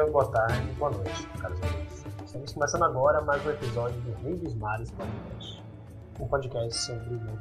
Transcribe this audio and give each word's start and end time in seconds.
dia, 0.00 0.06
boa 0.06 0.26
tarde, 0.30 0.60
boa 0.78 0.90
noite, 0.90 1.26
caros 1.38 1.60
amigos. 1.62 2.04
Estamos 2.24 2.52
começando 2.52 2.84
agora 2.84 3.20
mais 3.20 3.44
um 3.44 3.50
episódio 3.50 4.00
do 4.00 4.12
Rei 4.22 4.34
dos 4.36 4.54
Mares 4.54 4.90
Podcast, 4.92 5.62
um 6.18 6.26
podcast 6.26 6.74
sobre 6.80 7.14
One. 7.16 7.38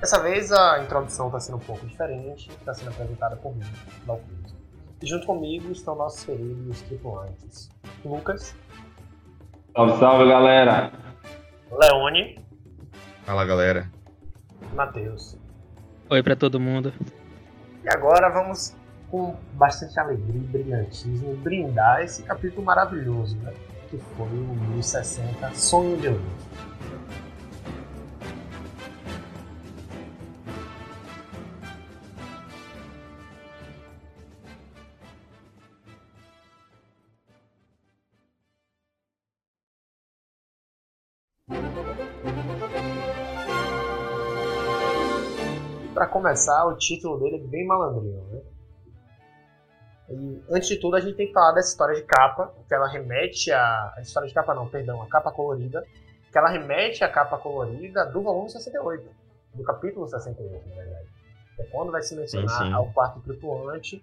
Dessa 0.00 0.22
vez 0.22 0.52
a 0.52 0.80
introdução 0.80 1.26
está 1.26 1.40
sendo 1.40 1.56
um 1.56 1.60
pouco 1.60 1.84
diferente, 1.86 2.50
está 2.50 2.72
sendo 2.72 2.90
apresentada 2.90 3.36
por 3.36 3.54
mim, 3.56 3.64
Valkyrie. 4.06 4.54
E 5.02 5.06
junto 5.06 5.26
comigo 5.26 5.72
estão 5.72 5.96
nossos 5.96 6.22
queridos 6.24 6.82
tripulantes, 6.82 7.68
Lucas. 8.04 8.54
Salve, 9.74 9.98
salve, 9.98 10.28
galera! 10.28 10.92
Leone. 11.72 12.38
Fala, 13.24 13.44
galera. 13.44 13.90
Matheus. 14.74 15.36
Oi 16.10 16.22
para 16.22 16.36
todo 16.36 16.60
mundo. 16.60 16.92
E 17.82 17.88
agora 17.88 18.28
vamos, 18.28 18.76
com 19.10 19.34
bastante 19.54 19.98
alegria 19.98 20.40
e 20.40 20.46
brilhantismo, 20.46 21.36
brindar 21.38 22.02
esse 22.02 22.22
capítulo 22.22 22.64
maravilhoso, 22.64 23.36
né? 23.38 23.52
Que 23.90 23.98
foi 23.98 24.28
o 24.28 24.54
1060 24.74 25.54
Sonho 25.54 25.96
de 25.96 26.08
Luz. 26.08 26.22
Para 45.92 46.06
começar, 46.06 46.64
o 46.66 46.78
título 46.78 47.18
dele 47.18 47.36
é 47.36 47.46
bem 47.48 47.66
malandrinho, 47.66 48.24
né? 48.30 48.40
E, 50.10 50.42
antes 50.50 50.68
de 50.68 50.76
tudo, 50.76 50.96
a 50.96 51.00
gente 51.00 51.16
tem 51.16 51.28
que 51.28 51.32
falar 51.32 51.52
dessa 51.52 51.68
história 51.70 51.94
de 51.94 52.02
capa, 52.02 52.52
que 52.66 52.74
ela 52.74 52.88
remete 52.88 53.52
a. 53.52 53.94
A 53.96 54.00
história 54.00 54.28
de 54.28 54.34
capa 54.34 54.54
não, 54.54 54.68
perdão, 54.68 55.00
a 55.02 55.06
capa 55.08 55.30
colorida, 55.30 55.84
que 56.30 56.36
ela 56.38 56.48
remete 56.48 57.04
à 57.04 57.08
capa 57.08 57.38
colorida 57.38 58.04
do 58.06 58.20
volume 58.22 58.50
68, 58.50 59.08
do 59.54 59.62
capítulo 59.62 60.08
68, 60.08 60.68
na 60.68 60.74
verdade. 60.74 61.06
É 61.58 61.64
quando 61.64 61.92
vai 61.92 62.02
se 62.02 62.16
mencionar 62.16 62.48
Sim, 62.58 62.64
sim. 62.66 62.72
ao 62.72 62.90
quarto 62.92 63.20
tripulante. 63.20 64.02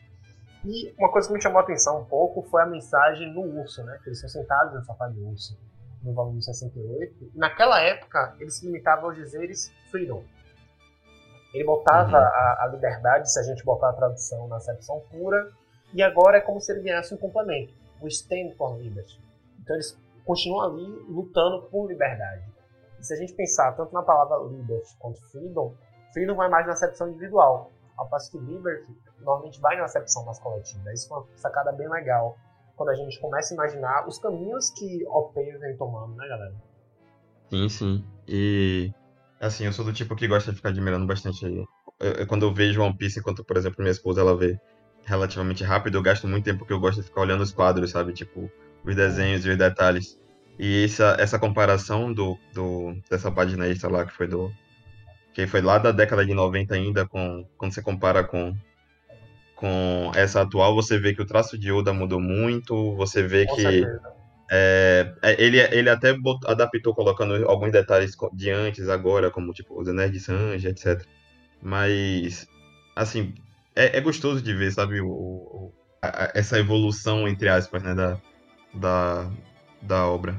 E 0.65 0.93
uma 0.97 1.11
coisa 1.11 1.27
que 1.27 1.33
me 1.33 1.41
chamou 1.41 1.59
a 1.59 1.63
atenção 1.63 2.01
um 2.01 2.05
pouco 2.05 2.41
foi 2.43 2.61
a 2.61 2.65
mensagem 2.65 3.33
no 3.33 3.41
urso, 3.59 3.83
né? 3.83 3.99
Que 4.03 4.09
eles 4.09 4.19
são 4.19 4.29
sentados 4.29 4.73
no 4.73 4.83
sofá 4.83 5.07
do 5.07 5.27
urso, 5.29 5.57
no 6.03 6.13
volume 6.13 6.41
68. 6.41 7.31
E 7.35 7.37
naquela 7.37 7.79
época, 7.81 8.35
eles 8.39 8.55
se 8.55 8.65
limitavam 8.65 9.05
aos 9.05 9.15
dizeres 9.15 9.71
freedom. 9.91 10.23
Ele 11.53 11.63
botava 11.63 12.17
Uhum. 12.17 12.23
a, 12.23 12.63
a 12.63 12.67
liberdade, 12.71 13.31
se 13.31 13.39
a 13.39 13.43
gente 13.43 13.63
botar 13.63 13.89
a 13.89 13.93
tradução 13.93 14.47
na 14.47 14.57
acepção 14.57 14.99
pura, 15.11 15.49
e 15.93 16.01
agora 16.03 16.37
é 16.37 16.41
como 16.41 16.59
se 16.59 16.71
ele 16.71 16.81
ganhasse 16.81 17.13
um 17.13 17.17
complemento, 17.17 17.73
o 18.01 18.07
stand 18.07 18.51
for 18.57 18.77
liberty. 18.77 19.19
Então 19.61 19.75
eles 19.75 19.97
continuam 20.25 20.65
ali 20.65 20.85
lutando 21.09 21.63
por 21.63 21.87
liberdade. 21.87 22.43
E 22.99 23.03
se 23.03 23.13
a 23.13 23.17
gente 23.17 23.33
pensar 23.33 23.71
tanto 23.73 23.93
na 23.93 24.01
palavra 24.01 24.37
liberty 24.49 24.95
quanto 24.99 25.21
freedom, 25.31 25.73
freedom 26.13 26.35
vai 26.35 26.49
mais 26.49 26.65
na 26.65 26.73
acepção 26.73 27.09
individual, 27.09 27.71
ao 27.95 28.07
passo 28.09 28.31
que 28.31 28.37
liberty 28.37 28.95
normalmente 29.19 29.59
vai 29.59 29.77
na 29.77 29.85
acepção 29.85 30.25
mais 30.25 30.39
coletiva. 30.39 30.91
Isso 30.93 31.11
é 31.13 31.17
uma 31.17 31.25
sacada 31.35 31.71
bem 31.71 31.89
legal 31.89 32.37
quando 32.75 32.89
a 32.89 32.95
gente 32.95 33.19
começa 33.19 33.53
a 33.53 33.55
imaginar 33.55 34.07
os 34.07 34.19
caminhos 34.19 34.69
que 34.71 35.03
OP 35.07 35.33
vem 35.57 35.75
tomando, 35.77 36.15
né, 36.15 36.27
galera? 36.27 36.53
Sim, 37.49 37.69
sim. 37.69 38.05
E 38.27 38.93
assim, 39.39 39.65
eu 39.65 39.73
sou 39.73 39.83
do 39.85 39.93
tipo 39.93 40.15
que 40.15 40.27
gosta 40.27 40.51
de 40.51 40.57
ficar 40.57 40.69
admirando 40.69 41.07
bastante 41.07 41.45
aí. 41.45 41.65
Eu- 41.99 42.11
eu- 42.11 42.27
quando 42.27 42.45
eu 42.45 42.53
vejo 42.53 42.81
One 42.81 42.95
Piece, 42.95 43.19
enquanto, 43.19 43.43
por 43.43 43.57
exemplo, 43.57 43.77
minha 43.79 43.91
esposa 43.91 44.21
ela 44.21 44.37
vê 44.37 44.59
relativamente 45.07 45.63
rápido, 45.63 45.97
eu 45.97 46.01
gasto 46.01 46.27
muito 46.27 46.43
tempo 46.43 46.59
porque 46.59 46.73
eu 46.73 46.79
gosto 46.79 47.01
de 47.01 47.07
ficar 47.07 47.21
olhando 47.21 47.41
os 47.41 47.51
quadros, 47.53 47.91
sabe? 47.91 48.11
Tipo, 48.11 48.51
os 48.83 48.95
desenhos 48.95 49.45
e 49.45 49.49
os 49.49 49.57
detalhes. 49.57 50.19
E 50.59 50.83
essa, 50.83 51.15
essa 51.17 51.39
comparação 51.39 52.11
do, 52.11 52.37
do, 52.53 52.93
dessa 53.09 53.31
página 53.31 53.67
extra 53.67 53.89
lá, 53.89 54.05
que 54.05 54.11
foi 54.11 54.27
do. 54.27 54.51
Que 55.33 55.47
foi 55.47 55.61
lá 55.61 55.77
da 55.77 55.91
década 55.91 56.25
de 56.25 56.33
90 56.33 56.75
ainda, 56.75 57.07
com, 57.07 57.47
quando 57.57 57.73
você 57.73 57.81
compara 57.81 58.23
com, 58.23 58.53
com 59.55 60.11
essa 60.13 60.41
atual, 60.41 60.75
você 60.75 60.99
vê 60.99 61.13
que 61.13 61.21
o 61.21 61.27
traço 61.27 61.57
de 61.57 61.71
Oda 61.71 61.93
mudou 61.93 62.19
muito, 62.19 62.93
você 62.95 63.23
vê 63.23 63.45
Com 63.45 63.55
que. 63.55 63.85
É, 64.49 65.13
é, 65.21 65.41
ele, 65.41 65.59
ele 65.59 65.89
até 65.89 66.15
adaptou 66.45 66.93
colocando 66.93 67.33
alguns 67.49 67.71
detalhes 67.71 68.11
de 68.33 68.49
antes, 68.49 68.89
agora, 68.89 69.29
como 69.31 69.53
tipo 69.53 69.79
os 69.79 69.87
anéis 69.87 70.11
de 70.11 70.19
Sanji, 70.19 70.67
etc. 70.67 71.01
Mas, 71.61 72.47
assim, 72.95 73.33
é, 73.85 73.97
é 73.97 74.01
gostoso 74.01 74.41
de 74.41 74.53
ver, 74.53 74.71
sabe, 74.71 75.01
o, 75.01 75.07
o- 75.09 75.73
a- 76.01 76.31
essa 76.35 76.57
evolução, 76.59 77.27
entre 77.27 77.49
aspas, 77.49 77.83
né, 77.83 77.93
da, 77.95 78.17
da, 78.73 79.31
da 79.81 80.07
obra. 80.07 80.35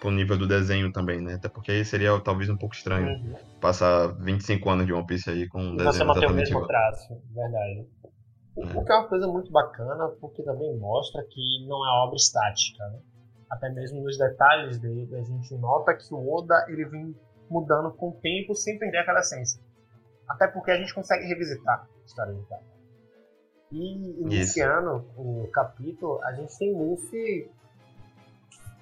Pro 0.00 0.10
nível 0.10 0.36
do 0.36 0.46
desenho 0.46 0.92
também, 0.92 1.20
né? 1.22 1.34
Até 1.34 1.48
porque 1.48 1.84
seria 1.84 2.20
talvez 2.20 2.50
um 2.50 2.58
pouco 2.58 2.74
estranho 2.74 3.08
Uhum. 3.08 3.34
passar 3.60 4.08
25 4.18 4.68
anos 4.68 4.86
de 4.86 4.92
One 4.92 5.06
Piece 5.06 5.30
aí 5.30 5.48
com 5.48 5.62
um 5.62 5.74
E 5.74 5.82
você 5.82 5.88
desenho 5.88 6.06
manter 6.06 6.26
o 6.26 6.34
mesmo 6.34 6.56
igual. 6.56 6.66
traço, 6.66 7.22
verdade. 7.34 7.86
O, 8.54 8.62
É. 8.66 8.76
o 8.76 8.84
que 8.84 8.92
é 8.92 8.96
uma 8.96 9.08
coisa 9.08 9.26
muito 9.26 9.50
bacana, 9.50 10.08
porque 10.20 10.42
também 10.42 10.76
mostra 10.78 11.22
que 11.30 11.66
não 11.66 11.84
é 11.86 12.04
obra 12.04 12.16
estática, 12.16 12.84
né? 12.88 12.98
Até 13.50 13.70
mesmo 13.70 14.02
nos 14.02 14.18
detalhes 14.18 14.78
dele, 14.78 15.08
a 15.16 15.22
gente 15.22 15.54
nota 15.56 15.94
que 15.94 16.12
o 16.12 16.34
Oda 16.34 16.54
ele 16.68 16.84
vem 16.86 17.14
mudando 17.48 17.90
com 17.92 18.10
o 18.10 18.20
tempo 18.20 18.54
sem 18.54 18.78
perder 18.78 18.98
aquela 18.98 19.20
essência. 19.20 19.58
Até 20.28 20.46
porque 20.48 20.70
a 20.70 20.76
gente 20.76 20.94
consegue 20.94 21.26
revisitar 21.26 21.86
a 21.86 22.04
história 22.06 22.34
de 22.34 22.42
cara. 22.46 22.62
E 23.72 24.20
iniciando 24.22 25.04
o 25.16 25.48
capítulo, 25.52 26.22
a 26.22 26.32
gente 26.32 26.56
tem 26.58 26.72
Luffy 26.72 27.50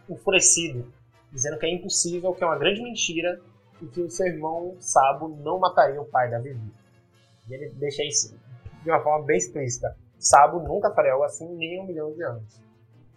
enfurecido, 0.08 0.92
dizendo 1.32 1.58
que 1.58 1.66
é 1.66 1.75
impossível, 1.75 2.34
que 2.34 2.44
é 2.44 2.47
uma 2.47 2.58
grande 2.58 2.82
mentira 2.82 3.41
e 3.81 3.86
que 3.86 4.00
o 4.00 4.10
seu 4.10 4.26
irmão 4.26 4.76
Sabo 4.81 5.28
não 5.28 5.58
mataria 5.58 6.00
o 6.00 6.04
pai 6.04 6.31
da 6.31 6.38
Vivi. 6.38 6.72
E 7.48 7.54
ele 7.54 7.70
deixa 7.70 8.04
isso 8.04 8.36
de 8.82 8.91
uma 8.91 9.00
forma 9.00 9.25
bem 9.25 9.36
explícita. 9.38 9.97
Sabo 10.19 10.60
nunca 10.60 10.91
faria 10.92 11.12
algo 11.12 11.25
assim 11.25 11.48
nem 11.56 11.76
em 11.76 11.81
um 11.81 11.86
milhão 11.86 12.12
de 12.12 12.22
anos. 12.22 12.60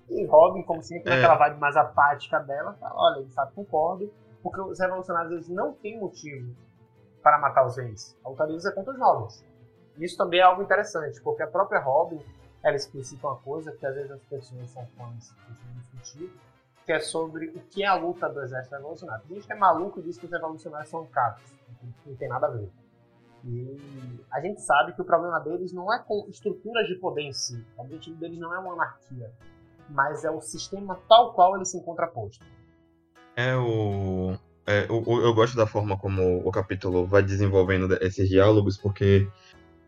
E 0.09 0.25
Robin, 0.25 0.63
como 0.63 0.81
sempre, 0.81 1.11
É. 1.11 1.15
naquela 1.15 1.35
vibe 1.35 1.59
mais 1.59 1.75
apática 1.75 2.39
dela, 2.39 2.73
fala, 2.79 2.93
olha, 2.95 3.23
de 3.25 3.33
fato 3.33 3.53
concordo, 3.53 4.11
porque 4.41 4.61
os 4.61 4.79
revolucionários 4.79 5.33
eles 5.33 5.49
não 5.49 5.73
têm 5.73 5.99
motivo 5.99 6.55
para 7.25 7.39
matar 7.39 7.65
os 7.65 7.75
reis. 7.75 8.15
A 8.23 8.29
luta 8.29 8.45
deles 8.45 8.63
é 8.65 8.71
contra 8.71 8.93
os 8.93 8.99
jovens. 8.99 9.43
Isso 9.97 10.15
também 10.15 10.41
é 10.41 10.43
algo 10.43 10.61
interessante, 10.61 11.19
porque 11.23 11.41
a 11.41 11.47
própria 11.47 11.79
Robin, 11.79 12.19
ela 12.61 12.75
explicita 12.75 13.25
uma 13.25 13.37
coisa 13.37 13.71
que 13.71 13.83
às 13.83 13.95
vezes 13.95 14.11
as 14.11 14.21
pessoas 14.25 14.69
são 14.69 14.85
fãs 14.95 15.33
de 15.49 15.73
discutir, 15.73 16.31
que 16.85 16.93
é 16.93 16.99
sobre 16.99 17.47
o 17.47 17.61
que 17.61 17.81
é 17.81 17.87
a 17.87 17.95
luta 17.95 18.29
do 18.29 18.43
exército 18.43 18.75
revolucionário. 18.75 19.25
Tem 19.25 19.41
gente 19.41 19.51
é 19.51 19.55
maluco 19.55 19.99
e 19.99 20.03
diz 20.03 20.19
que 20.19 20.27
os 20.27 20.31
revolucionários 20.31 20.87
são 20.87 21.03
capos. 21.07 21.51
Não 22.05 22.15
tem 22.15 22.29
nada 22.29 22.45
a 22.45 22.51
ver. 22.51 22.69
E 23.43 24.23
a 24.31 24.39
gente 24.39 24.61
sabe 24.61 24.93
que 24.93 25.01
o 25.01 25.05
problema 25.05 25.39
deles 25.39 25.73
não 25.73 25.91
é 25.91 25.97
com 25.97 26.27
estruturas 26.29 26.85
de 26.87 26.93
poder 26.93 27.23
em 27.23 27.33
si. 27.33 27.65
O 27.75 27.81
objetivo 27.81 28.19
deles 28.19 28.37
não 28.37 28.53
é 28.53 28.59
uma 28.59 28.73
anarquia, 28.73 29.33
mas 29.89 30.23
é 30.23 30.29
o 30.29 30.41
sistema 30.41 30.99
tal 31.09 31.33
qual 31.33 31.55
ele 31.55 31.65
se 31.65 31.75
encontra 31.75 32.05
posto. 32.05 32.45
É 33.35 33.55
o. 33.55 34.37
é, 34.67 34.87
o- 34.89 35.21
eu 35.21 35.33
gosto 35.33 35.55
da 35.55 35.67
forma 35.67 35.97
como 35.97 36.39
o 36.45 36.51
capítulo 36.51 37.05
vai 37.05 37.21
desenvolvendo 37.23 37.93
esses 38.01 38.27
diálogos, 38.29 38.77
porque, 38.77 39.27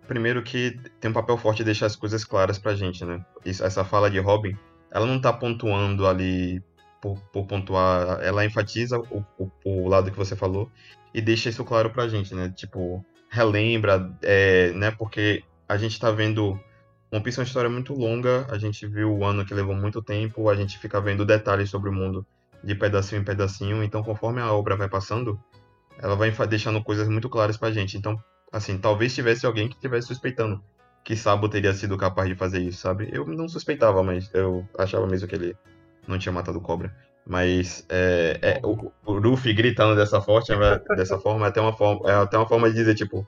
primeiro, 0.08 0.44
que 0.44 0.80
tem 1.00 1.12
um 1.12 1.14
papel 1.14 1.38
forte 1.38 1.60
de 1.60 1.66
deixar 1.66 1.88
as 1.88 1.96
coisas 1.96 2.24
claras 2.24 2.58
pra 2.60 2.76
gente, 2.76 3.04
né? 3.06 3.24
Isso- 3.46 3.64
essa 3.66 3.84
fala 3.86 4.10
de 4.10 4.20
Robin, 4.20 4.56
ela 4.92 5.06
não 5.06 5.20
tá 5.20 5.34
pontuando 5.34 6.08
ali 6.08 6.62
por, 7.02 7.20
por 7.32 7.46
pontuar, 7.48 8.20
ela 8.22 8.46
enfatiza 8.46 9.00
o, 9.00 9.24
o, 9.40 9.52
o 9.66 9.88
lado 9.88 10.12
que 10.12 10.18
você 10.18 10.36
falou 10.36 10.72
e 11.14 11.22
deixa 11.22 11.50
isso 11.50 11.64
claro 11.66 11.90
pra 11.92 12.08
gente, 12.08 12.34
né? 12.36 12.52
Tipo, 12.56 13.06
relembra, 13.30 14.12
é, 14.24 14.72
né? 14.74 14.92
Porque 14.92 15.44
a 15.68 15.78
gente 15.78 16.00
tá 16.00 16.12
vendo. 16.12 16.60
One 17.12 17.24
Piece 17.24 17.40
é 17.40 17.42
uma 17.42 17.48
história 17.48 17.70
muito 17.70 17.94
longa, 17.94 18.46
a 18.52 18.58
gente 18.58 18.86
viu 18.86 19.16
o 19.18 19.24
ano 19.26 19.46
que 19.46 19.54
levou 19.54 19.74
muito 19.76 20.02
tempo, 20.02 20.50
a 20.50 20.56
gente 20.56 20.78
fica 20.78 21.00
vendo 21.00 21.26
detalhes 21.26 21.70
sobre 21.70 21.90
o 21.90 21.94
mundo 21.94 22.26
de 22.64 22.76
pedacinho 22.76 23.22
em 23.22 23.26
pedacinho. 23.26 23.84
Então, 23.84 24.04
conforme 24.04 24.42
a 24.42 24.52
obra 24.54 24.76
vai 24.76 24.90
passando, 24.90 25.40
ela 26.00 26.16
vai 26.16 26.32
deixando 26.48 26.84
coisas 26.84 27.08
muito 27.08 27.30
claras 27.30 27.58
pra 27.58 27.72
gente. 27.72 27.98
Então, 27.98 28.18
assim, 28.52 28.78
talvez 28.78 29.14
tivesse 29.14 29.46
alguém 29.46 29.68
que 29.68 29.76
estivesse 29.76 30.08
suspeitando 30.08 30.62
que 31.04 31.16
Sabo 31.16 31.48
teria 31.48 31.74
sido 31.74 31.98
capaz 31.98 32.28
de 32.28 32.36
fazer 32.36 32.60
isso, 32.60 32.82
sabe? 32.82 33.10
Eu 33.14 33.26
não 33.26 33.48
suspeitava, 33.48 34.04
mas 34.04 34.30
eu 34.34 34.68
achava 34.78 35.08
mesmo 35.08 35.28
que 35.28 35.36
ele 35.36 35.56
não 36.08 36.20
tinha 36.20 36.34
matado 36.34 36.58
o 36.58 36.62
Cobra. 36.62 36.94
Mas 37.26 37.86
é, 37.90 38.40
é, 38.42 38.62
o, 38.64 38.92
o 39.06 39.14
Luffy 39.14 39.54
gritando 39.54 39.96
dessa, 39.96 40.22
forte, 40.22 40.52
é- 40.52 40.80
dessa 40.96 41.18
forma 41.20 41.46
é 41.46 41.50
até, 41.50 41.62
uma 41.62 41.74
forma 41.74 42.10
é 42.10 42.14
até 42.16 42.38
uma 42.38 42.48
forma 42.48 42.70
de 42.70 42.76
dizer, 42.76 42.96
tipo, 42.96 43.26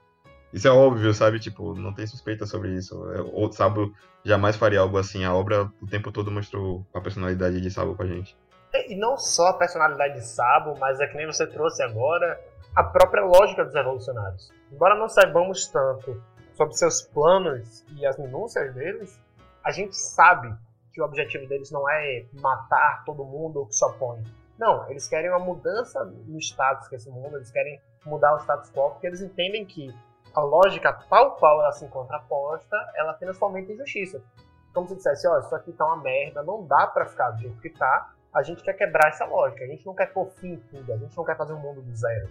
isso 0.53 0.67
é 0.67 0.71
óbvio, 0.71 1.13
sabe? 1.13 1.39
Tipo, 1.39 1.73
não 1.75 1.93
tem 1.93 2.05
suspeita 2.07 2.45
sobre 2.45 2.75
isso. 2.75 2.95
É, 3.11 3.21
O 3.21 3.51
Sabo 3.51 3.93
jamais 4.25 4.55
faria 4.55 4.79
algo 4.81 4.97
assim. 4.97 5.23
A 5.23 5.33
obra 5.33 5.71
o 5.81 5.87
tempo 5.87 6.11
todo 6.11 6.31
mostrou 6.31 6.85
a 6.93 6.99
personalidade 7.01 7.61
de 7.61 7.71
Sabo 7.71 7.95
pra 7.95 8.07
gente. 8.07 8.35
E 8.73 8.95
não 8.95 9.17
só 9.17 9.47
a 9.47 9.53
personalidade 9.53 10.15
de 10.15 10.25
Sabo, 10.25 10.77
mas 10.79 10.99
é 10.99 11.07
que 11.07 11.17
nem 11.17 11.25
você 11.25 11.47
trouxe 11.47 11.81
agora, 11.81 12.39
a 12.75 12.83
própria 12.83 13.23
lógica 13.23 13.65
dos 13.65 13.73
revolucionários. 13.73 14.51
Embora 14.71 14.95
não 14.95 15.09
saibamos 15.09 15.67
tanto 15.67 16.21
sobre 16.53 16.75
seus 16.75 17.01
planos 17.01 17.83
e 17.97 18.05
as 18.05 18.17
minúcias 18.17 18.73
deles, 18.73 19.19
a 19.63 19.71
gente 19.71 19.95
sabe 19.95 20.53
que 20.93 21.01
o 21.01 21.05
objetivo 21.05 21.47
deles 21.47 21.71
não 21.71 21.89
é 21.89 22.25
matar 22.33 23.03
todo 23.05 23.23
mundo 23.23 23.65
que 23.65 23.75
se 23.75 23.85
opõe. 23.85 24.23
Não, 24.57 24.89
eles 24.89 25.07
querem 25.07 25.29
uma 25.29 25.39
mudança 25.39 26.03
no 26.03 26.37
status 26.37 26.87
que 26.87 26.95
esse 26.95 27.09
mundo, 27.09 27.37
eles 27.37 27.49
querem 27.49 27.81
mudar 28.05 28.35
o 28.35 28.39
status 28.39 28.69
quo, 28.71 28.91
porque 28.91 29.07
eles 29.07 29.21
entendem 29.21 29.65
que 29.65 29.93
a 30.33 30.41
lógica 30.41 30.93
tal 31.09 31.35
qual 31.37 31.61
ela 31.61 31.71
se 31.71 31.85
encontra 31.85 32.19
posta, 32.19 32.75
ela 32.95 33.11
apenas 33.11 33.37
fomenta 33.37 33.71
injustiça. 33.71 34.21
Como 34.73 34.87
se 34.87 34.95
dissesse, 34.95 35.27
ó, 35.27 35.35
oh, 35.35 35.39
isso 35.39 35.55
aqui 35.55 35.71
tá 35.71 35.85
uma 35.85 36.03
merda, 36.03 36.43
não 36.43 36.65
dá 36.65 36.87
para 36.87 37.05
ficar 37.05 37.31
do 37.31 37.39
jeito 37.39 37.59
que 37.59 37.69
tá, 37.69 38.13
a 38.33 38.43
gente 38.43 38.63
quer 38.63 38.73
quebrar 38.73 39.09
essa 39.09 39.25
lógica, 39.25 39.63
a 39.63 39.67
gente 39.67 39.85
não 39.85 39.95
quer 39.95 40.07
pôr 40.07 40.29
fim 40.31 40.53
em 40.53 40.57
tudo, 40.57 40.93
a 40.93 40.97
gente 40.97 41.15
não 41.15 41.25
quer 41.25 41.35
fazer 41.35 41.53
um 41.53 41.59
mundo 41.59 41.81
do 41.81 41.95
zero. 41.95 42.29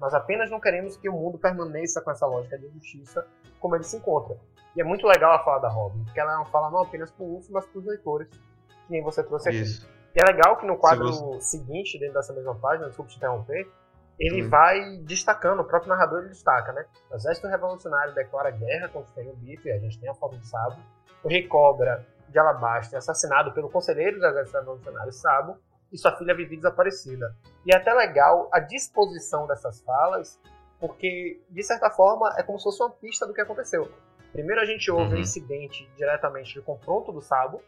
Nós 0.00 0.12
apenas 0.12 0.50
não 0.50 0.60
queremos 0.60 0.96
que 0.96 1.08
o 1.08 1.12
mundo 1.12 1.38
permaneça 1.38 2.00
com 2.00 2.10
essa 2.10 2.26
lógica 2.26 2.58
de 2.58 2.68
justiça 2.68 3.26
como 3.58 3.74
ele 3.74 3.84
se 3.84 3.96
encontra. 3.96 4.36
E 4.74 4.80
é 4.80 4.84
muito 4.84 5.06
legal 5.06 5.32
a 5.32 5.38
fala 5.42 5.60
da 5.60 5.68
Robin, 5.68 6.04
porque 6.04 6.20
ela 6.20 6.44
fala 6.46 6.70
não 6.70 6.82
apenas 6.82 7.10
para 7.10 7.24
o 7.24 7.34
Luffy, 7.34 7.52
mas 7.52 7.64
para 7.66 7.78
os 7.78 7.86
leitores, 7.86 8.28
que 8.28 8.90
nem 8.90 9.02
você 9.02 9.22
trouxe 9.22 9.48
aqui. 9.48 9.60
Isso. 9.60 9.88
E 10.14 10.20
é 10.20 10.24
legal 10.24 10.56
que 10.56 10.66
no 10.66 10.76
quadro 10.76 11.10
você... 11.12 11.40
seguinte, 11.40 11.98
dentro 11.98 12.14
dessa 12.14 12.32
mesma 12.32 12.54
página, 12.54 12.88
desculpe 12.88 13.10
te 13.10 13.16
interromper, 13.16 13.70
ele 14.18 14.44
hum. 14.44 14.48
vai 14.48 14.98
destacando, 15.04 15.60
o 15.60 15.64
próprio 15.64 15.90
narrador 15.90 16.20
ele 16.20 16.28
destaca, 16.28 16.72
né? 16.72 16.86
O 17.10 17.16
exército 17.16 17.46
revolucionário 17.48 18.14
declara 18.14 18.50
guerra 18.50 18.88
contra 18.88 19.22
o 19.22 19.36
Biff, 19.36 19.70
a 19.70 19.78
gente 19.78 19.98
tem 19.98 20.08
a 20.08 20.14
foto 20.14 20.36
de 20.38 20.46
Sabo. 20.46 20.76
O 21.22 21.28
rei 21.28 21.46
Cobra 21.46 22.06
de 22.28 22.38
Alabasta 22.38 22.96
é 22.96 22.98
assassinado 22.98 23.52
pelo 23.52 23.70
conselheiro 23.70 24.18
do 24.18 24.26
exército 24.26 24.58
revolucionário 24.58 25.12
Sabo 25.12 25.58
e 25.92 25.98
sua 25.98 26.16
filha 26.16 26.34
vive 26.34 26.56
desaparecida. 26.56 27.34
E 27.64 27.72
é 27.72 27.76
até 27.76 27.92
legal 27.94 28.48
a 28.52 28.58
disposição 28.60 29.46
dessas 29.46 29.80
falas, 29.80 30.40
porque, 30.80 31.40
de 31.48 31.62
certa 31.62 31.90
forma, 31.90 32.34
é 32.36 32.42
como 32.42 32.58
se 32.58 32.64
fosse 32.64 32.82
uma 32.82 32.90
pista 32.90 33.26
do 33.26 33.32
que 33.32 33.40
aconteceu. 33.40 33.90
Primeiro 34.32 34.60
a 34.60 34.64
gente 34.64 34.90
ouve 34.90 35.12
uhum. 35.12 35.18
o 35.18 35.22
incidente 35.22 35.88
diretamente 35.96 36.54
do 36.54 36.62
confronto 36.62 37.12
do 37.12 37.22
Sabo, 37.22 37.62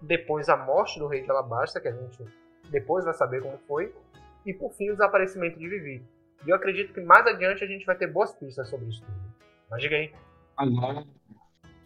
depois 0.00 0.48
a 0.48 0.56
morte 0.56 0.98
do 0.98 1.08
rei 1.08 1.22
de 1.22 1.30
Alabasta, 1.30 1.80
que 1.80 1.88
a 1.88 1.92
gente 1.92 2.24
depois 2.70 3.04
vai 3.04 3.14
saber 3.14 3.42
como 3.42 3.58
foi, 3.66 3.94
e 4.46 4.54
por 4.54 4.72
fim 4.72 4.90
o 4.90 4.92
desaparecimento 4.92 5.58
de 5.58 5.68
Vivi. 5.68 6.06
E 6.46 6.50
eu 6.50 6.56
acredito 6.56 6.94
que 6.94 7.00
mais 7.00 7.26
adiante 7.26 7.64
a 7.64 7.66
gente 7.66 7.84
vai 7.84 7.96
ter 7.96 8.06
boas 8.06 8.32
pistas 8.32 8.68
sobre 8.68 8.88
isso 8.88 9.02
tudo. 9.04 9.18
Mas 9.68 9.82
diga 9.82 9.96
aí. 9.96 10.12
Agora, 10.56 11.04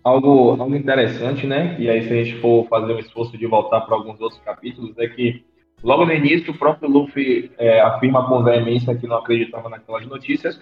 algo, 0.04 0.60
algo 0.60 0.74
interessante, 0.74 1.46
né? 1.46 1.76
E 1.78 1.88
aí 1.88 2.02
se 2.02 2.12
a 2.12 2.24
gente 2.24 2.40
for 2.40 2.66
fazer 2.68 2.92
um 2.92 2.98
esforço 2.98 3.36
de 3.36 3.46
voltar 3.46 3.82
para 3.82 3.96
alguns 3.96 4.20
outros 4.20 4.40
capítulos, 4.42 4.96
é 4.98 5.06
que 5.08 5.44
logo 5.82 6.04
no 6.04 6.12
início 6.12 6.52
o 6.52 6.58
próprio 6.58 6.90
Luffy 6.90 7.50
é, 7.58 7.80
afirma 7.80 8.26
com 8.26 8.42
veemência 8.42 8.94
que 8.94 9.06
não 9.06 9.16
acreditava 9.16 9.68
naquelas 9.68 10.06
notícias, 10.06 10.60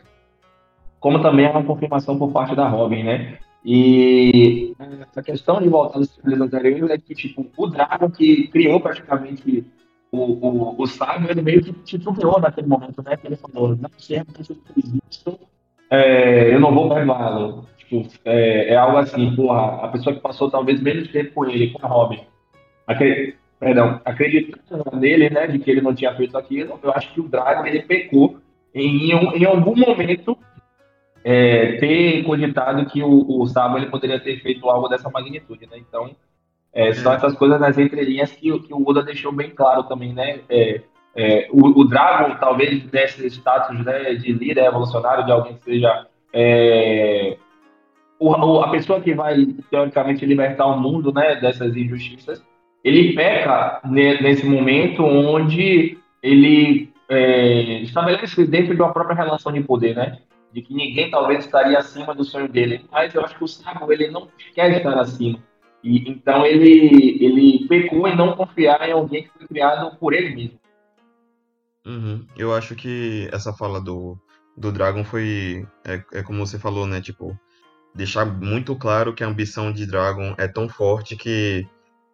como 0.99 1.23
também 1.23 1.47
é 1.47 1.51
uma 1.51 1.65
confirmação 1.65 2.19
por 2.19 2.31
parte 2.31 2.55
da 2.55 2.69
Robin, 2.69 3.03
né? 3.03 3.39
E 3.65 4.75
a 5.15 5.23
questão 5.23 5.61
de 5.61 5.69
voltar 5.69 5.99
aos 5.99 6.17
capítulos 6.17 6.41
anteriores 6.41 6.91
é 6.91 6.99
que, 6.99 7.15
tipo, 7.15 7.47
o 7.57 7.67
Dragon 7.67 8.11
que 8.11 8.49
criou 8.49 8.81
praticamente 8.81 9.65
o, 10.11 10.19
o, 10.19 10.83
o 10.83 10.87
Sábio, 10.87 11.31
ele 11.31 11.43
meio 11.43 11.63
que 11.63 11.73
titubeou 11.73 12.41
naquele 12.41 12.67
momento, 12.67 13.03
né? 13.03 13.17
Que 13.17 13.27
ele 13.27 13.37
falou, 13.37 13.77
não 13.77 13.91
sei 13.99 14.23
fez 14.35 14.51
isso, 15.11 15.39
é, 15.91 16.55
eu 16.55 16.61
não 16.61 16.75
vou 16.75 16.89
perdoá-lo. 16.89 17.67
Tipo, 17.91 18.09
é, 18.25 18.73
é, 18.73 18.77
algo 18.77 18.99
assim, 18.99 19.35
porra, 19.35 19.85
a 19.85 19.89
pessoa 19.89 20.15
que 20.15 20.23
passou 20.23 20.49
talvez 20.49 20.81
menos 20.81 21.09
tempo 21.09 21.33
com 21.35 21.45
ele, 21.45 21.73
com 21.73 21.85
a 21.85 21.89
Robin, 21.89 22.21
Acre, 22.87 23.35
perdão, 23.59 24.01
acreditando 24.05 24.85
nele, 24.97 25.29
né, 25.29 25.49
de 25.49 25.59
que 25.59 25.69
ele 25.69 25.81
não 25.81 25.93
tinha 25.93 26.15
feito 26.15 26.39
aquilo, 26.39 26.79
eu 26.81 26.93
acho 26.93 27.13
que 27.13 27.21
o 27.21 27.29
Dragon, 27.29 27.67
ele 27.67 27.83
pecou 27.83 28.39
em, 28.73 29.11
em 29.11 29.45
algum 29.45 29.75
momento 29.75 30.39
é, 31.25 31.79
ter 31.79 32.23
cogitado 32.23 32.87
que 32.87 33.03
o, 33.03 33.41
o 33.41 33.47
Sabo 33.49 33.77
ele 33.77 33.87
poderia 33.87 34.21
ter 34.21 34.41
feito 34.41 34.71
algo 34.71 34.87
dessa 34.87 35.11
magnitude, 35.11 35.67
né? 35.67 35.77
Então, 35.77 36.15
é, 36.73 36.93
são 36.95 37.13
essas 37.13 37.35
coisas 37.35 37.61
nas 37.61 37.77
entrelinhas 37.77 38.31
que, 38.31 38.57
que 38.61 38.73
o 38.73 38.89
Oda 38.89 39.03
deixou 39.03 39.33
bem 39.33 39.51
claro 39.51 39.83
também, 39.83 40.15
né? 40.15 40.39
É, 40.49 40.81
é, 41.17 41.49
o, 41.51 41.81
o, 41.81 41.85
Dragon 41.85 42.37
talvez 42.37 42.85
desse 42.85 43.27
status 43.27 43.85
né, 43.85 44.15
de 44.15 44.33
líder 44.33 44.67
evolucionário, 44.67 45.27
de 45.27 45.33
alguém 45.33 45.57
que 45.57 45.65
seja 45.65 46.07
é, 46.33 47.37
o, 48.21 48.61
a 48.61 48.71
pessoa 48.71 49.01
que 49.01 49.15
vai 49.15 49.47
teoricamente 49.71 50.27
libertar 50.27 50.67
o 50.67 50.79
mundo 50.79 51.13
né, 51.13 51.37
dessas 51.41 51.75
injustiças, 51.75 52.45
ele 52.85 53.15
peca 53.15 53.81
nesse 53.85 54.45
momento 54.47 55.03
onde 55.03 55.99
ele 56.23 56.93
é, 57.09 57.81
estabelece 57.81 58.47
dentro 58.47 58.75
de 58.75 58.81
uma 58.81 58.93
própria 58.93 59.17
relação 59.17 59.51
de 59.53 59.63
poder, 59.63 59.97
né? 59.97 60.19
De 60.53 60.61
que 60.61 60.75
ninguém 60.75 61.11
talvez 61.11 61.45
estaria 61.45 61.79
acima 61.79 62.15
do 62.15 62.25
sonho 62.25 62.49
dele. 62.49 62.85
Mas 62.93 63.15
eu 63.15 63.25
acho 63.25 63.37
que 63.37 63.45
o 63.45 63.49
sábio 63.49 63.91
ele 63.91 64.09
não 64.09 64.29
quer 64.55 64.77
estar 64.77 64.99
acima. 64.99 65.39
E, 65.83 66.11
então 66.11 66.45
ele, 66.45 67.19
ele 67.25 67.67
pecou 67.69 68.07
em 68.07 68.17
não 68.17 68.37
confiar 68.37 68.87
em 68.87 68.93
alguém 68.93 69.25
que 69.25 69.31
foi 69.31 69.47
criado 69.47 69.97
por 69.97 70.13
ele 70.13 70.35
mesmo. 70.35 70.61
Uhum. 71.87 72.27
Eu 72.37 72.55
acho 72.55 72.75
que 72.75 73.29
essa 73.33 73.53
fala 73.53 73.81
do, 73.81 74.19
do 74.57 74.71
Dragon 74.71 75.05
foi. 75.05 75.67
É, 75.87 76.03
é 76.19 76.23
como 76.23 76.45
você 76.45 76.59
falou, 76.59 76.87
né? 76.87 77.01
Tipo, 77.01 77.39
deixar 77.95 78.25
muito 78.25 78.77
claro 78.77 79.15
que 79.15 79.25
a 79.25 79.27
ambição 79.27 79.73
de 79.73 79.87
Dragon 79.87 80.35
é 80.39 80.47
tão 80.47 80.69
forte 80.69 81.17
que 81.17 81.67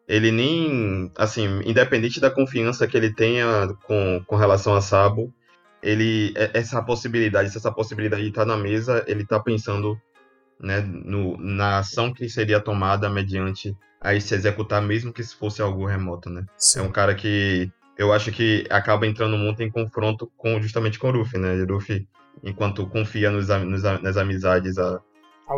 ele 0.08 0.30
nem. 0.30 1.10
Assim, 1.16 1.60
independente 1.64 2.20
da 2.20 2.30
confiança 2.30 2.86
que 2.86 2.96
ele 2.96 3.12
tenha 3.12 3.68
com, 3.84 4.22
com 4.26 4.36
relação 4.36 4.74
a 4.74 4.80
Sabo, 4.80 5.32
ele. 5.82 6.32
É, 6.36 6.50
essa 6.54 6.82
possibilidade, 6.82 7.50
se 7.50 7.58
essa 7.58 7.72
possibilidade 7.72 8.26
está 8.26 8.44
na 8.44 8.56
mesa, 8.56 9.04
ele 9.06 9.22
está 9.22 9.40
pensando 9.40 10.00
né, 10.60 10.80
no, 10.80 11.36
na 11.38 11.78
ação 11.78 12.12
que 12.12 12.28
seria 12.28 12.60
tomada 12.60 13.10
mediante 13.10 13.76
aí 14.00 14.20
se 14.20 14.34
executar, 14.34 14.80
mesmo 14.80 15.12
que 15.12 15.22
se 15.22 15.34
fosse 15.34 15.60
algo 15.60 15.84
remoto, 15.84 16.30
né? 16.30 16.44
Sim. 16.56 16.80
É 16.80 16.82
um 16.82 16.92
cara 16.92 17.14
que 17.14 17.70
eu 17.98 18.12
acho 18.12 18.30
que 18.30 18.64
acaba 18.70 19.06
entrando 19.06 19.36
muito 19.36 19.62
em 19.62 19.70
confronto 19.70 20.30
com 20.36 20.60
justamente 20.60 20.98
com 20.98 21.08
o 21.08 21.12
Ruffy, 21.12 21.38
né? 21.40 21.54
O 21.54 21.74
Ruffy, 21.74 22.06
enquanto 22.44 22.86
confia 22.86 23.30
nos, 23.30 23.48
nos, 23.48 23.82
nas 23.82 24.16
amizades 24.16 24.78
a, 24.78 25.00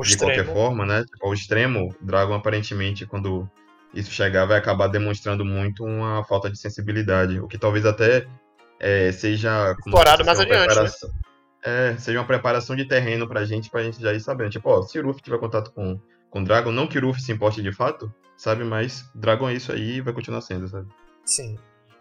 de 0.02 0.10
extremo. 0.10 0.34
qualquer 0.34 0.52
forma, 0.52 0.86
né? 0.86 1.04
Tipo, 1.04 1.26
ao 1.26 1.34
extremo, 1.34 1.94
Dragon 2.00 2.34
aparentemente, 2.34 3.06
quando 3.06 3.48
isso 3.94 4.10
chegar, 4.10 4.46
vai 4.46 4.58
acabar 4.58 4.88
demonstrando 4.88 5.44
muito 5.44 5.84
uma 5.84 6.24
falta 6.24 6.50
de 6.50 6.58
sensibilidade, 6.58 7.40
o 7.40 7.48
que 7.48 7.58
talvez 7.58 7.86
até 7.86 8.26
é, 8.78 9.10
seja... 9.12 9.74
Explorado 9.78 10.24
mais 10.24 10.40
adiante, 10.40 10.74
né? 10.74 10.90
É, 11.64 11.96
seja 11.98 12.20
uma 12.20 12.26
preparação 12.26 12.76
de 12.76 12.84
terreno 12.84 13.26
pra 13.26 13.44
gente, 13.44 13.68
pra 13.68 13.82
gente 13.82 14.00
já 14.00 14.12
ir 14.12 14.20
sabendo. 14.20 14.50
Tipo, 14.50 14.70
ó, 14.70 14.82
se 14.82 15.00
tiver 15.22 15.38
contato 15.38 15.72
com, 15.72 16.00
com 16.30 16.44
Dragon, 16.44 16.70
não 16.70 16.86
que 16.86 16.98
o 16.98 17.00
Ruffy 17.00 17.22
se 17.22 17.32
importe 17.32 17.60
de 17.60 17.72
fato, 17.72 18.12
sabe? 18.36 18.64
Mas 18.64 19.10
Dragon 19.14 19.48
é 19.48 19.54
isso 19.54 19.72
aí 19.72 19.96
e 19.96 20.00
vai 20.00 20.12
continuar 20.12 20.40
sendo, 20.40 20.68
sabe? 20.68 20.88
Sim. 21.24 21.56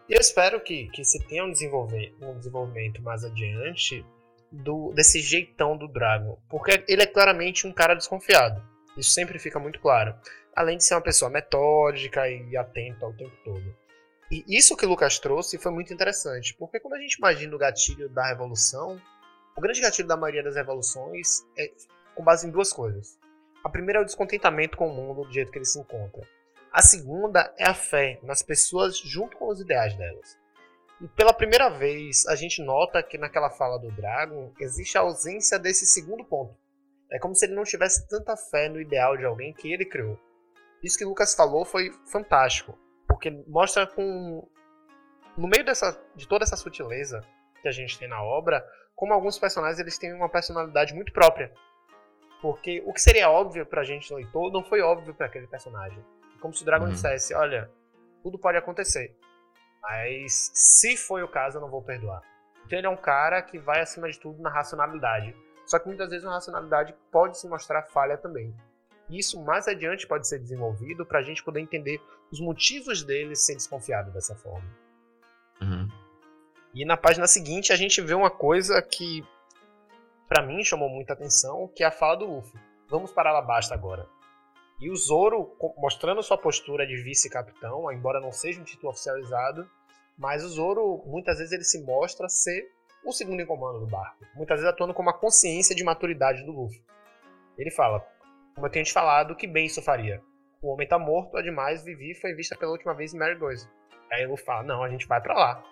E 0.07 0.13
eu 0.13 0.21
espero 0.21 0.61
que, 0.61 0.87
que 0.89 1.03
se 1.03 1.19
tenha 1.27 1.43
um, 1.43 1.51
desenvolver, 1.51 2.15
um 2.21 2.37
desenvolvimento 2.37 3.01
mais 3.01 3.23
adiante 3.25 4.05
do, 4.51 4.93
desse 4.93 5.19
jeitão 5.19 5.77
do 5.77 5.87
Dragon. 5.87 6.37
Porque 6.49 6.83
ele 6.87 7.03
é 7.03 7.07
claramente 7.07 7.67
um 7.67 7.71
cara 7.71 7.93
desconfiado. 7.93 8.61
Isso 8.97 9.11
sempre 9.11 9.39
fica 9.39 9.59
muito 9.59 9.79
claro. 9.79 10.15
Além 10.55 10.77
de 10.77 10.83
ser 10.83 10.95
uma 10.95 11.01
pessoa 11.01 11.29
metódica 11.29 12.27
e 12.27 12.57
atenta 12.57 13.05
ao 13.05 13.13
tempo 13.13 13.35
todo. 13.43 13.75
E 14.31 14.43
isso 14.47 14.75
que 14.75 14.85
o 14.85 14.89
Lucas 14.89 15.19
trouxe 15.19 15.57
foi 15.57 15.71
muito 15.71 15.93
interessante. 15.93 16.53
Porque 16.55 16.79
quando 16.79 16.95
a 16.95 16.99
gente 16.99 17.13
imagina 17.13 17.55
o 17.55 17.59
gatilho 17.59 18.09
da 18.09 18.27
revolução, 18.27 18.99
o 19.55 19.61
grande 19.61 19.81
gatilho 19.81 20.07
da 20.07 20.17
maioria 20.17 20.43
das 20.43 20.55
revoluções 20.55 21.45
é 21.57 21.71
com 22.15 22.23
base 22.23 22.47
em 22.47 22.51
duas 22.51 22.73
coisas. 22.73 23.17
A 23.63 23.69
primeira 23.69 23.99
é 23.99 24.01
o 24.01 24.05
descontentamento 24.05 24.77
com 24.77 24.87
o 24.87 24.93
mundo 24.93 25.23
do 25.23 25.33
jeito 25.33 25.51
que 25.51 25.57
ele 25.57 25.65
se 25.65 25.79
encontra. 25.79 26.21
A 26.71 26.81
segunda 26.81 27.53
é 27.57 27.65
a 27.65 27.73
fé 27.73 28.19
nas 28.23 28.41
pessoas 28.41 28.97
junto 28.97 29.37
com 29.37 29.47
os 29.47 29.59
ideais 29.59 29.95
delas. 29.95 30.37
E 30.99 31.07
pela 31.09 31.33
primeira 31.33 31.69
vez, 31.69 32.25
a 32.27 32.35
gente 32.35 32.61
nota 32.61 33.03
que 33.03 33.17
naquela 33.17 33.49
fala 33.49 33.77
do 33.77 33.91
Dragon 33.91 34.51
existe 34.59 34.97
a 34.97 35.01
ausência 35.01 35.59
desse 35.59 35.85
segundo 35.85 36.23
ponto. 36.23 36.55
É 37.11 37.19
como 37.19 37.35
se 37.35 37.45
ele 37.45 37.55
não 37.55 37.63
tivesse 37.63 38.07
tanta 38.07 38.35
fé 38.35 38.67
no 38.67 38.81
ideal 38.81 39.15
de 39.15 39.23
alguém 39.23 39.53
que 39.53 39.71
ele 39.71 39.85
criou. 39.85 40.19
Isso 40.83 40.97
que 40.97 41.05
o 41.05 41.09
Lucas 41.09 41.35
falou 41.35 41.65
foi 41.65 41.91
fantástico, 42.05 42.77
porque 43.07 43.31
mostra 43.47 43.87
com 43.87 44.47
no 45.37 45.47
meio 45.47 45.63
dessa, 45.63 46.01
de 46.15 46.27
toda 46.27 46.43
essa 46.43 46.55
sutileza 46.55 47.23
que 47.61 47.67
a 47.67 47.71
gente 47.71 47.97
tem 47.97 48.07
na 48.07 48.21
obra, 48.21 48.65
como 48.95 49.13
alguns 49.13 49.37
personagens 49.37 49.79
eles 49.79 49.97
têm 49.97 50.13
uma 50.13 50.29
personalidade 50.29 50.93
muito 50.93 51.13
própria. 51.13 51.53
Porque 52.41 52.83
o 52.85 52.93
que 52.93 53.01
seria 53.01 53.29
óbvio 53.29 53.65
pra 53.65 53.83
gente 53.83 54.13
leitor 54.13 54.51
não 54.51 54.63
foi 54.63 54.81
óbvio 54.81 55.13
para 55.13 55.27
aquele 55.27 55.47
personagem. 55.47 56.03
Como 56.39 56.53
se 56.53 56.63
o 56.63 56.65
Dragon 56.65 56.85
uhum. 56.85 56.91
dissesse: 56.91 57.33
olha, 57.33 57.69
tudo 58.23 58.37
pode 58.37 58.57
acontecer. 58.57 59.15
Mas 59.89 60.51
se 60.53 60.97
foi 60.97 61.23
o 61.23 61.29
caso, 61.29 61.57
eu 61.57 61.61
não 61.61 61.69
vou 61.69 61.81
perdoar. 61.81 62.21
Então 62.65 62.77
ele 62.77 62.87
é 62.87 62.89
um 62.89 62.97
cara 62.97 63.41
que 63.41 63.57
vai 63.57 63.79
acima 63.79 64.09
de 64.09 64.19
tudo 64.19 64.41
na 64.41 64.49
racionalidade. 64.49 65.33
Só 65.65 65.79
que 65.79 65.87
muitas 65.87 66.09
vezes 66.09 66.25
a 66.25 66.31
racionalidade 66.31 66.93
pode 67.09 67.39
se 67.39 67.47
mostrar 67.47 67.83
falha 67.83 68.17
também. 68.17 68.53
Isso 69.09 69.41
mais 69.41 69.65
adiante 69.65 70.05
pode 70.05 70.27
ser 70.27 70.39
desenvolvido 70.39 71.05
para 71.05 71.19
a 71.19 71.23
gente 71.23 71.41
poder 71.41 71.61
entender 71.61 72.01
os 72.29 72.41
motivos 72.41 73.01
dele 73.03 73.35
ser 73.35 73.55
desconfiado 73.55 74.11
dessa 74.11 74.35
forma. 74.35 74.69
Uhum. 75.61 75.87
E 76.73 76.83
na 76.83 76.97
página 76.97 77.25
seguinte 77.25 77.71
a 77.71 77.77
gente 77.77 78.01
vê 78.01 78.13
uma 78.13 78.29
coisa 78.29 78.81
que 78.81 79.25
para 80.27 80.45
mim 80.45 80.63
chamou 80.65 80.89
muita 80.89 81.13
atenção, 81.13 81.71
que 81.73 81.83
é 81.83 81.87
a 81.87 81.91
fala 81.91 82.17
do 82.17 82.25
Luffy. 82.25 82.59
Vamos 82.89 83.13
para 83.13 83.29
Alabasta 83.29 83.73
agora. 83.73 84.05
E 84.79 84.91
o 84.91 84.95
Zoro 84.95 85.55
mostrando 85.77 86.21
sua 86.21 86.37
postura 86.37 86.85
de 86.85 87.01
vice-capitão, 87.01 87.89
embora 87.91 88.19
não 88.19 88.33
seja 88.33 88.59
um 88.59 88.65
título 88.65 88.91
oficializado, 88.91 89.67
mas 90.17 90.43
o 90.43 90.49
Zoro 90.49 91.03
muitas 91.05 91.37
vezes 91.37 91.53
ele 91.53 91.63
se 91.63 91.83
mostra 91.83 92.27
ser 92.27 92.71
o 93.05 93.11
segundo 93.11 93.41
em 93.41 93.45
comando 93.45 93.79
do 93.79 93.87
barco, 93.87 94.25
muitas 94.35 94.59
vezes 94.59 94.73
atuando 94.73 94.93
como 94.93 95.09
a 95.09 95.13
consciência 95.13 95.75
de 95.75 95.83
maturidade 95.83 96.43
do 96.43 96.51
Luffy. 96.51 96.83
Ele 97.57 97.71
fala, 97.71 98.05
como 98.53 98.67
eu 98.67 98.71
tenho 98.71 98.85
te 98.85 98.93
falado, 98.93 99.35
que 99.35 99.47
bem 99.47 99.65
isso 99.65 99.81
faria. 99.81 100.21
O 100.61 100.73
homem 100.73 100.87
tá 100.87 100.97
morto, 100.97 101.37
ademais 101.37 101.83
Vivi 101.83 102.15
foi 102.15 102.33
vista 102.33 102.57
pela 102.57 102.71
última 102.71 102.93
vez 102.93 103.13
em 103.13 103.17
Mary 103.17 103.35
Goise. 103.35 103.69
Aí 104.11 104.25
o 104.25 104.31
Luffy 104.31 104.45
fala, 104.45 104.63
não, 104.63 104.83
a 104.83 104.89
gente 104.89 105.07
vai 105.07 105.21
para 105.21 105.33
lá. 105.33 105.63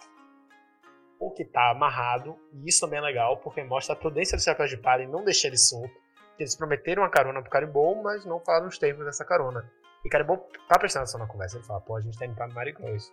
O 1.19 1.31
que 1.31 1.45
tá 1.45 1.71
amarrado, 1.71 2.37
e 2.53 2.69
isso 2.69 2.81
também 2.81 2.99
é 2.99 3.01
legal, 3.01 3.37
porque 3.37 3.63
mostra 3.63 3.93
a 3.93 3.97
prudência 3.97 4.37
do 4.37 4.43
Chapéu 4.43 4.67
de 4.67 4.77
Palha 4.77 5.03
e 5.03 5.07
não 5.07 5.23
deixar 5.23 5.47
ele 5.47 5.57
solto. 5.57 5.93
Eles 6.37 6.55
prometeram 6.55 7.03
uma 7.03 7.09
carona 7.09 7.41
pro 7.41 7.49
Caribou, 7.49 8.01
mas 8.03 8.25
não 8.25 8.39
falaram 8.41 8.67
os 8.67 8.77
termos 8.77 9.05
dessa 9.05 9.23
carona. 9.23 9.71
E 10.03 10.09
Caribou 10.09 10.37
tá 10.67 10.77
prestando 10.77 11.03
atenção 11.03 11.19
na 11.19 11.27
conversa. 11.27 11.57
Ele 11.57 11.65
fala, 11.65 11.81
pô, 11.81 11.95
a 11.95 12.01
gente 12.01 12.17
tá 12.17 12.25
indo 12.25 12.35
pra 12.35 12.47
Marigold. 12.47 13.03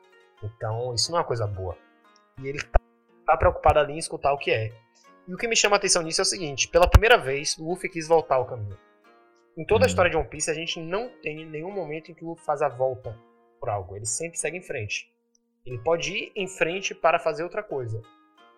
Então, 0.43 0.95
isso 0.95 1.11
não 1.11 1.19
é 1.19 1.21
uma 1.21 1.27
coisa 1.27 1.47
boa. 1.47 1.77
E 2.43 2.49
ele 2.49 2.61
tá, 2.61 2.81
tá 3.27 3.37
preocupado 3.37 3.79
ali 3.79 3.95
em 3.95 3.99
escutar 3.99 4.33
o 4.33 4.39
que 4.39 4.51
é. 4.51 4.73
E 5.27 5.35
o 5.35 5.37
que 5.37 5.47
me 5.47 5.57
chama 5.57 5.77
a 5.77 5.79
atenção 5.79 6.03
nisso 6.03 6.21
é 6.21 6.23
o 6.23 6.27
seguinte: 6.27 6.69
pela 6.69 6.89
primeira 6.89 7.17
vez, 7.17 7.57
Luffy 7.59 7.89
quis 7.89 8.09
voltar 8.09 8.37
ao 8.37 8.47
caminho. 8.47 8.79
Em 9.57 9.65
toda 9.65 9.85
a 9.85 9.85
uhum. 9.85 9.89
história 9.89 10.11
de 10.11 10.17
One 10.17 10.29
Piece, 10.29 10.51
a 10.51 10.55
gente 10.55 10.81
não 10.81 11.11
tem 11.21 11.47
nenhum 11.47 11.71
momento 11.71 12.11
em 12.11 12.15
que 12.15 12.25
o 12.25 12.29
Luffy 12.29 12.45
faz 12.45 12.63
a 12.63 12.69
volta 12.69 13.17
por 13.61 13.69
algo. 13.69 13.97
Ele 13.97 14.07
sempre 14.07 14.39
segue 14.39 14.57
em 14.57 14.63
frente. 14.63 15.13
Ele 15.65 15.79
pode 15.79 16.13
ir 16.13 16.33
em 16.35 16.49
frente 16.49 16.95
para 16.95 17.21
fazer 17.21 17.45
outra 17.45 17.63
coisa, 17.63 18.03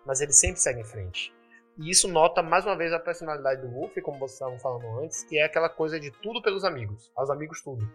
mas 0.05 0.21
ele 0.21 0.33
sempre 0.33 0.59
segue 0.59 0.81
em 0.81 0.85
frente. 0.85 1.33
E 1.77 1.89
isso 1.89 2.07
nota 2.07 2.41
mais 2.41 2.65
uma 2.65 2.75
vez 2.75 2.93
a 2.93 2.99
personalidade 2.99 3.61
do 3.61 3.67
Luffy, 3.67 4.01
como 4.01 4.17
vocês 4.17 4.33
estavam 4.33 4.57
falando 4.59 5.01
antes, 5.01 5.23
que 5.23 5.37
é 5.37 5.43
aquela 5.43 5.69
coisa 5.69 5.99
de 5.99 6.09
tudo 6.09 6.41
pelos 6.41 6.63
amigos. 6.63 7.11
Aos 7.15 7.29
amigos 7.29 7.61
tudo. 7.61 7.87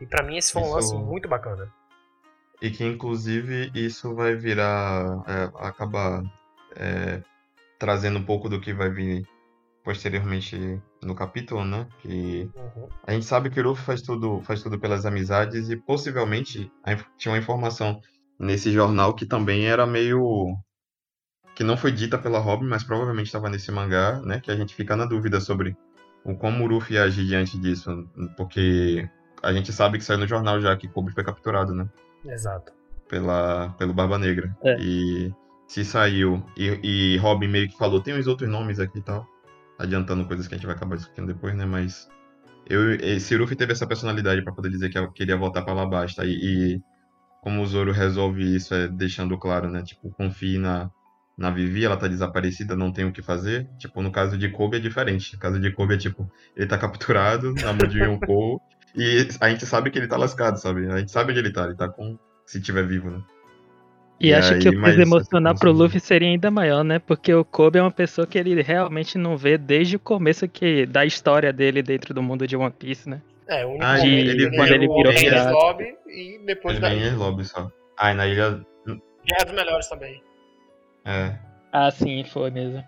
E 0.00 0.06
para 0.06 0.22
mim 0.22 0.36
esse 0.36 0.52
foi 0.52 0.62
um 0.62 0.66
isso... 0.66 0.74
lance 0.74 0.94
muito 0.94 1.28
bacana. 1.28 1.72
E 2.62 2.70
que 2.70 2.84
inclusive 2.84 3.72
isso 3.74 4.14
vai 4.14 4.36
virar. 4.36 5.22
É, 5.26 5.66
acabar 5.66 6.22
é, 6.76 7.20
trazendo 7.78 8.20
um 8.20 8.24
pouco 8.24 8.48
do 8.48 8.60
que 8.60 8.72
vai 8.72 8.88
vir 8.88 9.26
posteriormente 9.82 10.80
no 11.02 11.16
capítulo, 11.16 11.64
né? 11.64 11.88
Que 11.98 12.48
uhum. 12.54 12.88
a 13.04 13.12
gente 13.12 13.26
sabe 13.26 13.50
que 13.50 13.58
o 13.58 13.64
Luffy 13.64 13.84
faz 13.84 14.02
tudo, 14.02 14.40
faz 14.42 14.62
tudo 14.62 14.78
pelas 14.78 15.04
amizades 15.04 15.68
e 15.68 15.76
possivelmente 15.76 16.70
tinha 17.18 17.32
uma 17.32 17.38
informação 17.38 18.00
nesse 18.38 18.70
jornal 18.70 19.14
que 19.14 19.26
também 19.26 19.66
era 19.66 19.84
meio 19.84 20.56
que 21.56 21.64
não 21.64 21.76
foi 21.76 21.90
dita 21.90 22.16
pela 22.16 22.38
Robin, 22.38 22.66
mas 22.66 22.84
provavelmente 22.84 23.26
estava 23.26 23.50
nesse 23.50 23.72
mangá, 23.72 24.20
né? 24.20 24.40
Que 24.40 24.52
a 24.52 24.56
gente 24.56 24.74
fica 24.74 24.94
na 24.94 25.04
dúvida 25.04 25.40
sobre 25.40 25.76
o 26.24 26.36
como 26.36 26.64
o 26.64 26.68
Ruffy 26.68 26.94
ia 26.94 27.02
agir 27.02 27.26
diante 27.26 27.58
disso, 27.58 28.08
porque 28.36 29.08
a 29.42 29.52
gente 29.52 29.72
sabe 29.72 29.98
que 29.98 30.04
saiu 30.04 30.20
no 30.20 30.28
jornal 30.28 30.60
já 30.60 30.76
que 30.76 30.86
Kobe 30.86 31.12
foi 31.12 31.24
capturado, 31.24 31.74
né? 31.74 31.88
Exato. 32.24 32.72
Pela, 33.08 33.70
pelo 33.78 33.92
Barba 33.92 34.18
Negra. 34.18 34.56
É. 34.62 34.76
E 34.80 35.34
se 35.66 35.84
saiu, 35.84 36.44
e, 36.56 37.14
e 37.14 37.16
Robin 37.18 37.48
meio 37.48 37.68
que 37.68 37.76
falou, 37.76 38.00
tem 38.00 38.14
uns 38.14 38.26
outros 38.26 38.48
nomes 38.48 38.78
aqui 38.78 38.98
e 38.98 39.02
tal, 39.02 39.26
adiantando 39.78 40.26
coisas 40.26 40.46
que 40.46 40.54
a 40.54 40.56
gente 40.56 40.66
vai 40.66 40.76
acabar 40.76 40.96
discutindo 40.96 41.26
depois, 41.26 41.54
né? 41.54 41.64
Mas 41.64 42.08
eu, 42.68 42.80
Ruffy 43.38 43.56
teve 43.56 43.72
essa 43.72 43.86
personalidade 43.86 44.42
para 44.42 44.52
poder 44.52 44.70
dizer 44.70 44.90
que 44.90 45.12
queria 45.12 45.36
voltar 45.36 45.62
para 45.62 45.72
Alabasta, 45.72 46.24
e, 46.24 46.30
e 46.32 46.82
como 47.42 47.62
o 47.62 47.66
Zoro 47.66 47.90
resolve 47.90 48.54
isso 48.54 48.74
é 48.74 48.86
deixando 48.86 49.36
claro, 49.38 49.70
né? 49.70 49.82
Tipo, 49.82 50.10
confie 50.10 50.58
na 50.58 50.90
na 51.36 51.50
Vivi, 51.50 51.84
ela 51.84 51.96
tá 51.96 52.06
desaparecida, 52.06 52.76
não 52.76 52.92
tem 52.92 53.04
o 53.04 53.12
que 53.12 53.22
fazer. 53.22 53.68
Tipo, 53.78 54.02
no 54.02 54.12
caso 54.12 54.36
de 54.36 54.50
Kobe 54.50 54.76
é 54.76 54.80
diferente. 54.80 55.32
No 55.32 55.40
caso 55.40 55.58
de 55.58 55.72
Kobe 55.72 55.94
é 55.94 55.96
tipo, 55.96 56.30
ele 56.54 56.66
tá 56.66 56.76
capturado 56.76 57.54
na 57.54 57.72
mão 57.72 57.88
de 57.88 57.98
Yonkou 57.98 58.60
e 58.94 59.28
a 59.40 59.48
gente 59.48 59.66
sabe 59.66 59.90
que 59.90 59.98
ele 59.98 60.06
tá 60.06 60.16
lascado, 60.16 60.56
sabe? 60.58 60.86
A 60.90 60.98
gente 60.98 61.10
sabe 61.10 61.30
onde 61.30 61.40
ele 61.40 61.52
tá, 61.52 61.64
ele 61.64 61.74
tá 61.74 61.88
com. 61.88 62.18
Se 62.44 62.60
tiver 62.60 62.86
vivo, 62.86 63.10
né? 63.10 63.22
E, 64.20 64.28
e 64.28 64.34
acho 64.34 64.54
aí, 64.54 64.60
que 64.60 64.68
o 64.68 64.80
peso 64.80 65.00
emocional 65.00 65.54
pro 65.54 65.72
Luffy 65.72 65.98
seria 65.98 66.28
ainda 66.28 66.50
maior, 66.50 66.84
né? 66.84 66.98
Porque 66.98 67.32
o 67.32 67.44
Kobe 67.44 67.78
é 67.78 67.82
uma 67.82 67.90
pessoa 67.90 68.26
que 68.26 68.38
ele 68.38 68.60
realmente 68.62 69.18
não 69.18 69.36
vê 69.36 69.56
desde 69.56 69.96
o 69.96 70.00
começo 70.00 70.46
que, 70.46 70.86
da 70.86 71.04
história 71.04 71.52
dele 71.52 71.82
dentro 71.82 72.12
do 72.14 72.22
mundo 72.22 72.46
de 72.46 72.56
One 72.56 72.70
Piece, 72.70 73.08
né? 73.08 73.20
É, 73.48 73.64
o 73.64 73.70
único 73.70 73.84
ah, 73.84 74.06
ele, 74.06 74.30
ele, 74.30 74.56
quando 74.56 74.72
ele 74.72 74.86
virou 74.86 75.12
pirata. 75.12 75.52
E 76.06 76.40
depois 76.44 76.76
ele 76.76 76.88
vem 76.88 77.08
em 77.08 77.16
Lobby 77.16 77.44
só. 77.44 77.70
Ah, 77.98 78.12
e 78.12 78.14
na 78.14 78.26
ilha. 78.26 78.60
Guerra 78.86 79.44
dos 79.44 79.54
Melhores 79.54 79.88
também. 79.88 80.22
É. 81.04 81.36
Ah, 81.72 81.90
sim, 81.90 82.24
foi 82.24 82.50
mesmo. 82.50 82.84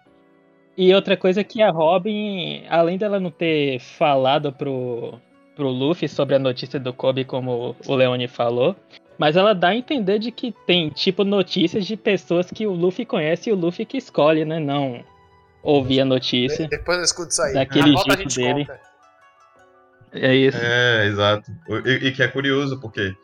E 0.76 0.92
outra 0.94 1.16
coisa 1.16 1.40
é 1.40 1.44
que 1.44 1.62
a 1.62 1.70
Robin, 1.70 2.64
além 2.68 2.98
dela 2.98 3.18
não 3.18 3.30
ter 3.30 3.78
falado 3.80 4.52
pro, 4.52 5.20
pro 5.54 5.68
Luffy 5.68 6.08
sobre 6.08 6.34
a 6.34 6.38
notícia 6.38 6.78
do 6.78 6.92
Kobe, 6.92 7.24
como 7.24 7.76
o 7.86 7.94
Leone 7.94 8.28
falou, 8.28 8.76
mas 9.18 9.36
ela 9.36 9.54
dá 9.54 9.68
a 9.68 9.76
entender 9.76 10.18
de 10.18 10.30
que 10.30 10.52
tem, 10.66 10.90
tipo, 10.90 11.24
notícias 11.24 11.86
de 11.86 11.96
pessoas 11.96 12.50
que 12.50 12.66
o 12.66 12.72
Luffy 12.72 13.04
conhece 13.04 13.50
e 13.50 13.52
o 13.52 13.56
Luffy 13.56 13.84
que 13.84 13.96
escolhe, 13.96 14.44
né? 14.44 14.58
Não 14.58 15.04
ouvir 15.62 16.00
a 16.00 16.04
notícia. 16.04 16.68
Depois 16.68 16.98
eu 16.98 17.04
escuto 17.04 17.30
isso 17.30 17.42
aí. 17.42 17.54
Daquele 17.54 17.96
jeito 17.96 18.34
dele. 18.34 18.66
Conta. 18.66 18.80
É 20.12 20.34
isso. 20.34 20.58
É, 20.60 21.06
exato. 21.06 21.50
E, 21.84 22.08
e 22.08 22.12
que 22.12 22.22
é 22.22 22.28
curioso, 22.28 22.80
porque 22.80 23.14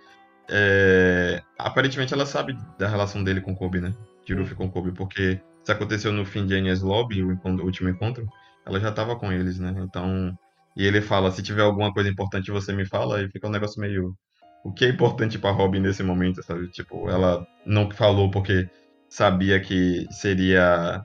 é, 0.48 1.42
aparentemente 1.58 2.12
ela 2.12 2.26
sabe 2.26 2.56
da 2.78 2.88
relação 2.88 3.22
dele 3.22 3.40
com 3.40 3.52
o 3.52 3.56
Kobe, 3.56 3.80
né? 3.80 3.94
de 4.24 4.34
Luffy 4.34 4.54
com 4.54 4.70
Kobe, 4.70 4.92
porque 4.92 5.40
se 5.64 5.72
aconteceu 5.72 6.12
no 6.12 6.24
fim 6.24 6.46
de 6.46 6.54
Enies 6.54 6.82
Lobby, 6.82 7.22
o, 7.22 7.32
encontro, 7.32 7.62
o 7.62 7.66
último 7.66 7.88
encontro, 7.88 8.28
ela 8.64 8.78
já 8.78 8.92
tava 8.92 9.16
com 9.16 9.32
eles, 9.32 9.58
né? 9.58 9.74
Então, 9.78 10.36
e 10.76 10.86
ele 10.86 11.00
fala, 11.00 11.30
se 11.30 11.42
tiver 11.42 11.62
alguma 11.62 11.92
coisa 11.92 12.08
importante 12.08 12.50
você 12.50 12.72
me 12.72 12.86
fala, 12.86 13.22
e 13.22 13.28
fica 13.28 13.46
um 13.46 13.50
negócio 13.50 13.80
meio 13.80 14.14
o 14.62 14.72
que 14.72 14.84
é 14.84 14.88
importante 14.88 15.38
para 15.38 15.50
Robin 15.50 15.80
nesse 15.80 16.02
momento, 16.02 16.42
sabe? 16.42 16.68
Tipo, 16.68 17.08
ela 17.08 17.46
não 17.64 17.90
falou 17.90 18.30
porque 18.30 18.68
sabia 19.08 19.58
que 19.58 20.06
seria 20.10 21.04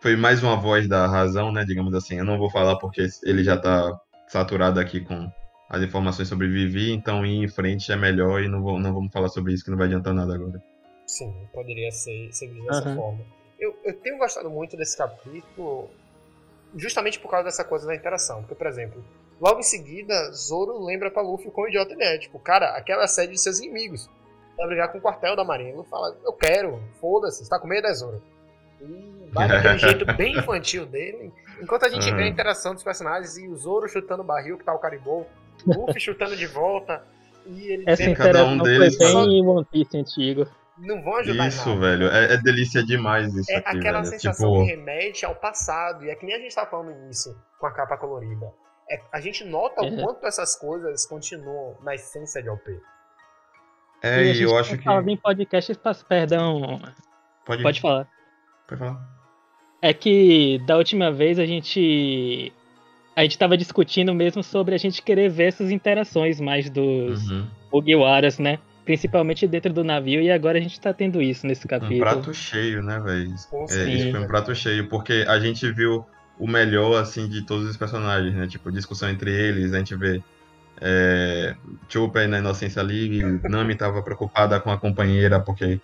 foi 0.00 0.16
mais 0.16 0.42
uma 0.42 0.56
voz 0.56 0.88
da 0.88 1.06
razão, 1.06 1.52
né, 1.52 1.64
digamos 1.64 1.94
assim. 1.94 2.18
Eu 2.18 2.24
não 2.24 2.38
vou 2.38 2.50
falar 2.50 2.76
porque 2.76 3.06
ele 3.24 3.44
já 3.44 3.56
tá 3.56 4.00
saturado 4.26 4.80
aqui 4.80 5.00
com 5.00 5.30
as 5.68 5.80
informações 5.82 6.28
sobre 6.28 6.48
Vivi, 6.48 6.90
então 6.90 7.24
ir 7.24 7.44
em 7.44 7.48
frente 7.48 7.90
é 7.92 7.96
melhor 7.96 8.42
e 8.42 8.48
não, 8.48 8.60
vou, 8.62 8.78
não 8.78 8.92
vamos 8.92 9.12
falar 9.12 9.28
sobre 9.28 9.52
isso 9.52 9.64
que 9.64 9.70
não 9.70 9.78
vai 9.78 9.86
adiantar 9.86 10.12
nada 10.12 10.34
agora. 10.34 10.62
Sim, 11.06 11.32
poderia 11.52 11.90
ser, 11.90 12.32
ser 12.32 12.48
visto 12.48 12.66
dessa 12.66 12.88
uhum. 12.88 12.96
forma. 12.96 13.20
Eu, 13.60 13.76
eu 13.84 13.94
tenho 14.00 14.18
gostado 14.18 14.50
muito 14.50 14.76
desse 14.76 14.98
capítulo 14.98 15.88
justamente 16.76 17.18
por 17.18 17.30
causa 17.30 17.44
dessa 17.44 17.64
coisa 17.64 17.86
da 17.86 17.94
interação. 17.94 18.40
Porque, 18.40 18.54
por 18.54 18.66
exemplo, 18.66 19.04
logo 19.40 19.60
em 19.60 19.64
seguida, 19.64 20.30
Zoro 20.32 20.84
lembra 20.84 21.10
pra 21.10 21.22
Luffy 21.22 21.50
quão 21.50 21.68
idiota 21.68 21.92
ele 21.92 22.04
é. 22.04 22.18
Tipo, 22.18 22.38
cara, 22.38 22.76
aquela 22.76 23.06
sede 23.06 23.32
de 23.32 23.40
seus 23.40 23.58
inimigos. 23.58 24.08
Vai 24.56 24.66
brigar 24.66 24.92
com 24.92 24.98
o 24.98 25.00
quartel 25.00 25.34
da 25.34 25.44
Marinha. 25.44 25.72
Ele 25.72 25.84
fala, 25.84 26.16
eu 26.24 26.32
quero, 26.32 26.80
foda-se, 27.00 27.44
você 27.44 27.50
tá 27.50 27.58
com 27.58 27.66
medo, 27.66 27.86
é 27.86 27.94
Zoro? 27.94 28.22
E 28.80 29.28
vai 29.32 29.48
daquele 29.48 29.78
jeito 29.78 30.04
bem 30.14 30.36
infantil 30.36 30.86
dele. 30.86 31.32
Enquanto 31.60 31.84
a 31.84 31.88
gente 31.88 32.10
uhum. 32.10 32.16
vê 32.16 32.24
a 32.24 32.28
interação 32.28 32.74
dos 32.74 32.82
personagens 32.82 33.36
e 33.38 33.46
o 33.48 33.56
Zoro 33.56 33.88
chutando 33.88 34.22
o 34.22 34.26
barril 34.26 34.58
que 34.58 34.64
tá 34.64 34.74
o 34.74 34.78
Caribou, 34.78 35.26
Luffy 35.66 36.00
chutando 36.00 36.36
de 36.36 36.46
volta. 36.46 37.04
E 37.46 37.68
ele 37.68 37.84
Essa 37.86 38.04
interação 38.04 38.52
um 38.52 38.58
deles 38.58 38.96
foi 38.96 39.26
bem 39.26 39.46
One 39.46 39.64
Piece 39.64 39.96
antigo 39.96 40.46
não 40.78 41.02
vão 41.02 41.16
ajudar 41.16 41.48
Isso, 41.48 41.68
nada. 41.68 41.80
velho. 41.80 42.08
É, 42.08 42.34
é, 42.34 42.36
delícia 42.38 42.82
demais 42.82 43.34
isso 43.34 43.50
é 43.50 43.56
aqui, 43.56 43.78
aquela 43.78 44.00
velho. 44.00 44.10
sensação 44.10 44.52
tipo... 44.52 44.64
que 44.64 44.70
remete 44.70 45.24
ao 45.24 45.34
passado. 45.34 46.04
E 46.04 46.10
é 46.10 46.14
que 46.14 46.24
nem 46.24 46.34
a 46.34 46.38
gente 46.38 46.54
tava 46.54 46.70
falando 46.70 46.94
nisso 47.06 47.36
com 47.58 47.66
a 47.66 47.70
capa 47.72 47.96
colorida. 47.96 48.52
É, 48.90 49.00
a 49.12 49.20
gente 49.20 49.44
nota 49.44 49.82
o 49.82 50.02
quanto 50.02 50.26
essas 50.26 50.56
coisas 50.56 51.06
continuam 51.06 51.76
na 51.82 51.94
essência 51.94 52.42
de 52.42 52.48
OP. 52.48 52.80
É, 54.02 54.24
e, 54.24 54.38
e 54.38 54.42
eu 54.42 54.58
acho 54.58 54.76
que. 54.76 54.84
Falando 54.84 55.08
em 55.08 55.16
podcast, 55.16 55.72
perdão. 56.08 56.80
Pode, 57.44 57.62
Pode 57.62 57.80
falar. 57.80 58.08
Pode 58.66 58.78
falar. 58.78 59.08
É 59.80 59.92
que 59.92 60.60
da 60.66 60.76
última 60.76 61.12
vez 61.12 61.38
a 61.38 61.46
gente. 61.46 62.52
A 63.14 63.22
gente 63.22 63.36
tava 63.36 63.58
discutindo 63.58 64.14
mesmo 64.14 64.42
sobre 64.42 64.74
a 64.74 64.78
gente 64.78 65.02
querer 65.02 65.28
ver 65.28 65.44
essas 65.44 65.70
interações 65.70 66.40
mais 66.40 66.70
dos 66.70 67.30
uhum. 67.30 67.46
Mugiwaras, 67.70 68.38
né? 68.38 68.58
Principalmente 68.84 69.46
dentro 69.46 69.72
do 69.72 69.84
navio, 69.84 70.20
e 70.20 70.30
agora 70.30 70.58
a 70.58 70.60
gente 70.60 70.80
tá 70.80 70.92
tendo 70.92 71.22
isso 71.22 71.46
nesse 71.46 71.66
capítulo. 71.66 71.96
Um 71.96 72.00
prato 72.00 72.34
cheio, 72.34 72.82
né, 72.82 72.98
velho? 73.00 73.34
É, 73.70 73.84
isso 73.84 74.10
foi 74.10 74.20
um 74.20 74.26
prato 74.26 74.54
cheio, 74.54 74.88
porque 74.88 75.24
a 75.28 75.38
gente 75.38 75.70
viu 75.72 76.04
o 76.38 76.46
melhor, 76.46 77.00
assim, 77.00 77.28
de 77.28 77.44
todos 77.46 77.68
os 77.68 77.76
personagens, 77.76 78.34
né? 78.34 78.46
Tipo, 78.46 78.72
discussão 78.72 79.08
entre 79.08 79.30
eles, 79.30 79.72
a 79.72 79.78
gente 79.78 79.94
vê 79.94 80.22
é, 80.80 81.54
Chopper 81.88 82.28
na 82.28 82.38
inocência 82.38 82.82
ali, 82.82 83.22
Nami 83.48 83.76
tava 83.76 84.02
preocupada 84.02 84.58
com 84.58 84.70
a 84.70 84.78
companheira, 84.78 85.38
porque 85.38 85.80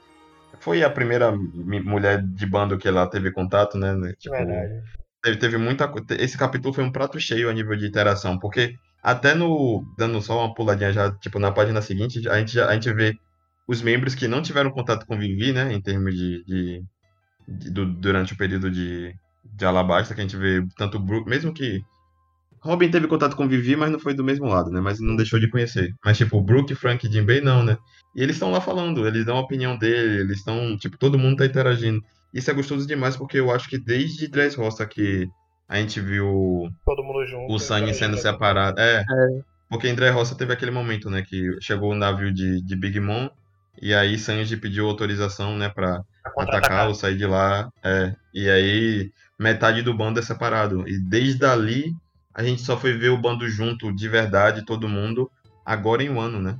foi 0.59 0.83
a 0.83 0.91
primeira 0.91 1.31
mulher 1.33 2.21
de 2.23 2.47
bando 2.47 2.77
que 2.77 2.89
ela 2.89 3.07
teve 3.07 3.31
contato, 3.31 3.79
né? 3.79 3.95
Tipo, 4.19 4.35
Verdade. 4.37 4.83
Teve, 5.23 5.37
teve 5.37 5.57
muita 5.59 5.93
Esse 6.19 6.39
capítulo 6.39 6.73
foi 6.73 6.85
um 6.85 6.93
prato 6.93 7.19
cheio 7.19 7.49
a 7.49 7.53
nível 7.53 7.77
de 7.77 7.87
interação, 7.87 8.39
porque 8.39 8.77
até 9.03 9.35
no. 9.35 9.85
Dando 9.97 10.21
só 10.21 10.39
uma 10.39 10.55
puladinha 10.55 10.93
já, 10.93 11.11
tipo, 11.13 11.39
na 11.39 11.53
página 11.53 11.83
seguinte, 11.83 12.29
a 12.29 12.39
gente, 12.39 12.61
a 12.61 12.73
gente 12.75 12.93
vê 12.93 13.15
os 13.67 13.83
membros 13.83 14.15
que 14.15 14.29
não 14.29 14.43
tiveram 14.43 14.71
contato 14.71 15.07
com 15.07 15.19
Vivi, 15.19 15.53
né? 15.53 15.73
Em 15.73 15.81
termos 15.81 16.15
de. 16.15 16.45
de, 16.45 16.83
de 17.49 17.71
do, 17.71 17.87
durante 17.87 18.33
o 18.35 18.37
período 18.37 18.71
de, 18.71 19.15
de 19.45 19.65
Alabasta, 19.65 20.15
que 20.15 20.21
a 20.21 20.25
gente 20.25 20.37
vê 20.37 20.65
tanto 20.77 20.99
Brook, 20.99 21.29
mesmo 21.29 21.53
que 21.53 21.83
Robin 22.61 22.91
teve 22.91 23.07
contato 23.07 23.37
com 23.37 23.49
Vivi, 23.49 23.77
mas 23.77 23.91
não 23.91 23.99
foi 23.99 24.15
do 24.15 24.25
mesmo 24.25 24.47
lado, 24.47 24.71
né? 24.71 24.81
Mas 24.81 25.01
não 25.01 25.17
deixou 25.17 25.39
de 25.39 25.49
conhecer. 25.49 25.95
Mas, 26.05 26.19
tipo, 26.19 26.41
Brook, 26.41 26.75
Frank 26.75 27.07
e 27.07 27.11
Jinbei, 27.11 27.41
não, 27.41 27.63
né? 27.63 27.79
E 28.17 28.23
eles 28.23 28.37
estão 28.37 28.51
lá 28.51 28.61
falando, 28.61 29.07
eles 29.07 29.25
dão 29.25 29.37
a 29.37 29.41
opinião 29.41 29.79
dele, 29.79 30.21
eles 30.21 30.39
estão, 30.39 30.77
tipo, 30.77 30.99
todo 30.99 31.19
mundo 31.19 31.37
tá 31.37 31.47
interagindo. 31.47 32.03
Isso 32.35 32.51
é 32.51 32.55
gostoso 32.55 32.87
demais, 32.87 33.17
porque 33.17 33.39
eu 33.39 33.51
acho 33.51 33.69
que 33.69 33.79
desde 33.79 34.29
Dressrosa 34.29 34.87
que 34.87 35.29
a 35.69 35.77
gente 35.77 36.01
viu 36.01 36.71
Todo 36.85 37.03
mundo 37.05 37.25
junto. 37.27 37.53
o 37.53 37.59
Sunny 37.59 37.93
sendo 37.95 38.17
interagindo. 38.17 38.19
separado. 38.19 38.81
É, 38.81 39.01
É. 39.01 39.41
porque 39.69 39.89
em 39.89 39.95
Dressrosa 39.95 40.35
teve 40.35 40.53
aquele 40.53 40.71
momento, 40.71 41.11
né? 41.11 41.23
Que 41.23 41.57
chegou 41.61 41.93
o 41.93 41.95
navio 41.95 42.33
de, 42.33 42.63
de 42.63 42.77
Big 42.77 42.99
Mom, 43.01 43.29
e 43.81 43.95
aí 43.95 44.19
Sanji 44.19 44.57
pediu 44.57 44.89
autorização, 44.89 45.57
né, 45.57 45.69
pra 45.69 46.03
Pra 46.35 46.87
ou 46.89 46.95
sair 46.95 47.17
de 47.17 47.27
lá. 47.27 47.71
É, 47.83 48.15
e 48.35 48.49
aí 48.51 49.11
metade 49.39 49.83
do 49.83 49.95
bando 49.95 50.19
é 50.19 50.23
separado. 50.23 50.87
E 50.89 50.99
desde 50.99 51.45
ali 51.45 51.93
a 52.35 52.43
gente 52.43 52.61
só 52.63 52.77
foi 52.77 52.93
ver 52.97 53.09
o 53.11 53.19
bando 53.19 53.49
junto 53.49 53.95
de 53.95 54.09
verdade, 54.09 54.65
todo 54.65 54.89
mundo, 54.89 55.31
agora 55.65 56.03
em 56.03 56.09
um 56.11 56.21
ano, 56.21 56.41
né? 56.41 56.59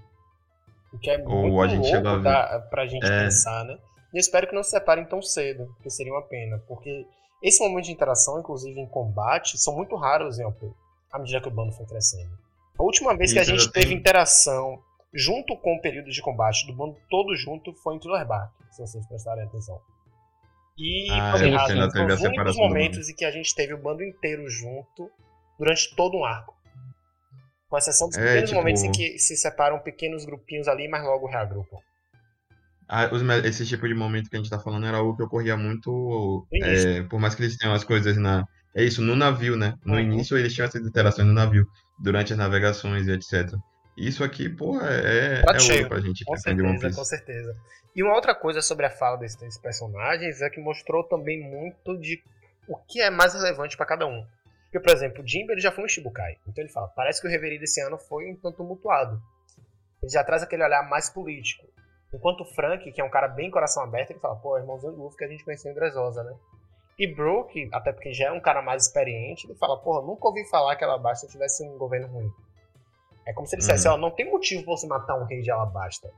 O 0.93 0.99
que 0.99 1.11
é 1.11 1.19
Ou 1.27 1.49
muito 1.49 1.61
a 1.61 1.69
gente 1.69 1.93
a 1.95 2.01
louco 2.01 2.17
ver. 2.23 2.23
da, 2.25 2.67
pra 2.71 2.87
gente 2.87 3.05
É. 3.07 3.25
pensar, 3.25 3.65
né? 3.65 3.77
E 4.13 4.17
eu 4.17 4.21
espero 4.21 4.47
que 4.47 4.55
não 4.55 4.63
se 4.63 4.71
separem 4.71 5.05
tão 5.05 5.21
cedo, 5.21 5.67
porque 5.77 5.91
seria 5.91 6.13
uma 6.13 6.23
pena. 6.23 6.59
Porque 6.67 7.05
esse 7.43 7.61
momento 7.61 7.85
de 7.87 7.93
interação, 7.93 8.39
inclusive 8.41 8.79
em 8.81 8.87
combate, 8.89 9.57
são 9.59 9.75
muito 9.77 9.95
raros 9.97 10.39
em 10.39 10.45
OP, 10.45 10.71
à 11.13 11.19
medida 11.19 11.41
que 11.41 11.49
o 11.49 11.51
bando 11.51 11.73
foi 11.73 11.87
crescendo. 11.87 12.31
A 12.79 12.83
última 12.83 13.17
vez 13.17 13.33
que 13.33 13.39
a 13.39 13.45
gente 13.45 13.71
teve 13.73 13.95
interação 13.95 14.79
junto 15.13 15.57
com 15.57 15.75
o 15.75 15.81
período 15.81 16.11
de 16.11 16.21
combate 16.21 16.67
do 16.67 16.73
bando 16.75 16.97
todo 17.11 17.35
junto 17.37 17.73
foi 17.75 17.97
em 17.97 17.99
Thriller 17.99 18.27
Bark, 18.27 18.53
se 18.71 18.81
vocês 18.81 19.07
prestarem 19.07 19.45
atenção. 19.45 19.81
E 20.77 21.09
Ah, 21.11 21.15
é, 21.39 21.45
ainda 21.45 21.59
foram 21.61 21.91
teve 21.91 22.13
a 22.13 22.15
os 22.15 22.21
únicos 22.23 22.57
momentos 22.57 23.09
em 23.09 23.15
que 23.15 23.25
a 23.25 23.31
gente 23.33 23.53
teve 23.55 23.75
o 23.75 23.79
bando 23.83 24.03
inteiro 24.05 24.49
junto 24.49 25.11
durante 25.59 25.95
todo 25.97 26.17
um 26.17 26.25
arco. 26.25 26.55
Com 27.69 27.77
exceção 27.77 28.09
dos 28.09 28.17
É, 28.17 28.23
pequenos 28.23 28.51
tipo- 28.51 28.61
momentos 28.61 28.83
em 28.85 28.93
que 28.93 29.19
se 29.19 29.37
separam 29.37 29.81
pequenos 29.81 30.25
grupinhos 30.25 30.69
ali, 30.69 30.87
mas 30.89 31.03
logo 31.05 31.27
reagrupam. 31.27 31.79
Ah, 32.89 33.11
os 33.13 33.23
esse 33.45 33.67
tipo 33.67 33.87
de 33.87 33.95
momento 33.95 34.31
que 34.31 34.37
a 34.37 34.39
gente 34.39 34.49
tá 34.51 34.59
falando 34.59 34.87
era 34.87 34.97
algo 34.97 35.17
que 35.17 35.23
ocorria 35.23 35.57
muito. 35.57 36.47
É, 36.63 37.03
por 37.03 37.21
mais 37.21 37.35
que 37.35 37.43
eles 37.43 37.57
tenham 37.57 37.75
as 37.75 37.85
coisas 37.85 38.17
na. 38.17 38.45
É 38.75 38.83
isso, 38.83 39.03
no 39.03 39.15
navio, 39.17 39.57
né? 39.57 39.75
No 39.85 39.95
Uhum. 39.95 40.01
início 40.01 40.37
eles 40.39 40.55
tinham 40.55 40.67
essas 40.67 40.87
interações 40.87 41.27
no 41.27 41.35
navio, 41.35 41.67
durante 41.99 42.33
as 42.33 42.39
navegações 42.39 43.07
e 43.07 43.13
etc. 43.13 43.53
Isso 43.97 44.23
aqui, 44.23 44.49
pô, 44.49 44.81
é, 44.81 45.43
Prato 45.43 45.57
é 45.57 45.61
cheio. 45.61 45.89
pra 45.89 46.01
gente 46.01 46.25
Com 46.25 46.37
certeza, 46.37 46.91
com 46.95 47.05
certeza. 47.05 47.57
E 47.97 48.03
uma 48.03 48.15
outra 48.15 48.35
coisa 48.35 48.63
sobre 48.63 48.87
a 48.87 48.91
fala 48.91 49.17
desses 49.19 49.37
três 49.37 49.59
personagens 49.59 50.41
é 50.41 50.49
que 50.49 50.61
mostrou 50.61 51.03
também 51.05 51.43
muito 51.43 51.99
de 51.99 52.23
o 52.69 52.77
que 52.77 53.01
é 53.01 53.11
mais 53.11 53.35
relevante 53.35 53.77
pra 53.77 53.85
cada 53.87 54.07
um. 54.07 54.25
Porque, 54.65 54.81
por 54.81 54.93
exemplo, 54.95 55.23
o 55.25 55.27
Jimbe 55.27 55.53
ele 55.53 55.61
já 55.61 55.73
foi 55.73 55.85
um 55.85 55.89
Shibukai. 55.89 56.37
Então 56.47 56.63
ele 56.63 56.73
fala, 56.73 56.87
parece 56.89 57.21
que 57.21 57.27
o 57.27 57.31
Reverie 57.31 57.59
desse 57.59 57.81
ano 57.81 57.99
foi 57.99 58.31
um 58.31 58.37
tanto 58.37 58.59
tumultuado. 58.59 59.21
Ele 60.03 60.13
já 60.13 60.23
traz 60.23 60.43
aquele 60.43 60.63
olhar 60.63 60.89
mais 60.89 61.09
político. 61.11 61.67
Enquanto 62.13 62.41
o 62.41 62.55
Frank, 62.55 62.91
que 62.91 63.01
é 63.01 63.05
um 63.05 63.11
cara 63.11 63.29
bem 63.29 63.51
coração 63.51 63.83
aberto, 63.83 64.11
ele 64.11 64.19
fala, 64.21 64.37
pô, 64.37 64.57
irmãozinho 64.57 64.93
do 64.93 65.03
Luffy 65.03 65.19
que 65.19 65.25
a 65.25 65.29
gente 65.29 65.45
conheceu 65.45 65.71
em 65.71 65.75
Dressrosa, 65.75 66.23
né? 66.25 66.35
E 66.99 67.07
Brook, 67.07 67.69
até 67.73 67.93
porque 67.93 68.13
já 68.13 68.29
é 68.29 68.33
um 68.33 68.41
cara 68.41 68.63
mais 68.63 68.87
experiente, 68.87 69.47
ele 69.47 69.55
fala, 69.59 69.77
porra, 69.79 70.05
nunca 70.05 70.27
ouvi 70.27 70.45
falar 70.49 70.75
que 70.77 70.85
Alabasta 70.85 71.29
tivesse 71.29 71.63
um 71.63 71.77
governo 71.79 72.09
ruim. 72.09 72.31
É 73.27 73.33
como 73.33 73.47
se 73.47 73.55
ele 73.55 73.61
dissesse, 73.61 73.87
Uhum. 73.87 73.95
ó, 73.95 73.97
não 73.99 74.11
tem 74.11 74.29
motivo 74.31 74.65
pra 74.65 74.73
você 74.73 74.87
matar 74.87 75.15
um 75.17 75.25
rei 75.25 75.43
de 75.43 75.51
Alabasta. 75.51 76.11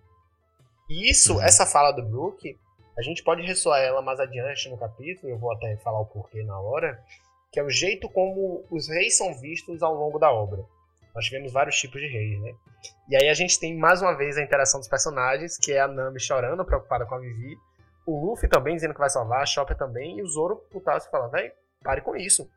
E 0.89 1.11
isso, 1.11 1.35
Uhum. 1.35 1.43
essa 1.43 1.67
fala 1.67 1.91
do 1.93 2.03
Brook, 2.03 2.57
a 2.97 3.03
gente 3.03 3.23
pode 3.25 3.43
ressoar 3.43 3.81
ela 3.81 4.01
mais 4.01 4.21
adiante 4.21 4.71
no 4.71 4.79
capítulo, 4.79 5.29
eu 5.31 5.39
vou 5.39 5.53
até 5.53 5.77
falar 5.79 6.01
o 6.01 6.07
porquê 6.07 6.43
na 6.45 6.59
hora, 6.61 7.03
que 7.53 7.59
é 7.59 7.63
o 7.65 7.69
jeito 7.71 8.09
como 8.09 8.65
os 8.71 8.89
reis 8.89 9.17
são 9.19 9.35
vistos 9.39 9.83
ao 9.83 9.93
longo 9.95 10.19
da 10.21 10.33
obra. 10.33 10.65
Nós 11.15 11.25
tivemos 11.25 11.53
vários 11.53 11.77
tipos 11.77 12.01
de 12.01 12.09
reis, 12.09 12.41
né? 12.41 12.53
E 13.09 13.17
aí 13.17 13.29
a 13.29 13.35
gente 13.35 13.59
tem 13.59 13.77
mais 13.77 14.01
uma 14.01 14.17
vez 14.17 14.37
a 14.39 14.43
interação 14.43 14.81
dos 14.81 14.89
personagens, 14.89 15.59
que 15.59 15.73
é 15.73 15.81
a 15.81 15.89
Nami 15.89 16.21
chorando, 16.21 16.65
preocupada 16.65 17.05
com 17.07 17.15
a 17.15 17.19
Vivi, 17.19 17.57
o 18.07 18.31
Luffy 18.31 18.49
também 18.49 18.75
dizendo 18.75 18.95
que 18.95 19.01
vai 19.01 19.11
salvar, 19.11 19.43
a 19.43 19.47
Chopper 19.47 19.77
também, 19.77 20.19
e 20.19 20.23
o 20.23 20.29
Zoro 20.29 20.57
putaço 20.71 21.09
e 21.09 21.11
fala, 21.11 21.29
véi, 21.29 21.53
pare 21.83 22.01
com 22.01 22.17
isso. 22.17 22.49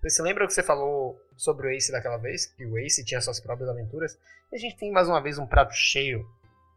Você 0.00 0.10
se 0.10 0.22
lembra 0.22 0.46
que 0.46 0.52
você 0.52 0.62
falou 0.62 1.18
sobre 1.36 1.66
o 1.66 1.70
Ace 1.70 1.90
daquela 1.90 2.18
vez? 2.18 2.46
Que 2.46 2.66
o 2.66 2.78
Ace 2.78 3.04
tinha 3.04 3.20
suas 3.20 3.40
próprias 3.40 3.68
aventuras? 3.70 4.18
E 4.52 4.56
a 4.56 4.58
gente 4.58 4.76
tem 4.76 4.92
mais 4.92 5.08
uma 5.08 5.20
vez 5.20 5.38
um 5.38 5.46
prato 5.46 5.72
cheio 5.74 6.24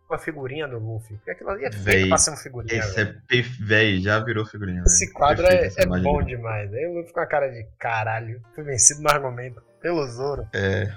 com 0.07 0.15
a 0.15 0.17
figurinha 0.17 0.67
do 0.67 0.79
Luffy. 0.79 1.17
Porque 1.17 1.31
aquilo 1.31 1.49
ali 1.49 1.65
é 1.65 1.71
feito 1.71 1.83
Véi, 1.83 2.07
pra 2.07 2.17
ser 2.17 2.29
uma 2.29 2.37
figurinha. 2.37 2.79
Esse 2.79 2.95
velho. 2.95 3.09
é 3.09 3.21
perfe... 3.27 3.63
Véi, 3.63 3.99
já 3.99 4.19
virou 4.19 4.45
figurinha. 4.45 4.81
Esse 4.85 5.05
velho. 5.05 5.17
quadro 5.17 5.45
é, 5.45 5.67
é 5.67 5.85
bom 5.85 6.23
demais. 6.23 6.73
Aí 6.73 6.87
o 6.87 6.93
Luffy 6.93 7.13
com 7.13 7.19
a 7.19 7.25
cara 7.25 7.49
de 7.49 7.67
caralho. 7.77 8.41
Fui 8.55 8.63
vencido 8.63 9.01
no 9.01 9.09
argumento 9.09 9.61
pelo 9.81 10.07
Zoro. 10.07 10.47
É, 10.53 10.89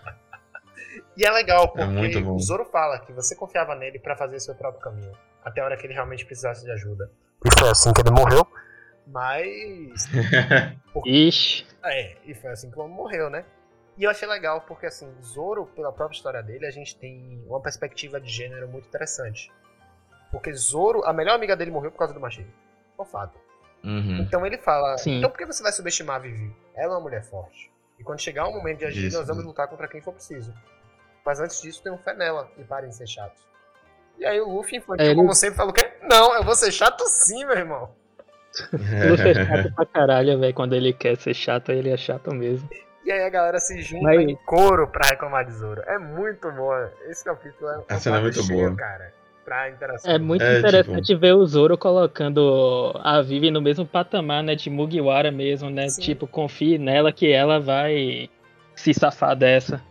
E 1.20 1.24
é 1.26 1.30
legal, 1.30 1.68
porque 1.68 1.84
muito 1.84 2.18
bom. 2.22 2.34
o 2.34 2.38
Zoro 2.40 2.64
fala 2.64 2.98
que 2.98 3.12
você 3.12 3.36
confiava 3.36 3.74
nele 3.74 3.98
pra 3.98 4.16
fazer 4.16 4.40
seu 4.40 4.54
próprio 4.54 4.82
caminho. 4.82 5.12
Até 5.44 5.60
a 5.60 5.66
hora 5.66 5.76
que 5.76 5.86
ele 5.86 5.92
realmente 5.92 6.24
precisasse 6.24 6.64
de 6.64 6.70
ajuda. 6.70 7.10
E 7.44 7.60
foi 7.60 7.68
assim 7.68 7.92
que 7.92 8.00
ele 8.00 8.10
morreu. 8.10 8.46
Mas. 9.06 10.08
Ixi. 11.04 11.66
É, 11.84 12.16
e 12.24 12.34
foi 12.34 12.50
assim 12.50 12.70
que 12.70 12.78
o 12.78 12.82
homem 12.82 12.96
morreu, 12.96 13.28
né? 13.28 13.44
E 13.98 14.04
eu 14.04 14.10
achei 14.10 14.26
legal 14.26 14.62
porque, 14.62 14.86
assim, 14.86 15.12
Zoro, 15.22 15.66
pela 15.66 15.92
própria 15.92 16.16
história 16.16 16.42
dele, 16.42 16.64
a 16.64 16.70
gente 16.70 16.96
tem 16.96 17.44
uma 17.46 17.60
perspectiva 17.60 18.18
de 18.18 18.30
gênero 18.30 18.66
muito 18.66 18.88
interessante. 18.88 19.52
Porque 20.30 20.50
Zoro, 20.54 21.04
a 21.04 21.12
melhor 21.12 21.34
amiga 21.34 21.54
dele 21.54 21.70
morreu 21.70 21.90
por 21.90 21.98
causa 21.98 22.14
do 22.14 22.20
machismo. 22.20 22.52
É 22.98 23.02
um 23.02 23.04
fato. 23.04 23.38
Uhum. 23.84 24.22
Então 24.22 24.46
ele 24.46 24.56
fala: 24.56 24.96
Sim. 24.96 25.18
então 25.18 25.28
por 25.28 25.36
que 25.36 25.44
você 25.44 25.62
vai 25.62 25.72
subestimar 25.72 26.16
a 26.16 26.20
Vivi? 26.20 26.50
Ela 26.74 26.94
é 26.94 26.96
uma 26.96 27.02
mulher 27.02 27.22
forte. 27.24 27.70
E 27.98 28.02
quando 28.02 28.20
chegar 28.20 28.48
o 28.48 28.52
momento 28.52 28.78
de 28.78 28.86
agir, 28.86 29.08
Isso. 29.08 29.18
nós 29.18 29.28
vamos 29.28 29.44
lutar 29.44 29.68
contra 29.68 29.86
quem 29.86 30.00
for 30.00 30.14
preciso. 30.14 30.54
Mas 31.24 31.40
antes 31.40 31.60
disso, 31.60 31.82
tenham 31.82 31.98
fé 31.98 32.14
nela 32.14 32.48
e 32.58 32.64
parem 32.64 32.88
de 32.90 32.96
ser 32.96 33.06
chatos. 33.06 33.42
E 34.18 34.24
aí 34.24 34.40
o 34.40 34.48
Luffy, 34.48 34.78
infantil, 34.78 35.04
É, 35.04 35.08
ele- 35.08 35.16
como 35.16 35.34
sempre, 35.34 35.56
fala 35.56 35.70
o 35.70 35.72
quê? 35.72 35.90
Não, 36.02 36.34
eu 36.34 36.42
vou 36.44 36.54
ser 36.54 36.70
chato 36.72 37.04
sim, 37.08 37.44
meu 37.44 37.56
irmão. 37.56 37.90
O 38.72 39.10
Luffy 39.10 39.30
é 39.30 39.34
chato 39.46 39.74
pra 39.74 39.86
caralho, 39.86 40.38
velho. 40.38 40.54
Quando 40.54 40.74
ele 40.74 40.92
quer 40.92 41.16
ser 41.16 41.34
chato, 41.34 41.70
ele 41.72 41.88
é 41.90 41.96
chato 41.96 42.34
mesmo. 42.34 42.68
E 43.04 43.10
aí 43.12 43.22
a 43.22 43.28
galera 43.30 43.58
se 43.58 43.80
junta 43.80 44.04
Mas- 44.04 44.20
em 44.20 44.36
coro 44.44 44.86
pra 44.88 45.08
reclamar 45.08 45.44
de 45.46 45.52
Zoro. 45.52 45.82
É 45.86 45.98
muito 45.98 46.50
bom. 46.52 46.70
Esse 47.08 47.24
capítulo 47.24 47.70
é 47.70 47.78
um 47.78 47.84
A 47.88 47.98
cena 47.98 48.18
é 48.18 48.20
muito 48.20 48.42
cheio, 48.42 48.58
boa. 48.66 48.76
cara. 48.76 49.12
Pra 49.44 49.70
interação. 49.70 50.12
É 50.12 50.18
muito 50.18 50.42
É, 50.42 50.58
interessante 50.58 51.14
ver 51.16 51.32
o 51.34 51.44
Zoro 51.46 51.76
colocando 51.78 52.92
a 53.02 53.20
Vivi 53.22 53.50
no 53.50 53.60
mesmo 53.60 53.86
patamar, 53.86 54.42
né? 54.44 54.54
De 54.54 54.68
Mugiwara 54.68 55.30
mesmo, 55.32 55.70
né? 55.70 55.88
Sim. 55.88 56.02
Tipo, 56.02 56.26
confie 56.26 56.76
nela 56.78 57.10
que 57.10 57.32
ela 57.32 57.58
vai 57.58 58.28
se 58.76 58.92
safar 58.94 59.34
dessa. 59.34 59.82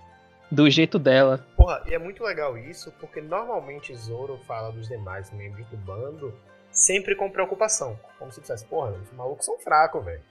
Do 0.51 0.69
jeito 0.69 0.97
dela. 0.97 1.45
Porra, 1.55 1.83
e 1.85 1.93
é 1.93 1.99
muito 1.99 2.23
legal 2.23 2.57
isso, 2.57 2.91
porque 2.99 3.21
normalmente 3.21 3.95
Zoro 3.95 4.38
fala 4.47 4.71
dos 4.71 4.88
demais 4.88 5.31
membros 5.31 5.65
do 5.67 5.77
bando 5.77 6.33
sempre 6.71 7.15
com 7.15 7.29
preocupação. 7.29 7.99
Como 8.17 8.31
se 8.31 8.41
dissesse, 8.41 8.65
porra, 8.65 8.91
os 8.91 9.12
malucos 9.12 9.45
são 9.45 9.59
fracos, 9.59 10.03
velho. 10.03 10.21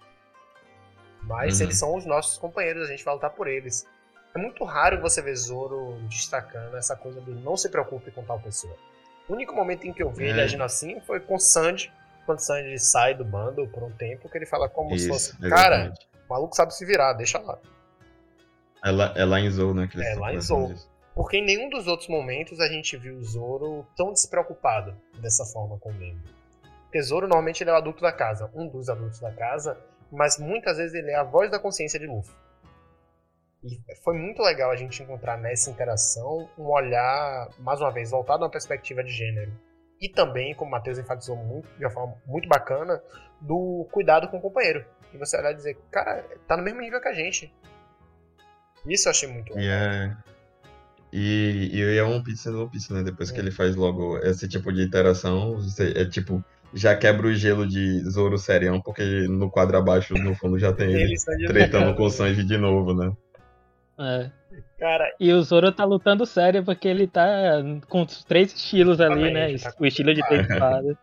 Mas 1.23 1.59
Uhum. 1.59 1.67
eles 1.67 1.79
são 1.79 1.95
os 1.97 2.05
nossos 2.07 2.39
companheiros, 2.39 2.85
a 2.89 2.91
gente 2.91 3.05
vai 3.05 3.15
lutar 3.15 3.31
por 3.31 3.47
eles. 3.47 3.87
É 4.35 4.39
muito 4.39 4.65
raro 4.65 5.01
você 5.01 5.21
ver 5.23 5.35
Zoro 5.37 5.97
destacando 6.09 6.77
essa 6.77 6.95
coisa 6.97 7.21
do 7.21 7.33
não 7.35 7.57
se 7.57 7.69
preocupe 7.69 8.11
com 8.11 8.23
tal 8.25 8.39
pessoa. 8.41 8.75
O 9.29 9.33
único 9.35 9.55
momento 9.55 9.85
em 9.87 9.93
que 9.93 10.03
eu 10.03 10.11
vi 10.11 10.27
ele 10.27 10.41
É. 10.41 10.45
agindo 10.45 10.63
assim 10.65 11.01
foi 11.01 11.21
com 11.21 11.39
Sanji, 11.39 11.93
quando 12.25 12.41
Sanji 12.41 12.79
sai 12.79 13.15
do 13.15 13.25
bando 13.25 13.67
por 13.69 13.83
um 13.83 13.91
tempo, 13.91 14.29
que 14.29 14.37
ele 14.39 14.47
fala 14.47 14.69
como 14.69 14.91
se 14.91 14.97
Isso, 14.97 15.09
fosse, 15.09 15.37
cara, 15.49 15.77
exatamente. 15.77 16.09
o 16.29 16.33
maluco 16.33 16.55
sabe 16.57 16.75
se 16.75 16.85
virar, 16.85 17.13
deixa 17.15 17.39
lá. 17.39 17.59
É 18.85 18.91
lá, 18.91 19.13
é 19.17 19.25
lá 19.25 19.41
em 19.41 19.51
Zou, 19.51 19.75
né? 19.75 19.89
É, 19.97 20.15
lá 20.15 20.33
em 20.33 20.41
Zou. 20.41 20.69
disso. 20.69 20.89
Porque 21.15 21.39
em 21.39 21.45
nenhum 21.45 21.69
dos 21.69 21.89
outros 21.89 22.09
momentos 22.09 22.61
a 22.61 22.69
gente 22.69 22.97
viu 22.97 23.17
o 23.17 23.25
Zoro 23.25 23.85
tão 23.97 24.13
despreocupado 24.13 24.95
dessa 25.19 25.45
forma 25.45 25.77
com 25.79 25.91
o 25.91 25.95
membro. 25.95 26.23
Porque 26.85 27.03
Zoro 27.03 27.27
normalmente 27.27 27.63
ele 27.63 27.71
é 27.71 27.73
o 27.73 27.77
adulto 27.77 28.01
da 28.01 28.13
casa, 28.13 28.51
um 28.55 28.69
dos 28.69 28.89
adultos 28.89 29.19
da 29.19 29.33
casa, 29.33 29.77
mas 30.13 30.39
muitas 30.39 30.77
vezes 30.77 30.95
ele 30.95 31.11
é 31.11 31.17
a 31.17 31.25
voz 31.25 31.51
da 31.51 31.59
consciência 31.59 31.99
de 31.99 32.07
Luffy. 32.07 32.33
E 33.65 33.81
foi 34.05 34.17
muito 34.17 34.41
legal 34.43 34.71
a 34.71 34.77
gente 34.77 35.03
encontrar 35.03 35.37
nessa 35.37 35.71
interação 35.71 36.49
um 36.57 36.67
olhar, 36.67 37.49
mais 37.59 37.81
uma 37.81 37.91
vez, 37.91 38.11
voltado 38.11 38.45
a 38.45 38.47
uma 38.47 38.53
perspectiva 38.53 39.03
de 39.03 39.11
gênero. 39.11 39.53
E 40.01 40.09
também, 40.09 40.55
como 40.55 40.69
o 40.69 40.71
Matheus 40.71 40.99
enfatizou 40.99 41.37
muito, 41.37 41.69
de 41.77 41.85
uma 41.85 41.91
forma 41.91 42.15
muito 42.25 42.49
bacana, 42.49 43.03
do 43.41 43.89
cuidado 43.91 44.29
com 44.29 44.39
o 44.39 44.41
companheiro. 44.41 44.85
E 45.13 45.19
você 45.19 45.37
olhar 45.37 45.51
e 45.51 45.57
dizer, 45.57 45.77
cara, 45.91 46.25
tá 46.47 46.57
no 46.57 46.63
mesmo 46.63 46.81
nível 46.81 47.01
que 47.01 47.09
a 47.09 47.13
gente. 47.13 47.53
Isso 48.87 49.09
eu 49.09 49.11
achei 49.11 49.29
muito 49.29 49.55
legal. 49.55 49.63
E 49.65 49.69
é. 49.69 50.17
E, 51.13 51.71
e 51.73 51.97
é 51.99 52.03
One 52.03 52.23
Piece 52.23 52.43
sendo 52.43 52.61
One 52.63 52.71
Piece, 52.71 52.93
né? 52.93 53.03
Depois 53.03 53.31
que 53.31 53.39
É. 53.39 53.41
ele 53.41 53.51
faz 53.51 53.75
logo 53.77 54.19
esse 54.19 54.47
tipo 54.49 54.73
de 54.73 54.83
interação, 54.83 55.55
você- 55.57 55.93
é 55.97 56.05
tipo, 56.05 56.45
já 56.75 56.95
quebra 56.95 57.27
o 57.29 57.35
gelo 57.35 57.67
de 57.67 58.01
Zoro 58.11 58.37
serião, 58.37 58.81
porque 58.81 59.03
no 59.29 59.51
quadro 59.51 59.79
abaixo, 59.79 60.13
no 60.15 60.35
fundo, 60.35 60.59
já 60.59 60.71
tem 60.73 60.93
ele 60.93 61.15
de 61.15 61.47
tretando 61.47 61.95
com 61.97 62.05
o 62.05 62.11
Sanji 62.11 62.45
de 62.45 62.59
novo, 62.59 62.93
né? 62.95 63.11
É. 63.99 64.31
Cara, 64.79 65.11
E 65.19 65.33
o 65.33 65.43
Zoro 65.43 65.73
tá 65.73 65.85
lutando 65.85 66.25
sério 66.27 66.63
porque 66.65 66.87
ele 66.87 67.07
tá 67.09 67.27
com 67.89 68.03
os 68.03 68.23
três 68.25 68.53
estilos 68.55 69.01
ali, 69.01 69.33
né? 69.33 69.57
Tá 69.59 69.73
O 69.81 69.87
estilo 69.87 70.15
de 70.15 70.27
ter 70.29 70.43
espada. 70.43 70.97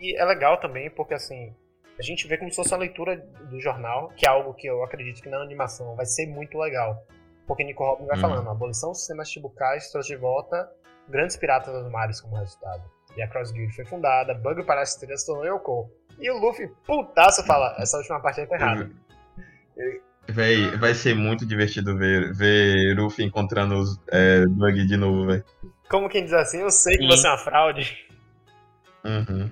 E 0.00 0.16
é 0.16 0.24
legal 0.24 0.56
também 0.58 0.90
porque, 0.90 1.14
assim, 1.14 1.54
a 1.98 2.02
gente 2.02 2.26
vê 2.26 2.36
como 2.36 2.50
se 2.50 2.56
fosse 2.56 2.74
a 2.74 2.76
leitura 2.76 3.16
do 3.50 3.60
jornal, 3.60 4.08
que 4.16 4.26
é 4.26 4.28
algo 4.28 4.52
que 4.54 4.66
eu 4.66 4.82
acredito 4.82 5.22
que 5.22 5.28
na 5.28 5.38
animação 5.38 5.94
vai 5.94 6.06
ser 6.06 6.26
muito 6.26 6.58
legal. 6.58 7.04
Porque 7.46 7.62
Nico 7.62 7.84
Robin 7.84 8.06
vai 8.06 8.16
Uhum. 8.16 8.22
falando, 8.22 8.50
abolição 8.50 8.90
dos 8.90 8.98
sistemas 9.00 9.30
chibucais 9.30 9.90
trouxe 9.90 10.08
de 10.08 10.16
volta 10.16 10.68
grandes 11.08 11.36
piratas 11.36 11.74
dos 11.74 11.90
mares 11.92 12.20
como 12.20 12.36
resultado. 12.36 12.82
E 13.16 13.22
a 13.22 13.28
Cross 13.28 13.52
Guild 13.52 13.74
foi 13.76 13.84
fundada, 13.84 14.34
Bug 14.34 14.64
para 14.64 14.80
as 14.80 14.90
estrelas 14.94 15.20
se 15.20 15.26
tornou 15.26 15.44
Yoko. 15.44 15.90
E 16.18 16.30
o 16.30 16.38
Luffy, 16.38 16.68
putaço, 16.86 17.44
fala, 17.44 17.76
essa 17.78 17.98
última 17.98 18.20
parte 18.20 18.40
aí 18.40 18.46
tá 18.46 18.56
errada. 18.56 18.90
Véi, 20.26 20.74
vai 20.78 20.94
ser 20.94 21.14
muito 21.14 21.44
divertido 21.44 21.96
ver, 21.98 22.32
ver 22.32 22.98
Ruffy 22.98 23.24
encontrando 23.24 23.74
os 23.76 24.00
é, 24.10 24.46
Bug 24.46 24.86
de 24.86 24.96
novo, 24.96 25.26
velho. 25.26 25.44
Como 25.90 26.08
quem 26.08 26.24
diz 26.24 26.32
assim, 26.32 26.60
eu 26.62 26.70
sei 26.70 26.96
que 26.96 27.02
Sim. 27.02 27.08
você 27.08 27.26
é 27.26 27.30
uma 27.30 27.38
fraude. 27.38 28.08
Uhum. 29.04 29.50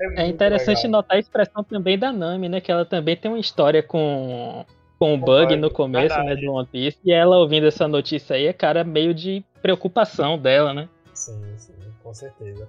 É 0.00 0.06
muito 0.06 0.34
interessante 0.34 0.78
legal. 0.78 0.90
notar 0.92 1.16
a 1.16 1.20
expressão 1.20 1.62
também 1.62 1.98
da 1.98 2.10
Nami, 2.10 2.48
né? 2.48 2.60
Que 2.60 2.72
ela 2.72 2.84
também 2.84 3.16
tem 3.16 3.30
uma 3.30 3.38
história 3.38 3.82
com, 3.82 4.64
com 4.98 5.14
o 5.14 5.18
Com 5.18 5.24
Bug 5.24 5.56
no 5.56 5.70
começo, 5.70 6.16
né? 6.16 6.24
verdade. 6.24 6.46
Do 6.46 6.52
One 6.52 6.66
Piece. 6.66 6.98
E 7.04 7.12
ela 7.12 7.36
ouvindo 7.38 7.66
essa 7.66 7.86
notícia 7.86 8.36
aí 8.36 8.46
é 8.46 8.52
cara 8.52 8.82
meio 8.82 9.12
de 9.12 9.44
preocupação 9.60 10.38
dela, 10.38 10.72
né? 10.72 10.88
Sim, 11.12 11.42
sim, 11.58 11.74
com 12.02 12.14
certeza. 12.14 12.66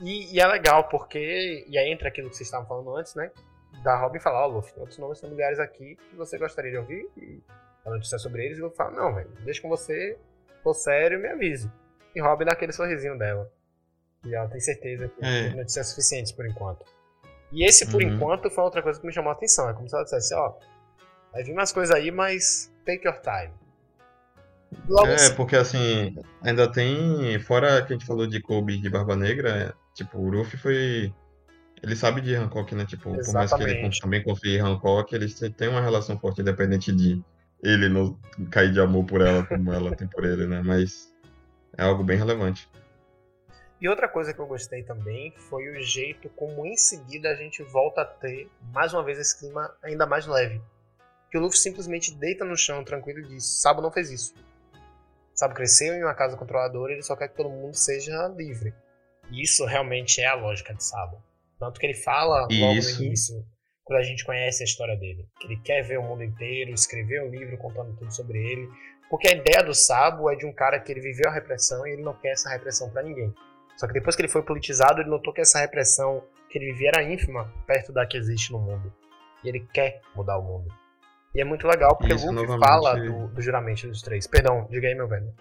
E, 0.00 0.34
e 0.34 0.40
é 0.40 0.46
legal 0.46 0.84
porque. 0.84 1.64
E 1.66 1.78
aí 1.78 1.90
entra 1.90 2.08
aquilo 2.08 2.28
que 2.28 2.36
vocês 2.36 2.46
estavam 2.46 2.66
falando 2.66 2.94
antes, 2.96 3.14
né? 3.14 3.30
Da 3.82 3.98
Robin 3.98 4.18
falar, 4.18 4.44
ó, 4.44 4.46
Luffy, 4.46 4.72
tem 4.72 4.80
outros 4.80 4.98
nomes 4.98 5.20
familiares 5.20 5.58
aqui 5.58 5.96
que 6.10 6.16
você 6.16 6.36
gostaria 6.36 6.70
de 6.70 6.76
ouvir. 6.76 7.08
E 7.16 7.40
a 7.86 7.90
notícia 7.90 8.16
é 8.16 8.18
sobre 8.18 8.44
eles. 8.44 8.58
E 8.58 8.60
eu 8.60 8.70
falo, 8.70 8.94
não, 8.94 9.14
velho, 9.14 9.30
deixa 9.44 9.62
com 9.62 9.68
você, 9.68 10.18
for 10.62 10.74
sério, 10.74 11.18
me 11.18 11.28
avise. 11.28 11.70
E 12.14 12.20
Robin 12.20 12.44
dá 12.44 12.52
aquele 12.52 12.72
sorrisinho 12.72 13.16
dela. 13.16 13.50
E 14.24 14.34
ela 14.34 14.48
tem 14.48 14.60
certeza 14.60 15.08
que 15.08 15.24
É. 15.24 15.50
notícias 15.54 15.88
suficientes 15.88 16.32
por 16.32 16.46
enquanto. 16.46 16.84
E 17.52 17.64
esse 17.66 17.86
por 17.86 18.02
Uhum. 18.02 18.14
enquanto 18.14 18.50
foi 18.50 18.64
outra 18.64 18.82
coisa 18.82 19.00
que 19.00 19.06
me 19.06 19.12
chamou 19.12 19.30
a 19.30 19.34
atenção. 19.34 19.68
É 19.70 19.72
como 19.72 19.88
se 19.88 19.94
ela 19.94 20.04
dissesse, 20.04 20.34
ó, 20.34 20.54
vai 21.32 21.42
vir 21.42 21.52
umas 21.52 21.72
coisas 21.72 21.94
aí, 21.94 22.10
mas 22.10 22.72
take 22.84 23.06
your 23.06 23.18
time. 23.20 23.52
Logo 24.86 25.06
É, 25.06 25.14
assim, 25.14 25.34
porque 25.34 25.56
assim, 25.56 26.14
ainda 26.42 26.70
tem. 26.70 27.38
Fora 27.40 27.80
que 27.82 27.92
a 27.92 27.96
gente 27.96 28.06
falou 28.06 28.26
de 28.26 28.40
Kobe 28.40 28.76
de 28.78 28.90
Barba 28.90 29.16
Negra, 29.16 29.50
é, 29.50 29.72
tipo, 29.94 30.18
o 30.18 30.30
Ruffy 30.30 30.58
foi. 30.58 31.14
Ele 31.82 31.96
sabe 31.96 32.20
de 32.20 32.34
Hancock, 32.34 32.74
né? 32.74 32.84
Tipo, 32.84 33.04
por 33.04 33.32
mais 33.32 33.50
que 33.52 33.62
ele 33.62 33.70
Exatamente. 33.70 34.00
também 34.00 34.22
confie 34.22 34.56
em 34.56 34.60
Hancock, 34.60 35.14
eles 35.14 35.38
têm 35.56 35.68
uma 35.68 35.80
relação 35.80 36.18
forte, 36.18 36.40
independente 36.42 36.92
de 36.92 37.22
ele 37.62 37.88
não 37.88 38.18
cair 38.50 38.72
de 38.72 38.80
amor 38.80 39.04
por 39.06 39.20
ela 39.20 39.44
como 39.46 39.72
ela 39.72 39.94
tem 39.94 40.06
por 40.08 40.24
ele, 40.24 40.46
né? 40.46 40.60
Mas 40.62 41.14
é 41.76 41.84
algo 41.84 42.02
bem 42.04 42.18
relevante. 42.18 42.68
E 43.80 43.88
outra 43.88 44.08
coisa 44.08 44.34
que 44.34 44.40
eu 44.40 44.46
gostei 44.46 44.82
também 44.82 45.32
foi 45.48 45.68
o 45.68 45.80
jeito 45.80 46.28
como 46.30 46.66
em 46.66 46.76
seguida 46.76 47.30
a 47.30 47.34
gente 47.36 47.62
volta 47.62 48.02
a 48.02 48.04
ter 48.04 48.50
mais 48.72 48.92
uma 48.92 49.04
vez 49.04 49.18
esse 49.18 49.38
clima 49.38 49.72
ainda 49.82 50.04
mais 50.04 50.26
leve. 50.26 50.60
Que 51.30 51.38
o 51.38 51.40
Luffy 51.40 51.58
simplesmente 51.58 52.14
deita 52.14 52.44
no 52.44 52.56
chão 52.56 52.82
tranquilo 52.82 53.20
e 53.20 53.28
diz: 53.28 53.60
Sabo 53.62 53.80
não 53.80 53.92
fez 53.92 54.10
isso. 54.10 54.34
Sabo 55.34 55.54
cresceu 55.54 55.94
em 55.94 56.02
uma 56.02 56.14
casa 56.14 56.36
controladora 56.36 56.92
e 56.92 56.96
ele 56.96 57.02
só 57.02 57.14
quer 57.14 57.28
que 57.28 57.36
todo 57.36 57.48
mundo 57.48 57.76
seja 57.76 58.26
livre. 58.36 58.74
E 59.30 59.42
isso 59.42 59.64
realmente 59.64 60.20
é 60.20 60.26
a 60.26 60.34
lógica 60.34 60.74
de 60.74 60.82
Sabo. 60.82 61.22
Tanto 61.58 61.78
que 61.78 61.86
ele 61.86 61.94
fala 61.94 62.48
logo 62.50 62.78
Isso. 62.78 62.98
no 62.98 63.06
início, 63.06 63.44
quando 63.84 64.00
a 64.00 64.02
gente 64.02 64.24
conhece 64.24 64.62
a 64.62 64.66
história 64.66 64.96
dele, 64.96 65.28
que 65.40 65.46
ele 65.46 65.60
quer 65.60 65.82
ver 65.82 65.98
o 65.98 66.02
mundo 66.02 66.22
inteiro, 66.22 66.72
escrever 66.72 67.22
um 67.22 67.30
livro 67.30 67.58
contando 67.58 67.96
tudo 67.96 68.14
sobre 68.14 68.38
ele. 68.38 68.68
Porque 69.10 69.28
a 69.28 69.32
ideia 69.32 69.62
do 69.64 69.74
Sabo 69.74 70.30
é 70.30 70.36
de 70.36 70.46
um 70.46 70.52
cara 70.52 70.78
que 70.80 70.92
ele 70.92 71.00
viveu 71.00 71.28
a 71.28 71.32
repressão 71.32 71.86
e 71.86 71.92
ele 71.92 72.02
não 72.02 72.14
quer 72.14 72.32
essa 72.32 72.50
repressão 72.50 72.90
pra 72.90 73.02
ninguém. 73.02 73.34
Só 73.78 73.86
que 73.86 73.92
depois 73.92 74.16
que 74.16 74.22
ele 74.22 74.28
foi 74.28 74.42
politizado, 74.42 75.00
ele 75.00 75.08
notou 75.08 75.32
que 75.32 75.40
essa 75.40 75.60
repressão 75.60 76.22
que 76.50 76.58
ele 76.58 76.72
vivia 76.72 76.88
era 76.88 77.02
ínfima 77.04 77.50
perto 77.66 77.92
da 77.92 78.04
que 78.04 78.16
existe 78.16 78.52
no 78.52 78.58
mundo. 78.58 78.92
E 79.44 79.48
ele 79.48 79.66
quer 79.72 80.00
mudar 80.16 80.36
o 80.36 80.42
mundo. 80.42 80.68
E 81.32 81.40
é 81.40 81.44
muito 81.44 81.66
legal 81.68 81.96
porque 81.96 82.12
Isso, 82.12 82.26
o 82.26 82.32
Luffy 82.32 82.46
novamente- 82.48 82.68
fala 82.68 82.94
do, 82.96 83.28
do 83.28 83.40
juramento 83.40 83.86
dos 83.86 84.02
três. 84.02 84.26
Perdão, 84.26 84.66
diga 84.68 84.88
aí, 84.88 84.94
meu 84.96 85.06
velho. 85.06 85.32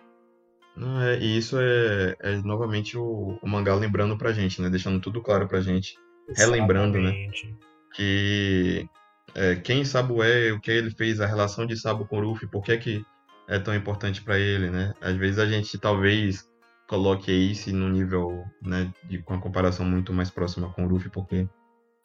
Não, 0.76 1.02
é, 1.02 1.18
e 1.18 1.38
isso 1.38 1.58
é, 1.60 2.16
é 2.20 2.36
novamente 2.44 2.96
o, 2.96 3.40
o 3.42 3.48
mangá 3.48 3.74
lembrando 3.74 4.16
pra 4.16 4.32
gente, 4.32 4.62
né? 4.62 4.70
Deixando 4.70 5.00
tudo 5.02 5.20
claro 5.24 5.48
pra 5.48 5.60
gente. 5.60 5.98
Relembrando, 6.36 7.00
né? 7.00 7.10
Exatamente. 7.10 7.56
que 7.96 8.88
é, 9.34 9.56
quem 9.56 9.84
Sabo 9.84 10.22
é, 10.24 10.52
o 10.52 10.60
que 10.60 10.70
ele 10.70 10.92
fez, 10.92 11.20
a 11.20 11.26
relação 11.26 11.66
de 11.66 11.76
Sabo 11.76 12.06
com 12.06 12.20
Luffy, 12.20 12.48
por 12.48 12.64
que, 12.64 12.74
é 12.74 12.78
que 12.78 13.04
é 13.48 13.58
tão 13.58 13.74
importante 13.74 14.22
pra 14.22 14.38
ele, 14.38 14.70
né? 14.70 14.94
Às 15.02 15.16
vezes 15.16 15.40
a 15.40 15.48
gente 15.48 15.80
talvez 15.80 16.48
coloque 16.88 17.32
Ace 17.32 17.72
no 17.72 17.90
nível, 17.90 18.46
né, 18.62 18.92
de 19.04 19.22
com 19.22 19.34
a 19.34 19.42
comparação 19.42 19.86
muito 19.86 20.14
mais 20.14 20.30
próxima 20.30 20.72
com 20.74 20.86
o 20.86 20.88
Luffy, 20.88 21.10
porque 21.10 21.48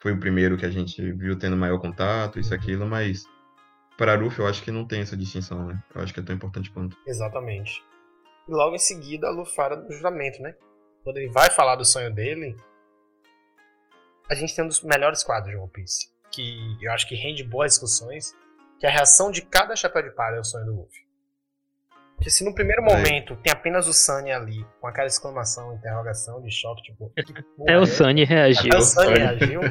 foi 0.01 0.13
o 0.13 0.19
primeiro 0.19 0.57
que 0.57 0.65
a 0.65 0.69
gente 0.69 1.01
viu 1.13 1.37
tendo 1.37 1.55
maior 1.55 1.79
contato, 1.79 2.39
isso 2.39 2.53
aquilo, 2.53 2.85
mas 2.85 3.25
para 3.97 4.15
Luffy 4.15 4.39
eu 4.39 4.47
acho 4.47 4.61
que 4.61 4.71
não 4.71 4.85
tem 4.85 5.01
essa 5.01 5.15
distinção, 5.15 5.65
né? 5.65 5.81
Eu 5.95 6.01
acho 6.01 6.13
que 6.13 6.19
é 6.19 6.23
tão 6.23 6.35
importante 6.35 6.69
quanto. 6.71 6.97
Exatamente. 7.07 7.81
E 8.47 8.51
logo 8.51 8.75
em 8.75 8.79
seguida, 8.79 9.27
a 9.27 9.31
Luffy 9.31 9.55
fala 9.55 9.77
do 9.77 9.93
juramento, 9.93 10.41
né? 10.41 10.53
Quando 11.03 11.17
ele 11.17 11.29
vai 11.29 11.49
falar 11.49 11.75
do 11.75 11.85
sonho 11.85 12.13
dele, 12.13 12.55
a 14.29 14.35
gente 14.35 14.55
tem 14.55 14.65
um 14.65 14.67
dos 14.67 14.81
melhores 14.83 15.23
quadros 15.23 15.51
de 15.51 15.57
One 15.57 15.71
Piece. 15.71 16.07
Que 16.31 16.77
eu 16.81 16.91
acho 16.91 17.07
que 17.07 17.15
rende 17.15 17.43
boas 17.43 17.73
discussões. 17.73 18.35
Que 18.79 18.85
é 18.85 18.89
a 18.89 18.91
reação 18.91 19.31
de 19.31 19.41
cada 19.41 19.75
chapéu 19.75 20.01
de 20.01 20.11
palha 20.11 20.37
ao 20.37 20.43
sonho 20.43 20.65
do 20.65 20.75
Luffy. 20.75 21.01
Porque 22.23 22.29
se 22.31 22.45
no 22.45 22.55
primeiro 22.55 22.81
É. 22.83 22.85
momento 22.85 23.35
tem 23.35 23.51
apenas 23.51 23.85
o 23.85 23.91
Sunny 23.93 24.31
ali, 24.31 24.65
com 24.79 24.87
aquela 24.87 25.07
exclamação, 25.07 25.73
interrogação, 25.75 26.41
de 26.41 26.49
choque, 26.49 26.81
tipo. 26.83 27.11
Até 27.61 27.77
o 27.77 27.83
é 27.83 27.85
Sunny 27.85 28.23
reagiu. 28.23 28.69
até 28.71 28.77
o 28.77 28.81
Sunny 28.81 29.05
Sunny. 29.07 29.19
reagiu. 29.19 29.61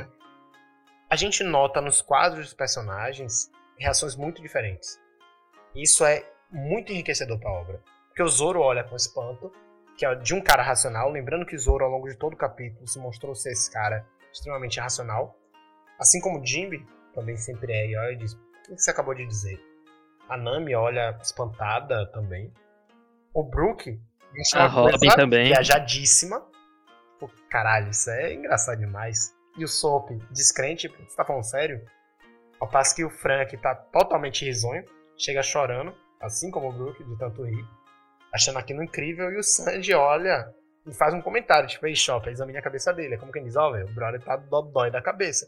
A 1.08 1.16
gente 1.16 1.42
nota 1.42 1.80
nos 1.80 2.02
quadros 2.02 2.44
dos 2.44 2.54
personagens 2.54 3.50
reações 3.78 4.14
muito 4.16 4.42
diferentes. 4.42 5.00
Isso 5.74 6.04
é 6.04 6.22
muito 6.50 6.92
enriquecedor 6.92 7.38
para 7.40 7.48
a 7.48 7.54
obra. 7.54 7.80
Porque 8.08 8.22
o 8.22 8.28
Zoro 8.28 8.60
olha 8.60 8.84
com 8.84 8.94
espanto, 8.96 9.50
que 9.96 10.04
é 10.04 10.14
de 10.14 10.34
um 10.34 10.40
cara 10.42 10.62
racional, 10.62 11.10
lembrando 11.10 11.46
que 11.46 11.56
o 11.56 11.58
Zoro 11.58 11.84
ao 11.86 11.90
longo 11.90 12.06
de 12.06 12.16
todo 12.18 12.34
o 12.34 12.36
capítulo 12.36 12.86
se 12.86 12.98
mostrou 12.98 13.34
ser 13.34 13.52
esse 13.52 13.70
cara 13.72 14.06
extremamente 14.30 14.78
racional. 14.78 15.38
Assim 15.98 16.20
como 16.20 16.38
o 16.40 16.46
Jimmy 16.46 16.86
também 17.14 17.36
sempre 17.38 17.72
é, 17.72 17.86
e 17.86 17.96
olha 17.96 18.12
e 18.12 18.16
diz: 18.16 18.34
O 18.34 18.38
que 18.74 18.78
você 18.82 18.90
acabou 18.90 19.14
de 19.14 19.24
dizer? 19.26 19.58
A 20.32 20.36
Nami 20.38 20.74
olha 20.74 21.14
espantada 21.20 22.06
também. 22.06 22.50
O 23.34 23.44
Brook 23.44 24.00
A 24.54 24.60
uma 24.60 24.66
Robin 24.66 25.08
também. 25.10 25.48
viajadíssima. 25.48 26.42
Pô, 27.20 27.30
caralho, 27.50 27.90
isso 27.90 28.08
é 28.10 28.32
engraçado 28.32 28.78
demais. 28.78 29.34
E 29.58 29.64
o 29.64 29.68
Soap, 29.68 30.08
descrente, 30.30 30.88
você 30.88 31.14
tá 31.14 31.22
falando 31.22 31.42
sério? 31.42 31.84
Ao 32.58 32.66
passo 32.66 32.96
que 32.96 33.04
o 33.04 33.10
Frank 33.10 33.54
tá 33.58 33.74
totalmente 33.74 34.42
risonho, 34.46 34.82
chega 35.18 35.42
chorando, 35.42 35.94
assim 36.18 36.50
como 36.50 36.70
o 36.70 36.72
Brook, 36.72 37.04
de 37.04 37.18
tanto 37.18 37.44
rir, 37.44 37.66
achando 38.32 38.58
aquilo 38.58 38.82
incrível, 38.82 39.30
e 39.30 39.36
o 39.36 39.42
Sandy 39.42 39.92
olha 39.92 40.50
e 40.86 40.94
faz 40.94 41.12
um 41.12 41.20
comentário, 41.20 41.68
tipo, 41.68 41.86
ei, 41.86 41.94
Shop, 41.94 42.26
examine 42.30 42.58
a 42.58 42.62
cabeça 42.62 42.90
dele. 42.94 43.16
É 43.16 43.18
como 43.18 43.32
quem 43.32 43.44
diz, 43.44 43.54
ó, 43.54 43.70
velho, 43.70 43.86
o 43.86 43.92
brother 43.92 44.22
tá 44.22 44.36
dodói 44.36 44.90
da 44.90 45.02
cabeça. 45.02 45.46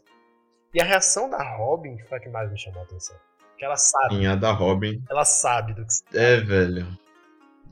E 0.71 0.79
a 0.79 0.85
reação 0.85 1.27
da 1.27 1.41
Robin 1.57 1.97
foi 2.03 2.19
a 2.19 2.21
que 2.21 2.29
mais 2.29 2.51
me 2.51 2.57
chamou 2.59 2.81
a 2.81 2.83
atenção. 2.83 3.17
Porque 3.55 3.65
ela 3.65 3.77
sabe, 3.77 4.15
Sim, 4.15 4.25
a 4.27 4.35
da 4.35 4.51
Robin. 4.51 5.01
ela 5.09 5.23
sabe 5.23 5.73
do 5.73 5.85
que 5.85 5.93
se 5.93 6.03
É, 6.13 6.37
velho. 6.41 6.85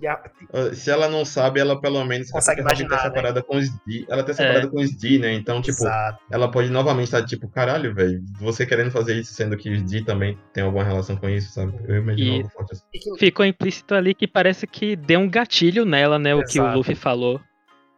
e 0.01 0.07
a- 0.07 0.21
Ah, 0.53 0.73
Se 0.73 0.89
ela 0.89 1.09
não 1.09 1.25
sabe, 1.25 1.59
ela 1.59 1.79
pelo 1.79 2.03
menos 2.05 2.31
Consegue 2.31 2.61
imaginar, 2.61 2.89
tá 2.89 2.95
né? 3.03 3.09
separada 3.09 3.43
com 3.43 3.57
os 3.57 3.69
D. 3.85 4.05
Ela 4.09 4.23
tá 4.23 4.33
separada 4.33 4.67
com 4.69 4.77
os 4.79 4.91
D, 4.95 5.19
né? 5.19 5.33
Então, 5.33 5.61
tipo, 5.61 5.77
Exato. 5.83 6.19
ela 6.31 6.49
pode 6.49 6.69
novamente 6.69 7.05
estar 7.05 7.25
tipo, 7.25 7.49
caralho, 7.49 7.93
velho, 7.93 8.21
você 8.39 8.65
querendo 8.65 8.91
fazer 8.91 9.15
isso, 9.15 9.33
sendo 9.33 9.57
que 9.57 9.69
os 9.73 9.83
D 9.83 10.03
também 10.05 10.37
tem 10.53 10.63
alguma 10.63 10.83
relação 10.85 11.15
com 11.17 11.27
isso, 11.29 11.51
sabe? 11.53 11.73
Eu 11.85 11.97
imagino 11.97 12.27
E- 12.31 12.37
algo 12.37 12.49
forte 12.49 12.73
assim. 12.73 12.83
E 12.93 13.19
Ficou 13.19 13.45
implícito 13.45 13.93
ali 13.93 14.13
que 14.13 14.27
parece 14.27 14.65
que 14.65 14.95
deu 14.95 15.19
um 15.19 15.29
gatilho 15.29 15.83
nela, 15.85 16.17
né? 16.17 16.33
O 16.33 16.43
que 16.45 16.59
o 16.59 16.63
Exato. 16.63 16.77
Luffy 16.77 16.95
falou. 16.95 17.41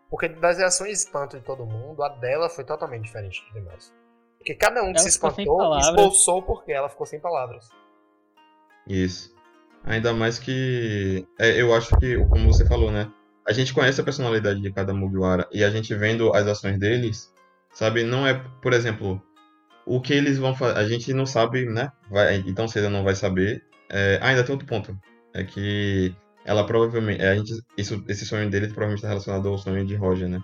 Porque 0.09 0.27
das 0.29 0.57
reações 0.57 0.89
de 0.91 0.95
espanto 0.97 1.37
de 1.37 1.43
todo 1.43 1.65
mundo, 1.65 2.01
a 2.03 2.09
dela 2.09 2.49
foi 2.49 2.63
totalmente 2.63 3.03
diferente 3.03 3.41
dos 3.43 3.53
demais. 3.53 3.93
Porque 4.45 4.53
cada 4.53 4.83
um 4.83 4.93
que 4.93 4.99
Ela 4.99 4.99
se 4.99 5.09
espantou 5.09 5.75
esboçou 5.79 6.43
porque 6.43 6.71
ela 6.71 6.87
ficou 6.87 7.07
sem 7.07 7.19
palavras. 7.19 7.67
Isso. 8.87 9.33
Ainda 9.83 10.13
mais 10.13 10.37
que. 10.37 11.27
é, 11.39 11.59
eu 11.59 11.73
acho 11.73 11.97
que, 11.97 12.15
como 12.27 12.53
você 12.53 12.63
falou, 12.63 12.91
né? 12.91 13.11
A 13.47 13.51
gente 13.51 13.73
conhece 13.73 13.99
a 13.99 14.03
personalidade 14.03 14.61
de 14.61 14.71
cada 14.71 14.93
Mugiwara 14.93 15.47
e 15.51 15.63
a 15.63 15.71
gente 15.71 15.95
vendo 15.95 16.31
as 16.31 16.45
ações 16.45 16.77
deles, 16.77 17.33
sabe? 17.73 18.03
Não 18.03 18.25
é, 18.25 18.35
por 18.61 18.71
exemplo, 18.73 19.19
o 19.83 19.99
que 19.99 20.13
eles 20.13 20.37
vão 20.37 20.53
fazer. 20.53 20.77
A 20.77 20.87
gente 20.87 21.11
não 21.11 21.25
sabe, 21.25 21.65
né? 21.65 21.91
Vai, 22.11 22.35
então 22.45 22.67
cedo 22.67 22.91
não 22.91 23.03
vai 23.03 23.15
saber. 23.15 23.63
É, 23.89 24.19
ah, 24.21 24.27
ainda 24.27 24.43
tem 24.43 24.53
outro 24.53 24.67
ponto. 24.67 24.95
É 25.33 25.43
que 25.43 26.15
ela 26.45 26.67
provavelmente. 26.67 27.19
é, 27.19 27.29
a 27.29 27.35
gente, 27.35 27.51
isso, 27.75 28.03
esse 28.07 28.27
sonho 28.27 28.47
dele 28.47 28.67
provavelmente 28.67 28.99
está 28.99 29.07
relacionado 29.07 29.49
ao 29.49 29.57
sonho 29.57 29.83
de 29.83 29.95
Roger, 29.95 30.29
né? 30.29 30.39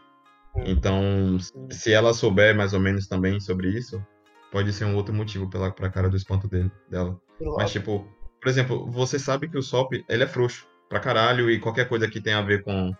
Então, 0.66 1.38
se 1.70 1.94
ela 1.94 2.14
souber 2.14 2.56
mais 2.56 2.74
ou 2.74 2.80
menos 2.80 3.08
também 3.08 3.40
sobre 3.40 3.70
isso, 3.70 4.04
pode 4.52 4.72
ser 4.74 4.86
um 4.86 4.96
outro 4.96 5.14
motivo 5.14 5.50
pela, 5.50 5.72
pra 5.72 5.90
cara 5.90 6.10
do 6.10 6.18
espanto 6.18 6.48
dele, 6.48 6.72
dela. 6.90 7.18
Logo- 7.40 7.58
Mas, 7.58 7.72
tipo, 7.72 8.06
por 8.42 8.50
exemplo, 8.50 8.90
você 8.92 9.18
sabe 9.18 9.48
que 9.50 9.58
o 9.58 9.64
Sop, 9.64 9.94
ele 10.10 10.24
é 10.24 10.28
frouxo 10.28 10.68
pra 10.90 11.00
caralho 11.00 11.50
e 11.50 11.60
qualquer 11.60 11.88
coisa 11.88 12.08
que 12.10 12.20
tenha 12.22 12.38
a 12.40 12.42
ver 12.42 12.64
com, 12.64 12.92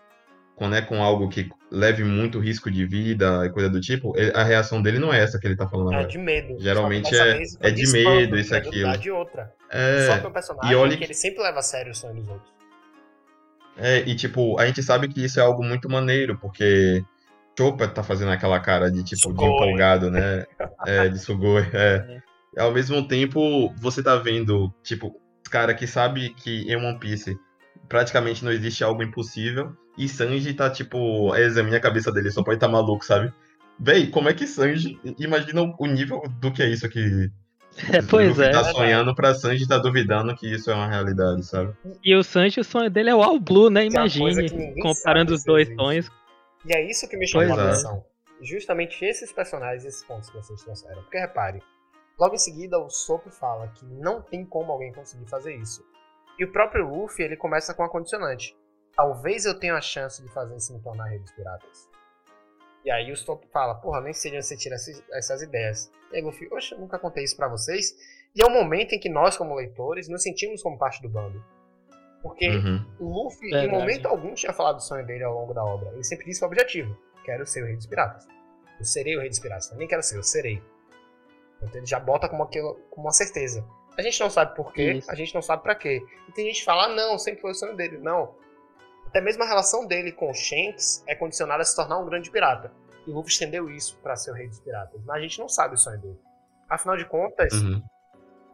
quando 0.56 0.76
é 0.76 0.82
com 0.82 1.02
algo 1.02 1.28
que 1.28 1.50
leve 1.70 2.02
muito 2.04 2.38
risco 2.38 2.70
de 2.70 2.86
vida 2.86 3.44
e 3.44 3.50
coisa 3.50 3.68
do 3.68 3.80
tipo, 3.80 4.16
ele- 4.16 4.32
a 4.34 4.42
reação 4.42 4.80
dele 4.82 4.98
não 4.98 5.12
é 5.12 5.20
essa 5.20 5.38
que 5.38 5.46
ele 5.46 5.56
tá 5.56 5.68
falando 5.68 5.92
É 5.92 5.96
agora. 5.96 6.08
de 6.08 6.18
medo. 6.18 6.56
Geralmente 6.58 7.14
é- 7.14 7.36
vez, 7.36 7.56
é 7.60 7.70
de 7.70 7.82
espanto, 7.82 8.08
medo, 8.08 8.38
isso, 8.38 8.50
de 8.50 8.56
aquilo. 8.56 8.70
habilidade 8.88 9.08
e 9.08 9.10
outra. 9.10 9.52
É, 9.70 10.06
Só 10.06 10.18
que 10.18 10.26
o 10.26 10.30
personagem 10.32 10.72
e 10.72 10.74
olha 10.74 10.96
que- 10.96 11.04
ele 11.04 11.14
sempre 11.14 11.42
leva 11.42 11.58
a 11.58 11.62
sério 11.62 11.92
o 11.92 11.94
sonho 11.94 12.14
dos 12.14 12.28
outros. 12.28 12.50
É, 13.76 14.00
e 14.00 14.14
tipo, 14.14 14.58
a 14.58 14.66
gente 14.66 14.82
sabe 14.82 15.08
que 15.08 15.24
isso 15.24 15.40
é 15.40 15.42
algo 15.42 15.62
muito 15.64 15.88
maneiro, 15.88 16.38
porque 16.38 17.02
Chopper 17.58 17.92
tá 17.92 18.02
fazendo 18.02 18.30
aquela 18.30 18.58
cara 18.60 18.90
de 18.90 19.02
tipo, 19.02 19.16
de 19.16 19.22
Sugoi. 19.22 19.48
empolgado, 19.48 20.10
né? 20.10 20.46
É, 20.86 21.08
de 21.08 21.18
Sugoi, 21.18 21.68
é. 21.72 22.20
E 22.56 22.60
ao 22.60 22.72
mesmo 22.72 23.06
tempo, 23.06 23.72
você 23.80 24.02
tá 24.02 24.16
vendo, 24.16 24.72
tipo, 24.82 25.14
os 25.44 25.48
caras 25.50 25.76
que 25.76 25.86
sabe 25.86 26.30
que 26.30 26.62
em 26.70 26.76
One 26.76 26.98
Piece 26.98 27.38
praticamente 27.88 28.44
não 28.44 28.52
existe 28.52 28.82
algo 28.82 29.02
impossível, 29.02 29.76
e 29.96 30.08
Sanji 30.08 30.54
tá 30.54 30.70
tipo, 30.70 31.34
examina 31.36 31.76
a 31.76 31.80
cabeça 31.80 32.10
dele, 32.10 32.30
só 32.30 32.42
pode 32.42 32.58
tá 32.58 32.68
maluco, 32.68 33.04
sabe? 33.04 33.32
Véi, 33.78 34.06
como 34.06 34.28
é 34.28 34.34
que 34.34 34.46
Sanji, 34.46 34.98
imagina 35.18 35.62
o 35.62 35.86
nível 35.86 36.22
do 36.40 36.50
que 36.50 36.62
é 36.62 36.68
isso 36.68 36.88
que 36.88 37.30
É, 37.90 38.02
pois 38.02 38.38
é. 38.38 38.50
tá 38.50 38.64
sonhando 38.64 39.14
pra 39.14 39.34
Sanji 39.34 39.66
tá 39.66 39.78
duvidando 39.78 40.34
que 40.34 40.46
isso 40.46 40.70
é 40.70 40.74
uma 40.74 40.88
realidade, 40.88 41.44
sabe? 41.44 41.72
E 42.02 42.14
o 42.14 42.22
Sanji, 42.22 42.60
o 42.60 42.64
sonho 42.64 42.90
dele 42.90 43.10
é 43.10 43.14
o 43.14 43.22
All 43.22 43.38
Blue, 43.38 43.70
né? 43.70 43.84
É 43.84 43.86
Imagine, 43.86 44.74
comparando 44.80 45.30
sabe 45.30 45.34
os 45.34 45.44
dois 45.44 45.68
sonhos. 45.74 46.10
E 46.64 46.74
é 46.74 46.82
isso 46.82 47.08
que 47.08 47.16
me 47.16 47.26
chamou 47.26 47.48
Pois 47.48 47.58
a 47.58 47.62
é. 47.62 47.66
atenção. 47.66 48.04
Justamente 48.40 49.04
esses 49.04 49.32
personagens, 49.32 49.84
esses 49.84 50.04
pontos 50.04 50.30
que 50.30 50.36
vocês 50.36 50.62
trouxeram. 50.62 51.02
Porque 51.02 51.18
repare, 51.18 51.62
logo 52.18 52.34
em 52.34 52.38
seguida 52.38 52.78
o 52.78 52.90
Sop 52.90 53.28
fala 53.30 53.68
que 53.68 53.84
não 53.84 54.22
tem 54.22 54.44
como 54.44 54.72
alguém 54.72 54.92
conseguir 54.92 55.28
fazer 55.28 55.54
isso. 55.54 55.84
E 56.38 56.44
o 56.44 56.52
próprio 56.52 56.88
Luffy, 56.88 57.24
ele 57.24 57.36
começa 57.36 57.74
com 57.74 57.82
a 57.82 57.88
condicionante. 57.88 58.56
Talvez 58.94 59.44
eu 59.44 59.58
tenha 59.58 59.74
a 59.74 59.80
chance 59.80 60.22
de 60.22 60.28
fazer 60.32 60.56
isso 60.56 60.72
me 60.72 60.82
tornar 60.82 61.04
rei 61.04 61.18
dos 61.18 61.32
piratas. 61.32 61.88
E 62.84 62.90
aí 62.90 63.12
o 63.12 63.16
Sop 63.16 63.44
fala, 63.52 63.76
porra, 63.76 64.00
nem 64.00 64.12
sei 64.12 64.32
de 64.32 64.38
onde 64.38 64.46
você 64.46 64.56
tira 64.56 64.74
essas, 64.74 65.02
essas 65.12 65.42
ideias. 65.42 65.90
E 66.10 66.16
aí 66.16 66.22
o 66.22 66.26
Luffy, 66.26 66.48
oxe, 66.52 66.74
eu 66.74 66.80
nunca 66.80 66.98
contei 66.98 67.22
isso 67.22 67.36
pra 67.36 67.48
vocês. 67.48 67.94
E 68.34 68.42
é 68.42 68.46
o 68.46 68.50
momento 68.50 68.92
em 68.92 68.98
que 68.98 69.08
nós, 69.08 69.36
como 69.36 69.54
leitores, 69.54 70.08
nos 70.08 70.22
sentimos 70.22 70.62
como 70.62 70.78
parte 70.78 71.00
do 71.00 71.08
bando. 71.08 71.42
Porque 72.22 72.48
Uhum. 72.48 72.84
o 73.00 73.24
Luffy, 73.24 73.50
Verdade. 73.50 73.66
em 73.66 73.70
momento 73.70 74.06
algum, 74.06 74.32
tinha 74.34 74.52
falado 74.52 74.76
do 74.76 74.82
sonho 74.82 75.04
dele 75.04 75.24
ao 75.24 75.34
longo 75.34 75.52
da 75.52 75.64
obra. 75.64 75.90
Ele 75.92 76.04
sempre 76.04 76.24
disse 76.26 76.42
o 76.44 76.46
objetivo: 76.46 76.96
quero 77.24 77.44
ser 77.46 77.62
o 77.62 77.66
rei 77.66 77.76
dos 77.76 77.86
piratas. 77.86 78.26
Eu 78.78 78.84
serei 78.84 79.16
o 79.16 79.20
rei 79.20 79.28
dos 79.28 79.38
piratas. 79.40 79.70
Eu 79.70 79.76
nem 79.78 79.88
quero 79.88 80.02
ser, 80.02 80.16
eu 80.16 80.22
serei. 80.22 80.62
Então 81.62 81.76
ele 81.80 81.86
já 81.86 81.98
bota 82.00 82.28
como, 82.28 82.42
aquilo, 82.44 82.74
como 82.90 83.06
uma 83.06 83.12
certeza. 83.12 83.64
A 83.96 84.02
gente 84.02 84.18
não 84.20 84.30
sabe 84.30 84.54
por 84.56 84.72
quê, 84.72 84.94
Isso. 84.94 85.10
a 85.10 85.14
gente 85.14 85.34
não 85.34 85.42
sabe 85.42 85.62
pra 85.62 85.74
quê. 85.74 86.00
E 86.28 86.32
tem 86.32 86.46
gente 86.46 86.60
que 86.60 86.64
fala: 86.64 86.84
ah, 86.84 86.88
não, 86.88 87.18
sempre 87.18 87.40
foi 87.40 87.50
o 87.50 87.54
sonho 87.54 87.76
dele. 87.76 87.98
Não. 87.98 88.34
Até 89.06 89.20
mesmo 89.20 89.42
a 89.42 89.46
relação 89.46 89.86
dele 89.86 90.12
com 90.12 90.30
o 90.30 90.34
Shanks 90.34 91.04
é 91.06 91.14
condicionada 91.14 91.60
a 91.62 91.64
se 91.64 91.76
tornar 91.76 91.98
um 91.98 92.06
grande 92.06 92.30
pirata. 92.30 92.72
E 93.06 93.10
o 93.10 93.14
Luffy 93.14 93.30
estendeu 93.32 93.68
isso 93.68 93.98
pra 94.02 94.16
ser 94.16 94.30
o 94.30 94.34
rei 94.34 94.46
dos 94.48 94.60
piratas. 94.60 95.00
Mas 95.04 95.16
a 95.16 95.20
gente 95.20 95.38
não 95.38 95.48
sabe 95.48 95.74
o 95.74 95.78
sonho 95.78 96.00
dele. 96.00 96.18
Afinal 96.68 96.96
de 96.96 97.04
contas, 97.04 97.52
Uhum. 97.52 97.82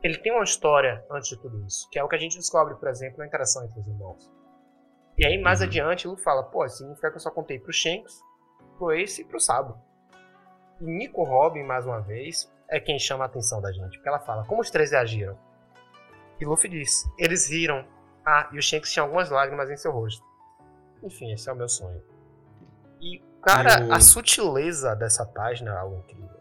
Ele 0.02 0.18
tem 0.18 0.32
uma 0.32 0.44
história 0.44 1.04
antes 1.11 1.28
de 1.28 1.37
tudo 1.37 1.64
isso, 1.66 1.88
que 1.90 1.98
é 1.98 2.04
o 2.04 2.08
que 2.08 2.14
a 2.16 2.18
gente 2.18 2.37
descobre, 2.37 2.74
por 2.76 2.88
exemplo, 2.88 3.18
na 3.18 3.26
interação 3.26 3.64
entre 3.64 3.80
os 3.80 3.87
irmãos. 3.87 4.30
E 5.16 5.26
aí, 5.26 5.37
mais 5.42 5.61
Uhum. 5.61 5.66
adiante, 5.66 6.06
Luffy 6.06 6.22
fala, 6.22 6.44
pô, 6.44 6.68
significa 6.68 7.11
que 7.11 7.16
eu 7.16 7.20
só 7.20 7.30
contei 7.30 7.58
pro 7.58 7.72
Shanks, 7.72 8.20
pro 8.76 8.92
Ace 8.92 9.22
e 9.22 9.24
pro 9.24 9.40
Sabo. 9.40 9.76
E 10.80 10.84
Nico 10.84 11.24
Robin, 11.24 11.64
mais 11.64 11.84
uma 11.87 12.00
vez, 12.00 12.48
é 12.68 12.78
quem 12.78 12.98
chama 12.98 13.24
a 13.24 13.26
atenção 13.26 13.61
da 13.61 13.72
gente, 13.72 13.96
porque 13.96 14.08
ela 14.08 14.20
fala, 14.20 14.44
como 14.46 14.61
os 14.61 14.70
três 14.70 14.92
reagiram? 14.92 15.37
E 16.40 16.44
Luffy 16.44 16.70
diz, 16.70 17.04
eles 17.18 17.50
riram. 17.50 17.84
Ah, 18.24 18.48
e 18.52 18.58
o 18.58 18.62
Shanks 18.62 18.92
tinha 18.92 19.02
algumas 19.02 19.28
lágrimas 19.30 19.68
em 19.70 19.76
seu 19.76 19.90
rosto. 19.90 20.22
Enfim, 21.02 21.32
esse 21.32 21.48
é 21.48 21.52
o 21.52 21.56
meu 21.56 21.68
sonho. 21.68 22.00
E, 23.00 23.20
cara, 23.42 23.80
Eu- 23.87 23.92
a 23.92 23.98
sutileza 24.00 24.94
dessa 24.94 25.24
página 25.26 25.72
é 25.72 25.76
algo 25.78 25.96
incrível. 25.96 26.38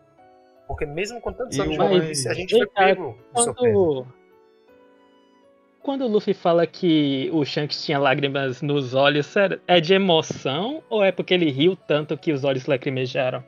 Porque 0.67 0.85
mesmo 0.85 1.21
com 1.21 1.31
tantos 1.31 1.57
E 1.57 1.61
anos 1.61 1.77
de 1.77 2.07
Piece, 2.07 2.27
a 2.29 2.33
gente 2.33 2.55
foi 2.55 2.67
pego. 2.67 3.17
Quando. 3.33 4.07
Quando 5.81 6.03
o 6.03 6.07
Luffy 6.09 6.33
fala 6.33 6.67
que 6.67 7.29
o 7.31 7.45
Shanks 7.45 7.85
tinha 7.85 7.97
lágrimas 7.97 8.61
nos 8.61 8.93
olhos, 8.93 9.25
sério, 9.25 9.61
é 9.65 9.79
de 9.79 9.93
emoção 9.93 10.83
ou 10.89 11.01
é 11.01 11.13
porque 11.13 11.33
ele 11.33 11.49
riu 11.49 11.77
tanto 11.77 12.17
que 12.17 12.33
os 12.33 12.43
olhos 12.43 12.65
lacrimejaram? 12.65 13.41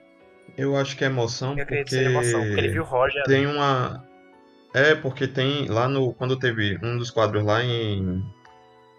Eu 0.57 0.77
acho 0.77 0.95
que 0.95 1.03
é 1.03 1.07
emoção 1.07 1.57
Eu 1.57 1.63
acredito 1.63 1.67
porque 1.67 1.83
que 1.83 1.89
seja 1.89 2.09
emoção, 2.09 2.39
porque 2.45 2.59
ele 2.59 2.69
viu 2.69 2.83
o 2.83 2.85
Roger. 2.85 3.23
tem 3.25 3.45
uma 3.45 4.07
é 4.73 4.95
porque 4.95 5.27
tem 5.27 5.67
lá 5.67 5.89
no 5.89 6.13
quando 6.13 6.37
teve 6.39 6.79
um 6.81 6.97
dos 6.97 7.11
quadros 7.11 7.43
lá 7.43 7.61
em 7.61 8.23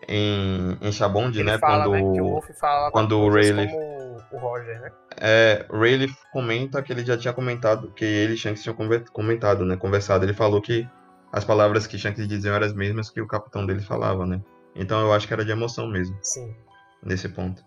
em, 0.09 0.77
em 0.83 0.93
Shabond, 0.93 1.43
né, 1.43 1.57
fala, 1.59 1.85
quando 1.85 1.93
né, 1.93 2.13
que 2.15 2.21
o 2.21 2.35
Luffy 2.35 2.55
fala 2.57 2.91
quando 2.91 3.19
o 3.21 3.31
Rayleigh- 3.31 3.71
como 3.71 3.90
o 4.33 4.39
Roger, 4.39 4.81
né? 4.81 4.91
é, 5.21 5.67
Rayleigh 5.71 6.15
comenta 6.33 6.83
que 6.83 6.93
ele 6.93 7.05
já 7.05 7.17
tinha 7.17 7.33
comentado 7.33 7.91
que 7.93 8.05
ele 8.05 8.35
e 8.35 8.37
Shanks 8.37 8.63
tinham 8.63 8.77
comentado, 9.13 9.65
né, 9.65 9.77
conversado, 9.77 10.25
ele 10.25 10.33
falou 10.35 10.61
que 10.63 10.89
as 11.33 11.45
palavras 11.45 11.87
que 11.87 11.99
Shanks 11.99 12.27
diziam 12.29 12.55
eram 12.55 12.67
as 12.67 12.73
mesmas 12.75 13.11
que 13.11 13.21
o 13.21 13.27
capitão 13.27 13.65
dele 13.67 13.81
falava, 13.81 14.25
né? 14.27 14.41
Então 14.75 15.01
eu 15.01 15.13
acho 15.13 15.27
que 15.27 15.33
era 15.33 15.45
de 15.45 15.51
emoção 15.51 15.87
mesmo. 15.89 16.17
Sim. 16.23 16.55
nesse 17.03 17.29
ponto. 17.31 17.63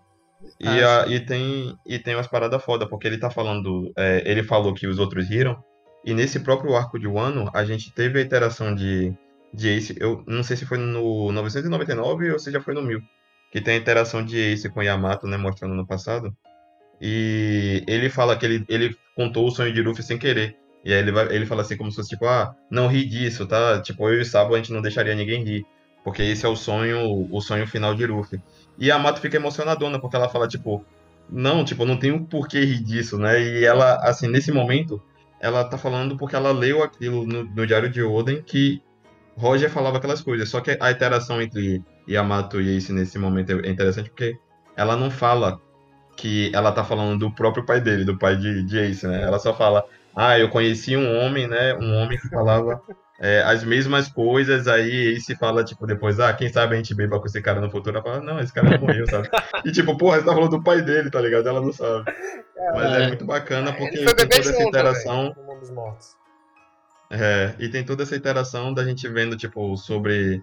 E, 0.60 0.68
Ah, 0.68 1.02
a- 1.02 1.06
e 1.08 1.18
tem 1.20 1.76
e 1.86 1.98
tem 1.98 2.14
umas 2.14 2.26
paradas 2.28 2.62
foda, 2.62 2.88
porque 2.88 3.06
ele 3.08 3.18
tá 3.18 3.28
falando, 3.30 3.92
é, 3.96 4.22
ele 4.30 4.42
falou 4.44 4.72
que 4.74 4.86
os 4.86 4.98
outros 4.98 5.28
riram, 5.28 5.56
e 6.04 6.14
nesse 6.14 6.38
próprio 6.40 6.76
arco 6.76 6.98
de 6.98 7.06
Wano, 7.08 7.50
a 7.54 7.64
gente 7.64 7.92
teve 7.92 8.18
a 8.20 8.22
interação 8.22 8.74
de, 8.74 9.12
de 9.52 9.68
Ace, 9.70 9.96
eu 9.98 10.22
não 10.26 10.42
sei 10.44 10.56
se 10.56 10.64
foi 10.66 10.78
no 10.78 11.32
999 11.32 12.30
ou 12.32 12.38
se 12.38 12.50
já 12.52 12.60
foi 12.60 12.74
no 12.74 12.82
1000, 12.82 13.00
que 13.50 13.60
tem 13.60 13.74
a 13.74 13.78
interação 13.78 14.24
de 14.24 14.38
Ace 14.38 14.68
com 14.68 14.82
Yamato, 14.82 15.26
né, 15.26 15.36
mostrando 15.36 15.74
no 15.74 15.86
passado, 15.86 16.32
e 17.00 17.82
ele 17.86 18.08
fala 18.08 18.36
que 18.36 18.46
ele, 18.46 18.64
ele 18.68 18.96
contou 19.16 19.46
o 19.46 19.50
sonho 19.50 19.72
de 19.72 19.82
Luffy 19.82 20.02
sem 20.02 20.18
querer, 20.18 20.56
e 20.84 20.92
aí 20.92 20.98
ele, 20.98 21.12
vai, 21.12 21.34
ele 21.34 21.46
fala 21.46 21.62
assim 21.62 21.76
como 21.76 21.90
se 21.90 21.96
fosse 21.96 22.10
tipo, 22.10 22.26
ah, 22.26 22.54
não 22.70 22.88
ri 22.88 23.04
disso, 23.04 23.46
tá, 23.46 23.80
tipo, 23.80 24.08
eu 24.08 24.18
e 24.18 24.20
o 24.20 24.24
Sabo 24.24 24.54
a 24.54 24.58
gente 24.58 24.72
não 24.72 24.82
deixaria 24.82 25.14
ninguém 25.14 25.42
rir, 25.42 25.66
porque 26.04 26.22
esse 26.22 26.44
é 26.44 26.48
o 26.48 26.56
sonho, 26.56 27.28
o 27.30 27.40
sonho 27.40 27.66
final 27.66 27.94
de 27.94 28.06
Luffy. 28.06 28.40
E 28.78 28.90
a 28.90 28.98
Mato 28.98 29.20
fica 29.20 29.36
emocionadona, 29.36 29.98
porque 29.98 30.16
ela 30.16 30.28
fala, 30.28 30.46
tipo, 30.46 30.84
não, 31.30 31.64
tipo, 31.64 31.86
não 31.86 31.96
tem 31.96 32.12
um 32.12 32.24
porquê 32.24 32.60
rir 32.60 32.82
disso, 32.82 33.18
né? 33.18 33.40
E 33.40 33.64
ela, 33.64 33.96
assim, 33.96 34.28
nesse 34.28 34.52
momento, 34.52 35.00
ela 35.40 35.64
tá 35.64 35.78
falando 35.78 36.16
porque 36.16 36.36
ela 36.36 36.52
leu 36.52 36.82
aquilo 36.82 37.26
no, 37.26 37.44
no 37.44 37.66
diário 37.66 37.90
de 37.90 38.02
Oden 38.02 38.42
que 38.42 38.82
Roger 39.36 39.70
falava 39.70 39.98
aquelas 39.98 40.20
coisas. 40.20 40.48
Só 40.48 40.60
que 40.60 40.76
a 40.80 40.90
interação 40.90 41.40
entre 41.40 41.82
Yamato 42.08 42.60
e 42.60 42.76
Ace 42.76 42.92
nesse 42.92 43.18
momento 43.18 43.50
é 43.50 43.70
interessante 43.70 44.10
porque 44.10 44.36
ela 44.76 44.96
não 44.96 45.10
fala 45.10 45.60
que 46.16 46.50
ela 46.54 46.72
tá 46.72 46.84
falando 46.84 47.18
do 47.18 47.30
próprio 47.34 47.64
pai 47.64 47.80
dele, 47.80 48.04
do 48.04 48.16
pai 48.18 48.36
de, 48.36 48.62
de 48.62 48.78
Ace, 48.78 49.06
né? 49.06 49.22
Ela 49.22 49.38
só 49.38 49.54
fala, 49.54 49.84
ah, 50.14 50.38
eu 50.38 50.48
conheci 50.48 50.96
um 50.96 51.18
homem, 51.18 51.46
né? 51.48 51.74
Um 51.74 51.94
homem 51.96 52.18
que 52.18 52.28
falava 52.28 52.80
é, 53.20 53.42
as 53.42 53.62
mesmas 53.64 54.08
coisas, 54.08 54.66
aí 54.68 55.14
Ace 55.14 55.34
fala, 55.36 55.64
tipo, 55.64 55.86
depois, 55.86 56.18
ah, 56.20 56.32
quem 56.32 56.48
sabe 56.52 56.74
a 56.74 56.76
gente 56.76 56.94
beba 56.94 57.18
com 57.20 57.26
esse 57.26 57.40
cara 57.42 57.60
no 57.60 57.70
futuro. 57.70 57.96
Ela 57.96 58.04
fala, 58.04 58.20
não, 58.20 58.38
esse 58.40 58.52
cara 58.52 58.78
morreu, 58.78 59.06
sabe? 59.08 59.28
E 59.64 59.72
tipo, 59.72 59.96
porra, 59.96 60.18
você 60.18 60.24
tá 60.26 60.32
falando 60.34 60.50
do 60.50 60.62
pai 60.62 60.82
dele, 60.82 61.10
tá 61.10 61.20
ligado? 61.20 61.48
Ela 61.48 61.60
não 61.60 61.72
sabe. 61.72 62.04
Mas 62.74 62.92
é, 62.92 63.02
É. 63.04 63.08
muito 63.08 63.24
bacana 63.24 63.72
porque 63.72 63.96
ele 63.98 64.04
foi 64.04 64.14
tem 64.14 64.28
toda 64.28 64.40
essa 64.50 64.62
interação. 64.62 65.22
velho, 65.22 65.34
no 65.36 65.42
mundo 65.46 65.60
dos 65.60 65.70
mortos. 65.70 66.08
É, 67.10 67.54
e 67.58 67.68
tem 67.68 67.84
toda 67.84 68.02
essa 68.02 68.16
interação 68.16 68.72
da 68.72 68.84
gente 68.84 69.06
vendo, 69.08 69.36
tipo, 69.36 69.76
sobre 69.76 70.42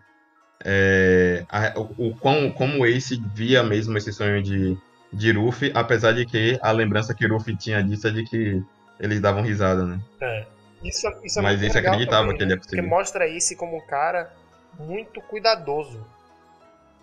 é, 0.63 1.43
a- 1.49 1.73
o, 1.75 2.09
o 2.09 2.15
quão, 2.15 2.51
como 2.51 2.79
o 2.79 2.85
Ace 2.85 3.21
via 3.33 3.63
mesmo 3.63 3.97
esse 3.97 4.13
sonho 4.13 4.41
de, 4.43 4.77
de 5.11 5.31
Ruffy, 5.31 5.71
apesar 5.75 6.13
de 6.13 6.25
que 6.25 6.57
a 6.61 6.71
lembrança 6.71 7.13
que 7.13 7.27
Ruffy 7.27 7.55
tinha 7.55 7.83
disso 7.83 8.07
é 8.07 8.11
de 8.11 8.23
que 8.23 8.63
eles 8.99 9.19
davam 9.19 9.41
risada, 9.41 9.85
né? 9.85 9.99
É. 10.21 10.45
Isso, 10.83 11.07
isso 11.23 11.39
é 11.39 11.41
Mas 11.41 11.61
legal 11.61 11.77
acreditava 11.93 12.21
também, 12.23 12.37
que 12.37 12.43
ele 12.43 12.49
né? 12.49 12.55
ia 12.55 12.59
Porque 12.59 12.75
conseguir. 12.75 12.89
mostra 12.89 13.27
esse 13.27 13.55
como 13.55 13.77
um 13.77 13.85
cara 13.85 14.33
muito 14.79 15.21
cuidadoso 15.21 16.03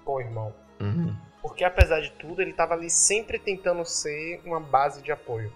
com 0.04 0.14
o 0.14 0.20
irmão. 0.20 0.54
Uhum. 0.80 1.14
Porque 1.40 1.62
apesar 1.64 2.00
de 2.00 2.10
tudo, 2.12 2.42
ele 2.42 2.52
tava 2.52 2.74
ali 2.74 2.90
sempre 2.90 3.38
tentando 3.38 3.84
ser 3.84 4.40
uma 4.44 4.58
base 4.58 5.02
de 5.02 5.12
apoio. 5.12 5.52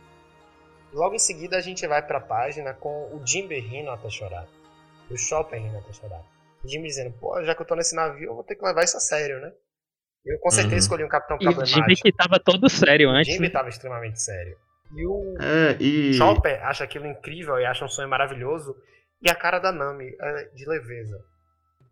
Logo 0.92 1.14
em 1.14 1.18
seguida 1.18 1.56
a 1.56 1.60
gente 1.60 1.86
vai 1.86 2.02
pra 2.02 2.20
página 2.20 2.74
com 2.74 3.08
o 3.12 3.20
Jimbe 3.24 3.58
rindo 3.58 3.90
até 3.90 4.08
chorar. 4.10 4.46
O 5.10 5.16
Chopper 5.16 5.60
rindo 5.60 5.78
até 5.78 5.92
chorar. 5.92 6.20
O 6.62 6.68
Jimbe 6.68 6.86
dizendo, 6.86 7.12
pô, 7.18 7.42
já 7.42 7.54
que 7.54 7.62
eu 7.62 7.66
tô 7.66 7.74
nesse 7.74 7.96
navio, 7.96 8.28
eu 8.28 8.34
vou 8.34 8.44
ter 8.44 8.54
que 8.54 8.64
levar 8.64 8.84
isso 8.84 8.96
a 8.96 9.00
sério, 9.00 9.40
né? 9.40 9.52
Eu 10.24 10.38
com 10.38 10.50
certeza 10.50 10.74
Uhum. 10.74 10.78
escolhi 10.78 11.04
um 11.04 11.08
capitão 11.08 11.36
E 11.36 11.40
o 11.40 11.52
problemático. 11.52 11.80
Jimmy 11.80 11.96
que 11.96 12.12
tava 12.12 12.38
todo 12.38 12.68
sério 12.68 13.08
O 13.08 13.12
antes. 13.12 13.32
Jimbe 13.32 13.46
né? 13.48 13.52
tava 13.52 13.68
extremamente 13.68 14.20
sério. 14.22 14.56
E 14.94 15.06
o 15.06 15.34
É, 15.40 15.76
e. 15.80 16.12
Chopper 16.14 16.62
acha 16.64 16.84
aquilo 16.84 17.06
incrível 17.06 17.58
e 17.58 17.64
acha 17.64 17.84
um 17.84 17.88
sonho 17.88 18.08
maravilhoso. 18.08 18.74
E 19.22 19.30
a 19.30 19.34
cara 19.34 19.58
da 19.58 19.72
Nami 19.72 20.06
é 20.20 20.44
de 20.54 20.64
leveza. 20.68 21.18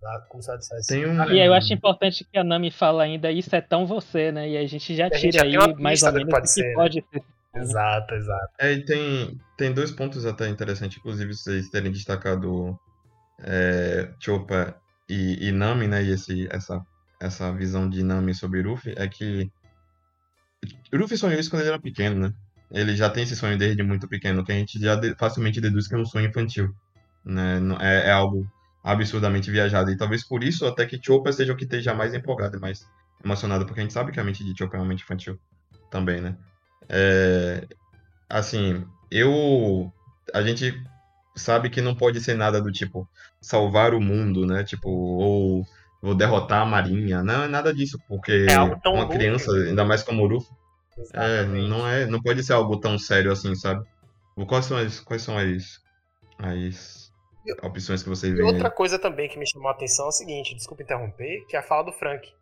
Tá? 0.01 0.27
Como 0.31 0.43
se 0.43 0.49
ela 0.51 0.59
dissesse. 0.59 0.89
Tem 0.95 1.07
um- 1.07 1.17
"Cara, 1.17 1.33
E 1.33 1.41
aí 1.41 1.47
eu 1.47 1.53
acho 1.53 1.73
importante 1.75 2.25
que 2.31 2.39
a 2.39 2.45
Nami 2.45 2.71
fala 2.71 3.03
ainda, 3.03 3.31
isso 3.31 3.55
é 3.55 3.61
tão 3.61 3.85
você, 3.87 4.33
né? 4.33 4.49
E 4.49 4.57
a 4.57 4.67
gente 4.67 4.95
já 4.95 5.07
a 5.07 5.09
gente 5.15 5.31
tira 5.33 5.51
já 5.51 5.65
aí 5.67 5.75
mais 5.75 6.03
ou 6.03 6.11
do 6.13 6.19
que 6.19 6.25
menos 6.25 6.33
pode 6.33 6.41
o 6.41 6.45
que 6.45 6.49
ser, 6.49 6.69
né? 6.69 6.75
pode 6.75 7.05
ser. 7.13 7.23
Exato, 7.55 8.15
exato. 8.15 8.49
É, 8.61 8.73
e 8.73 8.85
tem, 8.85 9.39
tem 9.59 9.73
dois 9.75 9.91
pontos 9.91 10.25
até 10.25 10.49
interessantes, 10.49 10.97
inclusive 10.99 11.35
vocês 11.35 11.69
terem 11.69 11.91
destacado 11.93 12.79
é, 13.45 14.09
Chopper 14.21 14.75
e, 15.09 15.49
e 15.49 15.53
Nami, 15.53 15.87
né? 15.89 16.03
E 16.03 16.13
esse, 16.13 16.49
essa, 16.51 16.81
essa 17.21 17.53
visão 17.53 17.89
de 17.89 18.03
Nami 18.03 18.35
sobre 18.35 18.63
Luffy, 18.63 18.95
é 18.97 19.07
que 19.07 19.53
O 20.93 20.97
Luffy 20.97 21.17
sonhou 21.17 21.39
isso 21.39 21.51
quando 21.51 21.63
ele 21.63 21.71
era 21.71 21.79
pequeno, 21.79 22.29
né? 22.29 22.35
Ele 22.71 22.97
já 22.97 23.11
tem 23.11 23.25
esse 23.25 23.37
sonho 23.37 23.59
desde 23.59 23.83
muito 23.83 24.09
pequeno, 24.09 24.45
que 24.45 24.53
a 24.53 24.55
gente 24.55 24.81
já 24.81 24.99
facilmente 25.19 25.61
deduz 25.61 25.87
que 25.87 25.95
é 25.95 25.99
um 25.99 26.07
sonho 26.07 26.29
infantil. 26.29 26.75
Né? 27.25 27.59
É, 27.81 28.09
é 28.09 28.11
algo 28.13 28.47
absurdamente 28.83 29.51
viajado. 29.51 29.91
E 29.91 29.97
talvez 29.97 30.25
por 30.25 30.43
isso 30.43 30.67
até 30.67 30.87
que 30.87 31.01
Chopper 31.03 31.33
seja 31.33 31.53
o 31.53 31.57
que 31.57 31.65
esteja 31.65 31.95
mais 31.95 32.15
empolgado 32.15 32.57
e 32.57 32.61
mais 32.61 32.87
emocionado, 33.25 33.67
porque 33.67 33.81
a 33.81 33.83
gente 33.83 33.93
sabe 33.93 34.13
que 34.13 34.21
a 34.21 34.25
mente 34.25 34.45
de 34.45 34.57
Chopper 34.57 34.79
é 34.79 34.83
uma 34.83 34.89
mente 34.89 35.03
infantil 35.03 35.39
também, 35.91 36.21
né? 36.21 36.37
É, 36.89 37.67
assim, 38.29 38.85
eu. 39.11 39.93
A 40.33 40.43
gente 40.43 40.81
sabe 41.35 41.71
que 41.71 41.81
não 41.81 41.95
pode 41.95 42.21
ser 42.21 42.35
nada 42.35 42.61
do 42.61 42.71
tipo 42.71 43.09
salvar 43.41 43.95
o 43.95 44.01
mundo, 44.01 44.47
né? 44.47 44.65
Tipo, 44.65 44.89
ou 44.89 45.67
vou 46.03 46.15
derrotar 46.15 46.63
a 46.63 46.67
marinha. 46.67 47.23
Não 47.23 47.45
é 47.45 47.49
nada 47.49 47.73
disso, 47.75 47.99
porque 48.09 48.47
É 48.47 48.55
algo 48.55 48.81
tão 48.83 48.95
uma 48.95 49.09
criança, 49.09 49.53
né? 49.53 49.69
ainda 49.71 49.85
mais 49.85 50.03
como 50.03 50.23
o 50.23 50.27
Luffy, 50.27 50.51
é, 51.15 51.45
Exatamente. 51.45 51.69
não 51.69 51.89
é, 51.89 52.07
não 52.07 52.23
pode 52.23 52.43
ser 52.45 52.53
algo 52.55 52.79
tão 52.81 52.99
sério 52.99 53.33
assim, 53.33 53.55
sabe? 53.55 53.85
Quais 54.49 54.67
são 54.67 54.77
as, 54.77 55.01
quais 55.01 55.23
são 55.23 55.37
as, 55.39 55.81
as 56.39 57.13
opções 57.63 58.03
que 58.03 58.09
você 58.09 58.33
E 58.37 58.43
vê? 58.43 58.43
outra 58.43 58.71
coisa 58.71 58.99
também 58.99 59.29
que 59.29 59.39
me 59.39 59.47
chamou 59.49 59.69
a 59.69 59.73
atenção 59.73 60.07
é 60.07 60.09
o 60.09 60.13
seguinte, 60.13 60.55
desculpa 60.55 60.83
interromper, 60.83 61.45
que 61.47 61.57
é 61.57 61.61
a 61.61 61.63
fala 61.63 61.85
do 61.85 61.93
Frank. 61.93 62.33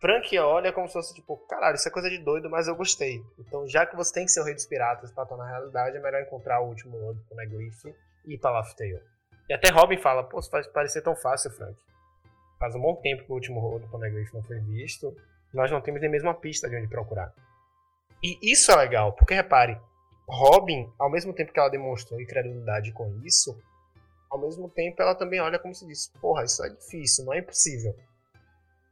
Frank 0.00 0.38
olha 0.38 0.72
como 0.72 0.86
se 0.86 0.94
fosse 0.94 1.14
tipo, 1.14 1.36
caralho, 1.48 1.76
isso 1.76 1.88
é 1.88 1.90
coisa 1.90 2.08
de 2.08 2.18
doido, 2.18 2.48
mas 2.48 2.66
eu 2.68 2.74
gostei. 2.74 3.22
Então, 3.38 3.66
já 3.68 3.84
que 3.84 3.96
você 3.96 4.12
tem 4.14 4.24
que 4.24 4.30
ser 4.32 4.40
o 4.40 4.44
rei 4.44 4.54
dos 4.54 4.66
piratas 4.66 5.12
pra 5.12 5.26
tornar 5.26 5.46
realidade, 5.48 5.96
é 5.96 6.00
melhor 6.00 6.22
encontrar 6.22 6.60
o 6.60 6.68
último 6.68 6.96
Lord 6.98 7.20
Poneglyph 7.28 7.84
e 8.26 8.34
ir 8.34 8.38
pra 8.38 8.50
Laugh 8.50 8.74
Tale. 8.76 9.00
E 9.48 9.52
até 9.54 9.70
Robin 9.70 9.98
fala, 9.98 10.22
pô, 10.24 10.38
isso 10.38 10.50
faz 10.50 10.66
parecer 10.68 11.02
tão 11.02 11.14
fácil, 11.16 11.50
Frank. 11.50 11.76
Faz 12.60 12.74
um 12.74 12.80
bom 12.80 12.94
tempo 12.96 13.24
que 13.24 13.32
o 13.32 13.34
último 13.34 13.58
Lord 13.58 13.86
Poneglyph 13.88 14.32
não 14.34 14.42
foi 14.42 14.60
visto, 14.60 15.16
nós 15.52 15.70
não 15.70 15.80
temos 15.80 16.00
nem 16.00 16.10
mesmo 16.10 16.28
uma 16.28 16.34
pista 16.34 16.68
de 16.68 16.76
onde 16.76 16.86
procurar. 16.88 17.32
E 18.22 18.38
isso 18.52 18.70
é 18.70 18.76
legal, 18.76 19.14
porque 19.14 19.32
repare, 19.34 19.80
Robin, 20.28 20.86
ao 20.98 21.10
mesmo 21.10 21.32
tempo 21.32 21.52
que 21.52 21.58
ela 21.58 21.70
demonstrou 21.70 22.20
incredulidade 22.20 22.92
com 22.92 23.18
isso, 23.24 23.58
ao 24.30 24.38
mesmo 24.38 24.68
tempo 24.68 25.00
ela 25.00 25.14
também 25.14 25.40
olha 25.40 25.58
como 25.58 25.74
se 25.74 25.86
diz, 25.86 26.12
porra, 26.20 26.44
isso 26.44 26.62
é 26.62 26.68
difícil, 26.68 27.24
não 27.24 27.32
é 27.32 27.38
impossível. 27.38 27.96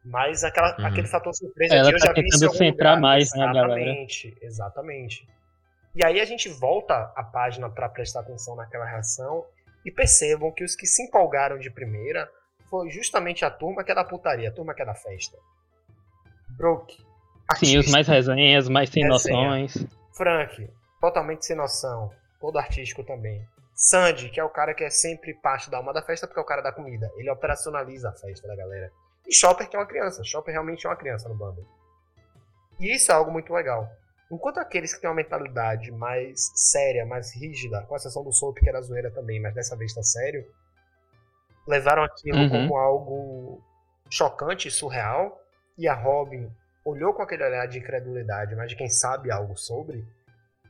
Mas 0.02 0.42
aquela, 0.42 0.74
Uhum. 0.78 0.86
aquele 0.86 1.06
fator 1.06 1.34
surpresa 1.34 1.74
Ela 1.74 1.88
de 1.90 1.94
eu 1.94 1.98
tá 2.00 2.06
já 2.06 2.12
vi 2.14 2.26
isso 2.26 2.38
centrar 2.54 2.96
lugar. 2.96 3.00
mais, 3.00 3.30
né, 3.34 3.42
a 3.44 3.52
galera? 3.52 3.80
Exatamente, 3.82 4.36
exatamente. 4.40 5.28
E 5.94 6.02
aí 6.04 6.20
a 6.20 6.24
gente 6.24 6.48
volta 6.48 7.12
a 7.14 7.22
página 7.22 7.68
para 7.68 7.88
prestar 7.90 8.20
atenção 8.20 8.56
naquela 8.56 8.86
reação 8.86 9.44
e 9.84 9.90
percebam 9.90 10.50
que 10.52 10.64
os 10.64 10.74
que 10.74 10.86
se 10.86 11.02
empolgaram 11.02 11.58
de 11.58 11.70
primeira 11.70 12.30
foi 12.70 12.90
justamente 12.90 13.44
a 13.44 13.50
turma 13.50 13.84
que 13.84 13.92
é 13.92 13.94
da 13.94 14.04
putaria, 14.04 14.48
a 14.48 14.52
turma 14.52 14.74
que 14.74 14.82
é 14.82 14.86
da 14.86 14.94
festa. 14.94 15.36
Broke. 16.56 17.04
Sim, 17.56 17.78
os 17.78 17.90
mais 17.90 18.06
resenhas, 18.06 18.68
mais 18.68 18.90
sem 18.90 19.04
Resenha. 19.04 19.48
noções. 19.48 19.86
Frank, 20.14 20.70
totalmente 21.00 21.46
sem 21.46 21.56
noção, 21.56 22.10
todo 22.40 22.58
artístico 22.58 23.02
também. 23.04 23.46
Sandy, 23.74 24.28
que 24.28 24.40
é 24.40 24.44
o 24.44 24.50
cara 24.50 24.74
que 24.74 24.82
é 24.82 24.90
sempre 24.90 25.32
parte 25.34 25.70
da 25.70 25.76
alma 25.76 25.92
da 25.92 26.02
festa, 26.02 26.26
porque 26.26 26.40
é 26.40 26.42
o 26.42 26.46
cara 26.46 26.60
da 26.60 26.72
comida. 26.72 27.10
Ele 27.16 27.30
operacionaliza 27.30 28.08
a 28.08 28.12
festa 28.12 28.48
da 28.48 28.56
galera. 28.56 28.90
E 29.26 29.32
Chopper, 29.32 29.68
que 29.68 29.76
é 29.76 29.78
uma 29.78 29.86
criança. 29.86 30.24
Chopper 30.24 30.52
realmente 30.52 30.84
é 30.84 30.90
uma 30.90 30.96
criança 30.96 31.28
no 31.28 31.36
bando. 31.36 31.64
E 32.80 32.92
isso 32.94 33.12
é 33.12 33.14
algo 33.14 33.30
muito 33.30 33.52
legal. 33.52 33.88
Enquanto 34.30 34.58
aqueles 34.58 34.92
que 34.92 35.00
têm 35.00 35.08
uma 35.08 35.16
mentalidade 35.16 35.90
mais 35.92 36.50
séria, 36.54 37.06
mais 37.06 37.34
rígida, 37.34 37.82
com 37.82 37.96
exceção 37.96 38.24
do 38.24 38.32
Soap, 38.32 38.58
que 38.58 38.68
era 38.68 38.82
zoeira 38.82 39.10
também, 39.10 39.40
mas 39.40 39.54
dessa 39.54 39.76
vez 39.76 39.94
tá 39.94 40.02
sério, 40.02 40.44
levaram 41.68 42.02
aquilo 42.02 42.38
Uhum. 42.38 42.48
como 42.48 42.76
algo 42.76 43.62
chocante 44.10 44.70
surreal, 44.70 45.38
e 45.76 45.86
a 45.86 45.94
Robin 45.94 46.50
olhou 46.84 47.12
com 47.12 47.22
aquele 47.22 47.44
olhar 47.44 47.66
de 47.66 47.78
incredulidade, 47.78 48.56
mas 48.56 48.70
de 48.70 48.76
quem 48.76 48.88
sabe 48.88 49.30
algo 49.30 49.56
sobre, 49.56 50.04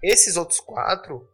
esses 0.02 0.36
outros 0.36 0.60
quatro, 0.60 1.26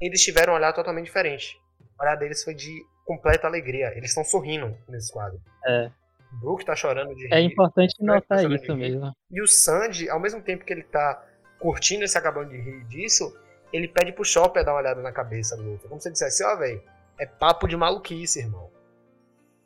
eles 0.00 0.22
tiveram 0.22 0.52
um 0.52 0.56
olhar 0.56 0.72
totalmente 0.72 1.06
diferente. 1.06 1.56
O 1.98 2.02
olhar 2.02 2.14
deles 2.16 2.44
foi 2.44 2.54
de 2.54 2.70
completa 3.04 3.46
alegria. 3.46 3.92
Eles 3.96 4.10
estão 4.10 4.22
sorrindo 4.24 4.76
nesse 4.88 5.12
quadro. 5.12 5.40
É. 5.66 5.90
Brook 6.40 6.64
tá 6.64 6.76
chorando 6.76 7.14
de 7.14 7.26
rir. 7.26 7.34
É 7.34 7.40
importante 7.40 7.96
tá 7.98 8.04
notar 8.04 8.46
de 8.46 8.54
isso 8.54 8.76
mesmo. 8.76 9.12
E 9.30 9.42
o 9.42 9.46
Sandy, 9.46 10.08
ao 10.08 10.20
mesmo 10.20 10.40
tempo 10.42 10.64
que 10.64 10.72
ele 10.72 10.82
tá 10.84 11.24
curtindo 11.58 12.04
esse 12.04 12.16
acabando 12.16 12.50
de 12.50 12.60
rir 12.60 12.84
disso, 12.84 13.34
ele 13.72 13.88
pede 13.88 14.12
pro 14.12 14.24
Chopper 14.24 14.64
dar 14.64 14.72
uma 14.72 14.80
olhada 14.80 15.02
na 15.02 15.10
cabeça 15.10 15.56
do 15.56 15.62
Luffy. 15.62 15.88
Como 15.88 16.00
se 16.00 16.08
ele 16.08 16.12
dissesse, 16.12 16.44
ó, 16.44 16.54
velho, 16.56 16.82
é 17.18 17.26
papo 17.26 17.66
de 17.66 17.76
maluquice, 17.76 18.40
irmão. 18.40 18.70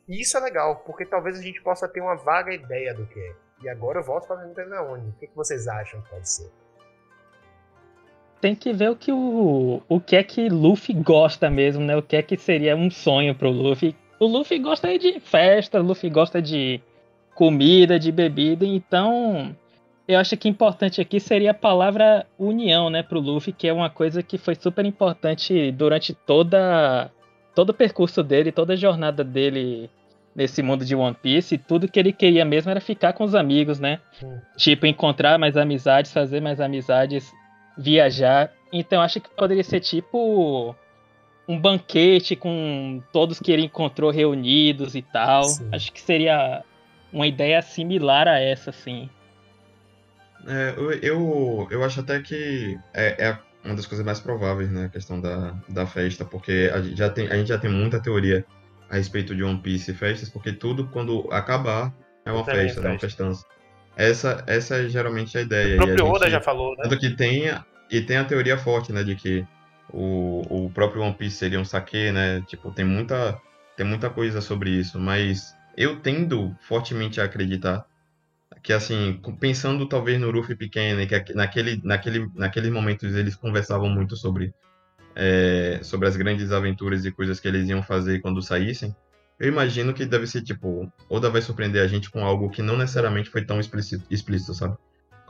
E 0.07 0.21
isso 0.21 0.37
é 0.37 0.39
legal, 0.41 0.77
porque 0.85 1.05
talvez 1.05 1.39
a 1.39 1.41
gente 1.41 1.61
possa 1.61 1.87
ter 1.87 2.01
uma 2.01 2.15
vaga 2.15 2.53
ideia 2.53 2.93
do 2.93 3.05
que 3.05 3.19
é. 3.19 3.35
E 3.63 3.69
agora 3.69 3.99
eu 3.99 4.03
volto 4.03 4.27
pra 4.27 4.45
Nintendo 4.45 4.75
One. 4.75 5.09
O 5.09 5.19
que, 5.19 5.27
que 5.27 5.35
vocês 5.35 5.67
acham 5.67 6.01
que 6.01 6.09
pode 6.09 6.29
ser? 6.29 6.51
Tem 8.41 8.53
que 8.53 8.73
ver 8.73 8.91
o 8.91 8.95
que 8.95 9.11
o, 9.11 9.81
o 9.87 9.99
que 10.01 10.17
é 10.17 10.23
que 10.23 10.49
Luffy 10.49 10.93
gosta 10.93 11.49
mesmo, 11.49 11.81
né? 11.81 11.95
O 11.95 12.01
que 12.01 12.17
é 12.17 12.21
que 12.21 12.35
seria 12.35 12.75
um 12.75 12.91
sonho 12.91 13.33
pro 13.33 13.49
Luffy. 13.49 13.95
O 14.19 14.27
Luffy 14.27 14.59
gosta 14.59 14.97
de 14.99 15.19
festa, 15.21 15.79
o 15.79 15.83
Luffy 15.83 16.09
gosta 16.09 16.41
de 16.41 16.81
comida, 17.33 17.97
de 17.97 18.11
bebida, 18.11 18.65
então 18.65 19.55
eu 20.07 20.19
acho 20.19 20.35
que 20.37 20.49
importante 20.49 20.99
aqui 20.99 21.19
seria 21.19 21.51
a 21.51 21.53
palavra 21.55 22.27
união, 22.37 22.89
né, 22.89 23.01
pro 23.01 23.19
Luffy, 23.19 23.53
que 23.53 23.67
é 23.67 23.73
uma 23.73 23.89
coisa 23.89 24.21
que 24.21 24.37
foi 24.37 24.55
super 24.55 24.85
importante 24.85 25.71
durante 25.71 26.13
toda 26.13 27.09
todo 27.53 27.69
o 27.69 27.73
percurso 27.73 28.23
dele, 28.23 28.51
toda 28.51 28.73
a 28.73 28.77
jornada 28.77 29.23
dele 29.23 29.89
nesse 30.35 30.63
mundo 30.63 30.83
de 30.83 30.95
One 30.95 31.15
Piece, 31.21 31.55
e 31.55 31.57
tudo 31.57 31.87
que 31.87 31.99
ele 31.99 32.11
queria 32.11 32.43
mesmo 32.43 32.71
era 32.71 32.81
ficar 32.81 33.13
com 33.13 33.23
os 33.23 33.35
amigos, 33.35 33.79
né? 33.79 33.99
Hum. 34.23 34.39
Tipo, 34.57 34.87
encontrar 34.87 35.37
mais 35.37 35.55
amizades, 35.55 36.11
fazer 36.11 36.41
mais 36.41 36.59
amizades, 36.59 37.31
viajar. 37.77 38.51
Então 38.71 39.01
acho 39.01 39.21
que 39.21 39.29
poderia 39.29 39.63
ser 39.63 39.79
tipo 39.79 40.75
um 41.47 41.59
banquete 41.59 42.35
com 42.35 43.01
todos 43.11 43.39
que 43.39 43.51
ele 43.51 43.65
encontrou 43.65 44.09
reunidos 44.09 44.95
e 44.95 45.01
tal. 45.01 45.43
Sim. 45.43 45.69
Acho 45.71 45.91
que 45.91 46.01
seria 46.01 46.63
uma 47.11 47.27
ideia 47.27 47.61
similar 47.61 48.27
a 48.27 48.39
essa, 48.39 48.71
assim. 48.71 49.09
É, 50.47 50.73
eu, 50.75 50.91
eu, 50.93 51.67
eu 51.69 51.83
acho 51.83 51.99
até 51.99 52.19
que 52.21 52.77
é, 52.93 53.27
é 53.27 53.37
uma 53.63 53.75
das 53.75 53.85
coisas 53.85 54.05
mais 54.05 54.19
prováveis, 54.19 54.69
né? 54.71 54.85
A 54.85 54.89
questão 54.89 55.19
da, 55.19 55.55
da 55.69 55.85
festa, 55.85 56.25
porque 56.25 56.71
a 56.73 56.81
gente, 56.81 56.97
já 56.97 57.09
tem, 57.09 57.27
a 57.27 57.35
gente 57.35 57.47
já 57.47 57.57
tem 57.57 57.69
muita 57.69 57.99
teoria 57.99 58.45
a 58.89 58.95
respeito 58.95 59.35
de 59.35 59.43
One 59.43 59.59
Piece 59.59 59.91
e 59.91 59.93
festas, 59.93 60.29
porque 60.29 60.51
tudo, 60.51 60.87
quando 60.87 61.27
acabar, 61.31 61.93
é 62.25 62.31
uma 62.31 62.43
Também 62.43 62.61
é 62.61 62.63
festa, 62.65 62.81
né? 62.81 62.89
Uma 62.89 62.99
festa. 62.99 63.07
festança. 63.07 63.45
Essa, 63.95 64.43
essa 64.47 64.75
é 64.77 64.89
geralmente 64.89 65.37
a 65.37 65.41
ideia. 65.41 65.75
O 65.75 65.85
próprio 65.85 66.07
Oda 66.07 66.29
já 66.29 66.41
falou, 66.41 66.75
né? 66.75 66.83
Tanto 66.83 66.97
que 66.97 67.11
tem, 67.11 67.43
e 67.89 68.01
tem 68.01 68.17
a 68.17 68.25
teoria 68.25 68.57
forte, 68.57 68.91
né, 68.91 69.03
de 69.03 69.15
que 69.15 69.45
o, 69.91 70.65
o 70.65 70.69
próprio 70.71 71.01
One 71.01 71.13
Piece 71.13 71.37
seria 71.37 71.59
um 71.59 71.65
saque, 71.65 72.11
né? 72.11 72.43
Tipo, 72.47 72.71
tem 72.71 72.85
muita, 72.85 73.39
tem 73.77 73.85
muita 73.85 74.09
coisa 74.09 74.41
sobre 74.41 74.71
isso, 74.71 74.99
mas 74.99 75.55
eu 75.77 75.99
tendo 75.99 76.55
fortemente 76.61 77.21
a 77.21 77.25
acreditar 77.25 77.85
que, 78.63 78.71
assim, 78.73 79.19
pensando 79.39 79.87
talvez 79.87 80.19
no 80.19 80.31
Luffy 80.31 80.55
pequeno, 80.55 81.05
que 81.05 81.13
aqu- 81.13 81.33
naquele, 81.35 81.81
naquele, 81.83 82.27
naqueles 82.33 82.71
momentos 82.71 83.13
eles 83.15 83.35
conversavam 83.35 83.89
muito 83.89 84.15
sobre, 84.15 84.53
é, 85.15 85.79
sobre 85.83 86.07
as 86.07 86.15
grandes 86.15 86.51
aventuras 86.51 87.05
e 87.05 87.11
coisas 87.11 87.39
que 87.39 87.47
eles 87.47 87.67
iam 87.69 87.83
fazer 87.83 88.21
quando 88.21 88.41
saíssem, 88.41 88.95
eu 89.39 89.49
imagino 89.49 89.93
que 89.93 90.05
deve 90.05 90.25
ser, 90.27 90.41
tipo, 90.43 90.89
Oda 91.09 91.29
vai 91.29 91.41
surpreender 91.41 91.83
a 91.83 91.87
gente 91.87 92.09
com 92.09 92.23
algo 92.25 92.49
que 92.49 92.61
não 92.61 92.77
necessariamente 92.77 93.29
foi 93.29 93.43
tão 93.43 93.59
explícito, 93.59 94.05
explícito 94.09 94.53
sabe? 94.53 94.77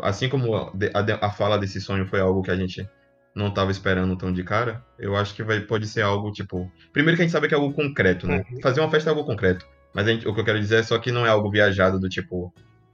Assim 0.02 0.30
como 0.30 0.56
a, 0.56 0.72
a 0.93 1.28
a 1.28 1.32
fala 1.32 1.58
desse 1.58 1.80
sonho 1.82 2.06
foi 2.06 2.19
algo 2.19 2.41
que 2.41 2.52
a 2.52 2.56
gente 2.56 2.88
não 3.36 3.48
estava 3.48 3.72
esperando 3.72 4.15
tão 4.15 4.32
de 4.32 4.43
cara, 4.43 4.84
eu 5.00 5.15
acho 5.15 5.34
que 5.34 5.41
vai, 5.41 5.60
pode 5.62 5.88
ser 5.88 6.02
algo, 6.04 6.32
tipo... 6.32 6.72
Primeiro 6.91 7.15
que 7.17 7.24
a 7.24 7.26
gente 7.26 7.32
sabe 7.32 7.48
que 7.48 7.56
é 7.56 7.58
algo 7.58 7.74
concreto, 7.74 8.28
né? 8.28 8.43
Uhum. 8.52 8.62
Fazer 8.62 8.80
uma 8.80 8.91
festa 8.91 9.10
é 9.10 9.12
algo 9.12 9.26
concreto. 9.26 9.65
Mas 9.93 10.06
gente- 10.06 10.28
o 10.28 10.34
que 10.36 10.39
eu 10.39 10.46
quero 10.46 10.60
dizer 10.60 10.78
é 10.80 10.84
só 10.84 11.00
que 11.00 11.12
não 11.12 11.26
é 11.26 11.30
algo 11.30 11.50
viajado 11.50 12.00
do 12.00 12.08
tipo, 12.10 12.54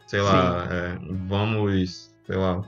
sei 0.10 0.22
lá, 0.22 0.68
é, 0.72 0.98
vamos, 1.28 2.10
sei 2.26 2.36
lá... 2.36 2.64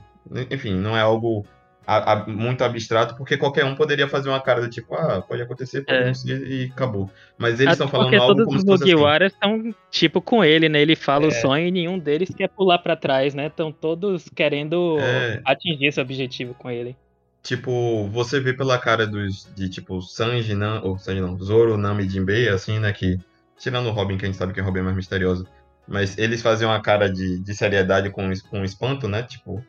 Enfim, 0.52 0.76
não 0.76 0.96
é 0.96 1.02
algo 1.02 1.44
a- 1.88 2.14
a- 2.14 2.28
muito 2.28 2.64
abstrato, 2.64 3.16
porque 3.18 3.36
qualquer 3.36 3.66
um 3.66 3.76
poderia 3.76 4.08
fazer 4.08 4.30
uma 4.30 4.40
cara 4.40 4.62
do 4.62 4.70
tipo, 4.70 4.94
ah, 4.94 5.22
pode 5.28 5.42
acontecer, 5.42 5.82
pode 5.84 6.32
É. 6.32 6.36
e 6.36 6.72
acabou. 6.72 7.10
Mas 7.40 7.56
eles 7.60 7.74
Até 7.74 7.84
estão 7.84 7.88
falando 7.88 8.14
algo 8.14 8.28
todos 8.28 8.46
como 8.46 8.58
os 8.58 8.62
se 8.62 8.68
fosse 8.68 8.84
assim. 8.84 8.92
Mugiwaras 8.94 9.34
estão, 9.34 9.76
tipo, 9.90 10.22
com 10.22 10.44
ele, 10.44 10.70
né? 10.70 10.80
Ele 10.80 10.96
fala 10.96 11.26
o 11.26 11.30
É. 11.30 11.32
sonho 11.32 11.68
e 11.68 11.72
nenhum 11.72 11.98
deles 11.98 12.30
quer 12.34 12.48
pular 12.50 12.78
pra 12.78 12.96
trás, 12.96 13.34
né? 13.34 13.48
Estão 13.48 13.72
todos 13.72 14.30
querendo 14.30 15.00
É. 15.00 15.42
atingir 15.44 15.88
esse 15.88 16.00
objetivo 16.00 16.54
com 16.54 16.70
ele. 16.70 16.96
Tipo, 17.42 18.08
você 18.10 18.40
vê 18.40 18.54
pela 18.54 18.78
cara 18.78 19.08
dos, 19.08 19.52
de 19.56 19.68
tipo, 19.68 20.00
Sanji, 20.04 20.54
não, 20.54 20.84
ou 20.84 21.00
Sanji 21.00 21.20
não, 21.20 21.36
Zoro, 21.40 21.76
Nami 21.76 22.06
e 22.06 22.10
Jinbei, 22.10 22.48
assim, 22.48 22.78
né, 22.80 22.94
que, 22.94 23.18
tirando 23.58 23.88
o 23.88 23.92
Robin, 23.92 24.16
que 24.18 24.26
a 24.26 24.28
gente 24.28 24.38
sabe 24.38 24.54
que 24.54 24.62
o 24.62 24.64
Robin 24.64 24.82
é 24.82 24.84
mais 24.84 24.96
misterioso, 24.96 25.48
mas 25.92 26.18
eles 26.18 26.42
fazem 26.42 26.68
uma 26.68 26.82
cara 26.82 27.12
de, 27.12 27.40
de 27.40 27.54
seriedade 27.54 28.10
com, 28.10 28.32
com 28.50 28.64
espanto, 28.64 29.08
né, 29.08 29.24
tipo, 29.24 29.64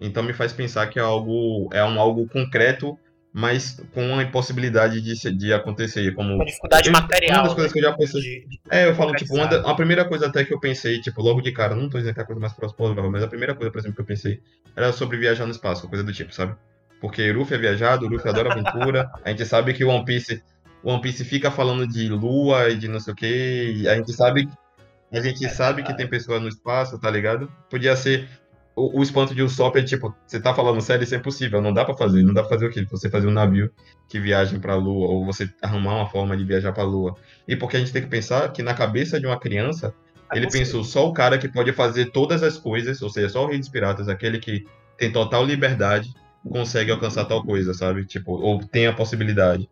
então 0.00 0.22
me 0.22 0.32
faz 0.32 0.52
pensar 0.52 0.88
que 0.88 0.98
é 0.98 1.02
algo, 1.02 1.68
é 1.72 1.84
um 1.84 2.00
algo 2.00 2.28
concreto 2.28 2.98
mas 3.32 3.80
com 3.94 4.06
uma 4.06 4.22
impossibilidade 4.22 5.00
de, 5.00 5.32
de 5.32 5.52
acontecer. 5.54 6.14
Como, 6.14 6.34
uma 6.34 6.44
dificuldade 6.44 6.88
eu, 6.88 6.92
material. 6.92 7.38
Uma 7.38 7.44
das 7.44 7.54
coisas 7.54 7.72
né? 7.72 7.80
que 7.80 7.86
eu 7.86 7.90
já 7.90 7.96
pensei. 7.96 8.20
De, 8.20 8.46
de 8.46 8.60
é, 8.70 8.88
eu 8.88 8.94
falo, 8.94 9.14
tipo, 9.14 9.34
uma 9.34 9.46
da, 9.46 9.70
a 9.70 9.74
primeira 9.74 10.04
coisa 10.04 10.26
até 10.26 10.44
que 10.44 10.52
eu 10.52 10.60
pensei, 10.60 11.00
tipo, 11.00 11.22
logo 11.22 11.40
de 11.40 11.50
cara, 11.50 11.74
não 11.74 11.88
tô 11.88 11.96
dizendo 11.96 12.14
que 12.14 12.20
é 12.20 12.22
a 12.22 12.26
coisa 12.26 12.40
mais 12.40 12.52
próxima, 12.52 13.10
mas 13.10 13.22
a 13.22 13.28
primeira 13.28 13.54
coisa, 13.54 13.70
por 13.70 13.78
exemplo, 13.78 13.96
que 13.96 14.02
eu 14.02 14.06
pensei 14.06 14.40
era 14.76 14.92
sobre 14.92 15.16
viajar 15.16 15.46
no 15.46 15.52
espaço, 15.52 15.88
coisa 15.88 16.04
do 16.04 16.12
tipo, 16.12 16.34
sabe? 16.34 16.54
Porque 17.00 17.32
Ruffy 17.32 17.56
é 17.56 17.58
viajado, 17.58 18.06
Ruffy 18.06 18.28
adora 18.28 18.52
aventura, 18.52 19.10
a 19.24 19.30
gente 19.30 19.44
sabe 19.46 19.72
que 19.72 19.84
o 19.84 19.88
One 19.88 20.04
Piece, 20.04 20.42
o 20.82 20.92
One 20.92 21.00
Piece 21.00 21.24
fica 21.24 21.50
falando 21.50 21.86
de 21.86 22.08
lua 22.08 22.68
e 22.68 22.76
de 22.76 22.86
não 22.86 23.00
sei 23.00 23.12
o 23.12 23.16
que, 23.16 23.88
a 23.88 23.96
gente 23.96 24.12
sabe 24.12 24.48
a 25.12 25.20
gente 25.20 25.48
sabe 25.48 25.82
que 25.82 25.96
tem 25.96 26.08
pessoa 26.08 26.40
no 26.40 26.48
espaço, 26.48 26.98
tá 26.98 27.10
ligado? 27.10 27.50
Podia 27.68 27.94
ser 27.96 28.28
o, 28.74 29.00
o 29.00 29.02
espanto 29.02 29.34
de 29.34 29.42
Usopp 29.42 29.76
é 29.78 29.82
tipo, 29.82 30.14
você 30.26 30.40
tá 30.40 30.54
falando 30.54 30.80
sério, 30.80 31.04
isso 31.04 31.14
é 31.14 31.18
impossível, 31.18 31.60
não 31.60 31.72
dá 31.72 31.84
pra 31.84 31.96
fazer. 31.96 32.22
Não 32.22 32.32
dá 32.32 32.42
pra 32.42 32.50
fazer 32.50 32.66
o 32.66 32.70
quê? 32.70 32.86
Você 32.90 33.10
fazer 33.10 33.26
um 33.26 33.32
navio 33.32 33.70
que 34.08 34.18
viaje 34.18 34.58
pra 34.58 34.74
Lua, 34.74 35.08
ou 35.08 35.24
você 35.24 35.48
arrumar 35.60 35.96
uma 35.96 36.08
forma 36.08 36.36
de 36.36 36.44
viajar 36.44 36.72
pra 36.72 36.82
Lua. 36.84 37.14
E 37.46 37.54
porque 37.56 37.76
a 37.76 37.80
gente 37.80 37.92
tem 37.92 38.02
que 38.02 38.08
pensar 38.08 38.50
que 38.52 38.62
na 38.62 38.74
cabeça 38.74 39.20
de 39.20 39.26
uma 39.26 39.38
criança, 39.38 39.94
É 40.32 40.36
ele 40.36 40.46
possível. 40.46 40.66
pensou 40.66 40.84
só 40.84 41.08
o 41.08 41.12
cara 41.12 41.38
que 41.38 41.48
pode 41.48 41.72
fazer 41.72 42.06
todas 42.06 42.42
as 42.42 42.56
coisas, 42.56 43.00
ou 43.02 43.10
seja, 43.10 43.28
só 43.28 43.44
o 43.44 43.48
Rei 43.48 43.58
dos 43.58 43.68
Piratas, 43.68 44.08
aquele 44.08 44.38
que 44.38 44.64
tem 44.96 45.12
total 45.12 45.44
liberdade, 45.44 46.08
consegue 46.48 46.90
alcançar 46.90 47.24
tal 47.26 47.44
coisa, 47.44 47.74
sabe? 47.74 48.04
Tipo, 48.06 48.32
ou 48.32 48.58
tem 48.58 48.86
a 48.86 48.92
possibilidade. 48.92 49.68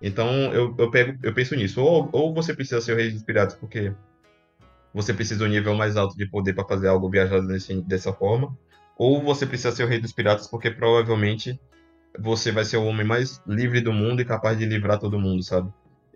Então 0.00 0.28
eu, 0.52 0.74
eu, 0.78 0.90
pego, 0.90 1.18
eu 1.22 1.32
penso 1.34 1.54
nisso. 1.56 1.82
Ou, 1.82 2.08
ou 2.12 2.34
você 2.34 2.54
precisa 2.54 2.80
ser 2.80 2.92
o 2.92 2.96
Rei 2.96 3.10
dos 3.10 3.22
Piratas 3.22 3.56
porque 3.56 3.92
você 4.94 5.12
precisa 5.12 5.40
de 5.40 5.44
um 5.44 5.52
nível 5.52 5.74
mais 5.74 5.96
alto 5.96 6.16
de 6.16 6.26
poder 6.26 6.54
para 6.54 6.64
fazer 6.66 6.88
algo 6.88 7.10
viajado 7.10 7.42
nesse, 7.46 7.82
dessa 7.82 8.12
forma, 8.12 8.56
ou 8.96 9.20
você 9.22 9.44
precisa 9.44 9.72
ser 9.72 9.82
o 9.84 9.88
rei 9.88 9.98
dos 10.00 10.12
piratas 10.12 10.46
porque 10.46 10.70
provavelmente 10.70 11.58
você 12.18 12.52
vai 12.52 12.64
ser 12.64 12.76
o 12.76 12.84
homem 12.84 13.04
mais 13.04 13.42
livre 13.46 13.80
do 13.80 13.92
mundo 13.92 14.20
e 14.22 14.24
capaz 14.24 14.56
de 14.56 14.64
livrar 14.64 14.98
todo 15.00 15.18
mundo, 15.18 15.42
sabe? 15.42 15.68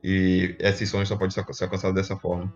E 0.03 0.55
esse 0.61 0.87
sonho 0.87 1.05
só 1.05 1.17
pode 1.17 1.35
ser 1.35 1.41
alcançado 1.41 1.93
dessa 1.93 2.17
forma. 2.17 2.55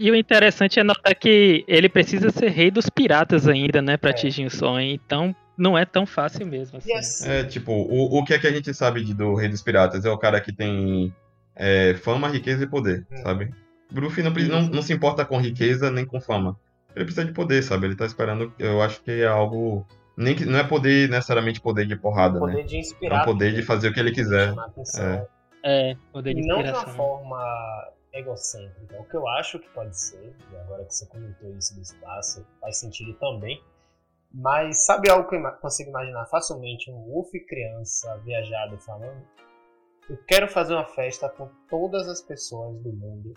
E 0.00 0.10
o 0.10 0.14
interessante 0.16 0.80
é 0.80 0.82
notar 0.82 1.14
que 1.14 1.64
ele 1.68 1.88
precisa 1.88 2.30
ser 2.30 2.48
rei 2.50 2.70
dos 2.70 2.88
piratas 2.88 3.46
ainda, 3.46 3.80
né, 3.82 3.96
pra 3.98 4.10
É. 4.10 4.12
atingir 4.12 4.46
o 4.46 4.50
sonho. 4.50 4.90
Então 4.90 5.36
não 5.56 5.76
é 5.76 5.84
tão 5.84 6.06
fácil 6.06 6.46
mesmo. 6.46 6.78
Assim. 6.78 6.92
Assim, 6.94 7.28
É, 7.30 7.44
tipo, 7.44 7.72
o, 7.72 8.18
o 8.18 8.24
que 8.24 8.32
é 8.34 8.38
que 8.38 8.46
a 8.46 8.52
gente 8.52 8.72
sabe 8.74 9.02
de- 9.04 9.14
do 9.14 9.34
rei 9.34 9.48
dos 9.50 9.62
piratas? 9.62 10.04
É 10.06 10.10
o 10.10 10.18
cara 10.18 10.40
que 10.40 10.52
tem 10.52 11.14
é, 11.54 11.94
fama, 11.94 12.28
riqueza 12.28 12.64
e 12.64 12.66
poder, 12.66 13.06
Hum. 13.10 13.16
sabe? 13.22 13.50
Luffy 13.94 14.22
não, 14.22 14.30
não, 14.32 14.62
não 14.68 14.82
se 14.82 14.92
importa 14.92 15.24
com 15.24 15.38
riqueza 15.40 15.90
nem 15.90 16.04
com 16.04 16.20
fama. 16.20 16.58
Ele 16.94 17.04
precisa 17.04 17.26
de 17.26 17.32
poder, 17.32 17.62
sabe? 17.62 17.86
Ele 17.86 17.96
tá 17.96 18.06
esperando, 18.06 18.52
eu 18.58 18.80
acho 18.82 19.02
que 19.02 19.10
é 19.10 19.26
algo... 19.26 19.86
Nem 20.16 20.34
que, 20.34 20.46
não 20.46 20.58
é 20.58 20.64
poder, 20.64 21.10
necessariamente 21.10 21.60
poder 21.60 21.86
de 21.86 21.94
porrada, 21.94 22.34
né? 22.40 22.52
poder 22.52 22.64
de 22.64 22.76
É 22.76 22.80
inspirar. 22.80 23.22
o 23.22 23.24
poder 23.26 23.54
de 23.54 23.62
fazer 23.62 23.88
o 23.88 23.92
que 23.92 24.00
ele 24.00 24.12
quiser. 24.12 24.54
É. 24.98 25.26
É, 25.62 25.96
poder 26.10 26.32
de 26.34 26.40
E 26.40 26.46
não 26.46 26.56
de 26.62 26.62
uma 26.62 26.70
inspiração. 26.70 26.94
forma 26.96 27.92
egocêntrica. 28.14 28.98
O 28.98 29.04
que 29.04 29.14
eu 29.14 29.28
acho 29.28 29.58
que 29.58 29.68
pode 29.68 29.98
ser, 29.98 30.34
e 30.52 30.56
agora 30.56 30.84
que 30.86 30.94
você 30.94 31.04
comentou 31.06 31.54
isso 31.54 31.74
do 31.74 31.82
espaço, 31.82 32.46
faz 32.62 32.78
sentido 32.78 33.12
também. 33.14 33.62
Mas 34.32 34.86
sabe 34.86 35.10
algo 35.10 35.28
que 35.28 35.36
eu 35.36 35.52
consigo 35.60 35.90
imaginar 35.90 36.24
facilmente? 36.26 36.90
Um 36.90 37.14
Luffy 37.14 37.40
criança 37.46 38.16
viajado 38.24 38.78
falando. 38.78 39.22
Eu 40.08 40.16
quero 40.26 40.48
fazer 40.48 40.72
uma 40.74 40.86
festa 40.86 41.28
com 41.28 41.48
todas 41.68 42.08
as 42.08 42.22
pessoas 42.22 42.78
do 42.82 42.92
mundo 42.92 43.34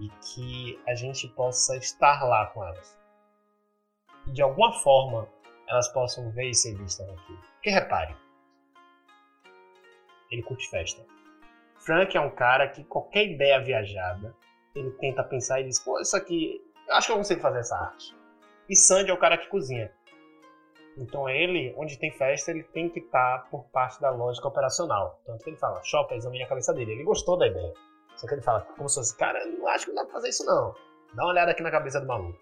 e 0.00 0.08
que 0.08 0.80
a 0.86 0.94
gente 0.94 1.28
possa 1.28 1.76
estar 1.76 2.22
lá 2.24 2.46
com 2.46 2.64
elas. 2.64 2.98
E 4.26 4.32
de 4.32 4.42
alguma 4.42 4.72
forma 4.80 5.28
elas 5.68 5.88
possam 5.88 6.30
ver 6.30 6.50
e 6.50 6.54
ser 6.54 6.76
vistas 6.76 7.08
aqui. 7.08 7.38
Porque 7.54 7.70
repare, 7.70 8.14
ele 10.30 10.42
curte 10.42 10.68
festa. 10.68 11.04
Frank 11.78 12.16
é 12.16 12.20
um 12.20 12.30
cara 12.30 12.68
que 12.68 12.84
qualquer 12.84 13.26
ideia 13.26 13.62
viajada, 13.62 14.34
ele 14.74 14.90
tenta 14.92 15.22
pensar 15.22 15.60
e 15.60 15.64
diz, 15.64 15.78
pô, 15.78 16.00
isso 16.00 16.16
aqui, 16.16 16.60
acho 16.90 17.06
que 17.06 17.12
eu 17.12 17.16
consigo 17.16 17.40
fazer 17.40 17.60
essa 17.60 17.76
arte. 17.76 18.14
E 18.68 18.74
Sandy 18.74 19.10
é 19.10 19.14
o 19.14 19.18
cara 19.18 19.38
que 19.38 19.48
cozinha. 19.48 19.92
Então 20.96 21.28
ele, 21.28 21.74
onde 21.76 21.98
tem 21.98 22.10
festa, 22.10 22.50
ele 22.50 22.62
tem 22.64 22.88
que 22.88 23.00
estar 23.00 23.48
por 23.50 23.64
parte 23.66 24.00
da 24.00 24.10
lógica 24.10 24.48
operacional. 24.48 25.20
Tanto 25.24 25.44
que 25.44 25.50
ele 25.50 25.58
fala, 25.58 25.82
Chopper, 25.84 26.16
examine 26.16 26.44
a 26.44 26.48
cabeça 26.48 26.72
dele. 26.72 26.92
Ele 26.92 27.04
gostou 27.04 27.36
da 27.36 27.46
ideia. 27.46 27.72
Só 28.16 28.26
que 28.26 28.34
ele 28.34 28.42
fala, 28.42 28.60
como 28.76 28.88
se 28.88 28.94
fosse, 28.96 29.16
cara, 29.16 29.44
não 29.46 29.66
acho 29.68 29.86
que 29.86 29.94
dá 29.94 30.04
pra 30.04 30.12
fazer 30.14 30.28
isso 30.30 30.44
não. 30.44 30.74
Dá 31.14 31.22
uma 31.24 31.30
olhada 31.32 31.50
aqui 31.52 31.62
na 31.62 31.70
cabeça 31.70 32.00
do 32.00 32.06
maluco. 32.06 32.38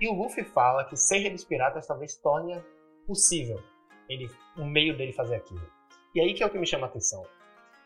E 0.00 0.08
o 0.08 0.14
Luffy 0.14 0.42
fala 0.44 0.84
que 0.84 0.96
sem 0.96 1.20
Rei 1.22 1.30
dos 1.30 1.44
Piratas 1.44 1.86
talvez 1.86 2.16
torne 2.16 2.60
possível 3.06 3.62
ele, 4.08 4.28
o 4.56 4.64
meio 4.64 4.96
dele 4.96 5.12
fazer 5.12 5.36
aquilo. 5.36 5.66
E 6.14 6.20
aí 6.20 6.34
que 6.34 6.42
é 6.42 6.46
o 6.46 6.50
que 6.50 6.58
me 6.58 6.66
chama 6.66 6.86
a 6.86 6.90
atenção. 6.90 7.24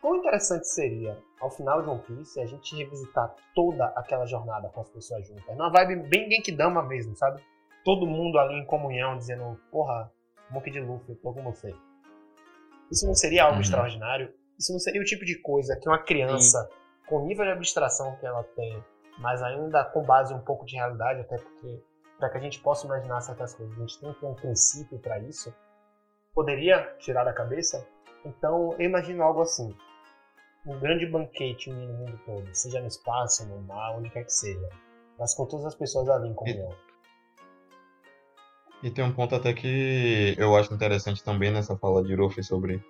Quão 0.01 0.17
interessante 0.17 0.67
seria, 0.69 1.19
ao 1.41 1.51
final 1.51 1.83
de 1.83 1.89
One 1.91 2.01
Piece, 2.03 2.41
a 2.41 2.47
gente 2.47 2.77
revisitar 2.77 3.35
toda 3.55 3.87
aquela 3.97 4.25
jornada 4.27 4.69
com 4.69 4.81
as 4.81 4.89
pessoas 4.91 5.27
juntas. 5.27 5.45
Numa 5.57 5.71
vibe 5.71 6.09
bem 6.09 6.31
Genkidama 6.31 6.83
mesmo, 6.83 7.17
sabe? 7.17 7.43
Todo 7.85 8.07
mundo 8.07 8.39
ali 8.39 8.55
em 8.55 8.65
comunhão, 8.67 9.17
dizendo, 9.17 9.59
porra, 9.71 10.13
Monkey 10.51 10.71
de 10.71 10.81
Luffy, 10.81 11.11
eu 11.11 11.17
tô 11.17 11.33
com 11.33 11.43
você. 11.43 11.75
Isso 12.91 13.07
não 13.07 13.15
seria 13.15 13.43
algo 13.45 13.57
Uhum. 13.57 13.61
extraordinário? 13.61 14.33
Isso 14.59 14.73
não 14.73 14.81
seria 14.81 15.01
o 15.01 15.05
tipo 15.05 15.25
de 15.25 15.41
coisa 15.41 15.79
que 15.81 15.89
uma 15.89 16.03
criança, 16.03 16.69
com 17.07 17.19
o 17.19 17.27
nível 17.27 17.45
de 17.45 17.53
abstração 17.53 18.17
que 18.17 18.27
ela 18.27 18.43
tem, 18.43 18.83
mas 19.19 19.43
ainda 19.43 19.85
com 19.85 20.03
base 20.03 20.35
um 20.35 20.41
pouco 20.41 20.67
de 20.67 20.77
realidade, 20.77 21.21
até 21.21 21.37
porque 21.37 21.83
para 22.19 22.29
que 22.31 22.39
a 22.39 22.41
gente 22.41 22.61
possa 22.61 22.87
imaginar 22.87 23.21
certas 23.21 23.55
coisas, 23.55 23.77
a 23.77 23.81
gente 23.81 24.01
tem 24.01 24.13
que 24.13 24.21
ter 24.21 24.27
um 24.27 24.35
princípio 24.35 24.99
para 24.99 25.21
isso, 25.21 25.55
poderia 26.35 26.83
tirar 26.99 27.25
da 27.25 27.33
cabeça? 27.33 27.87
Então, 28.25 28.75
eu 28.79 28.87
imagino 28.87 29.23
algo 29.23 29.43
assim. 29.43 29.75
Um 30.67 30.79
grande 30.81 31.07
banquete 31.07 31.71
unindo 31.71 31.93
o 31.93 31.97
mundo 31.97 32.21
todo, 32.27 32.49
seja 32.53 32.81
no 32.81 32.89
espaço, 32.89 33.47
no 33.47 33.61
mar, 33.63 33.97
onde 33.97 34.11
quer 34.11 34.25
que 34.25 34.33
seja. 34.33 34.69
Mas 35.19 35.35
com 35.35 35.47
todas 35.47 35.67
as 35.67 35.75
pessoas 35.75 36.09
ali 36.09 36.29
em 36.29 36.35
comunhão. 36.35 36.75
E 38.83 38.91
tem 38.91 39.05
um 39.05 39.13
ponto 39.13 39.35
até 39.35 39.53
que 39.53 40.35
eu 40.37 40.55
acho 40.57 40.75
interessante 40.75 41.23
também 41.23 41.51
nessa 41.51 41.77
fala 41.77 42.03
de 42.03 42.15
Ruffy 42.15 42.45
sobre 42.45 42.83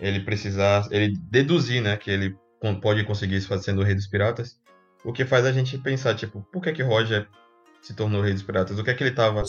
ele 0.00 0.20
precisar, 0.20 0.88
ele 0.90 1.16
deduzir, 1.30 1.82
né, 1.82 1.96
que 1.96 2.10
ele 2.10 2.36
pode 2.80 3.04
conseguir 3.04 3.36
isso 3.36 3.58
sendo 3.58 3.80
o 3.80 3.84
rei 3.84 3.94
dos 3.94 4.06
piratas, 4.06 4.58
o 5.04 5.12
que 5.12 5.24
faz 5.24 5.46
a 5.46 5.52
gente 5.52 5.78
pensar, 5.78 6.14
tipo, 6.14 6.46
por 6.52 6.62
que 6.62 6.72
que 6.72 6.82
Roger 6.82 7.28
se 7.80 7.94
tornou 7.94 8.20
rei 8.20 8.32
dos 8.32 8.42
piratas? 8.42 8.78
O 8.78 8.84
que 8.84 8.90
é 8.90 8.94
que 8.94 9.02
ele 9.02 9.14
tava 9.14 9.42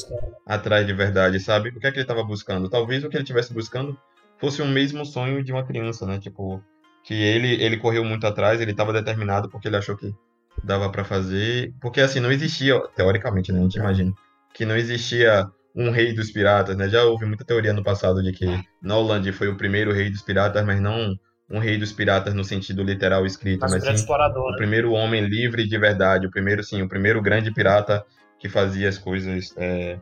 atrás 0.46 0.86
de 0.86 0.94
verdade, 0.94 1.40
sabe? 1.40 1.70
O 1.70 1.80
que 1.80 1.88
é 1.88 1.92
que 1.92 2.00
ele 2.00 2.06
tava 2.06 2.24
buscando? 2.24 2.70
Talvez 2.70 3.04
o 3.04 3.10
que 3.10 3.18
ele 3.18 3.24
estivesse 3.24 3.54
buscando 3.54 3.98
fosse 4.38 4.62
o 4.62 4.68
mesmo 4.68 5.06
sonho 5.06 5.44
de 5.44 5.52
uma 5.52 5.66
criança, 5.66 6.06
né? 6.06 6.18
Tipo, 6.20 6.64
que 7.04 7.14
ele 7.14 7.62
ele 7.62 7.78
correu 7.78 8.04
muito 8.04 8.26
atrás, 8.26 8.62
ele 8.62 8.74
tava 8.74 8.94
determinado 8.94 9.50
porque 9.50 9.68
ele 9.68 9.76
achou 9.76 9.98
que 9.98 10.16
dava 10.64 10.90
pra 10.90 11.04
fazer, 11.04 11.74
porque 11.82 12.00
assim 12.00 12.20
não 12.20 12.32
existia, 12.32 12.80
teoricamente, 12.96 13.52
né, 13.52 13.60
a 13.60 13.64
gente 13.64 13.78
imagina, 13.78 14.14
que 14.54 14.66
não 14.66 14.76
existia 14.76 15.50
um 15.76 15.90
rei 15.90 16.14
dos 16.14 16.32
piratas, 16.32 16.76
né? 16.76 16.90
Já 16.90 17.04
houve 17.04 17.26
muita 17.26 17.46
teoria 17.46 17.74
no 17.74 17.84
passado 17.84 18.22
de 18.22 18.32
que 18.32 18.46
Noland 18.82 19.32
foi 19.32 19.48
o 19.48 19.58
primeiro 19.58 19.94
rei 19.94 20.10
dos 20.10 20.22
piratas, 20.22 20.66
mas 20.66 20.80
não 20.82 21.16
um 21.50 21.60
rei 21.60 21.78
dos 21.78 21.92
piratas 21.92 22.34
no 22.34 22.44
sentido 22.44 22.82
literal 22.84 23.26
escrito, 23.26 23.60
Mas 23.62 23.74
o 23.74 23.76
mas 23.76 23.84
sim 23.84 23.94
explorador, 23.94 24.48
o 24.48 24.52
né? 24.52 24.58
primeiro 24.58 24.92
homem 24.94 25.26
livre 25.26 25.68
de 25.68 25.78
verdade, 25.78 26.26
o 26.26 26.32
primeiro 26.32 26.64
sim, 26.64 26.82
o 26.82 26.88
primeiro 26.88 27.22
grande 27.22 27.54
pirata 27.54 28.04
que 28.40 28.48
fazia 28.48 28.88
as 28.88 28.98
coisas 28.98 29.54
é, 29.58 30.00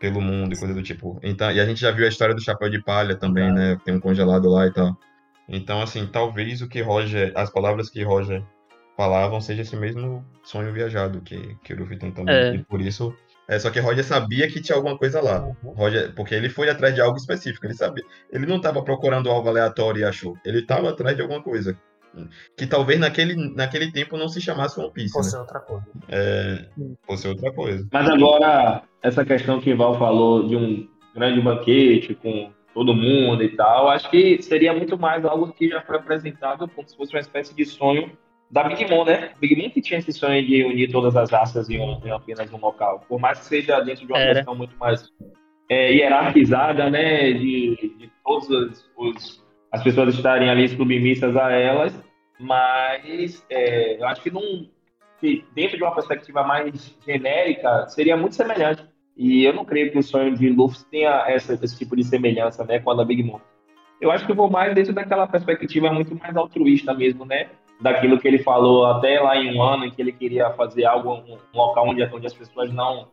pelo 0.00 0.20
mundo 0.20 0.54
e 0.54 0.58
coisa 0.58 0.72
do 0.72 0.82
tipo. 0.82 1.18
Então, 1.22 1.50
e 1.50 1.60
a 1.60 1.66
gente 1.66 1.80
já 1.80 1.90
viu 1.90 2.06
a 2.06 2.08
história 2.08 2.34
do 2.34 2.40
chapéu 2.40 2.70
de 2.70 2.82
palha 2.82 3.16
também, 3.16 3.52
né? 3.52 3.78
Tem 3.84 3.94
um 3.94 4.00
congelado 4.00 4.48
lá 4.48 4.66
e 4.66 4.72
tal. 4.72 4.96
Então, 5.48 5.82
assim, 5.82 6.06
talvez 6.06 6.62
o 6.62 6.68
que 6.68 6.80
Roger, 6.80 7.32
as 7.34 7.50
palavras 7.50 7.90
que 7.90 8.02
Roger 8.02 8.42
falavam 8.96 9.40
seja 9.40 9.62
esse 9.62 9.76
mesmo 9.76 10.24
sonho 10.42 10.72
viajado 10.72 11.20
que, 11.20 11.56
que 11.62 11.72
o 11.74 11.78
Luffy 11.78 11.98
tem 11.98 12.10
também. 12.10 12.34
É. 12.34 12.54
E 12.54 12.64
por 12.64 12.80
isso, 12.80 13.14
é 13.52 13.58
só 13.58 13.70
que 13.70 13.80
Roger 13.80 14.02
sabia 14.02 14.48
que 14.48 14.62
tinha 14.62 14.76
alguma 14.76 14.96
coisa 14.96 15.20
lá. 15.20 15.44
Uhum. 15.62 15.72
Roger, 15.72 16.14
porque 16.14 16.34
ele 16.34 16.48
foi 16.48 16.70
atrás 16.70 16.94
de 16.94 17.02
algo 17.02 17.16
específico, 17.18 17.66
ele 17.66 17.74
sabia. 17.74 18.02
Ele 18.30 18.46
não 18.46 18.56
estava 18.56 18.82
procurando 18.82 19.28
algo 19.28 19.48
aleatório 19.48 20.00
e 20.00 20.04
achou. 20.04 20.36
Ele 20.44 20.60
estava 20.60 20.88
atrás 20.88 21.14
de 21.14 21.22
alguma 21.22 21.42
coisa. 21.42 21.76
Que 22.56 22.66
talvez 22.66 22.98
naquele, 22.98 23.34
naquele 23.54 23.90
tempo 23.90 24.16
não 24.16 24.28
se 24.28 24.40
chamasse 24.40 24.78
One 24.80 24.90
Piece, 24.92 25.12
Fosse 25.12 25.34
né? 25.34 25.40
outra 25.40 25.60
coisa. 25.60 25.86
É, 26.08 26.66
fosse 27.06 27.28
outra 27.28 27.52
coisa. 27.52 27.86
Mas 27.92 28.08
agora, 28.08 28.82
essa 29.02 29.24
questão 29.24 29.60
que 29.60 29.74
Val 29.74 29.98
falou 29.98 30.46
de 30.46 30.56
um 30.56 30.88
grande 31.14 31.40
banquete 31.40 32.14
com 32.14 32.52
todo 32.74 32.94
mundo 32.94 33.42
e 33.42 33.54
tal, 33.54 33.88
acho 33.88 34.10
que 34.10 34.40
seria 34.42 34.72
muito 34.72 34.98
mais 34.98 35.24
algo 35.24 35.52
que 35.52 35.68
já 35.68 35.82
foi 35.82 35.96
apresentado 35.96 36.66
como 36.68 36.88
se 36.88 36.96
fosse 36.96 37.14
uma 37.14 37.20
espécie 37.20 37.54
de 37.54 37.64
sonho 37.66 38.10
da 38.52 38.64
Big 38.64 38.88
Mom, 38.90 39.04
né? 39.04 39.30
Big 39.40 39.56
Mom 39.56 39.70
que 39.70 39.80
tinha 39.80 39.98
esse 39.98 40.12
sonho 40.12 40.44
de 40.46 40.62
unir 40.62 40.92
todas 40.92 41.16
as 41.16 41.30
raças 41.30 41.70
em, 41.70 41.80
um, 41.80 41.98
em 42.04 42.10
apenas 42.10 42.52
um 42.52 42.58
local. 42.58 43.00
Por 43.08 43.18
mais 43.18 43.38
que 43.38 43.46
seja 43.46 43.80
dentro 43.80 44.06
de 44.06 44.12
uma 44.12 44.20
Era. 44.20 44.34
questão 44.34 44.54
muito 44.54 44.76
mais 44.76 45.08
é, 45.70 45.92
hierarquizada, 45.94 46.90
né? 46.90 47.32
De, 47.32 47.96
de 47.98 48.12
todas 48.24 48.48
os, 48.50 48.90
os- 48.96 49.42
as 49.72 49.82
pessoas 49.82 50.14
estarem 50.14 50.50
ali 50.50 50.68
submissas 50.68 51.34
a 51.34 51.50
elas, 51.50 51.98
mas 52.38 53.42
é, 53.48 53.96
eu 53.98 54.06
acho 54.06 54.20
que 54.22 54.30
não 54.30 54.42
que 55.18 55.44
dentro 55.54 55.76
de 55.78 55.82
uma 55.82 55.94
perspectiva 55.94 56.42
mais 56.42 56.94
genérica, 57.06 57.88
seria 57.88 58.16
muito 58.16 58.34
semelhante. 58.34 58.84
E 59.16 59.44
eu 59.44 59.52
não 59.54 59.64
creio 59.64 59.90
que 59.92 59.98
o 59.98 60.02
sonho 60.02 60.36
de 60.36 60.50
Luffy 60.50 60.84
tenha 60.90 61.24
essa, 61.28 61.54
esse 61.54 61.78
tipo 61.78 61.94
de 61.96 62.02
semelhança 62.04 62.64
né, 62.64 62.80
com 62.80 62.90
a 62.90 62.94
da 62.94 63.04
Big 63.04 63.22
Mom. 63.22 63.38
Eu 64.00 64.10
acho 64.10 64.26
que 64.26 64.32
eu 64.32 64.36
vou 64.36 64.50
mais 64.50 64.74
dentro 64.74 64.92
daquela 64.92 65.26
perspectiva 65.28 65.92
muito 65.92 66.14
mais 66.16 66.36
altruísta 66.36 66.92
mesmo, 66.92 67.24
né? 67.24 67.48
Daquilo 67.82 68.18
que 68.18 68.28
ele 68.28 68.38
falou 68.38 68.86
até 68.86 69.20
lá 69.20 69.36
em 69.36 69.56
um 69.56 69.62
ano, 69.62 69.84
em 69.84 69.90
que 69.90 70.00
ele 70.00 70.12
queria 70.12 70.50
fazer 70.50 70.84
algo, 70.84 71.14
um 71.14 71.38
local 71.52 71.88
onde, 71.88 72.02
onde 72.04 72.26
as 72.26 72.34
pessoas 72.34 72.72
não 72.72 73.08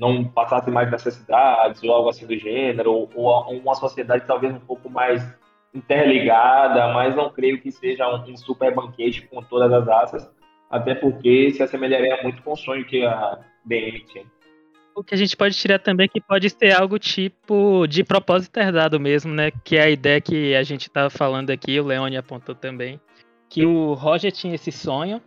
não 0.00 0.24
passassem 0.24 0.72
mais 0.72 0.90
necessidades 0.90 1.80
ou 1.84 1.92
algo 1.92 2.08
assim 2.08 2.26
do 2.26 2.36
gênero, 2.36 2.92
ou, 2.92 3.10
ou 3.14 3.56
uma 3.56 3.74
sociedade 3.74 4.24
talvez 4.26 4.52
um 4.52 4.58
pouco 4.58 4.90
mais 4.90 5.22
interligada, 5.72 6.92
mas 6.92 7.14
não 7.14 7.30
creio 7.30 7.60
que 7.60 7.70
seja 7.70 8.08
um, 8.08 8.32
um 8.32 8.36
super 8.36 8.74
banquete 8.74 9.22
com 9.28 9.42
todas 9.42 9.72
as 9.72 9.86
raças, 9.86 10.30
até 10.68 10.94
porque 10.94 11.52
se 11.52 11.62
assemelharia 11.62 12.18
muito 12.22 12.42
com 12.42 12.52
o 12.52 12.56
sonho 12.56 12.84
que 12.84 13.04
a 13.04 13.38
BM 13.64 14.04
tinha. 14.06 14.24
O 14.94 15.02
que 15.02 15.14
a 15.14 15.16
gente 15.16 15.34
pode 15.34 15.56
tirar 15.56 15.78
também 15.78 16.04
é 16.04 16.08
que 16.08 16.20
pode 16.20 16.50
ser 16.50 16.72
algo 16.72 16.98
tipo 16.98 17.86
de 17.86 18.04
propósito 18.04 18.58
herdado 18.58 19.00
mesmo, 19.00 19.32
né? 19.32 19.50
Que 19.64 19.76
é 19.76 19.82
a 19.84 19.90
ideia 19.90 20.20
que 20.20 20.54
a 20.54 20.62
gente 20.62 20.88
estava 20.88 21.08
falando 21.08 21.48
aqui, 21.48 21.80
o 21.80 21.86
Leone 21.86 22.16
apontou 22.16 22.54
também, 22.54 23.00
que 23.52 23.66
o 23.66 23.92
Roger 23.92 24.32
tinha 24.32 24.54
esse 24.54 24.72
sonho, 24.72 25.20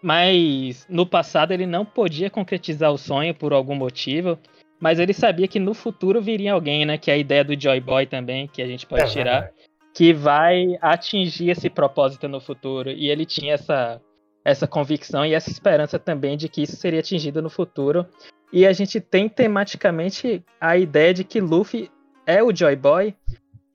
mas 0.00 0.86
no 0.88 1.04
passado 1.04 1.50
ele 1.50 1.66
não 1.66 1.84
podia 1.84 2.30
concretizar 2.30 2.92
o 2.92 2.96
sonho 2.96 3.34
por 3.34 3.52
algum 3.52 3.74
motivo, 3.74 4.38
mas 4.78 5.00
ele 5.00 5.12
sabia 5.12 5.48
que 5.48 5.58
no 5.58 5.74
futuro 5.74 6.22
viria 6.22 6.52
alguém, 6.52 6.86
né? 6.86 6.96
Que 6.96 7.10
é 7.10 7.14
a 7.14 7.18
ideia 7.18 7.42
do 7.42 7.60
Joy 7.60 7.80
Boy 7.80 8.06
também, 8.06 8.46
que 8.46 8.62
a 8.62 8.66
gente 8.68 8.86
pode 8.86 9.02
é, 9.02 9.06
tirar, 9.06 9.50
que 9.92 10.12
vai 10.12 10.78
atingir 10.80 11.50
esse 11.50 11.68
propósito 11.68 12.28
no 12.28 12.40
futuro. 12.40 12.90
E 12.90 13.10
ele 13.10 13.26
tinha 13.26 13.54
essa, 13.54 14.00
essa 14.44 14.68
convicção 14.68 15.26
e 15.26 15.34
essa 15.34 15.50
esperança 15.50 15.98
também 15.98 16.36
de 16.36 16.48
que 16.48 16.62
isso 16.62 16.76
seria 16.76 17.00
atingido 17.00 17.42
no 17.42 17.50
futuro. 17.50 18.06
E 18.52 18.64
a 18.68 18.72
gente 18.72 19.00
tem 19.00 19.28
tematicamente 19.28 20.44
a 20.60 20.76
ideia 20.76 21.12
de 21.12 21.24
que 21.24 21.40
Luffy 21.40 21.90
é 22.24 22.40
o 22.40 22.54
Joy 22.54 22.76
Boy 22.76 23.16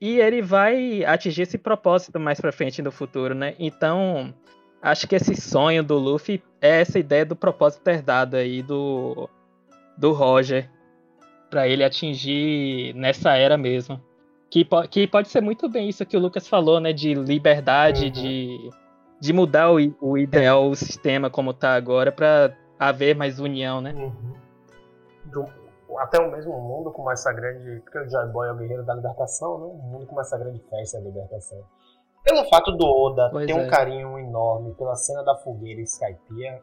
e 0.00 0.18
ele 0.18 0.42
vai 0.42 1.04
atingir 1.04 1.42
esse 1.42 1.58
propósito 1.58 2.18
mais 2.20 2.40
pra 2.40 2.52
frente 2.52 2.82
no 2.82 2.90
futuro, 2.90 3.34
né? 3.34 3.54
Então, 3.58 4.34
acho 4.82 5.06
que 5.06 5.14
esse 5.14 5.34
sonho 5.34 5.82
do 5.82 5.96
Luffy 5.96 6.42
é 6.60 6.80
essa 6.80 6.98
ideia 6.98 7.24
do 7.24 7.36
propósito 7.36 7.86
herdado 7.88 8.36
aí 8.36 8.62
do, 8.62 9.28
do 9.96 10.12
Roger 10.12 10.70
para 11.48 11.68
ele 11.68 11.84
atingir 11.84 12.94
nessa 12.94 13.36
era 13.36 13.56
mesmo. 13.56 14.00
Que, 14.50 14.66
que 14.90 15.06
pode 15.06 15.28
ser 15.28 15.40
muito 15.40 15.68
bem 15.68 15.88
isso 15.88 16.06
que 16.06 16.16
o 16.16 16.20
Lucas 16.20 16.46
falou, 16.46 16.80
né? 16.80 16.92
De 16.92 17.14
liberdade, 17.14 18.06
uhum. 18.06 18.10
de, 18.10 18.70
de 19.20 19.32
mudar 19.32 19.72
o, 19.72 19.78
o 20.00 20.18
ideal, 20.18 20.68
o 20.68 20.76
sistema 20.76 21.30
como 21.30 21.52
tá 21.52 21.74
agora, 21.74 22.12
para 22.12 22.56
haver 22.78 23.16
mais 23.16 23.40
união, 23.40 23.80
né? 23.80 23.92
Uhum 23.94 24.34
até 25.98 26.18
o 26.18 26.30
mesmo 26.30 26.58
mundo 26.60 26.90
com 26.90 27.10
essa 27.10 27.32
grande. 27.32 27.80
Porque 27.80 27.98
o 27.98 28.08
Joy 28.08 28.26
Boy 28.28 28.48
é 28.48 28.52
o 28.52 28.56
guerreiro 28.56 28.84
da 28.84 28.94
libertação, 28.94 29.58
né? 29.58 29.66
O 29.66 29.76
mundo 29.76 30.06
com 30.06 30.20
essa 30.20 30.36
grande 30.38 30.60
festa 30.70 30.98
da 30.98 31.04
libertação. 31.04 31.62
Pelo 32.22 32.48
fato 32.48 32.72
do 32.72 32.86
Oda 32.86 33.28
pois 33.30 33.46
ter 33.46 33.52
é. 33.52 33.54
um 33.54 33.68
carinho 33.68 34.18
enorme 34.18 34.74
pela 34.74 34.96
cena 34.96 35.22
da 35.22 35.36
fogueira 35.36 35.80
e 35.80 35.84
Skypiea, 35.84 36.62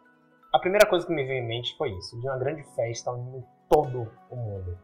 a 0.53 0.59
primeira 0.59 0.87
coisa 0.87 1.05
que 1.05 1.13
me 1.13 1.23
veio 1.23 1.43
em 1.43 1.47
mente 1.47 1.77
foi 1.77 1.91
isso: 1.91 2.19
de 2.19 2.27
uma 2.27 2.37
grande 2.37 2.63
festa 2.75 3.11
unindo 3.11 3.43
todo 3.69 4.11
o 4.29 4.35
mundo. 4.35 4.77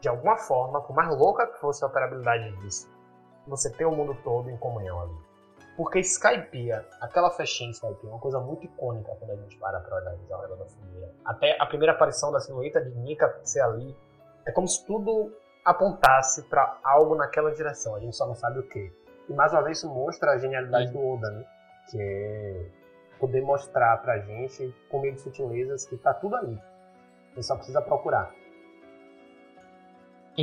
De 0.00 0.08
alguma 0.08 0.36
forma, 0.36 0.80
por 0.82 0.94
mais 0.94 1.08
louca 1.18 1.46
que 1.46 1.58
fosse 1.58 1.82
a 1.82 1.88
operabilidade 1.88 2.54
disso, 2.58 2.88
você 3.46 3.72
ter 3.72 3.86
o 3.86 3.90
mundo 3.90 4.16
todo 4.22 4.48
em 4.50 4.56
comunhão 4.58 5.00
ali. 5.00 5.27
Porque 5.78 6.00
Skypiea, 6.00 6.84
aquela 7.00 7.30
festinha 7.30 7.70
de 7.70 7.76
Skypiea, 7.76 8.10
é 8.10 8.12
uma 8.12 8.18
coisa 8.18 8.40
muito 8.40 8.66
icônica 8.66 9.14
quando 9.14 9.30
a 9.30 9.36
gente 9.36 9.56
para 9.58 9.78
pra 9.78 9.98
analisar 9.98 10.36
o 10.36 10.56
da 10.56 10.66
fogueira. 10.66 11.14
Até 11.24 11.56
a 11.56 11.64
primeira 11.66 11.92
aparição 11.92 12.32
da 12.32 12.40
silhueta 12.40 12.80
de 12.80 12.90
Nika 12.98 13.38
ser 13.44 13.60
ali, 13.60 13.96
é 14.44 14.50
como 14.50 14.66
se 14.66 14.84
tudo 14.84 15.32
apontasse 15.64 16.42
para 16.48 16.80
algo 16.82 17.14
naquela 17.14 17.52
direção, 17.52 17.94
a 17.94 18.00
gente 18.00 18.16
só 18.16 18.26
não 18.26 18.34
sabe 18.34 18.58
o 18.58 18.64
que. 18.64 18.92
E 19.28 19.32
mais 19.32 19.52
uma 19.52 19.62
vez 19.62 19.78
isso 19.78 19.88
mostra 19.88 20.32
a 20.32 20.38
genialidade 20.38 20.90
do 20.90 20.98
Oda, 20.98 21.30
né? 21.30 21.44
Que 21.92 22.02
é 22.02 22.66
poder 23.20 23.40
mostrar 23.42 23.98
pra 23.98 24.18
gente, 24.18 24.74
por 24.90 25.00
meio 25.00 25.14
de 25.14 25.20
sutilezas, 25.20 25.86
que 25.86 25.96
tá 25.96 26.12
tudo 26.12 26.34
ali. 26.34 26.60
Você 27.36 27.42
só 27.44 27.54
precisa 27.54 27.80
procurar. 27.80 28.34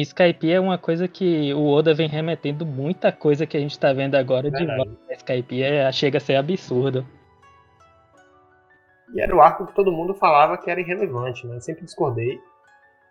Skype 0.01 0.51
é 0.51 0.59
uma 0.59 0.77
coisa 0.77 1.07
que 1.07 1.53
o 1.53 1.67
Oda 1.67 1.93
vem 1.93 2.09
remetendo 2.09 2.65
muita 2.65 3.13
coisa 3.13 3.47
que 3.47 3.55
a 3.55 3.59
gente 3.59 3.79
tá 3.79 3.93
vendo 3.93 4.15
agora 4.15 4.51
de 4.51 4.65
volta. 4.65 5.13
Skype 5.13 5.63
é, 5.63 5.89
chega 5.91 6.17
a 6.17 6.21
ser 6.21 6.35
absurdo. 6.35 7.07
E 9.13 9.21
era 9.21 9.33
o 9.33 9.41
arco 9.41 9.65
que 9.65 9.73
todo 9.73 9.93
mundo 9.93 10.13
falava 10.13 10.57
que 10.57 10.69
era 10.69 10.81
irrelevante, 10.81 11.47
né? 11.47 11.55
Eu 11.55 11.61
sempre 11.61 11.85
discordei. 11.85 12.37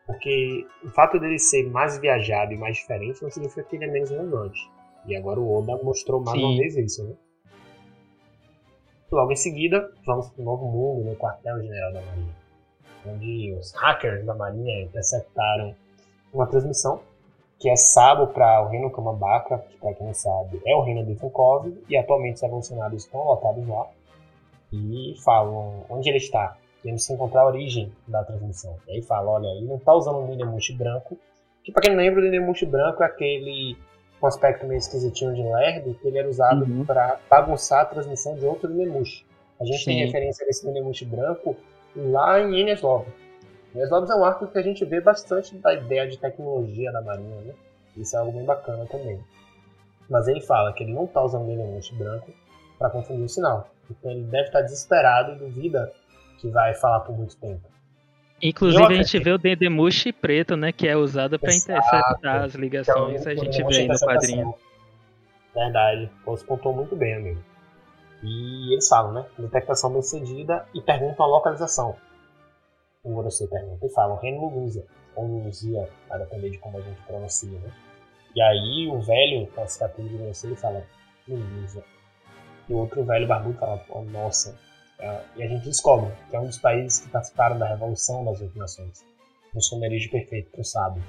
Porque 0.06 0.66
o 0.84 0.90
fato 0.90 1.18
dele 1.18 1.38
ser 1.38 1.70
mais 1.70 1.98
viajado 1.98 2.52
e 2.52 2.58
mais 2.58 2.76
diferente 2.76 3.22
não 3.22 3.30
significa 3.30 3.62
que 3.62 3.76
ele 3.76 3.86
é 3.86 3.90
menos 3.90 4.10
relevante. 4.10 4.60
E 5.06 5.16
agora 5.16 5.40
o 5.40 5.58
Oda 5.58 5.82
mostrou 5.82 6.20
mais 6.20 6.38
Sim. 6.38 6.44
uma 6.44 6.58
vez 6.58 6.76
isso, 6.76 7.04
né? 7.04 7.14
Logo 9.10 9.32
em 9.32 9.36
seguida, 9.36 9.90
vamos 10.04 10.28
para 10.28 10.42
o 10.42 10.44
novo 10.44 10.66
mundo, 10.66 11.08
no 11.08 11.16
quartel-general 11.16 11.92
da 11.94 12.02
Marinha. 12.02 12.34
Onde 13.06 13.54
os 13.58 13.72
hackers 13.72 14.26
da 14.26 14.34
Marinha 14.34 14.82
interceptaram 14.82 15.74
uma 16.34 16.46
transmissão 16.46 17.00
que 17.58 17.70
é 17.70 17.76
Sabo 17.76 18.26
para 18.26 18.62
o 18.62 18.68
reino 18.68 18.90
Kamabaka, 18.90 19.58
que 19.70 19.78
para 19.78 19.94
quem 19.94 20.06
não 20.06 20.14
sabe 20.14 20.60
é 20.66 20.74
o 20.74 20.82
reino 20.82 21.04
de 21.04 21.12
Ivankov, 21.12 21.72
e 21.88 21.96
atualmente 21.96 22.36
os 22.36 22.42
evolucionários 22.42 23.04
estão 23.04 23.24
lotados 23.24 23.66
lá 23.66 23.86
e 24.72 25.14
falam 25.24 25.84
onde 25.88 26.08
ele 26.08 26.18
está. 26.18 26.56
Temos 26.82 27.06
que 27.06 27.12
encontrar 27.14 27.42
a 27.42 27.46
origem 27.46 27.90
da 28.06 28.22
transmissão. 28.24 28.76
E 28.86 28.92
aí 28.92 29.02
fala, 29.02 29.30
olha, 29.30 29.46
ele 29.46 29.66
não 29.66 29.76
está 29.76 29.94
usando 29.94 30.18
um 30.18 30.26
Ninemushi 30.26 30.74
branco, 30.74 31.16
que 31.62 31.72
para 31.72 31.82
quem 31.82 31.92
não 31.92 31.98
lembra, 31.98 32.20
o 32.20 32.24
Ninemushi 32.24 32.66
branco 32.66 33.02
é 33.02 33.06
aquele 33.06 33.78
com 34.20 34.26
aspecto 34.26 34.66
meio 34.66 34.78
esquisitinho 34.78 35.34
de 35.34 35.42
lerdo, 35.42 35.94
que 35.94 36.08
ele 36.08 36.18
era 36.18 36.28
usado 36.28 36.64
uhum. 36.64 36.84
para 36.84 37.18
bagunçar 37.30 37.82
a 37.82 37.84
transmissão 37.86 38.34
de 38.36 38.44
outro 38.44 38.68
Ninemushi. 38.68 39.24
A 39.60 39.64
gente 39.64 39.78
Sim. 39.78 39.84
tem 39.86 40.04
referência 40.04 40.44
desse 40.44 40.66
Ninemushi 40.66 41.04
branco 41.04 41.56
lá 41.96 42.40
em 42.40 42.74
Lobby. 42.82 43.12
E 43.74 43.82
as 43.82 43.90
Lobos 43.90 44.08
é 44.08 44.14
um 44.14 44.24
arco 44.24 44.46
que 44.46 44.58
a 44.58 44.62
gente 44.62 44.84
vê 44.84 45.00
bastante 45.00 45.56
da 45.58 45.74
ideia 45.74 46.08
de 46.08 46.16
tecnologia 46.16 46.92
da 46.92 47.02
Marinha, 47.02 47.40
né? 47.40 47.54
Isso 47.96 48.16
é 48.16 48.20
algo 48.20 48.32
bem 48.32 48.44
bacana 48.44 48.86
também. 48.86 49.20
Mas 50.08 50.28
ele 50.28 50.40
fala 50.40 50.72
que 50.72 50.84
ele 50.84 50.92
não 50.92 51.04
está 51.04 51.22
usando 51.22 51.50
elemento 51.50 51.94
branco 51.96 52.32
para 52.78 52.90
confundir 52.90 53.24
o 53.24 53.28
sinal. 53.28 53.68
Então 53.90 54.10
ele 54.12 54.22
deve 54.24 54.46
estar 54.46 54.60
tá 54.60 54.64
desesperado 54.64 55.32
e 55.32 55.38
duvida 55.38 55.92
que 56.38 56.48
vai 56.50 56.74
falar 56.74 57.00
por 57.00 57.16
muito 57.16 57.36
tempo. 57.36 57.62
Inclusive 58.40 58.84
a 58.84 59.02
gente 59.02 59.18
vê 59.18 59.32
o 59.32 59.38
Dendemushi 59.38 60.12
preto, 60.12 60.56
né? 60.56 60.70
Que 60.70 60.86
é 60.86 60.96
usado 60.96 61.38
para 61.38 61.52
interceptar 61.54 62.42
as 62.44 62.54
ligações. 62.54 63.26
É 63.26 63.32
a 63.32 63.34
gente 63.34 63.62
vê 63.64 63.76
aí 63.78 63.88
no 63.88 63.98
quadrinho. 63.98 64.54
Verdade. 65.54 66.10
Você 66.26 66.44
contou 66.44 66.72
muito 66.72 66.94
bem, 66.94 67.14
amigo. 67.14 67.42
E 68.22 68.72
eles 68.72 68.88
falam, 68.88 69.12
né? 69.12 69.26
Detectação 69.38 69.92
bem 69.92 70.02
cedida 70.02 70.64
e 70.74 70.80
perguntam 70.80 71.26
a 71.26 71.28
localização 71.28 71.96
o 73.04 73.12
Gorosei 73.12 73.46
pergunta 73.46 73.86
e 73.86 73.90
falam 73.90 74.16
Reino 74.16 74.48
Luzia, 74.48 74.84
ou 75.14 75.26
Luzia, 75.26 75.88
a 76.10 76.18
depender 76.18 76.50
de 76.50 76.58
como 76.58 76.78
a 76.78 76.80
gente 76.80 77.00
pronuncia, 77.02 77.58
né? 77.58 77.70
E 78.34 78.42
aí 78.42 78.88
o 78.88 79.00
velho, 79.00 79.46
com 79.48 79.62
a 79.62 79.66
cicatriz 79.66 80.10
de 80.10 80.16
Gorosei, 80.16 80.56
fala 80.56 80.82
Luzia. 81.28 81.84
E 82.68 82.72
o 82.72 82.78
outro 82.78 83.04
velho 83.04 83.26
barbudo 83.28 83.58
fala, 83.58 83.84
oh, 83.90 84.02
nossa. 84.02 84.58
E 85.36 85.42
a 85.42 85.46
gente 85.46 85.64
descobre 85.64 86.10
que 86.30 86.36
é 86.36 86.40
um 86.40 86.46
dos 86.46 86.58
países 86.58 87.00
que 87.00 87.10
participaram 87.10 87.58
da 87.58 87.66
Revolução 87.66 88.24
das 88.24 88.40
Oito 88.40 88.58
Nações. 88.58 89.04
Um 89.54 89.58
esconderijo 89.58 90.10
perfeito 90.10 90.50
pro 90.50 90.64
sábio. 90.64 91.02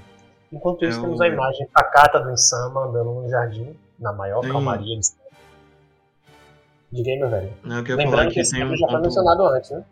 Enquanto 0.52 0.84
isso, 0.84 1.00
é 1.00 1.02
temos 1.02 1.20
a 1.20 1.26
imagem 1.26 1.66
pacata 1.72 2.20
do 2.20 2.30
Insama 2.30 2.84
andando 2.84 3.10
no 3.10 3.28
jardim, 3.28 3.74
na 3.98 4.12
maior 4.12 4.44
Sim. 4.44 4.52
calmaria 4.52 5.00
de 5.00 5.06
Diga 6.92 7.10
aí, 7.10 7.18
meu 7.18 7.28
velho. 7.28 7.52
Não, 7.64 7.82
Lembrando 7.82 8.28
que, 8.28 8.34
que 8.34 8.40
esse 8.40 8.62
um 8.62 8.76
já 8.76 8.86
foi 8.86 9.00
mencionado 9.00 9.46
antes, 9.46 9.70
né? 9.70 9.84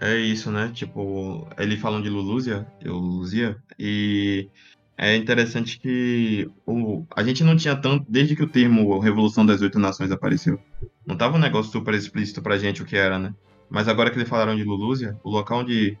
É 0.00 0.16
isso, 0.16 0.50
né? 0.50 0.70
Tipo, 0.72 1.48
ele 1.58 1.76
falando 1.76 2.04
de 2.04 2.10
Luluzia, 2.10 2.66
Luzia, 2.84 3.56
e 3.78 4.48
é 4.96 5.16
interessante 5.16 5.78
que 5.78 6.48
o, 6.64 7.04
a 7.14 7.22
gente 7.22 7.42
não 7.42 7.56
tinha 7.56 7.74
tanto, 7.74 8.06
desde 8.08 8.36
que 8.36 8.42
o 8.42 8.48
termo 8.48 8.98
Revolução 8.98 9.44
das 9.44 9.60
Oito 9.60 9.78
Nações 9.78 10.10
apareceu, 10.10 10.60
não 11.06 11.16
tava 11.16 11.36
um 11.36 11.40
negócio 11.40 11.72
super 11.72 11.94
explícito 11.94 12.40
pra 12.40 12.58
gente 12.58 12.82
o 12.82 12.84
que 12.84 12.96
era, 12.96 13.18
né? 13.18 13.34
Mas 13.68 13.88
agora 13.88 14.10
que 14.10 14.16
eles 14.16 14.28
falaram 14.28 14.56
de 14.56 14.64
Luluzia, 14.64 15.16
o 15.22 15.30
local 15.30 15.60
onde 15.60 15.98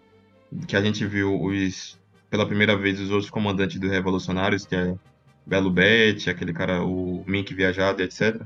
que 0.66 0.76
a 0.76 0.80
gente 0.80 1.04
viu 1.04 1.42
os, 1.42 1.98
pela 2.30 2.46
primeira 2.46 2.76
vez 2.76 3.00
os 3.00 3.10
outros 3.10 3.30
comandantes 3.30 3.78
dos 3.78 3.90
revolucionários, 3.90 4.64
que 4.64 4.74
é 4.74 4.94
Belo 5.46 5.70
Bet, 5.70 6.28
aquele 6.30 6.52
cara, 6.52 6.82
o 6.82 7.24
Mink 7.26 7.52
viajado, 7.54 8.02
etc. 8.02 8.42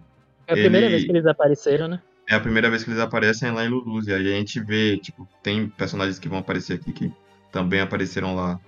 É 0.47 0.53
a 0.53 0.53
ele... 0.53 0.63
primeira 0.63 0.89
vez 0.89 1.05
que 1.05 1.11
eles 1.11 1.27
apareceram, 1.27 1.89
né? 1.89 2.03
É 2.29 2.35
a 2.35 2.41
primeira 2.41 2.71
vez 2.71 2.85
que 2.85 2.91
eles 2.91 3.01
aparecem 3.01 3.51
lá 3.51 3.65
em 3.65 3.69
Luluz. 3.69 4.07
E 4.07 4.15
aí 4.15 4.33
a 4.33 4.37
gente 4.37 4.61
vê, 4.61 4.97
tipo, 4.97 5.29
tem 5.43 5.69
personagens 5.69 6.19
que 6.19 6.29
vão 6.29 6.39
aparecer 6.39 6.75
aqui 6.75 6.93
que 6.93 7.13
também 7.51 7.81
apareceram 7.81 8.35
lá 8.35 8.61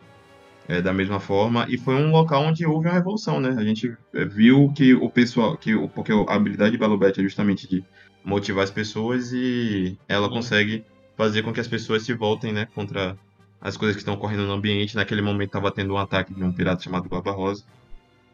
é, 0.69 0.81
da 0.81 0.93
mesma 0.93 1.21
forma. 1.21 1.67
E 1.69 1.79
foi 1.79 1.95
um 1.95 2.11
local 2.11 2.43
onde 2.43 2.67
houve 2.67 2.89
uma 2.89 2.95
revolução, 2.95 3.41
né? 3.41 3.55
A 3.57 3.65
gente 3.65 3.97
é, 4.15 4.25
viu 4.25 4.73
que 4.75 4.95
o 4.95 5.09
pessoal. 5.09 5.57
que 5.57 5.77
Porque 5.89 6.13
a 6.13 6.35
habilidade 6.35 6.73
de 6.73 6.79
Belobet 6.79 7.19
é 7.19 7.23
justamente 7.23 7.69
de 7.69 7.85
motivar 8.25 8.65
as 8.65 8.71
pessoas 8.71 9.33
e 9.33 9.99
ela 10.09 10.29
consegue 10.29 10.85
fazer 11.17 11.43
com 11.43 11.53
que 11.53 11.61
as 11.61 11.69
pessoas 11.69 12.03
se 12.03 12.13
voltem, 12.15 12.53
né? 12.53 12.67
Contra 12.75 13.17
as 13.61 13.77
coisas 13.77 13.97
que 13.97 14.01
estão 14.01 14.15
ocorrendo 14.15 14.47
no 14.47 14.53
ambiente. 14.53 14.97
Naquele 14.97 15.23
momento 15.23 15.49
estava 15.49 15.71
tendo 15.71 15.95
um 15.95 15.99
ataque 15.99 16.35
de 16.35 16.43
um 16.43 16.53
pirata 16.53 16.83
chamado 16.83 17.09
Barbarossa. 17.09 17.65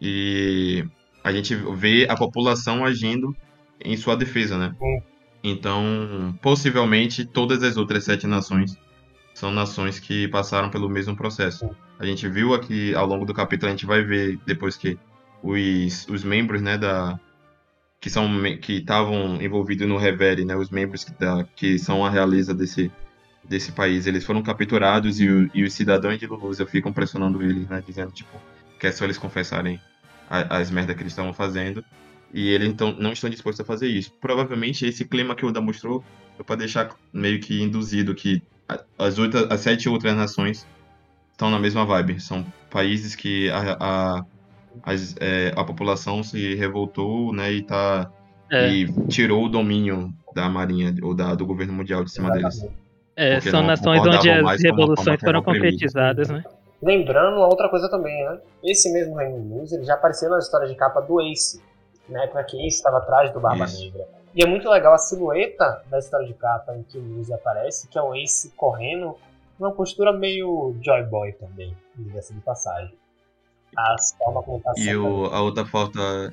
E 0.01 0.85
a 1.23 1.33
gente 1.33 1.55
vê 1.55 2.07
a 2.09 2.17
população 2.17 2.85
agindo 2.85 3.37
em 3.85 3.97
sua 3.97 4.17
defesa, 4.17 4.57
né? 4.57 4.75
Hum. 4.81 5.01
Então, 5.43 6.39
possivelmente, 6.43 7.25
todas 7.25 7.63
as 7.63 7.77
outras 7.77 8.05
sete 8.05 8.27
nações 8.27 8.77
são 9.35 9.51
nações 9.51 9.99
que 9.99 10.29
passaram 10.29 10.71
pelo 10.71 10.89
mesmo 10.89 11.17
processo. 11.17 11.71
A 11.99 12.05
gente 12.05 12.29
viu 12.29 12.55
aqui, 12.55 12.95
ao 12.95 13.07
longo 13.07 13.25
do 13.25 13.33
capítulo, 13.33 13.69
a 13.69 13.71
gente 13.71 13.87
vai 13.87 14.03
ver 14.03 14.39
depois 14.47 14.77
que 14.77 14.99
os, 15.43 16.07
os 16.09 16.25
membros, 16.25 16.61
né, 16.61 16.77
da... 16.77 17.19
Que 18.01 18.09
são 18.09 18.29
que 18.61 18.79
estavam 18.79 19.41
envolvidos 19.43 19.87
no 19.87 19.99
Revere, 19.99 20.45
né, 20.45 20.57
os 20.57 20.71
membros 20.71 21.05
que, 21.05 21.13
da, 21.13 21.45
que 21.55 21.79
são 21.79 22.05
a 22.05 22.09
realeza 22.09 22.55
desse, 22.55 22.91
desse 23.45 23.73
país, 23.73 24.07
eles 24.07 24.25
foram 24.25 24.43
capturados 24.43 25.21
e, 25.21 25.29
o, 25.29 25.51
e 25.53 25.65
os 25.65 25.75
cidadãos 25.75 26.19
de 26.19 26.27
Lulusa 26.27 26.65
ficam 26.65 26.93
pressionando 26.93 27.43
eles, 27.43 27.69
né, 27.69 27.83
dizendo, 27.87 28.11
tipo, 28.13 28.41
que 28.79 28.87
é 28.87 28.93
só 28.93 29.05
eles 29.05 29.19
confessarem 29.19 29.79
a, 30.31 30.59
as 30.59 30.71
merdas 30.71 30.97
que 30.97 31.03
eles 31.03 31.13
estavam 31.13 31.35
fazendo. 31.35 31.85
E 32.33 32.49
eles 32.51 32.69
então 32.69 32.95
não 32.99 33.13
estão 33.13 33.29
dispostos 33.29 33.61
a 33.61 33.65
fazer 33.65 33.89
isso. 33.89 34.13
Provavelmente 34.21 34.87
esse 34.87 35.05
clima 35.05 35.35
que 35.35 35.45
o 35.45 35.49
Oda 35.49 35.61
mostrou 35.61 36.05
foi 36.37 36.45
para 36.45 36.57
deixar 36.57 36.91
meio 37.13 37.41
que 37.41 37.61
induzido 37.61 38.15
que 38.15 38.43
as, 38.99 39.19
oito, 39.19 39.37
as 39.51 39.61
sete 39.61 39.89
outras 39.89 40.17
nações 40.17 40.67
estão 41.33 41.51
na 41.51 41.59
mesma 41.59 41.85
vibe. 41.85 42.21
São 42.21 42.45
países 42.71 43.15
que 43.15 43.51
a, 43.51 43.77
a, 43.81 44.25
as, 44.85 45.17
é, 45.21 45.53
a 45.57 45.65
população 45.65 46.23
se 46.23 46.55
revoltou 46.55 47.33
né, 47.33 47.53
e, 47.53 47.63
tá, 47.63 48.11
É. 48.51 48.69
e 48.69 48.93
tirou 49.09 49.47
o 49.47 49.49
domínio 49.49 50.13
da 50.35 50.49
marinha 50.49 50.95
ou 51.03 51.15
da, 51.15 51.35
do 51.35 51.45
governo 51.45 51.73
mundial 51.73 52.05
de 52.05 52.13
cima 52.13 52.31
deles. 52.31 52.65
É, 53.17 53.41
são 53.41 53.63
nações 53.63 54.01
onde 54.01 54.31
as 54.31 54.63
revoluções 54.63 55.21
foram 55.21 55.43
concretizadas, 55.43 56.29
né? 56.31 56.43
Lembrando 56.83 57.37
uma 57.37 57.47
outra 57.47 57.69
coisa 57.69 57.91
também, 57.91 58.25
né? 58.25 58.39
Esse 58.65 58.91
mesmo 58.91 59.15
Reino 59.17 59.39
News, 59.41 59.73
ele 59.73 59.85
já 59.85 59.95
apareceu 59.95 60.31
nas 60.31 60.45
histórias 60.45 60.71
de 60.71 60.77
capa 60.77 61.01
do 61.01 61.21
Ace, 61.21 61.61
na 62.11 62.25
época 62.25 62.45
que 62.45 62.57
Ace 62.67 62.77
estava 62.77 62.99
atrás 62.99 63.33
do 63.33 63.41
Barba 63.41 63.65
Isso. 63.65 63.83
Negra. 63.83 64.09
E 64.35 64.43
é 64.43 64.47
muito 64.47 64.69
legal 64.69 64.95
a 64.95 64.99
silhueta 64.99 65.83
da 65.89 65.99
história 65.99 66.27
de 66.27 66.35
capa 66.35 66.77
em 66.77 66.83
que 66.83 66.99
o 66.99 67.03
News 67.03 67.31
aparece, 67.31 67.89
que 67.89 67.99
é 67.99 68.03
o 68.03 68.15
Ace 68.15 68.51
correndo 68.57 69.17
numa 69.59 69.73
postura 69.73 70.13
meio 70.13 70.77
Joy 70.83 71.05
Boy 71.05 71.33
também, 71.33 71.77
diga-se 71.97 72.33
de 72.33 72.41
passagem. 72.41 72.95
As 73.77 74.17
formas 74.17 74.45
como 74.45 74.61
tá 74.61 74.73
E 74.77 74.95
o, 74.97 75.27
a 75.27 75.41
outra 75.43 75.65
falta. 75.65 76.33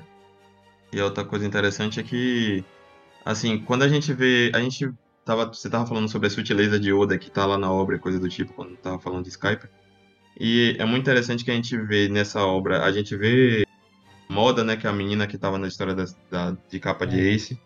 E 0.92 1.00
a 1.00 1.04
outra 1.04 1.24
coisa 1.24 1.46
interessante 1.46 2.00
é 2.00 2.02
que, 2.02 2.64
assim, 3.24 3.58
quando 3.58 3.82
a 3.82 3.88
gente 3.88 4.12
vê. 4.12 4.50
A 4.54 4.60
gente 4.60 4.90
tava. 5.24 5.46
Você 5.46 5.68
tava 5.70 5.86
falando 5.86 6.08
sobre 6.08 6.26
a 6.26 6.30
sutileza 6.30 6.80
de 6.80 6.92
Oda 6.92 7.18
que 7.18 7.30
tá 7.30 7.46
lá 7.46 7.58
na 7.58 7.70
obra, 7.70 7.96
e 7.96 8.00
coisa 8.00 8.18
do 8.18 8.28
tipo, 8.28 8.52
quando 8.54 8.76
tava 8.76 8.98
falando 8.98 9.22
de 9.22 9.28
Skype. 9.28 9.68
E 10.40 10.76
é 10.78 10.84
muito 10.84 11.02
interessante 11.02 11.44
que 11.44 11.50
a 11.50 11.54
gente 11.54 11.76
vê 11.76 12.08
nessa 12.08 12.44
obra, 12.44 12.84
a 12.84 12.92
gente 12.92 13.16
vê 13.16 13.64
Moda, 14.38 14.62
né, 14.62 14.76
que 14.76 14.86
é 14.86 14.90
a 14.90 14.92
menina 14.92 15.26
que 15.26 15.36
tava 15.36 15.58
na 15.58 15.66
história 15.66 15.96
da, 15.96 16.04
da- 16.30 16.56
de 16.70 16.78
capa 16.78 17.04
de 17.04 17.18
Ace. 17.18 17.58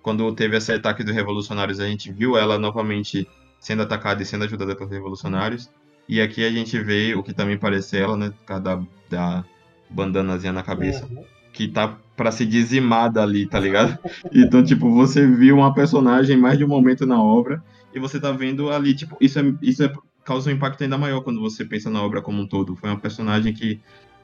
Quando 0.00 0.32
teve 0.32 0.56
esse 0.56 0.72
ataque 0.72 1.02
dos 1.02 1.12
revolucionários, 1.12 1.80
a 1.80 1.86
gente 1.88 2.12
viu 2.12 2.36
ela 2.38 2.56
novamente 2.56 3.26
sendo 3.58 3.82
atacada 3.82 4.22
e 4.22 4.24
sendo 4.26 4.44
ajudada 4.44 4.76
pelos 4.76 4.92
revolucionários. 4.92 5.68
E 6.08 6.20
aqui 6.20 6.44
a 6.44 6.50
gente 6.50 6.78
vê 6.78 7.14
o 7.16 7.22
que 7.24 7.34
também 7.34 7.58
parece 7.58 7.98
ela, 7.98 8.16
né, 8.16 8.30
por 8.30 8.44
causa 8.46 8.62
da, 8.62 8.80
da 9.10 9.44
bandanazinha 9.90 10.52
na 10.52 10.62
cabeça 10.62 11.04
Uhum. 11.06 11.24
que 11.52 11.66
tá 11.66 11.98
pra 12.16 12.30
ser 12.30 12.46
dizimada 12.46 13.20
ali, 13.22 13.46
tá 13.46 13.58
ligado? 13.58 13.98
Então, 14.32 14.62
tipo, 14.62 14.88
você 14.94 15.26
viu 15.26 15.56
uma 15.56 15.74
personagem 15.74 16.36
mais 16.36 16.56
de 16.56 16.64
um 16.64 16.68
momento 16.68 17.04
na 17.06 17.20
obra 17.20 17.60
e 17.92 17.98
você 17.98 18.20
tá 18.20 18.30
vendo 18.30 18.70
ali, 18.70 18.94
tipo, 18.94 19.16
isso 19.20 19.36
é, 19.40 19.42
isso 19.60 19.82
é, 19.82 19.92
causa 20.24 20.48
um 20.48 20.52
impacto 20.52 20.80
ainda 20.84 20.96
maior 20.96 21.22
quando 21.22 21.40
você 21.40 21.64
pensa 21.64 21.90
na 21.90 22.00
obra 22.00 22.22
como 22.22 22.40
um 22.40 22.46
todo. 22.46 22.76
Foi 22.76 22.88
uma 22.88 23.00
personagem 23.00 23.52
que 23.52 23.80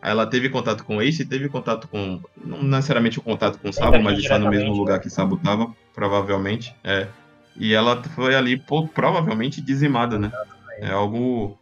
ela 0.07 0.25
teve 0.25 0.49
contato 0.49 0.85
com 0.85 1.03
Ace, 1.03 1.25
teve 1.25 1.49
contato 1.49 1.89
com, 1.89 2.21
não 2.37 2.63
necessariamente 2.63 3.19
o 3.19 3.23
contato 3.23 3.59
com 3.59 3.69
o 3.69 3.73
Sabo, 3.73 4.01
mas 4.01 4.19
está 4.19 4.39
no 4.39 4.49
mesmo 4.49 4.69
Indiretamente, 4.69 4.79
lugar 4.79 4.97
né? 4.99 5.03
que 5.03 5.11
Sabo 5.11 5.37
tava, 5.37 5.75
provavelmente, 5.93 6.77
é. 6.85 7.09
E 7.57 7.75
ela 7.75 8.01
foi 8.15 8.37
ali, 8.37 8.57
pô, 8.57 8.87
provavelmente 8.87 9.61
dizimada, 9.61 10.17
né? 10.17 10.31
É 10.79 10.91
algo 10.91 11.59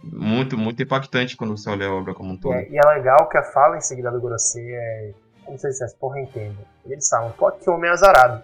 muito, 0.00 0.56
muito 0.56 0.80
impactante 0.80 1.36
quando 1.36 1.56
você 1.56 1.70
olha 1.70 1.88
a 1.88 1.92
obra 1.92 2.14
como 2.14 2.34
um 2.34 2.36
todo. 2.36 2.54
É, 2.54 2.68
e 2.68 2.78
é 2.78 2.88
legal 2.88 3.28
que 3.28 3.36
a 3.36 3.42
fala 3.42 3.76
em 3.76 3.80
seguida 3.80 4.10
do 4.12 4.20
Gorosei 4.20 4.74
é. 4.74 5.12
Como 5.44 5.58
se 5.58 5.66
dissesse, 5.66 5.96
porra, 5.96 6.20
entendo. 6.20 6.58
Eles 6.86 7.08
falam, 7.08 7.32
pô, 7.32 7.50
que 7.50 7.68
homem 7.70 7.90
azarado. 7.90 8.42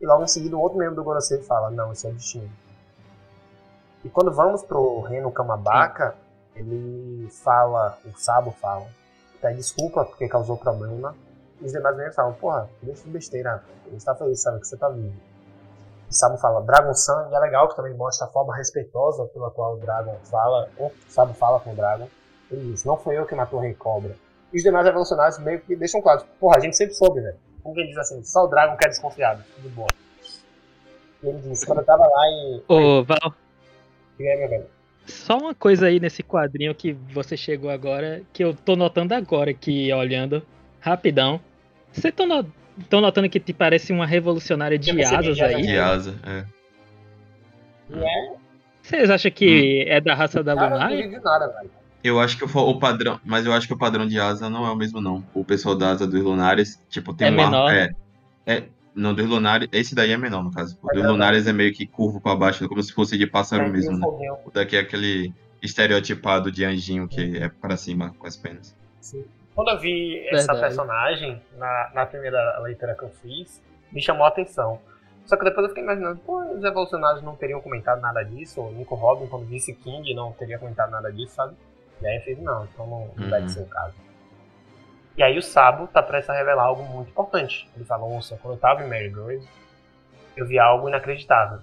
E 0.00 0.06
logo 0.06 0.24
em 0.24 0.26
seguida, 0.26 0.56
um 0.56 0.60
outro 0.60 0.78
membro 0.78 0.96
do 0.96 1.04
Gorosei 1.04 1.42
fala, 1.42 1.70
não, 1.70 1.92
isso 1.92 2.08
é 2.08 2.10
destino. 2.10 2.50
E 4.02 4.08
quando 4.08 4.32
vamos 4.32 4.62
pro 4.62 5.02
Reno 5.02 5.30
Kamabaka, 5.30 6.16
ele 6.56 7.28
fala, 7.30 7.98
o 8.04 8.18
Sabo 8.18 8.50
fala, 8.52 8.86
pede 9.40 9.56
desculpa 9.56 10.04
porque 10.04 10.28
causou 10.28 10.56
problema. 10.56 11.14
E 11.60 11.64
os 11.64 11.72
demais 11.72 11.96
membros 11.96 12.14
falam, 12.14 12.32
porra, 12.34 12.68
deixa 12.82 13.04
de 13.04 13.10
besteira, 13.10 13.62
ele 13.86 13.96
está 13.96 14.14
feliz, 14.14 14.42
sabe, 14.42 14.60
que 14.60 14.66
você 14.66 14.76
tá 14.76 14.88
vivo. 14.88 15.14
E 16.10 16.14
Sabo 16.14 16.36
fala, 16.36 16.62
Dragon 16.62 16.94
Sun, 16.94 17.30
e 17.30 17.34
é 17.34 17.38
legal 17.38 17.68
que 17.68 17.76
também 17.76 17.94
mostra 17.94 18.26
a 18.26 18.30
forma 18.30 18.54
respeitosa 18.56 19.24
pela 19.26 19.50
qual 19.50 19.74
o 19.74 19.78
Dragon 19.78 20.16
fala, 20.24 20.68
ou 20.76 20.88
o 20.88 21.10
Sabo 21.10 21.34
fala 21.34 21.60
com 21.60 21.72
o 21.72 21.76
Dragon. 21.76 22.08
Ele 22.50 22.72
diz, 22.72 22.84
não 22.84 22.96
foi 22.96 23.18
eu 23.18 23.26
que 23.26 23.34
matou 23.34 23.58
o 23.58 23.62
Rei 23.62 23.74
Cobra. 23.74 24.14
E 24.52 24.56
os 24.56 24.62
demais 24.62 24.86
revolucionários 24.86 25.38
meio 25.38 25.60
que 25.60 25.74
deixam 25.74 26.00
claro, 26.00 26.24
porra, 26.38 26.56
a 26.56 26.60
gente 26.60 26.76
sempre 26.76 26.94
soube, 26.94 27.20
velho. 27.20 27.38
Como 27.62 27.74
quem 27.74 27.86
diz 27.86 27.96
assim, 27.98 28.22
só 28.22 28.44
o 28.44 28.46
Dragon 28.46 28.76
que 28.76 28.84
é 28.84 28.88
desconfiado, 28.88 29.42
tudo 29.56 29.68
bom. 29.70 29.86
E 31.22 31.28
ele 31.28 31.38
disse, 31.38 31.66
quando 31.66 31.78
eu 31.78 31.84
tava 31.84 32.06
lá 32.06 32.28
em... 32.28 32.62
Ô, 32.68 33.02
Val, 33.02 33.34
Diga 34.18 34.30
aí, 34.30 34.38
meu 34.38 34.48
velho. 34.48 34.66
Só 35.06 35.38
uma 35.38 35.54
coisa 35.54 35.86
aí 35.86 35.98
nesse 36.00 36.22
quadrinho 36.22 36.74
que 36.74 36.92
você 37.12 37.36
chegou 37.36 37.70
agora, 37.70 38.22
que 38.32 38.42
eu 38.44 38.54
tô 38.54 38.76
notando 38.76 39.14
agora 39.14 39.50
aqui, 39.50 39.92
olhando, 39.92 40.42
rapidão. 40.80 41.40
Você 41.92 42.10
tá 42.12 42.26
no- 42.26 42.44
tão 42.90 43.00
notando 43.00 43.28
que 43.28 43.40
te 43.40 43.52
parece 43.52 43.92
uma 43.92 44.06
revolucionária 44.06 44.78
de 44.78 44.90
asas 45.02 45.40
aí? 45.40 45.62
De 45.62 45.78
asa, 45.78 46.14
é. 46.24 46.44
É, 47.92 48.34
Vocês 48.82 49.10
acham 49.10 49.30
que 49.30 49.84
é 49.88 50.00
da 50.00 50.14
raça 50.14 50.42
da 50.42 50.54
cara, 50.56 51.52
eu 52.02 52.20
acho 52.20 52.36
que 52.36 52.44
o, 52.44 52.48
o 52.58 52.78
padrão, 52.78 53.20
mas 53.24 53.46
eu 53.46 53.52
acho 53.52 53.66
que 53.66 53.72
o 53.74 53.78
padrão 53.78 54.06
de 54.06 54.18
asa 54.20 54.48
não 54.48 54.64
é 54.66 54.70
o 54.70 54.76
mesmo 54.76 55.00
não. 55.00 55.24
O 55.34 55.44
pessoal 55.44 55.74
da 55.76 55.90
asa 55.90 56.06
dos 56.06 56.22
lunares, 56.22 56.80
tipo, 56.88 57.12
tem 57.14 57.28
É 57.28 57.30
um 57.30 57.40
ar- 57.40 57.46
menor. 57.50 57.72
é, 57.72 57.90
é, 58.46 58.62
não 58.96 59.14
dos 59.14 59.26
lunares, 59.26 59.68
esse 59.72 59.94
daí 59.94 60.10
é 60.10 60.16
menor 60.16 60.42
no 60.42 60.50
caso. 60.50 60.76
O 60.82 60.90
É 60.90 60.94
dos 60.94 61.02
menor. 61.02 61.12
lunares 61.12 61.46
é 61.46 61.52
meio 61.52 61.72
que 61.72 61.86
curvo 61.86 62.20
pra 62.20 62.34
baixo, 62.34 62.66
como 62.68 62.82
se 62.82 62.92
fosse 62.92 63.16
de 63.18 63.26
pássaro 63.26 63.64
Aí 63.64 63.70
mesmo, 63.70 63.98
né? 63.98 64.06
O 64.44 64.50
daqui 64.50 64.76
é 64.76 64.80
aquele 64.80 65.32
estereotipado 65.62 66.50
de 66.50 66.64
anjinho 66.64 67.06
que 67.08 67.36
é 67.38 67.48
pra 67.48 67.76
cima 67.76 68.14
com 68.18 68.26
as 68.26 68.36
penas. 68.36 68.74
Quando 69.54 69.70
eu 69.70 69.78
vi 69.78 70.26
essa 70.28 70.52
Verdade. 70.52 70.60
personagem 70.60 71.42
na, 71.56 71.90
na 71.94 72.06
primeira 72.06 72.58
leitura 72.60 72.94
que 72.94 73.04
eu 73.04 73.10
fiz, 73.22 73.62
me 73.92 74.02
chamou 74.02 74.24
a 74.24 74.28
atenção. 74.28 74.80
Só 75.24 75.36
que 75.36 75.44
depois 75.44 75.64
eu 75.64 75.68
fiquei 75.70 75.82
imaginando, 75.82 76.20
pô, 76.20 76.40
os 76.54 76.62
evolucionários 76.62 77.22
não 77.22 77.34
teriam 77.34 77.60
comentado 77.60 78.00
nada 78.00 78.22
disso, 78.22 78.60
o 78.60 78.70
Nico 78.72 78.94
Robin, 78.94 79.26
quando 79.26 79.46
disse 79.48 79.74
King, 79.74 80.14
não 80.14 80.30
teria 80.32 80.58
comentado 80.58 80.90
nada 80.90 81.10
disso, 81.12 81.34
sabe? 81.34 81.54
E 82.00 82.06
aí 82.06 82.16
eu 82.18 82.22
fiz, 82.22 82.38
não, 82.38 82.64
então 82.64 82.86
não, 82.86 83.10
não 83.16 83.28
deve 83.30 83.42
Uhum. 83.42 83.48
ser 83.48 83.62
o 83.62 83.66
caso. 83.66 83.94
E 85.16 85.22
aí 85.22 85.38
o 85.38 85.42
Sabo 85.42 85.86
tá 85.86 86.02
prestes 86.02 86.28
a 86.30 86.34
revelar 86.34 86.64
algo 86.64 86.82
muito 86.82 87.10
importante. 87.10 87.68
Ele 87.74 87.84
fala, 87.84 88.04
ouça, 88.04 88.38
quando 88.42 88.54
eu 88.54 88.60
tava 88.60 88.82
em 88.82 88.88
Marygrove, 88.88 89.48
eu 90.36 90.46
vi 90.46 90.58
algo 90.58 90.88
inacreditável. 90.88 91.60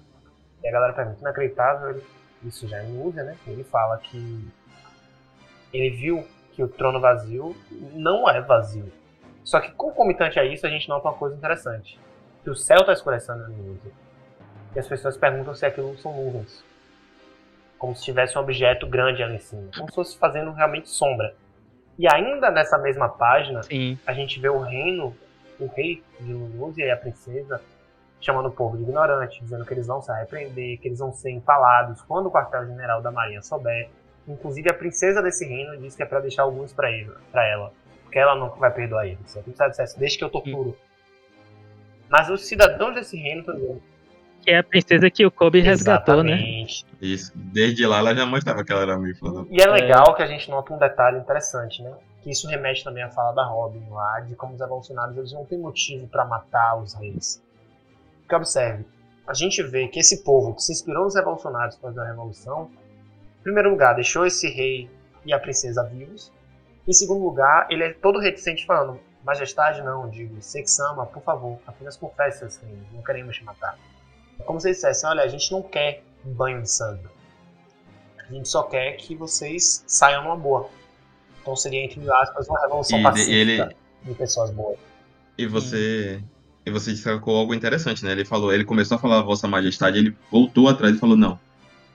E 0.64 0.68
a 0.68 0.72
galera 0.72 0.94
pergunta, 0.94 1.22
inacreditável? 1.22 2.02
Isso 2.44 2.68
já 2.68 2.78
é 2.78 2.84
música, 2.84 3.24
né? 3.24 3.38
Ele 3.46 3.64
fala 3.64 3.98
que 4.00 4.52
ele 5.72 5.90
viu 5.92 6.28
que 6.52 6.64
o 6.64 6.68
trono 6.68 7.00
vazio 7.00 7.56
não 7.94 8.28
é 8.30 8.42
vazio. 8.42 8.92
Só 9.44 9.60
que 9.60 9.72
concomitante 9.72 10.40
a 10.40 10.46
isso, 10.46 10.66
a 10.66 10.70
gente 10.70 10.90
nota 10.90 11.08
uma 11.08 11.18
coisa 11.18 11.36
interessante. 11.36 12.00
Que 12.44 12.50
o 12.50 12.56
céu 12.56 12.80
está 12.80 12.94
escurecendo 12.94 13.48
no 13.48 13.54
início. 13.54 13.94
E 14.76 14.80
as 14.80 14.88
pessoas 14.88 15.16
perguntam 15.16 15.54
se 15.54 15.66
aquilo 15.66 15.96
são 15.98 16.14
nuvens. 16.14 16.64
Como 17.78 17.96
se 17.96 18.04
tivesse 18.04 18.38
um 18.38 18.42
objeto 18.42 18.88
grande 18.88 19.22
ali 19.22 19.36
em 19.36 19.40
cima. 19.40 19.70
Como 19.76 19.90
se 19.90 19.96
fosse 19.96 20.18
fazendo 20.18 20.52
realmente 20.52 20.90
sombra. 20.90 21.36
E 21.98 22.08
ainda 22.12 22.50
nessa 22.50 22.78
mesma 22.78 23.10
página, 23.10 23.62
Sim. 23.64 23.98
a 24.06 24.14
gente 24.14 24.40
vê 24.40 24.50
o 24.50 24.60
reino, 24.60 25.16
o 25.60 25.68
rei 25.68 26.04
de 26.20 26.34
Lulúzia 26.34 26.86
e 26.86 26.92
a 26.92 26.98
princesa 26.98 27.62
chamando 28.20 28.48
o 28.48 28.52
povo 28.52 28.78
de 28.78 28.84
ignorante, 28.84 29.42
dizendo 29.42 29.66
que 29.66 29.74
eles 29.74 29.86
vão 29.86 30.02
se 30.02 30.10
arrepender, 30.10 30.78
que 30.78 30.88
eles 30.88 31.00
vão 31.00 31.12
ser 31.12 31.30
empalados 31.32 32.02
quando 32.04 32.28
o 32.28 32.32
quartel-general 32.32 33.02
da 33.02 33.12
marinha 33.12 33.42
souber. 33.42 33.90
Inclusive 34.26 34.70
a 34.70 34.74
princesa 34.74 35.22
desse 35.22 35.46
reino 35.46 35.78
diz 35.78 35.96
que 35.96 36.02
é 36.02 36.06
pra 36.06 36.22
deixar 36.22 36.44
alguns 36.44 36.72
pra 36.72 36.90
ela, 36.90 37.74
porque 38.04 38.18
ela 38.18 38.34
não 38.36 38.50
vai 38.52 38.72
perdoar 38.72 39.06
ele. 39.06 39.20
Se 39.26 39.38
a 39.38 39.44
princesa 39.44 39.70
dissesse, 39.70 40.00
deixa 40.00 40.18
que 40.18 40.24
eu 40.24 40.30
torturo. 40.30 40.78
Mas 42.10 42.30
os 42.30 42.48
cidadãos 42.48 42.96
desse 42.96 43.18
reino 43.18 43.42
estão 43.42 43.56
dizendo, 43.56 43.84
Que 44.44 44.52
é 44.52 44.58
a 44.58 44.64
princesa 44.64 45.10
que 45.10 45.26
o 45.26 45.32
Kobe 45.32 45.62
resgatou, 45.62 46.22
né? 46.24 46.34
exatamente. 46.34 46.86
Isso. 47.02 47.32
Desde 47.34 47.86
lá 47.86 48.00
ela 48.00 48.14
já 48.14 48.26
mostrava 48.26 48.64
que 48.64 48.72
ela 48.74 48.82
era 48.82 48.98
da- 48.98 49.46
E 49.50 49.62
é 49.62 49.68
legal 49.68 50.14
que 50.16 50.22
a 50.22 50.28
gente 50.28 50.50
nota 50.50 50.74
um 50.74 50.78
detalhe 50.78 51.18
interessante, 51.18 51.82
né? 51.82 51.94
Que 52.22 52.32
isso 52.32 52.48
remete 52.48 52.84
também 52.84 53.04
à 53.04 53.10
fala 53.10 53.34
da 53.34 53.46
Robin 53.46 53.84
lá, 53.90 54.20
de 54.22 54.36
como 54.36 54.54
os 54.56 54.62
evolucionários 54.62 55.18
eles 55.18 55.32
não 55.34 55.46
têm 55.46 55.60
motivo 55.60 56.08
para 56.08 56.26
matar 56.26 56.76
os 56.78 56.94
reis. 56.94 57.42
Porque 58.22 58.36
observe, 58.36 58.86
a 59.28 59.34
gente 59.34 59.62
vê 59.64 59.88
que 59.88 60.00
esse 60.00 60.24
povo 60.24 60.54
que 60.56 60.62
se 60.62 60.72
inspirou 60.74 61.06
nos 61.06 61.16
revolucionários 61.16 61.76
para 61.78 61.90
fazer 61.90 62.02
a 62.02 62.06
revolução, 62.06 62.70
em 63.40 63.44
primeiro 63.44 63.70
lugar, 63.70 63.96
deixou 63.96 64.26
esse 64.26 64.50
rei 64.50 64.90
e 65.26 65.34
a 65.34 65.40
princesa 65.40 65.84
vivos. 65.84 66.32
Em 66.86 66.92
segundo 66.94 67.24
lugar, 67.24 67.68
ele 67.70 67.84
é 67.84 67.94
todo 67.94 68.20
reticente 68.20 68.66
falando, 68.66 69.00
Majestade 69.24 69.82
não, 69.82 70.10
digo, 70.10 70.42
Sexama, 70.42 71.06
por 71.06 71.24
favor, 71.24 71.58
apenas 71.66 71.96
confesse 71.96 72.40
seus 72.40 72.58
crimes, 72.58 72.86
não 72.92 73.02
queremos 73.02 73.38
te 73.38 73.44
matar. 73.46 73.78
É 74.40 74.44
como 74.44 74.60
se 74.60 74.68
eles 74.68 74.78
dissessem, 74.78 75.10
olha, 75.10 75.24
a 75.24 75.28
gente 75.28 75.52
não 75.52 75.62
quer 75.62 76.04
um 76.26 76.34
banho 76.34 76.62
de 76.62 76.70
sangue. 76.70 77.06
A 78.30 78.34
gente 78.34 78.48
só 78.48 78.64
quer 78.64 78.94
que 78.94 79.16
vocês 79.16 79.84
saiam 79.88 80.24
numa 80.24 80.36
boa. 80.38 80.70
Então 81.42 81.56
seria, 81.56 81.84
entre 81.84 82.10
aspas, 82.10 82.48
uma 82.48 82.60
revolução 82.62 83.00
E 83.00 83.04
pacífica 83.04 83.32
ele- 83.36 83.76
de 84.04 84.14
pessoas 84.14 84.52
boas. 84.52 84.78
E 85.38 85.46
você. 85.46 86.22
E 86.66 86.72
você 86.72 86.92
destacou 86.92 87.36
algo 87.36 87.54
interessante, 87.54 88.06
né? 88.06 88.12
Ele 88.14 88.24
falou, 88.24 88.54
ele 88.54 88.64
começou 88.64 88.96
a 88.96 89.00
falar 89.00 89.22
Vossa 89.22 89.48
Majestade, 89.50 89.98
ele 90.00 90.16
voltou 90.32 90.70
atrás 90.70 90.96
e 90.96 91.00
falou, 91.00 91.18
não. 91.18 91.38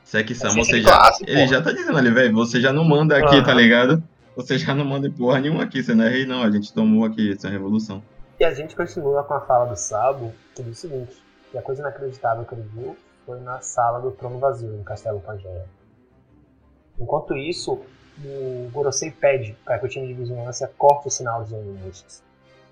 Assim 0.04 0.22
você 0.56 0.76
que 0.76 0.82
já. 0.82 0.90
classe, 0.96 1.22
Ele 1.24 1.34
porra. 1.34 1.46
já 1.48 1.62
tá 1.62 1.72
dizendo 1.72 1.96
ali, 1.98 2.10
velho, 2.10 2.34
você 2.34 2.60
já 2.60 2.72
não 2.72 2.84
manda 2.84 3.16
aqui, 3.16 3.36
Aham. 3.36 3.44
tá 3.44 3.54
ligado? 3.54 4.02
Você 4.36 4.56
já 4.58 4.74
não 4.74 4.84
manda 4.84 5.10
porra 5.10 5.40
nenhuma 5.40 5.64
aqui, 5.64 5.82
você 5.82 5.94
não 5.94 6.04
é 6.04 6.08
rei, 6.10 6.24
não. 6.26 6.42
A 6.42 6.50
gente 6.50 6.72
tomou 6.72 7.04
aqui 7.04 7.32
essa 7.32 7.48
revolução. 7.48 8.02
E 8.38 8.44
a 8.44 8.52
gente 8.54 8.76
continua 8.76 9.22
com 9.24 9.34
a 9.34 9.40
fala 9.40 9.66
do 9.66 9.76
Sabo, 9.76 10.32
que 10.54 10.62
diz 10.62 10.78
o 10.78 10.80
seguinte, 10.80 11.16
que 11.50 11.58
a 11.58 11.62
coisa 11.62 11.82
inacreditável 11.82 12.44
que 12.44 12.54
ele 12.54 12.62
viu 12.62 12.96
foi 13.24 13.40
na 13.40 13.60
sala 13.60 14.00
do 14.00 14.10
trono 14.10 14.38
vazio, 14.38 14.70
no 14.70 14.84
Castelo 14.84 15.20
Pangeia. 15.20 15.66
Enquanto 16.98 17.36
isso, 17.36 17.80
o 18.24 18.70
Gorosei 18.72 19.10
pede 19.10 19.56
para 19.64 19.78
que 19.78 19.86
o 19.86 19.88
time 19.88 20.06
de 20.06 20.14
vigilância 20.14 20.70
corte 20.76 21.08
o 21.08 21.10
sinal 21.10 21.42
dos 21.42 21.52
inimigos. 21.52 22.22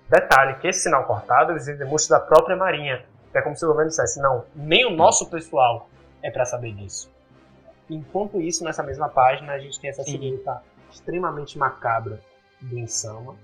Detalhe 0.09 0.55
que 0.59 0.67
esse 0.67 0.83
sinal 0.83 1.05
cortado 1.05 1.51
eles 1.51 1.65
demonstram 1.65 2.19
da 2.19 2.25
própria 2.25 2.55
marinha. 2.55 3.05
É 3.33 3.41
como 3.41 3.55
se 3.55 3.63
o 3.65 3.67
governo 3.67 3.89
dissesse, 3.89 4.19
não, 4.19 4.45
nem 4.55 4.85
o 4.85 4.89
nosso 4.89 5.29
pessoal 5.29 5.89
é 6.23 6.31
para 6.31 6.45
saber 6.45 6.73
disso. 6.73 7.11
Enquanto 7.89 8.41
isso, 8.41 8.63
nessa 8.63 8.83
mesma 8.83 9.09
página, 9.09 9.53
a 9.53 9.59
gente 9.59 9.79
tem 9.79 9.89
essa 9.89 10.03
silhueta 10.03 10.61
extremamente 10.91 11.57
macabra 11.57 12.19
do 12.61 12.77
Insama, 12.77 13.35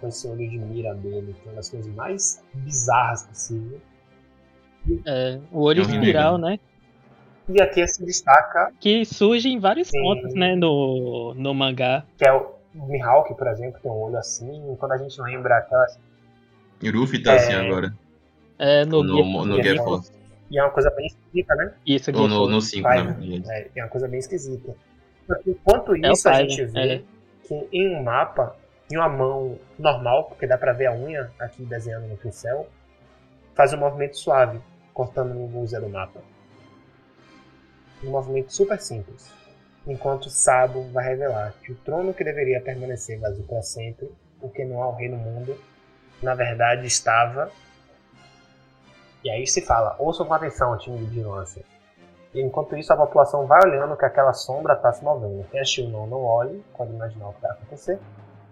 com 0.00 0.08
esse 0.08 0.28
olho 0.28 0.48
de 0.48 0.58
mira 0.58 0.94
dele, 0.94 1.34
que 1.34 1.48
é 1.48 1.50
uma 1.50 1.56
das 1.56 1.70
coisas 1.70 1.92
mais 1.94 2.42
bizarras 2.52 3.22
possível. 3.22 3.80
É, 5.06 5.38
o 5.52 5.62
olho 5.62 5.80
É 5.82 5.84
espiral, 5.84 6.38
né? 6.38 6.58
E 7.48 7.60
aqui 7.62 7.86
se 7.86 8.04
destaca 8.04 8.72
Que 8.78 9.04
surge 9.04 9.48
em 9.48 9.58
vários 9.58 9.88
Sim. 9.88 10.00
pontos, 10.02 10.34
né, 10.34 10.54
no, 10.54 11.34
no 11.34 11.54
mangá. 11.54 12.04
que 12.16 12.26
é 12.26 12.32
o 12.32 12.54
Mihawk, 12.74 13.34
por 13.34 13.46
exemplo, 13.48 13.80
tem 13.82 13.90
um 13.90 13.94
olho 13.94 14.16
assim, 14.18 14.76
quando 14.78 14.92
a 14.92 14.98
gente 14.98 15.20
lembra 15.20 15.56
aquelas. 15.58 15.98
E 16.82 16.88
o 16.90 17.00
Ruffy 17.00 17.22
tá 17.22 17.32
É. 17.32 17.36
assim 17.36 17.52
agora. 17.54 17.92
É, 18.58 18.84
no, 18.84 19.02
No, 19.02 19.16
Gear- 19.16 19.46
no, 19.46 19.62
Gear 19.62 19.76
Force. 19.84 20.12
E 20.50 20.58
é 20.58 20.62
uma 20.62 20.70
coisa 20.70 20.90
bem 20.90 21.06
esquisita, 21.06 21.54
né? 21.56 21.72
Isso, 21.86 22.10
Ou 22.10 22.16
Gear 22.16 22.28
no, 22.28 22.48
no 22.48 22.60
5, 22.60 22.88
na 22.88 22.94
Five. 22.96 23.28
verdade. 23.30 23.50
É, 23.50 23.80
é 23.80 23.82
uma 23.82 23.88
coisa 23.90 24.08
bem 24.08 24.18
esquisita. 24.18 24.74
Enquanto 25.46 25.94
É 25.96 26.10
isso, 26.12 26.28
a 26.28 26.34
Five, 26.34 26.50
gente 26.50 26.64
vê 26.72 26.80
é. 26.94 27.02
que 27.46 27.68
em 27.72 27.94
um 27.96 28.02
mapa, 28.02 28.56
em 28.92 28.96
uma 28.96 29.08
mão 29.08 29.58
normal, 29.78 30.24
porque 30.24 30.46
dá 30.46 30.56
pra 30.56 30.72
ver 30.72 30.86
a 30.86 30.92
unha 30.94 31.30
aqui 31.38 31.64
desenhando 31.64 32.06
no 32.08 32.16
pincel, 32.16 32.68
faz 33.58 33.72
um 33.72 33.78
movimento 33.78 34.16
suave, 34.16 34.60
cortando 34.94 35.34
luz 35.52 35.72
do 35.72 35.88
mapa. 35.88 36.20
Um 38.04 38.10
movimento 38.10 38.52
super 38.52 38.80
simples. 38.80 39.32
Enquanto 39.84 40.30
Sabo 40.30 40.84
vai 40.92 41.04
revelar 41.04 41.52
que 41.60 41.72
o 41.72 41.74
trono 41.74 42.14
que 42.14 42.22
deveria 42.22 42.60
permanecer 42.60 43.18
vazio 43.18 43.42
para 43.42 43.60
sempre, 43.62 44.14
porque 44.40 44.64
não 44.64 44.80
há 44.80 44.86
o 44.86 44.94
rei 44.94 45.08
no 45.08 45.16
mundo, 45.16 45.58
na 46.22 46.36
verdade 46.36 46.86
estava. 46.86 47.50
E 49.24 49.28
aí 49.30 49.44
se 49.44 49.60
fala, 49.62 49.96
ouçam 49.98 50.24
com 50.24 50.34
atenção, 50.34 50.78
time 50.78 50.98
de 50.98 51.06
vigilância. 51.06 51.64
E 52.32 52.40
enquanto 52.40 52.76
isso, 52.76 52.92
a 52.92 52.96
população 52.96 53.44
vai 53.44 53.58
olhando 53.64 53.96
que 53.96 54.04
aquela 54.04 54.34
sombra 54.34 54.74
está 54.74 54.92
se 54.92 55.02
movendo. 55.02 55.44
Quem 55.50 55.58
assistiu 55.58 55.88
não, 55.88 56.06
não 56.06 56.22
olhe, 56.22 56.64
pode 56.76 56.92
imaginar 56.92 57.30
o 57.30 57.32
que 57.32 57.42
vai 57.42 57.50
acontecer. 57.50 57.98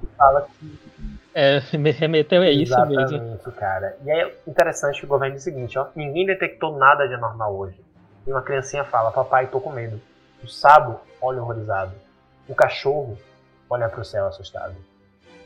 E 0.03 0.07
fala 0.17 0.43
que 0.59 0.81
É, 1.35 1.61
me 1.77 1.91
remeteu 1.91 2.43
a 2.43 2.51
isso 2.51 2.87
mesmo. 2.87 3.39
cara. 3.53 3.97
E 4.05 4.11
é 4.11 4.35
interessante 4.47 5.01
que 5.01 5.05
o 5.07 5.09
governo 5.09 5.35
diz 5.35 5.43
o 5.43 5.45
seguinte, 5.45 5.79
ó. 5.79 5.89
Ninguém 5.95 6.27
detectou 6.27 6.77
nada 6.77 7.07
de 7.07 7.15
anormal 7.15 7.55
hoje. 7.57 7.81
E 8.27 8.31
uma 8.31 8.43
criancinha 8.43 8.85
fala, 8.85 9.11
papai, 9.13 9.47
tô 9.47 9.61
com 9.61 9.71
medo. 9.71 10.01
O 10.43 10.49
Sabo 10.49 11.01
olha 11.21 11.41
horrorizado. 11.43 11.93
O 12.49 12.55
cachorro 12.55 13.19
olha 13.69 13.89
pro 13.89 14.05
céu 14.05 14.27
assustado. 14.27 14.75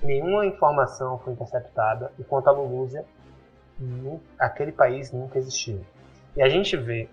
Nenhuma 0.03 0.47
informação 0.47 1.19
foi 1.19 1.33
interceptada 1.33 2.11
e 2.19 2.25
quanto 2.25 2.49
a 2.49 2.53
Lulúzia, 2.53 3.05
aquele 4.39 4.73
país 4.73 5.13
nunca 5.13 5.39
existiu. 5.39 5.85
E 6.37 6.43
a 6.43 6.49
gente 6.49 6.77
vê, 6.77 7.09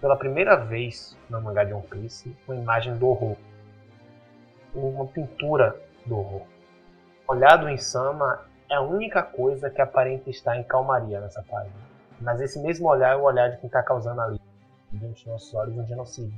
pela 0.00 0.16
primeira 0.16 0.56
vez 0.56 1.16
no 1.28 1.40
mangá 1.40 1.64
de 1.64 1.72
One 1.72 1.86
Piece, 1.86 2.34
uma 2.46 2.56
imagem 2.56 2.96
do 2.96 3.08
horror. 3.08 3.36
Uma 4.74 5.06
pintura 5.06 5.76
do 6.06 6.18
horror. 6.18 6.42
Olhado 7.30 7.68
em 7.68 7.76
Sama 7.78 8.44
é 8.68 8.74
a 8.74 8.80
única 8.80 9.22
coisa 9.22 9.70
que 9.70 9.80
aparenta 9.80 10.28
estar 10.28 10.56
em 10.56 10.64
calmaria 10.64 11.20
nessa 11.20 11.40
página. 11.44 11.76
Mas 12.20 12.40
esse 12.40 12.58
mesmo 12.58 12.88
olhar 12.88 13.12
é 13.12 13.16
o 13.16 13.22
olhar 13.22 13.50
de 13.50 13.58
quem 13.58 13.68
está 13.68 13.80
causando 13.84 14.20
ali, 14.20 14.40
diante 14.90 15.22
dos 15.22 15.32
nossos 15.32 15.54
olhos, 15.54 15.76
um 15.76 15.86
genocídio. 15.86 16.36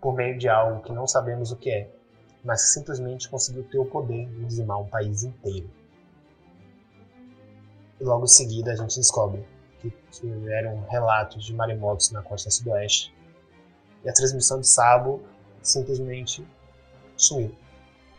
Por 0.00 0.14
meio 0.14 0.38
de 0.38 0.48
algo 0.48 0.80
que 0.80 0.90
não 0.90 1.06
sabemos 1.06 1.52
o 1.52 1.56
que 1.56 1.70
é, 1.70 1.90
mas 2.42 2.72
simplesmente 2.72 3.28
conseguiu 3.28 3.62
ter 3.64 3.78
o 3.78 3.84
poder 3.84 4.24
de 4.24 4.46
dizimar 4.46 4.80
um 4.80 4.88
país 4.88 5.22
inteiro. 5.22 5.68
E 8.00 8.02
logo 8.02 8.24
em 8.24 8.28
seguida 8.28 8.72
a 8.72 8.76
gente 8.76 8.96
descobre 8.96 9.46
que 9.80 9.90
tiveram 10.12 10.82
relatos 10.88 11.44
de 11.44 11.52
maremotos 11.52 12.10
na 12.10 12.22
costa 12.22 12.50
sudoeste. 12.50 13.14
E 14.02 14.08
a 14.08 14.14
transmissão 14.14 14.60
de 14.60 14.66
Sabo 14.66 15.22
simplesmente 15.60 16.42
sumiu. 17.18 17.54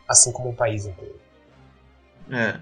Assim 0.08 0.32
como 0.32 0.52
o 0.52 0.56
país 0.56 0.86
inteiro. 0.86 1.31
É. 2.32 2.60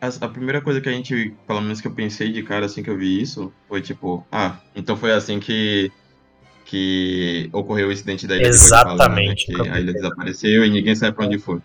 A, 0.00 0.08
a 0.08 0.28
primeira 0.28 0.60
coisa 0.60 0.80
que 0.80 0.88
a 0.88 0.92
gente, 0.92 1.34
pelo 1.46 1.60
menos 1.60 1.80
que 1.80 1.86
eu 1.86 1.92
pensei 1.92 2.32
de 2.32 2.42
cara 2.42 2.66
assim 2.66 2.82
que 2.82 2.90
eu 2.90 2.98
vi 2.98 3.20
isso, 3.20 3.52
foi 3.68 3.80
tipo, 3.80 4.26
ah, 4.32 4.58
então 4.74 4.96
foi 4.96 5.12
assim 5.12 5.38
que 5.38 5.92
que 6.64 7.50
ocorreu 7.52 7.88
o 7.88 7.92
incidente 7.92 8.26
da 8.26 8.36
ilha 8.36 8.46
Exatamente, 8.46 9.46
de 9.46 9.52
Guadalajara, 9.52 9.68
né? 9.68 9.74
Que 9.74 9.78
a 9.78 9.80
ilha 9.80 9.92
desapareceu 9.92 10.64
e 10.64 10.70
ninguém 10.70 10.94
sabe 10.94 11.14
pra 11.14 11.26
onde 11.26 11.38
foi. 11.38 11.60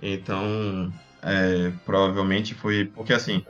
Então, 0.00 0.92
é, 1.22 1.70
provavelmente 1.84 2.54
foi 2.54 2.86
porque 2.86 3.12
assim, 3.12 3.44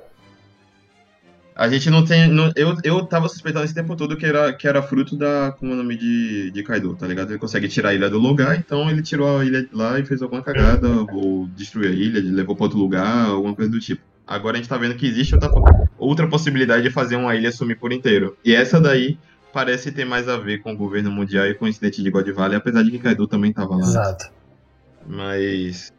a 1.55 1.69
gente 1.69 1.91
não 1.91 2.05
tem, 2.05 2.29
não- 2.29 2.51
eu, 2.57 2.77
eu 2.83 3.07
tava 3.07 3.29
suspeitando 3.29 3.65
esse 3.65 3.75
tempo 3.75 3.95
todo 3.97 4.17
que 4.17 4.25
era, 4.27 4.53
que 4.53 4.67
era 4.67 4.83
fruto 4.83 5.17
da, 5.17 5.53
como 5.53 5.73
é 5.73 5.75
o 5.75 5.79
nome 5.79 5.97
de, 5.97 6.51
de 6.51 6.63
Kaido, 6.63 6.95
tá 6.97 7.07
ligado? 7.07 7.31
Ele 7.31 7.39
consegue 7.39 7.69
tirar 7.69 7.91
a 7.91 7.95
ilha 7.95 8.09
do 8.11 8.19
lugar, 8.19 8.57
então 8.59 8.89
ele 8.91 9.03
tirou 9.03 9.39
a 9.39 9.45
ilha 9.45 9.63
de 9.63 9.75
lá 9.75 9.99
e 9.99 10.05
fez 10.05 10.23
alguma 10.23 10.43
cagada, 10.43 10.89
ou 11.13 11.47
destruiu 11.49 11.91
a 11.91 11.93
ilha, 11.93 12.21
levou 12.23 12.57
pra 12.57 12.65
outro 12.65 12.79
lugar, 12.79 13.27
alguma 13.29 13.55
coisa 13.55 13.71
do 13.71 13.79
tipo. 13.81 14.03
Agora 14.27 14.57
a 14.57 14.61
gente 14.61 14.69
tá 14.69 14.79
vendo 14.79 14.95
que 14.95 15.07
existe 15.07 15.35
outra, 15.35 15.51
outra 15.99 16.29
possibilidade 16.29 16.83
de 16.83 16.91
fazer 16.91 17.17
uma 17.17 17.35
ilha 17.35 17.53
sumir 17.53 17.79
por 17.79 17.93
inteiro. 17.93 18.37
E 18.45 18.55
essa 18.55 18.81
daí 18.81 19.19
parece 19.53 19.93
ter 19.93 20.05
mais 20.07 20.29
a 20.29 20.39
ver 20.39 20.63
com 20.63 20.73
o 20.73 20.77
governo 20.77 21.11
mundial 21.11 21.47
e 21.47 21.55
com 21.55 21.67
o 21.67 21.69
incidente 21.69 22.03
de 22.03 22.11
God 22.11 22.29
Valley, 22.31 22.57
apesar 22.57 22.83
de 22.83 22.91
que 22.91 22.99
Kaido 22.99 23.27
também 23.27 23.53
tava 23.53 23.77
lá. 23.77 23.83
Exato. 23.87 24.31
Mas 25.07 25.93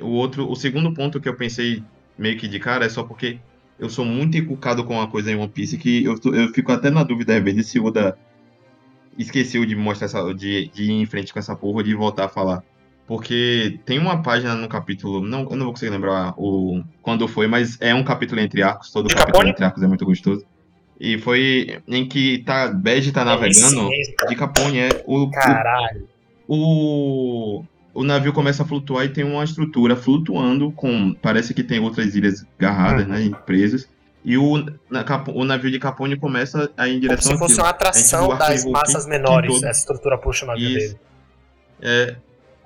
o 0.00 0.08
outro, 0.10 0.50
o 0.50 0.54
segundo 0.56 0.92
ponto 0.94 1.20
que 1.20 1.28
eu 1.28 1.36
pensei 1.36 1.82
meio 2.18 2.38
que 2.38 2.48
de 2.48 2.58
cara 2.58 2.84
é 2.84 2.88
só 2.88 3.02
porque 3.02 3.40
eu 3.78 3.88
sou 3.90 4.04
muito 4.04 4.36
encucado 4.36 4.84
com 4.84 4.94
uma 4.94 5.06
coisa 5.08 5.30
em 5.30 5.36
One 5.36 5.48
Piece 5.48 5.76
que 5.76 6.04
eu, 6.04 6.16
eu 6.32 6.48
fico 6.48 6.72
até 6.72 6.90
na 6.90 7.02
dúvida 7.02 7.36
às 7.36 7.42
vezes 7.44 7.66
se 7.66 7.78
o 7.78 7.84
Oda 7.84 8.16
esqueceu 9.18 9.64
de 9.64 9.74
mostrar 9.74 10.06
essa, 10.06 10.34
de, 10.34 10.68
de 10.68 10.84
ir 10.84 10.90
em 10.92 11.06
frente 11.06 11.32
com 11.32 11.38
essa 11.38 11.54
porra, 11.56 11.82
de 11.82 11.94
voltar 11.94 12.26
a 12.26 12.28
falar. 12.28 12.62
Porque 13.06 13.78
tem 13.86 13.98
uma 13.98 14.20
página 14.22 14.54
no 14.54 14.68
capítulo, 14.68 15.20
não, 15.20 15.42
eu 15.48 15.56
não 15.56 15.64
vou 15.66 15.72
conseguir 15.72 15.92
lembrar 15.92 16.34
o 16.36 16.82
quando 17.00 17.26
foi, 17.28 17.46
mas 17.46 17.78
é 17.80 17.94
um 17.94 18.02
capítulo 18.02 18.40
entre 18.40 18.62
arcos, 18.62 18.90
todo 18.90 19.06
De 19.08 19.14
capítulo 19.14 19.34
Capone? 19.34 19.50
entre 19.50 19.64
arcos 19.64 19.82
é 19.82 19.86
muito 19.86 20.04
gostoso. 20.04 20.44
E 20.98 21.16
foi 21.18 21.80
em 21.86 22.08
que 22.08 22.38
tá, 22.38 22.68
Bege 22.68 23.12
tá 23.12 23.24
navegando 23.24 23.88
mesmo, 23.88 24.14
cara. 24.16 24.30
de 24.30 24.36
Capone, 24.36 24.78
é 24.80 24.88
o, 25.06 25.22
o 25.22 25.30
Caralho. 25.30 26.08
o, 26.48 27.60
o 27.60 27.64
navio 28.04 28.32
começa 28.32 28.62
a 28.62 28.66
flutuar 28.66 29.04
e 29.04 29.08
tem 29.08 29.24
uma 29.24 29.42
estrutura 29.44 29.96
flutuando 29.96 30.70
com. 30.72 31.14
Parece 31.14 31.54
que 31.54 31.62
tem 31.62 31.78
outras 31.80 32.14
ilhas 32.14 32.44
agarradas, 32.58 33.06
Uhum. 33.06 33.30
né? 33.30 33.38
Presas. 33.46 33.88
E 34.24 34.36
o, 34.36 34.56
na, 34.90 35.04
o 35.34 35.44
navio 35.44 35.70
de 35.70 35.78
Capone 35.78 36.16
começa 36.16 36.70
a 36.76 36.88
ir 36.88 36.92
em 36.92 36.94
Como 36.94 37.00
direção 37.02 37.32
se 37.32 37.38
fosse 37.38 37.60
uma 37.60 37.68
atração 37.68 38.28
o 38.28 38.34
das 38.36 38.64
massas 38.64 39.04
Vulcan 39.04 39.08
menores, 39.18 39.52
todo. 39.54 39.64
essa 39.66 39.80
estrutura 39.80 40.18
puxa 40.18 40.44
o 40.44 40.48
navio 40.48 40.68
Isso. 40.68 40.78
dele. 40.78 40.98
É, 41.80 42.16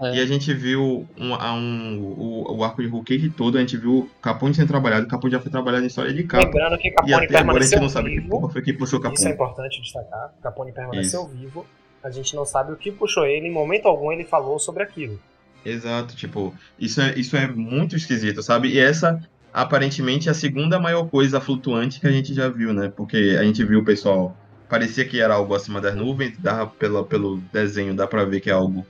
É. 0.02 0.14
E 0.16 0.20
a 0.20 0.24
gente 0.24 0.54
viu 0.54 1.06
um, 1.18 1.34
a 1.34 1.52
um, 1.52 1.98
o, 2.00 2.56
o 2.56 2.64
arco 2.64 2.80
de 2.80 2.88
Hulk 2.88 3.30
todo, 3.36 3.58
a 3.58 3.60
gente 3.60 3.76
viu 3.76 4.08
Capone 4.22 4.54
sendo 4.54 4.68
trabalhado. 4.68 5.06
Capone 5.06 5.30
já 5.32 5.38
foi 5.40 5.50
trabalhado 5.50 5.84
em 5.84 5.88
história 5.88 6.10
de 6.14 6.24
capa. 6.24 6.44
Lembrando 6.46 6.78
que 6.78 6.88
E 6.88 6.92
Capone 6.92 7.12
até 7.12 7.24
agora 7.24 7.34
a 7.34 7.44
permaneceu 7.44 7.70
gente 7.76 7.82
não 7.82 7.88
sabe 7.90 8.08
que 8.08 8.20
vivo. 8.20 8.30
porra 8.30 8.48
foi 8.50 8.62
que 8.62 8.72
puxou 8.72 8.98
Isso 8.98 9.06
é 9.08 9.10
Capone. 9.10 9.34
importante 9.34 9.82
destacar. 9.82 10.32
Capone 10.42 10.72
permaneceu 10.72 11.26
vivo. 11.28 11.66
A 12.02 12.10
gente 12.10 12.34
não 12.34 12.44
sabe 12.44 12.72
o 12.72 12.76
que 12.76 12.90
puxou 12.90 13.26
ele. 13.26 13.46
Em 13.48 13.52
momento 13.52 13.86
algum 13.86 14.10
ele 14.12 14.24
falou 14.24 14.58
sobre 14.58 14.82
aquilo. 14.82 15.20
Exato, 15.64 16.16
tipo, 16.16 16.54
isso 16.78 17.00
é, 17.00 17.18
isso 17.18 17.36
é 17.36 17.46
muito 17.46 17.94
esquisito, 17.94 18.42
sabe? 18.42 18.68
E 18.68 18.78
essa, 18.78 19.20
aparentemente, 19.52 20.28
é 20.28 20.30
a 20.30 20.34
segunda 20.34 20.78
maior 20.80 21.08
coisa 21.08 21.40
flutuante 21.40 22.00
que 22.00 22.06
a 22.06 22.10
gente 22.12 22.32
já 22.32 22.48
viu, 22.48 22.72
né? 22.72 22.90
Porque 22.94 23.36
a 23.38 23.42
gente 23.44 23.62
viu 23.64 23.80
o 23.80 23.84
pessoal, 23.84 24.34
parecia 24.68 25.04
que 25.04 25.20
era 25.20 25.34
algo 25.34 25.54
acima 25.54 25.78
das 25.80 25.94
nuvens, 25.94 26.38
dava 26.38 26.66
pela, 26.66 27.04
pelo 27.04 27.36
desenho, 27.52 27.94
dá 27.94 28.06
pra 28.06 28.24
ver 28.24 28.40
que 28.40 28.48
é 28.48 28.54
algo 28.54 28.86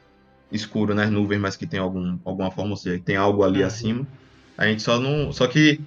escuro 0.53 0.95
nas 0.95 1.11
nuvens, 1.11 1.41
mas 1.41 1.57
que 1.57 1.67
tem 1.67 1.81
algum, 1.81 2.19
alguma 2.25 2.51
forma, 2.53 2.71
ou 2.71 2.77
seja, 2.77 3.03
tem 3.05 3.17
algo 3.17 3.43
ali 3.43 3.61
Uhum. 3.61 3.67
acima. 3.67 4.07
A 4.57 4.67
gente 4.67 4.83
só 4.83 5.01
não. 5.01 5.33
Só 5.33 5.47
que, 5.49 5.81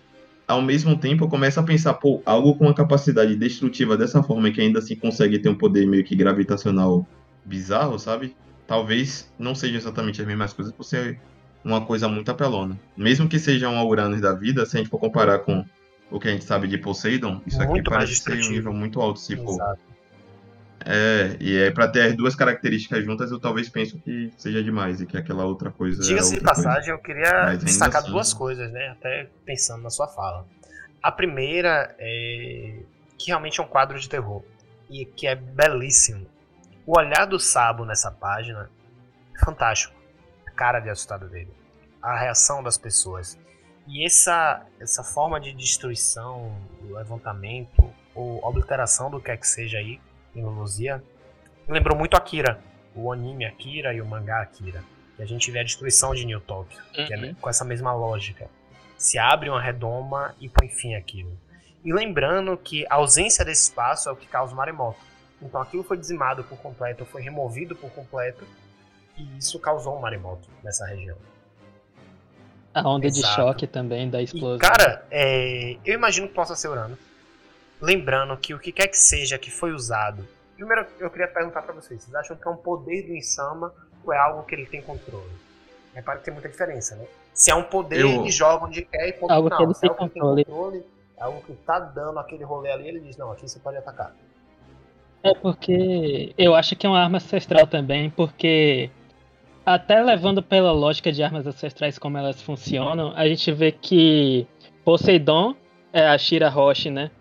ao 0.48 0.62
mesmo 0.62 0.98
tempo, 0.98 1.24
eu 1.24 1.30
começo 1.30 1.60
a 1.60 1.64
pensar, 1.64 1.94
pô, 1.96 2.22
algo 2.26 2.56
com 2.56 2.66
uma 2.66 2.74
capacidade 2.74 3.36
destrutiva 3.36 3.98
dessa 3.98 4.22
forma 4.22 4.52
que 4.52 4.62
ainda 4.62 4.80
assim 4.80 4.96
consegue 4.96 5.40
ter 5.40 5.50
um 5.50 5.56
poder 5.56 5.86
meio 5.88 6.04
que 6.04 6.16
gravitacional 6.16 7.08
bizarro, 7.46 7.98
sabe? 7.98 8.36
Talvez 8.68 9.32
não 9.38 9.56
seja 9.56 9.78
exatamente 9.78 10.22
as 10.22 10.28
mesmas 10.28 10.54
coisas 10.54 10.74
por 10.74 10.84
ser 10.84 11.20
uma 11.64 11.82
coisa 11.82 12.08
muito 12.08 12.30
apelona. 12.30 12.80
Mesmo 12.96 13.28
que 13.28 13.40
seja 13.40 13.70
um 13.70 13.86
Uranus 13.86 14.22
da 14.22 14.34
vida, 14.34 14.66
se 14.66 14.76
a 14.76 14.80
gente 14.80 14.90
for 14.90 15.00
comparar 15.00 15.40
com 15.40 15.66
o 16.12 16.20
que 16.20 16.28
a 16.28 16.32
gente 16.32 16.44
sabe 16.44 16.68
de 16.68 16.78
Poseidon, 16.78 17.42
isso 17.46 17.58
Muito 17.58 17.72
aqui 17.72 17.90
parece 17.90 18.16
ser 18.16 18.34
um 18.34 18.50
nível 18.50 18.74
muito 18.74 19.02
alto, 19.02 19.20
se 19.20 19.36
for. 19.36 19.58
É, 20.86 21.38
e 21.40 21.58
é 21.58 21.72
pra 21.72 21.88
ter 21.88 22.02
as 22.02 22.16
duas 22.16 22.36
características 22.36 23.04
juntas, 23.06 23.32
eu 23.32 23.40
talvez 23.40 23.70
penso 23.70 23.98
que 24.00 24.32
seja 24.38 24.64
demais 24.64 25.00
e 25.02 25.06
que 25.06 25.18
aquela 25.18 25.46
outra 25.46 25.72
coisa. 25.72 26.02
era 26.02 26.08
Diga-se 26.08 26.32
de 26.32 26.36
outra 26.40 26.54
coisa. 26.54 26.64
passagem, 26.70 26.92
eu 26.92 27.00
queria 27.00 27.44
Mas 27.46 27.64
destacar 27.64 28.02
assim- 28.02 28.12
duas 28.12 28.34
coisas, 28.34 28.72
né? 28.72 28.90
Até 28.90 29.30
pensando 29.46 29.82
na 29.84 29.90
sua 29.90 30.08
fala. 30.08 30.46
A 31.02 31.12
primeira 31.12 31.96
é 32.00 32.80
que 33.18 33.28
realmente 33.28 33.60
é 33.60 33.64
um 33.64 33.68
quadro 33.68 34.00
de 34.00 34.08
terror 34.10 34.44
e 34.90 35.06
que 35.06 35.28
é 35.28 35.36
belíssimo. 35.36 36.26
O 36.86 36.98
olhar 36.98 37.26
do 37.26 37.40
Sabo 37.40 37.86
nessa 37.86 38.12
página 38.12 38.70
é 39.36 39.46
fantástico. 39.46 39.94
A 40.46 40.52
cara 40.52 40.80
de 40.80 40.90
assustado 40.90 41.28
dele, 41.30 41.52
a 42.02 42.18
reação 42.18 42.62
das 42.62 42.78
pessoas 42.78 43.38
e 43.88 44.06
essa 44.06 44.66
essa 44.80 45.04
forma 45.04 45.40
de 45.40 45.54
destruição, 45.54 46.56
levantamento 46.84 47.90
ou 48.14 48.44
obliteração 48.46 49.10
do 49.10 49.20
que 49.20 49.32
é 49.32 49.38
que 49.38 49.48
seja 49.48 49.78
aí 49.78 50.00
em 50.36 50.44
Luzia 50.44 51.04
lembrou 51.68 51.98
muito 51.98 52.16
Akira, 52.16 52.60
o 52.96 53.12
anime 53.12 53.46
Akira 53.46 53.94
e 53.94 54.02
o 54.02 54.06
mangá 54.06 54.42
Akira. 54.42 54.84
Que 55.16 55.22
a 55.22 55.26
gente 55.26 55.50
vê 55.52 55.60
a 55.60 55.64
destruição 55.64 56.14
de 56.14 56.26
New 56.26 56.42
Tokyo, 56.42 56.82
que 56.92 57.14
é 57.14 57.18
Uhum. 57.18 57.36
com 57.36 57.50
essa 57.50 57.64
mesma 57.64 57.94
lógica. 57.94 58.50
Se 58.98 59.18
abre 59.20 59.50
uma 59.50 59.62
redoma 59.62 60.36
e 60.40 60.50
põe 60.50 60.68
fim 60.70 60.96
àquilo. 60.96 61.38
E 61.86 61.94
lembrando 61.94 62.58
que 62.58 62.86
a 62.90 62.96
ausência 62.96 63.46
desse 63.46 63.64
espaço 63.64 64.10
é 64.10 64.12
o 64.12 64.16
que 64.16 64.26
causa 64.28 64.54
o 64.54 64.56
maremoto. 64.58 65.00
Então 65.42 65.62
aquilo 65.62 65.84
foi 65.84 65.98
dizimado 65.98 66.44
por 66.44 66.58
completo, 66.58 67.06
foi 67.06 67.22
removido 67.22 67.76
por 67.76 67.92
completo, 67.92 68.48
e 69.18 69.38
isso 69.38 69.60
causou 69.60 69.96
um 69.98 70.02
maremoto 70.02 70.48
nessa 70.64 70.86
região. 70.88 71.18
A 72.74 72.88
onda 72.90 73.10
de 73.12 73.20
Exato. 73.20 73.36
choque 73.36 73.68
também 73.68 74.10
da 74.10 74.22
explosão. 74.22 74.56
E, 74.56 74.60
cara, 74.60 75.06
é, 75.12 75.78
eu 75.86 75.94
imagino 75.94 76.28
que 76.28 76.34
possa 76.34 76.56
ser 76.56 76.70
Urano. 76.70 76.98
Lembrando 77.88 78.38
que 78.38 78.54
o 78.54 78.60
que 78.60 78.72
quer 78.72 78.88
que 78.88 78.98
seja 78.98 79.38
que 79.38 79.52
foi 79.52 79.74
usado. 79.74 80.26
Primeiro, 80.56 80.88
eu 81.02 81.10
queria 81.10 81.28
perguntar 81.28 81.62
pra 81.64 81.74
vocês: 81.74 82.02
vocês 82.02 82.16
acham 82.16 82.38
que 82.38 82.48
é 82.48 82.50
um 82.50 82.56
poder 82.56 83.06
do 83.06 83.14
Insama 83.14 83.74
ou 84.06 84.14
é 84.14 84.18
algo 84.18 84.44
que 84.44 84.56
ele 84.56 84.66
tem 84.66 84.82
controle? 84.82 85.30
Repare 85.94 86.20
que 86.20 86.26
tem 86.26 86.34
muita 86.34 86.48
diferença, 86.48 86.96
né? 86.96 87.06
Se 87.34 87.52
é 87.52 87.56
um 87.56 87.64
poder, 87.64 88.00
Eu- 88.00 88.08
ele 88.22 88.32
joga 88.32 88.66
onde 88.66 88.84
quer 88.84 89.10
e 89.10 89.14
ponto 89.14 89.30
Algo 89.32 89.50
final. 89.50 89.58
que 89.58 89.64
ele 89.66 89.74
Se 89.74 89.80
é 89.80 89.82
tem 89.82 89.90
algo 89.90 90.10
que 90.14 90.20
controle. 90.20 90.46
tem 90.46 90.54
controle, 90.56 90.86
é 91.18 91.24
algo 91.24 91.42
que 91.42 91.54
tá 91.56 91.80
dando 91.80 92.20
aquele 92.20 92.44
rolê 92.46 92.72
ali, 92.72 92.88
ele 92.88 93.00
diz: 93.02 93.18
não, 93.18 93.32
aqui 93.34 93.42
você 93.50 93.60
pode 93.60 93.76
atacar. 93.76 94.16
É 95.22 95.34
porque 95.36 96.34
eu 96.38 96.56
acho 96.56 96.78
que 96.78 96.86
é 96.86 96.90
uma 96.90 97.02
arma 97.04 97.18
ancestral 97.18 97.68
também, 97.68 98.10
porque 98.10 98.90
até 99.66 100.02
levando 100.02 100.42
pela 100.42 100.72
lógica 100.72 101.12
de 101.12 101.22
armas 101.22 101.46
ancestrais 101.46 101.98
como 102.00 102.18
elas 102.18 102.42
funcionam, 102.42 103.12
a 103.16 103.28
gente 103.28 103.52
vê 103.52 103.72
que 103.74 104.48
Poseidon 104.86 105.54
é 105.92 106.08
a 106.08 106.18
Shira 106.18 106.48
Roche, 106.50 106.90
né? 106.90 107.12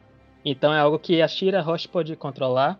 Então 0.45 0.73
é 0.75 0.79
algo 0.79 0.99
que 0.99 1.23
a 1.23 1.29
Shira 1.29 1.61
Roche 1.61 1.89
pode 1.89 2.15
controlar. 2.17 2.79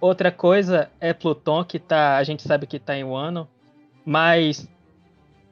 Outra 0.00 0.30
coisa 0.30 0.90
é 1.00 1.12
Pluton, 1.12 1.64
que 1.64 1.78
tá, 1.78 2.16
a 2.16 2.24
gente 2.24 2.42
sabe 2.42 2.66
que 2.66 2.78
tá 2.78 2.96
em 2.96 3.04
Wano, 3.04 3.48
mas 4.04 4.68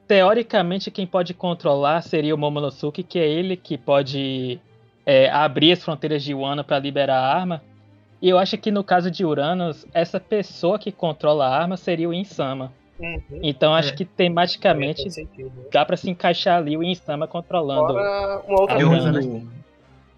teoricamente 0.07 0.91
quem 0.91 1.07
pode 1.07 1.33
controlar 1.33 2.01
seria 2.01 2.35
o 2.35 2.37
Momonosuke, 2.37 3.03
que 3.03 3.19
é 3.19 3.27
ele 3.27 3.57
que 3.57 3.77
pode 3.77 4.59
é, 5.05 5.29
abrir 5.29 5.71
as 5.71 5.83
fronteiras 5.83 6.23
de 6.23 6.33
Wano 6.33 6.63
para 6.63 6.79
liberar 6.79 7.19
a 7.19 7.35
arma. 7.35 7.61
E 8.21 8.29
eu 8.29 8.37
acho 8.37 8.57
que 8.57 8.71
no 8.71 8.83
caso 8.83 9.11
de 9.11 9.25
Uranus, 9.25 9.85
essa 9.93 10.19
pessoa 10.19 10.79
que 10.79 10.91
controla 10.91 11.45
a 11.47 11.57
arma 11.57 11.75
seria 11.75 12.07
o 12.07 12.13
Insama. 12.13 12.71
Uhum. 12.99 13.39
Então 13.41 13.73
acho 13.73 13.89
É. 13.89 13.95
que 13.95 14.05
tematicamente 14.05 15.03
né? 15.07 15.27
dá 15.71 15.83
pra 15.83 15.97
se 15.97 16.09
encaixar 16.09 16.57
ali 16.57 16.77
o 16.77 16.83
Insama 16.83 17.27
controlando. 17.27 17.97
Agora, 17.97 18.41
uma 18.47 18.61
outra 18.61 18.85
coisa, 18.85 19.11
né? 19.11 19.41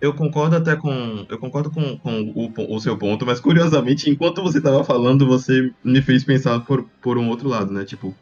Eu 0.01 0.13
concordo 0.15 0.55
até 0.55 0.75
com. 0.75 1.25
Eu 1.29 1.39
concordo 1.39 1.71
com, 1.71 1.97
com 1.99 2.21
o, 2.35 2.75
o 2.75 2.79
seu 2.79 2.97
ponto, 2.97 3.25
mas 3.25 3.39
curiosamente, 3.39 4.09
enquanto 4.09 4.41
você 4.43 4.61
tava 4.61 4.83
falando, 4.83 5.25
você 5.27 5.71
me 5.83 6.01
fez 6.01 6.23
pensar 6.23 6.59
por, 6.61 6.89
por 7.01 7.17
um 7.17 7.29
outro 7.29 7.47
lado, 7.49 7.71
né? 7.73 7.85
Tipo, 7.85 8.19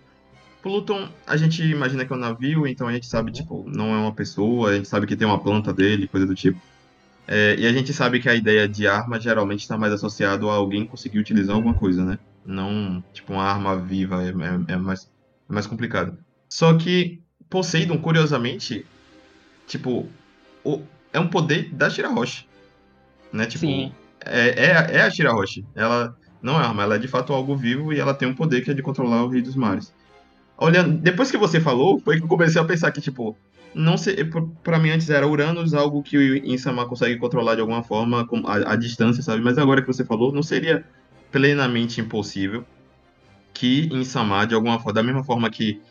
Pluton, 0.61 1.09
a 1.28 1.38
gente 1.38 1.63
imagina 1.63 2.05
que 2.05 2.13
é 2.13 2.15
um 2.15 2.19
navio, 2.19 2.67
então 2.67 2.88
a 2.88 2.93
gente 2.93 3.07
sabe, 3.07 3.32
tipo, 3.32 3.69
não 3.69 3.93
é 3.95 3.97
uma 3.99 4.15
pessoa, 4.15 4.71
a 4.71 4.76
gente 4.76 4.88
sabe 4.88 5.07
que 5.07 5.15
tem 5.17 5.28
uma 5.28 5.43
planta 5.43 5.74
dele, 5.74 6.07
coisa 6.07 6.26
do 6.28 6.36
tipo. 6.36 6.59
É, 7.28 7.55
e 7.57 7.65
a 7.67 7.74
gente 7.74 7.93
sabe 7.93 8.19
que 8.19 8.30
a 8.30 8.36
ideia 8.36 8.67
de 8.67 8.88
arma 8.88 9.19
geralmente 9.19 9.61
está 9.61 9.78
mais 9.78 9.93
associado 9.93 10.49
a 10.49 10.55
alguém 10.55 10.86
conseguir 10.86 11.19
utilizar 11.19 11.55
alguma 11.55 11.76
coisa, 11.76 12.03
né? 12.05 12.17
Não, 12.45 13.01
tipo, 13.13 13.34
uma 13.34 13.43
arma 13.43 13.78
viva 13.86 14.24
é, 14.24 14.30
é- 14.30 14.74
é 14.74 14.78
mais, 14.78 15.01
é 15.49 15.53
mais 15.53 15.67
complicado. 15.67 16.17
Só 16.51 16.78
que 16.78 17.21
Poseidon, 17.49 17.97
curiosamente, 18.01 18.84
tipo, 19.67 20.17
o- 20.63 20.88
é 21.14 21.20
um 21.20 21.28
poder 21.28 21.70
da 21.74 21.89
Shirahoshi. 21.89 22.47
Né? 23.32 23.45
Tipo, 23.45 23.66
Sim. 23.66 23.91
é, 24.26 24.49
é, 24.49 24.97
é 24.97 25.01
a 25.03 25.09
Shirahoshi. 25.09 25.66
Ela 25.76 26.16
não 26.41 26.59
é 26.59 26.66
arma, 26.66 26.84
ela 26.84 26.95
é 26.95 26.99
de 26.99 27.07
fato 27.07 27.32
algo 27.32 27.55
vivo 27.55 27.93
e 27.93 27.99
ela 27.99 28.14
tem 28.14 28.28
um 28.28 28.36
poder 28.36 28.61
que 28.61 28.72
é 28.72 28.74
de 28.74 28.82
controlar 28.82 29.24
o 29.24 29.30
Rei 29.30 29.41
dos 29.41 29.55
Mares. 29.55 29.93
Olhando, 30.57 30.97
depois 30.97 31.32
que 31.32 31.38
você 31.38 31.59
falou, 31.59 31.99
foi 31.99 32.18
que 32.18 32.24
eu 32.24 32.28
comecei 32.28 32.61
a 32.61 32.66
pensar 32.66 32.91
que, 32.91 33.01
tipo, 33.01 33.36
não 33.74 33.97
sei, 33.97 34.24
pra- 34.24 34.43
pra 34.64 34.80
mim 34.80 34.91
antes 34.91 35.09
era 35.09 35.28
Uranus, 35.28 35.74
algo 35.74 36.03
que 36.03 36.18
o 36.18 36.38
Insama 36.45 36.86
consegue 36.86 37.18
controlar 37.18 37.55
de 37.55 37.61
alguma 37.61 37.82
forma 37.82 38.28
a, 38.45 38.74
a 38.74 38.76
distância, 38.76 39.24
sabe? 39.24 39.41
Mas 39.41 39.57
agora 39.57 39.82
que 39.82 39.88
você 39.88 40.05
falou, 40.05 40.32
não 40.32 40.43
seria 40.43 40.86
plenamente 41.32 41.99
impossível 41.99 42.64
que 43.53 43.89
Insama, 43.91 44.45
de 44.45 44.53
alguma 44.53 44.78
forma, 44.78 44.93
da 44.93 45.03
mesma 45.03 45.24
forma 45.24 45.49
que 45.49 45.82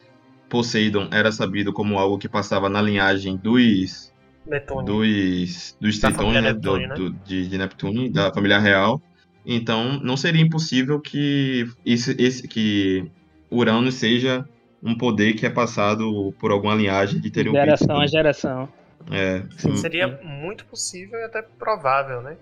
Poseidon 0.49 1.09
era 1.11 1.33
sabido 1.33 1.73
como 1.73 1.99
algo 1.99 2.18
que 2.18 2.29
passava 2.29 2.68
na 2.68 2.81
linhagem 2.83 3.37
dos 3.37 4.12
Netone. 4.47 4.86
dos, 4.86 5.76
dos 5.80 5.99
Tritões, 5.99 6.43
né? 6.43 6.53
do- 6.53 6.76
né? 6.78 6.95
do- 6.95 7.11
de, 7.11 7.49
de 7.49 7.59
Neptune, 7.59 8.11
da 8.11 8.32
família 8.32 8.59
real. 8.59 9.01
Então, 9.45 9.99
não 10.01 10.16
seria 10.16 10.43
impossível 10.43 11.01
que, 11.01 11.66
esse, 11.84 12.14
esse, 12.22 12.47
que 12.47 13.11
Uranus 13.51 13.95
seja 13.97 14.45
um 14.82 14.97
poder 14.97 15.34
que 15.34 15.47
é 15.47 15.51
passado 15.51 16.32
por 16.38 16.51
alguma 16.51 16.74
linhagem 16.74 17.20
de 17.20 17.30
ter 17.30 17.49
um 17.49 17.53
Geração 17.53 18.01
a 18.01 18.07
geração. 18.07 18.68
É, 19.11 19.43
sim. 19.59 19.74
seria 19.76 20.07
muito 20.22 20.64
possível 20.66 21.18
e 21.18 21.24
até 21.24 21.43
provável, 21.43 22.22
né? 22.22 22.36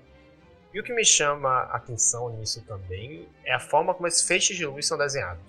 E 0.73 0.79
o 0.81 0.85
que 0.85 0.93
me 0.93 1.05
chama 1.05 1.49
a 1.49 1.77
atenção 1.77 2.31
nisso 2.39 2.63
também 2.67 3.27
é 3.45 3.55
a 3.55 3.59
forma 3.59 3.93
como 3.95 4.07
esses 4.07 4.23
feixes 4.23 4.57
de 4.57 4.65
luz 4.67 4.87
são 4.87 4.97
desenhados. 4.99 5.43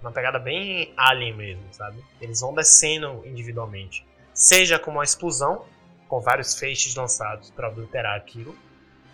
Uma 0.00 0.10
pegada 0.12 0.38
bem 0.38 0.92
alien 0.96 1.36
mesmo, 1.36 1.62
sabe? 1.70 1.98
Eles 2.20 2.40
vão 2.40 2.52
descendo 2.54 3.22
individualmente. 3.24 4.04
Seja 4.40 4.78
como 4.78 4.96
uma 4.96 5.04
explosão, 5.04 5.66
com 6.08 6.18
vários 6.18 6.58
feixes 6.58 6.94
lançados 6.94 7.50
para 7.50 7.68
obliterar 7.68 8.16
aquilo, 8.16 8.56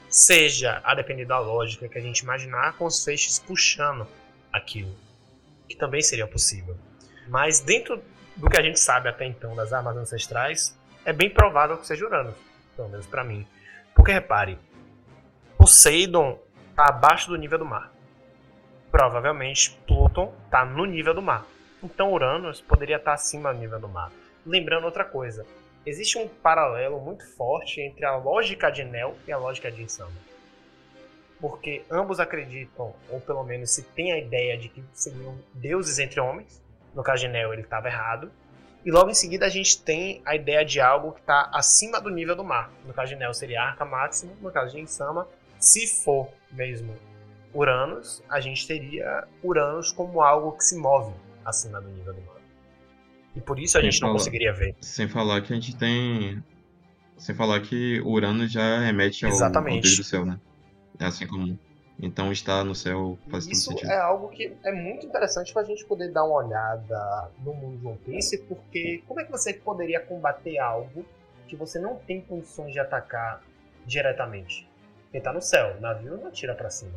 seja, 0.09 0.81
a 0.85 0.95
depender 0.95 1.25
da 1.25 1.41
lógica 1.41 1.89
que 1.89 1.99
a 1.99 2.01
gente 2.01 2.21
imaginar, 2.21 2.75
com 2.75 2.85
os 2.85 3.03
feixes 3.03 3.37
puxando 3.37 4.07
aquilo, 4.53 4.95
que 5.69 5.75
também 5.75 6.01
seria 6.01 6.29
possível. 6.29 6.77
Mas 7.27 7.59
dentro 7.59 8.01
do 8.37 8.49
que 8.49 8.57
a 8.57 8.63
gente 8.63 8.79
sabe 8.79 9.09
até 9.09 9.27
então 9.27 9.57
das 9.57 9.73
armas 9.73 9.97
ancestrais, 9.97 10.79
é 11.05 11.13
bem 11.13 11.29
provável 11.29 11.77
que 11.77 11.89
seja 11.89 12.07
Uranus, 12.07 12.37
pelo 12.77 12.89
menos 12.89 13.09
pra 13.09 13.25
mim. 13.25 13.45
Porque 13.97 14.13
repare, 14.13 14.57
Poseidon 15.59 16.39
tá 16.77 16.85
abaixo 16.85 17.31
do 17.31 17.37
nível 17.37 17.59
do 17.59 17.65
mar. 17.65 17.93
Provavelmente 18.93 19.77
Pluton 19.89 20.33
tá 20.53 20.65
no 20.65 20.85
nível 20.85 21.15
do 21.15 21.21
mar. 21.21 21.45
Então 21.83 22.13
Uranus 22.13 22.61
poderia 22.61 22.99
estar 22.99 23.15
acima 23.15 23.53
do 23.53 23.59
nível 23.59 23.81
do 23.81 23.89
mar. 23.89 24.13
Lembrando 24.47 24.85
outra 24.85 25.05
coisa, 25.05 25.45
existe 25.85 26.17
um 26.17 26.29
paralelo 26.29 27.01
muito 27.01 27.27
forte 27.37 27.81
entre 27.81 28.05
a 28.05 28.17
lógica 28.17 28.71
de 28.71 28.85
Neo 28.85 29.17
e 29.27 29.33
a 29.33 29.39
lógica 29.39 29.73
de 29.73 29.83
Insama. 29.83 30.13
Porque 31.41 31.85
ambos 31.91 32.21
acreditam, 32.21 32.95
ou 33.11 33.21
pelo 33.21 33.43
menos 33.43 33.71
se 33.71 33.83
tem 33.83 34.13
a 34.13 34.19
ideia 34.19 34.57
de 34.57 34.69
que 34.69 34.85
seriam 34.93 35.37
deuses 35.53 35.99
entre 35.99 36.21
homens. 36.21 36.63
No 36.95 37.03
caso 37.03 37.23
de 37.23 37.29
Neo, 37.29 37.53
ele 37.53 37.63
estava 37.63 37.89
errado. 37.89 38.31
E 38.85 38.91
logo 38.93 39.11
em 39.11 39.15
seguida 39.15 39.47
a 39.47 39.49
gente 39.49 39.83
tem 39.83 40.23
a 40.25 40.37
ideia 40.37 40.65
de 40.65 40.81
algo 40.81 41.11
que 41.11 41.21
está 41.21 41.51
acima 41.53 42.01
do 42.01 42.09
nível 42.09 42.37
do 42.37 42.45
mar. 42.45 42.71
No 42.85 42.95
caso 42.95 43.09
de 43.09 43.17
Neo 43.17 43.35
seria 43.35 43.63
Arca 43.63 43.85
Máxima, 43.85 44.33
no 44.41 44.53
caso 44.53 44.77
de 44.77 44.81
Insama, 44.81 45.27
se 45.59 45.89
for 46.05 46.29
mesmo 46.53 46.95
Uranus, 47.53 48.23
a 48.29 48.39
gente 48.41 48.65
teria 48.65 49.27
Uranus 49.43 49.91
como 49.91 50.23
algo 50.23 50.53
que 50.53 50.63
se 50.63 50.79
move 50.79 51.13
acima 51.45 51.81
do 51.81 51.89
nível 51.89 52.15
do 52.15 52.21
mar. 52.23 52.36
E 53.37 53.41
por 53.41 53.59
isso 53.61 53.77
a 53.77 53.81
Sem 53.83 53.91
gente 53.91 54.01
não 54.01 54.09
falar- 54.09 54.19
conseguiria 54.19 54.53
ver. 54.53 54.75
Sem 54.81 55.07
falar 55.09 55.41
que 55.43 55.53
a 55.53 55.57
gente 55.57 55.77
tem. 55.77 56.43
Sem 57.19 57.35
falar 57.35 57.61
que 57.61 58.01
Uranus 58.01 58.51
já 58.51 58.81
remete 58.81 59.25
ao, 59.25 59.31
ao 59.31 59.37
Exatamente. 59.37 59.83
Deus 59.83 59.97
do 59.99 60.05
céu, 60.05 60.25
né? 60.25 60.41
É 60.99 61.05
assim 61.05 61.27
como. 61.27 61.59
Então 61.99 62.31
estar 62.31 62.63
no 62.63 62.75
céu 62.75 63.19
faz 63.31 63.47
Isso 63.47 63.71
todo 63.71 63.79
sentido. 63.79 63.91
é 63.91 63.99
algo 63.99 64.29
que 64.29 64.53
é 64.65 64.73
muito 64.73 65.07
interessante 65.07 65.51
pra 65.53 65.65
gente 65.65 65.83
poder 65.87 66.11
dar 66.13 66.25
uma 66.25 66.45
olhada 66.45 67.31
no 67.43 67.55
mundo 67.55 67.79
de 67.79 67.87
One 67.87 67.99
Piece, 68.05 68.37
porque 68.43 69.03
como 69.09 69.19
é 69.21 69.25
que 69.25 69.31
você 69.31 69.55
poderia 69.55 69.99
combater 70.01 70.59
algo 70.59 71.07
que 71.49 71.57
você 71.57 71.79
não 71.79 71.97
tem 71.97 72.21
condições 72.21 72.73
de 72.75 72.79
atacar 72.79 73.43
diretamente? 73.87 74.69
Ele 75.11 75.23
tá 75.23 75.33
no 75.33 75.41
céu, 75.41 75.75
o 75.79 75.81
navio 75.81 76.19
não 76.19 76.27
atira 76.27 76.55
pra 76.55 76.69
cima. 76.69 76.93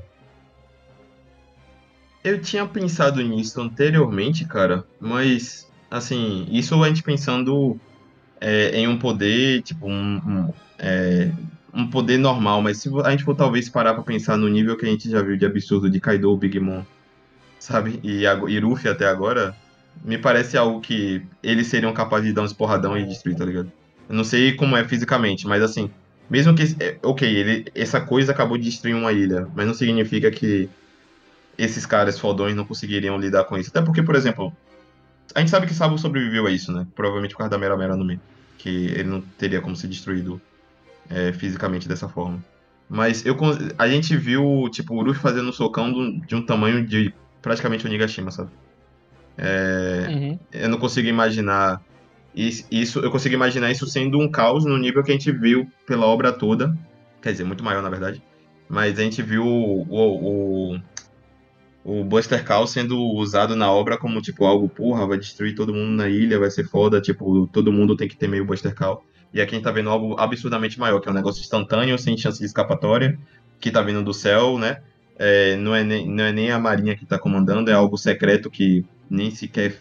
Eu 2.22 2.42
tinha 2.42 2.68
pensado 2.68 3.22
nisso 3.22 3.62
anteriormente, 3.62 4.46
cara, 4.46 4.84
mas 5.00 5.69
assim, 5.90 6.48
isso 6.52 6.82
a 6.84 6.88
gente 6.88 7.04
pensando 7.04 7.80
é, 8.40 8.80
em 8.80 8.88
um 8.88 8.98
poder, 8.98 9.62
tipo, 9.62 9.88
um, 9.88 10.16
um, 10.18 10.54
é, 10.78 11.32
um 11.74 11.88
poder 11.88 12.18
normal, 12.18 12.62
mas 12.62 12.78
se 12.78 12.90
a 13.04 13.12
gente 13.12 13.24
for 13.24 13.36
talvez 13.36 13.70
parar 13.70 13.94
pra 13.94 14.04
pensar 14.04 14.38
no 14.38 14.48
nível 14.48 14.78
que 14.78 14.86
a 14.86 14.90
gente 14.90 15.10
já 15.10 15.22
viu 15.22 15.38
de 15.38 15.46
absurdo 15.46 15.90
de 15.90 16.00
Kaido, 16.00 16.36
Big 16.38 16.60
Mom, 16.60 16.84
sabe, 17.60 18.00
e, 18.04 18.24
e 18.24 18.60
Luffy 18.60 18.90
até 18.90 19.06
agora, 19.06 19.56
me 20.04 20.18
parece 20.18 20.58
algo 20.58 20.80
que 20.80 21.22
eles 21.44 21.68
seriam 21.68 21.94
capazes 21.94 22.28
de 22.28 22.34
dar 22.34 22.44
uns 22.44 22.54
porradão 22.54 22.98
e 22.98 23.06
destruir, 23.06 23.36
tá 23.36 23.46
ligado? 23.46 23.72
Eu 24.08 24.16
não 24.16 24.24
sei 24.24 24.54
como 24.54 24.76
é 24.76 24.84
fisicamente, 24.84 25.46
mas 25.46 25.62
assim, 25.62 25.92
mesmo 26.30 26.56
que, 26.56 26.64
é, 26.80 26.98
ok, 27.04 27.28
ele, 27.28 27.66
essa 27.76 28.00
coisa 28.00 28.32
acabou 28.32 28.58
de 28.58 28.64
destruir 28.66 28.96
uma 28.96 29.12
ilha, 29.12 29.48
mas 29.56 29.68
não 29.68 29.74
significa 29.74 30.32
que 30.32 30.70
esses 31.58 31.86
caras 31.86 32.18
fodões 32.18 32.56
não 32.56 32.64
conseguiriam 32.66 33.20
lidar 33.20 33.44
com 33.44 33.58
isso. 33.58 33.70
Até 33.70 33.82
porque, 33.82 34.02
por 34.02 34.16
exemplo, 34.16 34.54
a 35.36 35.40
gente 35.40 35.50
sabe 35.50 35.68
que 35.68 35.74
Sabo 35.74 35.98
sobreviveu 35.98 36.48
a 36.48 36.52
isso, 36.52 36.72
né? 36.72 36.86
Provavelmente 36.96 37.32
por 37.32 37.40
causa 37.40 37.52
da 37.52 37.58
Mera 37.58 37.78
Mera 37.78 37.96
no 37.96 38.06
meio. 38.06 38.20
Que 38.58 38.70
ele 38.88 39.06
não 39.06 39.22
teria 39.22 39.62
como 39.62 39.76
ser 39.76 39.88
destruído 39.88 40.42
é, 41.10 41.32
fisicamente 41.34 41.88
dessa 41.88 42.08
forma. 42.10 42.44
Mas 42.90 43.26
eu, 43.26 43.38
a 43.78 43.88
gente 43.88 44.18
viu, 44.18 44.68
tipo, 44.72 44.96
o 44.96 45.02
Luffy 45.02 45.22
fazendo 45.22 45.50
um 45.50 45.54
socão 45.54 45.92
do- 45.92 46.20
de 46.26 46.36
um 46.36 46.44
tamanho 46.46 46.86
de 46.86 47.14
praticamente 47.42 47.86
o 47.86 47.90
Nigashima, 47.90 48.32
sabe? 48.32 48.50
É, 49.38 50.08
Uhum. 50.10 50.40
eu 50.52 50.70
não 50.70 50.78
consigo 50.78 51.08
imaginar 51.08 51.82
is- 52.36 52.68
isso. 52.72 53.00
Eu 53.00 53.12
consigo 53.12 53.36
imaginar 53.36 53.72
isso 53.72 53.88
sendo 53.88 54.20
um 54.20 54.30
caos 54.30 54.66
no 54.66 54.78
nível 54.78 55.04
que 55.04 55.12
a 55.12 55.14
gente 55.14 55.32
viu 55.32 55.72
pela 55.86 56.06
obra 56.06 56.32
toda. 56.32 56.76
Quer 57.22 57.32
dizer, 57.32 57.44
muito 57.44 57.64
maior, 57.64 57.82
na 57.82 57.90
verdade. 57.90 58.22
Mas 58.68 59.00
a 59.00 59.04
gente 59.04 59.22
viu 59.22 59.46
o, 59.46 59.82
o, 59.90 60.74
o, 60.76 60.80
o 61.90 62.04
Buster 62.04 62.46
Call 62.46 62.68
sendo 62.68 63.00
usado 63.00 63.56
na 63.56 63.72
obra 63.72 63.98
como, 63.98 64.22
tipo, 64.22 64.46
algo, 64.46 64.70
porra, 64.70 65.08
vai 65.08 65.18
destruir 65.18 65.56
todo 65.56 65.74
mundo 65.74 65.92
na 65.98 66.08
ilha, 66.08 66.38
vai 66.40 66.52
ser 66.52 66.66
foda, 66.68 67.02
tipo, 67.02 67.48
todo 67.48 67.72
mundo 67.72 67.96
tem 67.96 68.08
que 68.08 68.16
ter 68.16 68.28
meio 68.28 68.46
Buster 68.46 68.76
Call. 68.76 69.04
E 69.34 69.42
aqui 69.42 69.54
a 69.54 69.58
gente 69.58 69.64
tá 69.64 69.72
vendo 69.72 69.90
algo 69.90 70.16
absurdamente 70.20 70.80
maior, 70.80 71.00
que 71.00 71.08
é 71.08 71.12
um 71.12 71.16
negócio 71.16 71.42
instantâneo, 71.42 71.98
sem 71.98 72.18
chance 72.18 72.40
de 72.40 72.46
escapatória, 72.46 73.18
que 73.60 73.72
tá 73.72 73.82
vindo 73.82 74.04
do 74.04 74.14
céu, 74.14 74.58
né? 74.58 74.82
É, 75.18 75.56
não, 75.58 75.76
é 75.76 75.84
nem, 75.84 76.08
não 76.08 76.24
é 76.24 76.32
nem 76.32 76.52
a 76.52 76.60
Marinha 76.60 76.96
que 76.96 77.06
tá 77.06 77.18
comandando, 77.20 77.70
é 77.70 77.74
algo 77.74 77.98
secreto 77.98 78.50
que 78.50 78.86
nem 79.10 79.30
sequer 79.32 79.76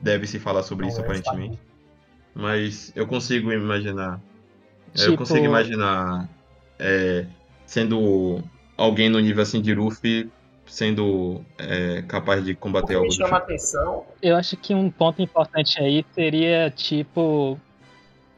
deve 0.00 0.26
se 0.26 0.38
falar 0.38 0.62
sobre 0.62 0.86
isso, 0.88 0.96
Não, 0.98 1.04
é 1.04 1.06
aparentemente. 1.06 1.58
Mas 2.34 2.92
eu 2.94 3.06
consigo 3.06 3.52
imaginar. 3.52 4.20
é, 4.94 5.00
Eu 5.00 5.04
Tipo- 5.06 5.18
consigo 5.18 5.44
imaginar 5.44 6.28
é, 6.78 7.26
sendo 7.66 8.42
alguém 8.76 9.08
no 9.08 9.20
nível 9.20 9.42
assim 9.42 9.60
de 9.62 9.74
Luffy 9.74 10.30
sendo 10.66 11.44
é, 11.58 12.02
capaz 12.02 12.44
de 12.44 12.54
combater 12.54 12.94
algo 12.94 13.08
me 13.08 13.14
chama 13.14 13.36
a 13.36 13.40
tipo. 13.40 13.52
atenção 13.52 14.04
Eu 14.22 14.36
acho 14.36 14.56
que 14.56 14.74
um 14.74 14.90
ponto 14.90 15.20
importante 15.20 15.80
aí 15.82 16.04
seria, 16.12 16.70
tipo, 16.70 17.58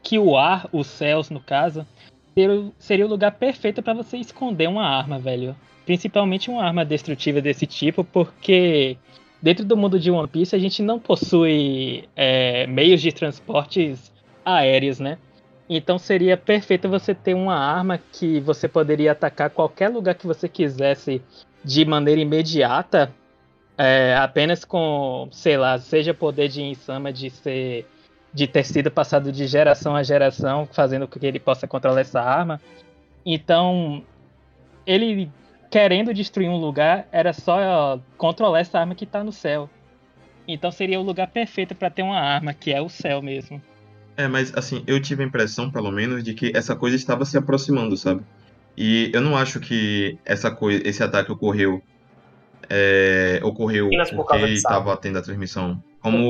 que 0.01 0.17
o 0.19 0.37
ar, 0.37 0.67
os 0.71 0.87
céus, 0.87 1.29
no 1.29 1.39
caso, 1.39 1.85
ser- 2.37 2.71
seria 2.79 3.05
o 3.05 3.09
lugar 3.09 3.31
perfeito 3.31 3.81
pra 3.81 3.93
você 3.93 4.17
esconder 4.17 4.67
uma 4.67 4.85
arma, 4.85 5.19
velho. 5.19 5.55
Principalmente 5.85 6.49
uma 6.49 6.63
arma 6.63 6.83
destrutiva 6.83 7.41
desse 7.41 7.65
tipo, 7.67 8.03
porque 8.03 8.97
dentro 9.41 9.63
do 9.63 9.77
mundo 9.77 9.99
de 9.99 10.09
One 10.09 10.27
Piece 10.27 10.55
a 10.55 10.59
gente 10.59 10.81
não 10.81 10.99
possui 10.99 12.09
é, 12.15 12.65
meios 12.65 13.01
de 13.01 13.11
transportes 13.11 14.11
aéreos, 14.43 14.99
né? 14.99 15.19
Então 15.69 15.97
seria 15.97 16.37
perfeito 16.37 16.89
você 16.89 17.13
ter 17.13 17.33
uma 17.33 17.55
arma 17.55 17.99
que 18.11 18.39
você 18.39 18.67
poderia 18.67 19.11
atacar 19.11 19.49
qualquer 19.49 19.89
lugar 19.89 20.15
que 20.15 20.27
você 20.27 20.47
quisesse 20.47 21.21
de 21.65 21.83
maneira 21.83 22.21
imediata 22.21 23.11
é, 23.77 24.15
apenas 24.15 24.63
com, 24.63 25.27
sei 25.31 25.57
lá, 25.57 25.77
seja 25.79 26.13
poder 26.13 26.47
de 26.47 26.61
Insama 26.61 27.11
de 27.11 27.29
ser 27.29 27.85
de 28.33 28.47
ter 28.47 28.65
sido 28.65 28.91
passado 28.91 29.31
de 29.31 29.47
geração 29.47 29.95
a 29.95 30.03
geração, 30.03 30.67
fazendo 30.69 31.07
com 31.07 31.17
que 31.17 31.25
ele 31.25 31.39
possa 31.39 31.65
controlar 31.65 32.01
essa 32.01 32.21
arma. 32.21 32.59
Então, 33.25 34.03
ele 34.85 35.31
querendo 35.71 36.13
destruir 36.13 36.49
um 36.49 36.57
lugar, 36.57 37.07
era 37.11 37.33
só 37.33 37.99
controlar 38.17 38.59
essa 38.59 38.79
arma 38.79 38.93
que 38.93 39.05
tá 39.05 39.23
no 39.23 39.31
céu. 39.31 39.69
Então 40.47 40.71
seria 40.71 40.99
o 40.99 41.03
lugar 41.03 41.27
perfeito 41.27 41.73
para 41.73 41.89
ter 41.89 42.03
uma 42.03 42.19
arma, 42.19 42.53
que 42.53 42.71
é 42.71 42.81
o 42.81 42.89
céu 42.89 43.21
mesmo. 43.21 43.61
É, 44.17 44.27
mas 44.27 44.55
assim, 44.55 44.83
eu 44.85 45.01
tive 45.01 45.23
a 45.23 45.25
impressão, 45.25 45.71
pelo 45.71 45.91
menos, 45.91 46.23
de 46.23 46.33
que 46.33 46.51
essa 46.55 46.75
coisa 46.75 46.95
estava 46.95 47.25
se 47.25 47.37
aproximando, 47.37 47.97
sabe? 47.97 48.21
E 48.77 49.11
eu 49.13 49.21
não 49.21 49.37
acho 49.37 49.59
que 49.59 50.17
essa 50.25 50.51
coisa, 50.51 50.81
esse 50.87 51.01
ataque 51.01 51.31
ocorreu 51.31 51.81
é, 52.69 53.39
ocorreu 53.43 53.89
porque 54.15 54.37
estava 54.47 54.95
tendo 54.97 55.17
a 55.19 55.21
transmissão. 55.21 55.81
Como 56.01 56.29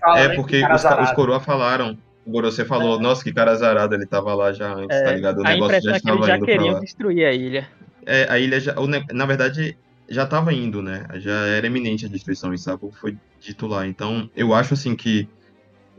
fala, 0.00 0.18
É 0.18 0.28
né, 0.28 0.34
porque 0.34 0.60
que 0.60 0.72
os, 0.72 0.84
os 0.84 1.12
coroa 1.12 1.40
falaram. 1.40 1.96
O 2.26 2.30
Gorosei 2.30 2.64
falou, 2.64 2.98
nossa, 2.98 3.22
que 3.22 3.30
cara 3.34 3.50
azarado, 3.50 3.94
ele 3.94 4.06
tava 4.06 4.34
lá 4.34 4.50
já 4.50 4.72
antes, 4.72 4.98
tá 4.98 5.12
ligado? 5.12 5.40
O 5.40 5.42
negócio 5.42 5.82
já 5.82 5.96
é 5.96 6.00
que 6.00 6.08
eles 6.08 6.20
estava 6.20 6.26
já 6.26 6.36
indo 6.36 6.46
pra 6.46 6.54
queriam 6.54 6.74
lá. 6.74 6.80
destruir 6.80 7.26
a 7.26 7.32
ilha. 7.34 7.68
É, 8.06 8.26
a 8.30 8.38
ilha 8.38 8.58
já, 8.58 8.74
na 9.12 9.26
verdade, 9.26 9.76
já 10.08 10.24
tava 10.24 10.50
indo, 10.52 10.80
né? 10.80 11.06
Já 11.16 11.46
era 11.48 11.66
iminente 11.66 12.06
a 12.06 12.08
destruição, 12.08 12.54
e 12.54 12.58
Sabo 12.58 12.90
foi 12.98 13.14
dito 13.38 13.66
lá. 13.66 13.86
Então, 13.86 14.30
eu 14.34 14.54
acho 14.54 14.72
assim 14.72 14.96
que. 14.96 15.28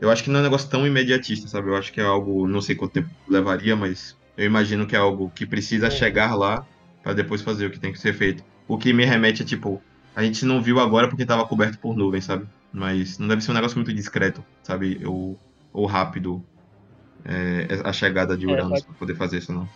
Eu 0.00 0.10
acho 0.10 0.24
que 0.24 0.28
não 0.28 0.38
é 0.38 0.42
um 0.42 0.44
negócio 0.44 0.68
tão 0.68 0.84
imediatista, 0.84 1.46
sabe? 1.46 1.68
Eu 1.68 1.76
acho 1.76 1.92
que 1.92 2.00
é 2.00 2.04
algo, 2.04 2.48
não 2.48 2.60
sei 2.60 2.74
quanto 2.74 2.94
tempo 2.94 3.08
levaria, 3.28 3.76
mas 3.76 4.16
eu 4.36 4.44
imagino 4.46 4.86
que 4.86 4.94
é 4.94 4.98
algo 4.98 5.30
que 5.34 5.46
precisa 5.46 5.86
É. 5.86 5.90
chegar 5.90 6.34
lá 6.34 6.66
pra 7.02 7.12
depois 7.12 7.40
fazer 7.42 7.66
o 7.66 7.70
que 7.70 7.78
tem 7.80 7.92
que 7.92 7.98
ser 7.98 8.12
feito. 8.12 8.44
O 8.68 8.76
que 8.76 8.92
me 8.92 9.04
remete 9.04 9.42
é 9.42 9.44
tipo, 9.44 9.82
a 10.14 10.22
gente 10.22 10.44
não 10.44 10.60
viu 10.60 10.80
agora 10.80 11.08
porque 11.08 11.24
tava 11.24 11.46
coberto 11.46 11.78
por 11.78 11.96
nuvem, 11.96 12.20
sabe? 12.20 12.46
Mas 12.72 13.18
não 13.18 13.28
deve 13.28 13.42
ser 13.42 13.52
um 13.52 13.54
negócio 13.54 13.76
muito 13.78 13.92
discreto, 13.94 14.44
sabe? 14.62 15.00
Ou, 15.06 15.38
ou 15.72 15.86
rápido 15.86 16.44
é, 17.24 17.80
a 17.84 17.92
chegada 17.92 18.36
de 18.36 18.46
É, 18.46 18.48
Uranus 18.50 18.70
pode- 18.80 18.84
pra 18.86 18.94
poder 18.94 19.14
fazer 19.16 19.38
isso, 19.38 19.52
não. 19.52 19.68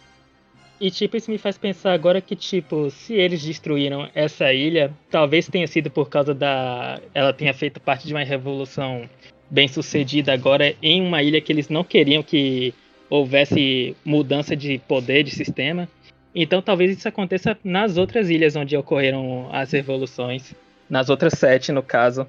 E 0.80 0.90
tipo, 0.90 1.16
isso 1.16 1.30
me 1.30 1.36
faz 1.36 1.58
pensar 1.58 1.92
agora 1.92 2.20
que, 2.22 2.34
tipo, 2.34 2.90
se 2.90 3.12
eles 3.12 3.42
destruíram 3.44 4.08
essa 4.14 4.50
ilha, 4.52 4.90
talvez 5.10 5.46
tenha 5.46 5.66
sido 5.66 5.90
por 5.90 6.08
causa 6.08 6.34
da. 6.34 6.98
Ela 7.12 7.32
tenha 7.34 7.52
feito 7.52 7.78
parte 7.78 8.06
de 8.06 8.14
uma 8.14 8.22
revolução 8.22 9.08
bem 9.50 9.68
sucedida 9.68 10.32
agora 10.32 10.74
em 10.82 11.02
uma 11.02 11.22
ilha 11.22 11.40
que 11.40 11.52
eles 11.52 11.68
não 11.68 11.84
queriam 11.84 12.22
que 12.22 12.72
houvesse 13.10 13.96
mudança 14.04 14.54
de 14.56 14.78
poder 14.78 15.24
de 15.24 15.32
sistema. 15.32 15.88
Então 16.34 16.62
talvez 16.62 16.96
isso 16.96 17.08
aconteça 17.08 17.58
nas 17.64 17.96
outras 17.96 18.30
ilhas 18.30 18.54
onde 18.56 18.76
ocorreram 18.76 19.48
as 19.52 19.72
revoluções. 19.72 20.54
Nas 20.88 21.08
outras 21.10 21.34
sete, 21.36 21.72
no 21.72 21.82
caso. 21.82 22.26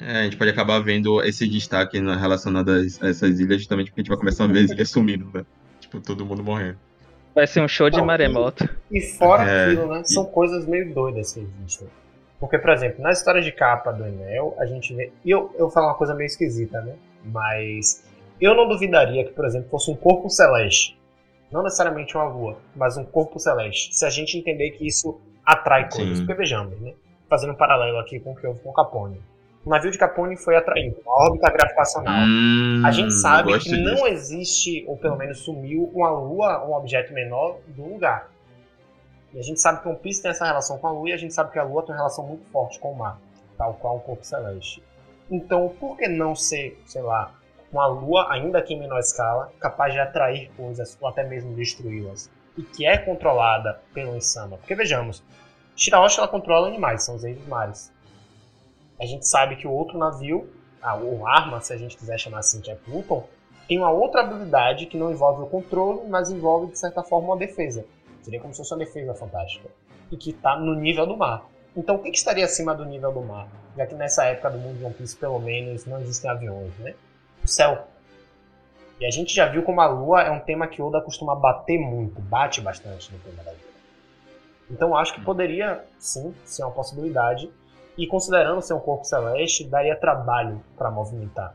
É, 0.00 0.20
a 0.20 0.24
gente 0.24 0.36
pode 0.36 0.50
acabar 0.50 0.78
vendo 0.78 1.20
esse 1.24 1.46
destaque 1.48 2.00
na- 2.00 2.16
relacionado 2.16 2.70
a 2.70 2.78
es- 2.80 3.02
a 3.02 3.08
essas 3.08 3.40
ilhas 3.40 3.58
justamente 3.58 3.88
porque 3.90 4.00
a 4.00 4.02
gente 4.04 4.08
vai 4.08 4.18
começar 4.18 4.44
a 4.44 4.46
ver 4.46 4.64
as 4.64 4.70
ilhas 4.70 4.88
sumindo, 4.90 5.28
né? 5.34 5.44
Tipo, 5.80 6.00
todo 6.00 6.24
mundo 6.24 6.42
morrendo. 6.44 6.78
Vai 7.34 7.46
ser 7.46 7.60
um 7.60 7.68
show 7.68 7.90
de 7.90 8.00
maremoto. 8.00 8.68
E 8.90 9.00
fora 9.00 9.44
É, 9.48 9.66
aquilo, 9.66 9.88
né? 9.92 10.02
e- 10.04 10.12
São 10.12 10.24
coisas 10.24 10.66
meio 10.66 10.92
doidas 10.94 11.32
que 11.32 11.40
existem. 11.40 11.88
Porque, 12.38 12.56
por 12.58 12.70
exemplo, 12.70 13.02
na 13.02 13.10
história 13.10 13.42
de 13.42 13.50
capa 13.50 13.90
do 13.92 14.06
Enel, 14.06 14.54
a 14.58 14.66
gente 14.66 14.94
vê. 14.94 15.10
E 15.24 15.30
eu, 15.30 15.52
eu 15.58 15.68
falo 15.70 15.86
uma 15.88 15.94
coisa 15.94 16.14
meio 16.14 16.26
esquisita, 16.26 16.80
né? 16.80 16.94
Mas 17.24 18.04
eu 18.40 18.54
não 18.54 18.68
duvidaria 18.68 19.24
que, 19.24 19.32
por 19.32 19.44
exemplo, 19.44 19.68
fosse 19.70 19.90
um 19.90 19.96
corpo 19.96 20.28
celeste. 20.30 20.98
Não 21.50 21.62
necessariamente 21.62 22.14
uma 22.16 22.24
lua, 22.24 22.58
mas 22.76 22.96
um 22.96 23.04
corpo 23.04 23.38
celeste. 23.38 23.94
Se 23.96 24.04
a 24.04 24.10
gente 24.10 24.36
entender 24.36 24.72
que 24.72 24.86
isso 24.86 25.20
atrai 25.44 25.88
coisas. 25.90 26.18
Sim. 26.18 26.26
Porque 26.26 26.38
vejamos, 26.38 26.78
né? 26.80 26.92
Fazendo 27.28 27.52
um 27.52 27.56
paralelo 27.56 27.98
aqui 27.98 28.20
com 28.20 28.32
o 28.32 28.36
que 28.36 28.46
houve 28.46 28.60
com 28.60 28.72
Capone. 28.72 29.20
O 29.64 29.70
navio 29.70 29.90
de 29.90 29.98
Capone 29.98 30.36
foi 30.36 30.56
atraído, 30.56 30.96
uma 31.04 31.26
órbita 31.26 31.50
gravitacional. 31.50 32.20
Hum, 32.26 32.82
A 32.86 32.90
gente 32.90 33.12
sabe 33.14 33.52
que 33.58 33.70
disso. 33.70 33.82
não 33.82 34.06
existe, 34.06 34.84
ou 34.86 34.96
pelo 34.96 35.16
menos 35.16 35.40
sumiu, 35.40 35.90
uma 35.94 36.10
lua, 36.10 36.64
um 36.66 36.74
objeto 36.74 37.12
menor 37.12 37.58
do 37.66 37.82
lugar. 37.82 38.30
E 39.34 39.38
a 39.38 39.42
gente 39.42 39.60
sabe 39.60 39.82
que 39.82 39.88
o 39.88 39.90
One 39.90 40.00
Piece 40.00 40.22
tem 40.22 40.30
essa 40.30 40.46
relação 40.46 40.78
com 40.78 40.86
a 40.86 40.90
lua 40.90 41.10
e 41.10 41.12
a 41.12 41.16
gente 41.18 41.34
sabe 41.34 41.50
que 41.52 41.58
a 41.58 41.62
lua 41.64 41.82
tem 41.82 41.90
uma 41.94 41.98
relação 41.98 42.26
muito 42.26 42.46
forte 42.50 42.78
com 42.78 42.92
o 42.92 42.96
mar, 42.96 43.18
tal 43.58 43.74
qual 43.74 43.96
um 43.96 44.00
corpo 44.00 44.24
celeste. 44.24 44.82
Então, 45.30 45.68
por 45.78 45.96
que 45.98 46.08
não 46.08 46.34
ser, 46.34 46.80
sei 46.86 47.02
lá, 47.02 47.34
uma 47.72 47.86
lua, 47.86 48.32
ainda 48.32 48.62
que 48.62 48.74
em 48.74 48.78
menor 48.78 48.98
escala, 48.98 49.52
capaz 49.60 49.92
de 49.92 50.00
atrair 50.00 50.50
coisas 50.56 50.96
ou 51.00 51.08
até 51.08 51.22
mesmo 51.24 51.54
destruí-las? 51.54 52.30
E 52.56 52.62
que 52.62 52.86
é 52.86 52.98
controlada 52.98 53.80
pelo 53.94 54.16
Insama? 54.16 54.56
Porque 54.56 54.74
vejamos, 54.74 55.22
Shirahoshi 55.76 56.18
ela 56.18 56.28
controla 56.28 56.68
animais, 56.68 57.04
são 57.04 57.14
os 57.14 57.22
reis 57.22 57.38
dos 57.38 57.46
mares. 57.46 57.92
A 59.00 59.06
gente 59.06 59.28
sabe 59.28 59.56
que 59.56 59.66
o 59.66 59.70
outro 59.70 59.96
navio, 59.96 60.50
a, 60.82 60.96
ou 60.96 61.26
arma, 61.26 61.60
se 61.60 61.72
a 61.72 61.76
gente 61.76 61.96
quiser 61.96 62.18
chamar 62.18 62.40
assim, 62.40 62.60
que 62.60 62.70
é 62.70 62.74
Pluton, 62.74 63.28
tem 63.68 63.78
uma 63.78 63.90
outra 63.90 64.22
habilidade 64.22 64.86
que 64.86 64.96
não 64.96 65.12
envolve 65.12 65.42
o 65.42 65.46
controle, 65.46 66.08
mas 66.08 66.30
envolve, 66.30 66.72
de 66.72 66.78
certa 66.78 67.02
forma, 67.02 67.28
uma 67.28 67.36
defesa. 67.36 67.84
Seria 68.22 68.40
como 68.40 68.52
se 68.52 68.58
fosse 68.58 68.72
uma 68.72 68.78
defesa 68.78 69.14
fantástica. 69.14 69.68
E 70.10 70.16
que 70.16 70.30
está 70.30 70.58
no 70.58 70.74
nível 70.74 71.06
do 71.06 71.16
mar. 71.16 71.44
Então 71.76 71.94
o 71.94 72.02
que, 72.02 72.10
que, 72.10 72.16
estaria 72.16 72.44
acima 72.44 72.74
do 72.74 72.84
nível 72.84 73.12
do 73.12 73.20
mar? 73.20 73.46
Já 73.76 73.86
que 73.86 73.94
nessa 73.94 74.24
época 74.24 74.50
do 74.50 74.58
mundo 74.58 74.78
de 74.78 74.84
One 74.84 74.94
Piece, 74.94 75.16
pelo 75.16 75.38
menos, 75.38 75.86
não 75.86 76.00
existem 76.00 76.28
aviões, 76.28 76.76
né? 76.78 76.94
O 77.48 77.50
céu. 77.50 77.88
E 79.00 79.06
a 79.06 79.10
gente 79.10 79.34
já 79.34 79.46
viu 79.46 79.62
como 79.62 79.80
a 79.80 79.86
lua 79.86 80.20
é 80.20 80.30
um 80.30 80.40
tema 80.40 80.66
que 80.66 80.82
Oda 80.82 81.00
costuma 81.00 81.34
bater 81.34 81.78
muito, 81.78 82.20
bate 82.20 82.60
bastante 82.60 83.10
no 83.10 83.18
tema 83.20 83.42
da 83.42 83.52
lua. 83.52 83.60
Então 84.70 84.94
acho 84.94 85.14
que 85.14 85.20
poderia, 85.22 85.82
sim, 85.98 86.34
ser 86.44 86.64
uma 86.64 86.72
possibilidade. 86.72 87.50
E 87.96 88.06
considerando 88.06 88.60
ser 88.60 88.74
um 88.74 88.80
corpo 88.80 89.04
celeste, 89.06 89.64
daria 89.64 89.96
trabalho 89.96 90.62
para 90.76 90.90
movimentar. 90.90 91.54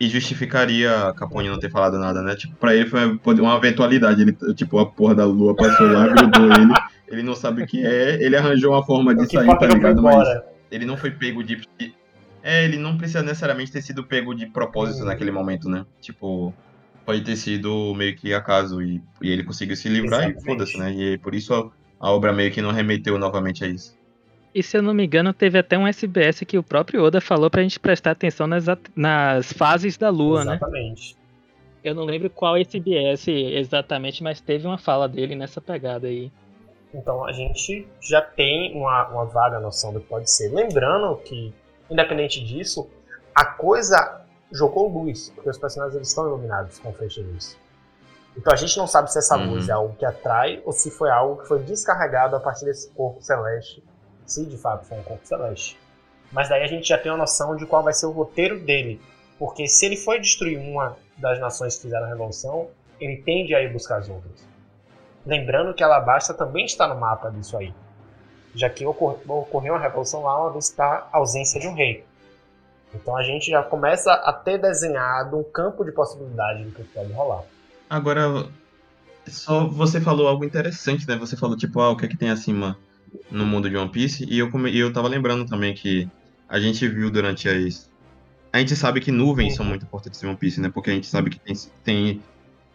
E 0.00 0.08
justificaria 0.08 1.12
Capone 1.16 1.48
não 1.48 1.58
ter 1.60 1.70
falado 1.70 1.98
nada, 2.00 2.20
né? 2.20 2.34
Tipo, 2.34 2.56
pra 2.56 2.74
ele 2.74 2.88
foi 2.88 3.18
uma 3.40 3.56
eventualidade. 3.56 4.22
Ele, 4.22 4.32
tipo, 4.54 4.78
a 4.80 4.86
porra 4.86 5.14
da 5.14 5.24
lua 5.24 5.54
passou 5.54 5.86
lá, 5.86 6.08
grudou 6.08 6.46
ele. 6.46 6.72
Ele 7.06 7.22
não 7.22 7.36
sabe 7.36 7.62
o 7.62 7.66
que 7.66 7.86
é. 7.86 8.14
Ele 8.22 8.36
arranjou 8.36 8.72
uma 8.72 8.84
forma 8.84 9.14
de 9.14 9.30
sair, 9.30 9.56
tá 9.56 9.66
ligado? 9.66 10.02
Mas 10.02 10.42
ele 10.70 10.84
não 10.84 10.96
foi 10.96 11.12
pego 11.12 11.44
de. 11.44 11.62
É, 12.42 12.64
ele 12.64 12.78
não 12.78 12.96
precisa 12.96 13.22
necessariamente 13.22 13.72
ter 13.72 13.82
sido 13.82 14.04
pego 14.04 14.34
de 14.34 14.46
propósito 14.46 15.02
hum. 15.02 15.06
naquele 15.06 15.30
momento, 15.30 15.68
né? 15.68 15.84
Tipo, 16.00 16.54
pode 17.04 17.22
ter 17.22 17.36
sido 17.36 17.94
meio 17.94 18.14
que 18.16 18.32
acaso. 18.34 18.82
E, 18.82 19.02
e 19.22 19.30
ele 19.30 19.44
conseguiu 19.44 19.76
se 19.76 19.88
livrar 19.88 20.20
Exatamente. 20.20 20.42
e 20.42 20.44
foda-se, 20.44 20.78
né? 20.78 20.92
E 20.92 21.18
por 21.18 21.34
isso 21.34 21.54
a, 21.54 21.70
a 22.00 22.10
obra 22.12 22.32
meio 22.32 22.50
que 22.50 22.62
não 22.62 22.72
remeteu 22.72 23.18
novamente 23.18 23.64
a 23.64 23.68
isso. 23.68 23.96
E 24.54 24.62
se 24.62 24.76
eu 24.76 24.82
não 24.82 24.94
me 24.94 25.04
engano, 25.04 25.32
teve 25.32 25.58
até 25.58 25.76
um 25.76 25.86
SBS 25.86 26.40
que 26.40 26.58
o 26.58 26.62
próprio 26.62 27.02
Oda 27.02 27.20
falou 27.20 27.50
pra 27.50 27.62
gente 27.62 27.78
prestar 27.78 28.12
atenção 28.12 28.46
nas, 28.46 28.64
nas 28.96 29.52
fases 29.52 29.96
da 29.96 30.10
lua, 30.10 30.40
exatamente. 30.40 30.46
né? 30.50 30.56
Exatamente. 30.56 31.16
Eu 31.84 31.94
não 31.94 32.04
lembro 32.04 32.28
qual 32.28 32.56
SBS 32.56 33.28
exatamente, 33.28 34.22
mas 34.22 34.40
teve 34.40 34.66
uma 34.66 34.78
fala 34.78 35.08
dele 35.08 35.36
nessa 35.36 35.60
pegada 35.60 36.08
aí. 36.08 36.32
Então 36.92 37.24
a 37.24 37.32
gente 37.32 37.86
já 38.00 38.20
tem 38.20 38.74
uma, 38.76 39.08
uma 39.08 39.24
vaga 39.26 39.60
noção 39.60 39.92
do 39.92 40.00
que 40.00 40.06
pode 40.06 40.30
ser. 40.30 40.52
Lembrando 40.52 41.16
que, 41.16 41.52
independente 41.90 42.44
disso, 42.44 42.88
a 43.34 43.44
coisa 43.44 44.22
jogou 44.50 44.88
luz, 44.88 45.30
porque 45.30 45.50
os 45.50 45.58
personagens 45.58 45.96
eles 45.96 46.08
estão 46.08 46.26
iluminados 46.26 46.78
com 46.78 46.92
feixe 46.92 47.22
de 47.22 47.28
luz. 47.28 47.56
Então 48.36 48.52
a 48.52 48.56
gente 48.56 48.76
não 48.78 48.86
sabe 48.86 49.12
se 49.12 49.18
essa 49.18 49.36
uhum. 49.36 49.50
luz 49.50 49.68
é 49.68 49.72
algo 49.72 49.94
que 49.96 50.04
atrai 50.04 50.62
ou 50.64 50.72
se 50.72 50.90
foi 50.90 51.10
algo 51.10 51.42
que 51.42 51.48
foi 51.48 51.58
descarregado 51.60 52.36
a 52.36 52.40
partir 52.40 52.64
desse 52.64 52.88
corpo 52.90 53.20
celeste 53.20 53.82
se 54.28 54.44
de 54.44 54.56
fato 54.58 54.84
for 54.84 54.98
um 54.98 55.02
corpo 55.02 55.26
celeste. 55.26 55.78
Mas 56.30 56.48
daí 56.48 56.62
a 56.62 56.66
gente 56.66 56.86
já 56.86 56.98
tem 56.98 57.10
uma 57.10 57.18
noção 57.18 57.56
de 57.56 57.64
qual 57.64 57.82
vai 57.82 57.92
ser 57.92 58.06
o 58.06 58.10
roteiro 58.10 58.60
dele. 58.60 59.00
Porque 59.38 59.66
se 59.66 59.86
ele 59.86 59.96
for 59.96 60.20
destruir 60.20 60.58
uma 60.58 60.96
das 61.16 61.40
nações 61.40 61.76
que 61.76 61.82
fizeram 61.82 62.04
a 62.04 62.08
revolução, 62.08 62.68
ele 63.00 63.16
tende 63.22 63.54
a 63.54 63.62
ir 63.62 63.72
buscar 63.72 63.98
as 63.98 64.08
outras. 64.08 64.46
Lembrando 65.24 65.74
que 65.74 65.82
Alabasta 65.82 66.34
também 66.34 66.66
está 66.66 66.86
no 66.86 67.00
mapa 67.00 67.30
disso 67.30 67.56
aí. 67.56 67.72
Já 68.54 68.68
que 68.70 68.84
ocorreu 68.86 69.74
uma 69.74 69.80
revolução 69.80 70.22
lá, 70.22 70.40
uma 70.40 70.52
vez 70.52 70.68
está 70.68 71.08
a 71.12 71.18
ausência 71.18 71.60
de 71.60 71.68
um 71.68 71.74
rei. 71.74 72.04
Então 72.94 73.16
a 73.16 73.22
gente 73.22 73.50
já 73.50 73.62
começa 73.62 74.12
a 74.12 74.32
ter 74.32 74.58
desenhado 74.58 75.38
um 75.38 75.42
campo 75.42 75.84
de 75.84 75.92
possibilidade 75.92 76.64
do 76.64 76.72
que 76.72 76.82
pode 76.84 77.12
rolar. 77.12 77.44
Agora, 77.88 78.48
só 79.26 79.66
você 79.66 80.00
falou 80.00 80.26
algo 80.26 80.44
interessante, 80.44 81.06
né? 81.06 81.16
Você 81.16 81.36
falou, 81.36 81.56
tipo, 81.56 81.80
ah, 81.80 81.90
o 81.90 81.96
que 81.96 82.06
é 82.06 82.08
que 82.08 82.16
tem 82.16 82.30
acima 82.30 82.76
no 83.30 83.46
mundo 83.46 83.68
de 83.68 83.76
One 83.76 83.90
Piece. 83.90 84.24
E 84.28 84.38
eu, 84.38 84.50
e 84.68 84.78
eu 84.78 84.92
tava 84.92 85.08
lembrando 85.08 85.46
também 85.46 85.74
que 85.74 86.08
a 86.48 86.58
gente 86.58 86.86
viu 86.88 87.10
durante 87.10 87.48
as. 87.48 87.90
A 88.52 88.58
gente 88.58 88.74
sabe 88.74 89.00
que 89.00 89.12
nuvens 89.12 89.54
são 89.54 89.64
muito 89.64 89.84
importantes 89.84 90.22
em 90.22 90.26
One 90.26 90.36
Piece, 90.36 90.60
né? 90.60 90.70
Porque 90.70 90.90
a 90.90 90.94
gente 90.94 91.06
sabe 91.06 91.30
que 91.30 91.38
tem, 91.38 91.54
tem 91.84 92.22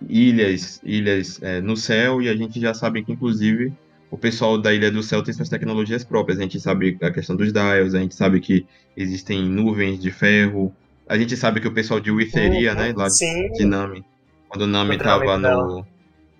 ilhas, 0.07 0.79
ilhas 0.83 1.41
é, 1.41 1.59
no 1.61 1.75
céu 1.75 2.21
e 2.21 2.29
a 2.29 2.35
gente 2.35 2.59
já 2.59 2.73
sabe 2.73 3.03
que, 3.03 3.11
inclusive, 3.11 3.73
o 4.13 4.17
pessoal 4.17 4.59
da 4.59 4.71
Ilha 4.71 4.91
do 4.91 5.01
Céu 5.01 5.23
tem 5.23 5.33
suas 5.33 5.49
tecnologias 5.49 6.03
próprias. 6.03 6.37
A 6.37 6.43
gente 6.43 6.59
sabe 6.59 6.95
a 7.01 7.09
questão 7.09 7.35
dos 7.35 7.51
dials, 7.51 7.95
a 7.95 7.99
gente 7.99 8.13
sabe 8.13 8.39
que 8.39 8.63
existem 8.95 9.41
nuvens 9.41 9.99
de 9.99 10.11
ferro. 10.11 10.71
A 11.09 11.17
gente 11.17 11.35
sabe 11.35 11.59
que 11.59 11.67
o 11.67 11.73
pessoal 11.73 11.99
de 11.99 12.11
Witheria, 12.11 12.73
uhum, 12.73 12.77
né, 12.77 12.93
lá 12.95 13.07
de, 13.07 13.49
de 13.53 13.65
Nami, 13.65 14.05
quando 14.47 14.61
o 14.61 14.67
Nami 14.67 14.97
estava 14.97 15.35
no, 15.39 15.83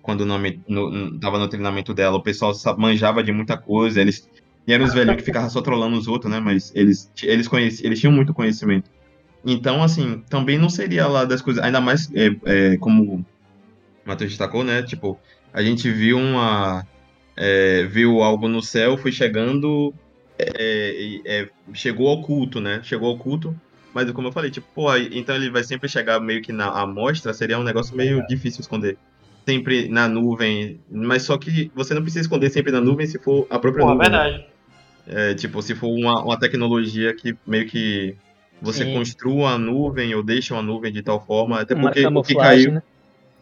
quando 0.00 0.20
o 0.20 0.24
nome 0.24 0.62
no, 0.68 1.18
tava 1.18 1.36
no 1.36 1.48
treinamento 1.48 1.92
dela, 1.92 2.16
o 2.16 2.22
pessoal 2.22 2.52
manjava 2.78 3.24
de 3.24 3.32
muita 3.32 3.56
coisa, 3.56 4.00
eles 4.00 4.28
e 4.68 4.72
eram 4.72 4.84
os 4.84 4.94
velhos 4.94 5.16
que 5.16 5.22
ficavam 5.22 5.50
só 5.50 5.60
trolando 5.60 5.98
os 5.98 6.06
outros, 6.06 6.30
né? 6.30 6.38
Mas 6.38 6.70
eles, 6.76 7.10
eles, 7.24 7.48
conheciam, 7.48 7.88
eles 7.88 7.98
tinham 7.98 8.12
muito 8.12 8.32
conhecimento. 8.32 8.88
Então, 9.44 9.82
assim, 9.82 10.22
também 10.30 10.56
não 10.58 10.70
seria 10.70 11.08
lá 11.08 11.24
das 11.24 11.42
coisas. 11.42 11.60
Ainda 11.60 11.80
mais 11.80 12.08
é, 12.14 12.30
é, 12.44 12.76
como 12.76 13.02
o 13.02 13.24
Matheus 14.06 14.30
destacou, 14.30 14.62
né? 14.62 14.80
Tipo, 14.84 15.18
a 15.52 15.60
gente 15.60 15.90
viu 15.90 16.18
uma. 16.18 16.86
É, 17.36 17.84
viu 17.84 18.22
algo 18.22 18.48
no 18.48 18.62
céu, 18.62 18.96
foi 18.96 19.12
chegando. 19.12 19.92
É, 20.38 21.20
é, 21.24 21.48
chegou 21.72 22.08
ao 22.08 22.22
culto, 22.22 22.60
né? 22.60 22.80
Chegou 22.82 23.08
ao 23.08 23.18
culto. 23.18 23.54
Mas 23.92 24.10
como 24.10 24.28
eu 24.28 24.32
falei, 24.32 24.50
tipo, 24.50 24.66
pô, 24.74 24.94
então 24.96 25.36
ele 25.36 25.50
vai 25.50 25.62
sempre 25.62 25.88
chegar 25.88 26.18
meio 26.18 26.42
que 26.42 26.52
na 26.52 26.66
amostra, 26.66 27.32
seria 27.32 27.58
um 27.58 27.62
negócio 27.62 27.96
meio 27.96 28.26
difícil 28.26 28.60
esconder 28.60 28.98
sempre 29.46 29.88
na 29.88 30.08
nuvem, 30.08 30.80
mas 30.90 31.22
só 31.22 31.36
que 31.36 31.70
você 31.74 31.94
não 31.94 32.02
precisa 32.02 32.22
esconder 32.22 32.50
sempre 32.50 32.72
na 32.72 32.80
nuvem 32.80 33.06
se 33.06 33.18
for 33.18 33.46
a 33.50 33.58
própria 33.58 33.84
Pô, 33.84 33.92
nuvem. 33.92 34.06
É 34.06 34.10
verdade. 34.10 34.46
É, 35.06 35.34
tipo, 35.34 35.60
se 35.60 35.74
for 35.74 35.88
uma, 35.88 36.22
uma 36.24 36.38
tecnologia 36.38 37.14
que 37.14 37.36
meio 37.46 37.66
que 37.66 38.16
você 38.60 38.84
Sim. 38.84 38.94
construa 38.94 39.50
a 39.50 39.58
nuvem 39.58 40.14
ou 40.14 40.22
deixa 40.22 40.54
uma 40.54 40.62
nuvem 40.62 40.90
de 40.90 41.02
tal 41.02 41.24
forma, 41.24 41.60
até 41.60 41.74
porque 41.74 42.06
o 42.06 42.22
que 42.22 42.34
caiu. 42.34 42.72
Né? 42.72 42.82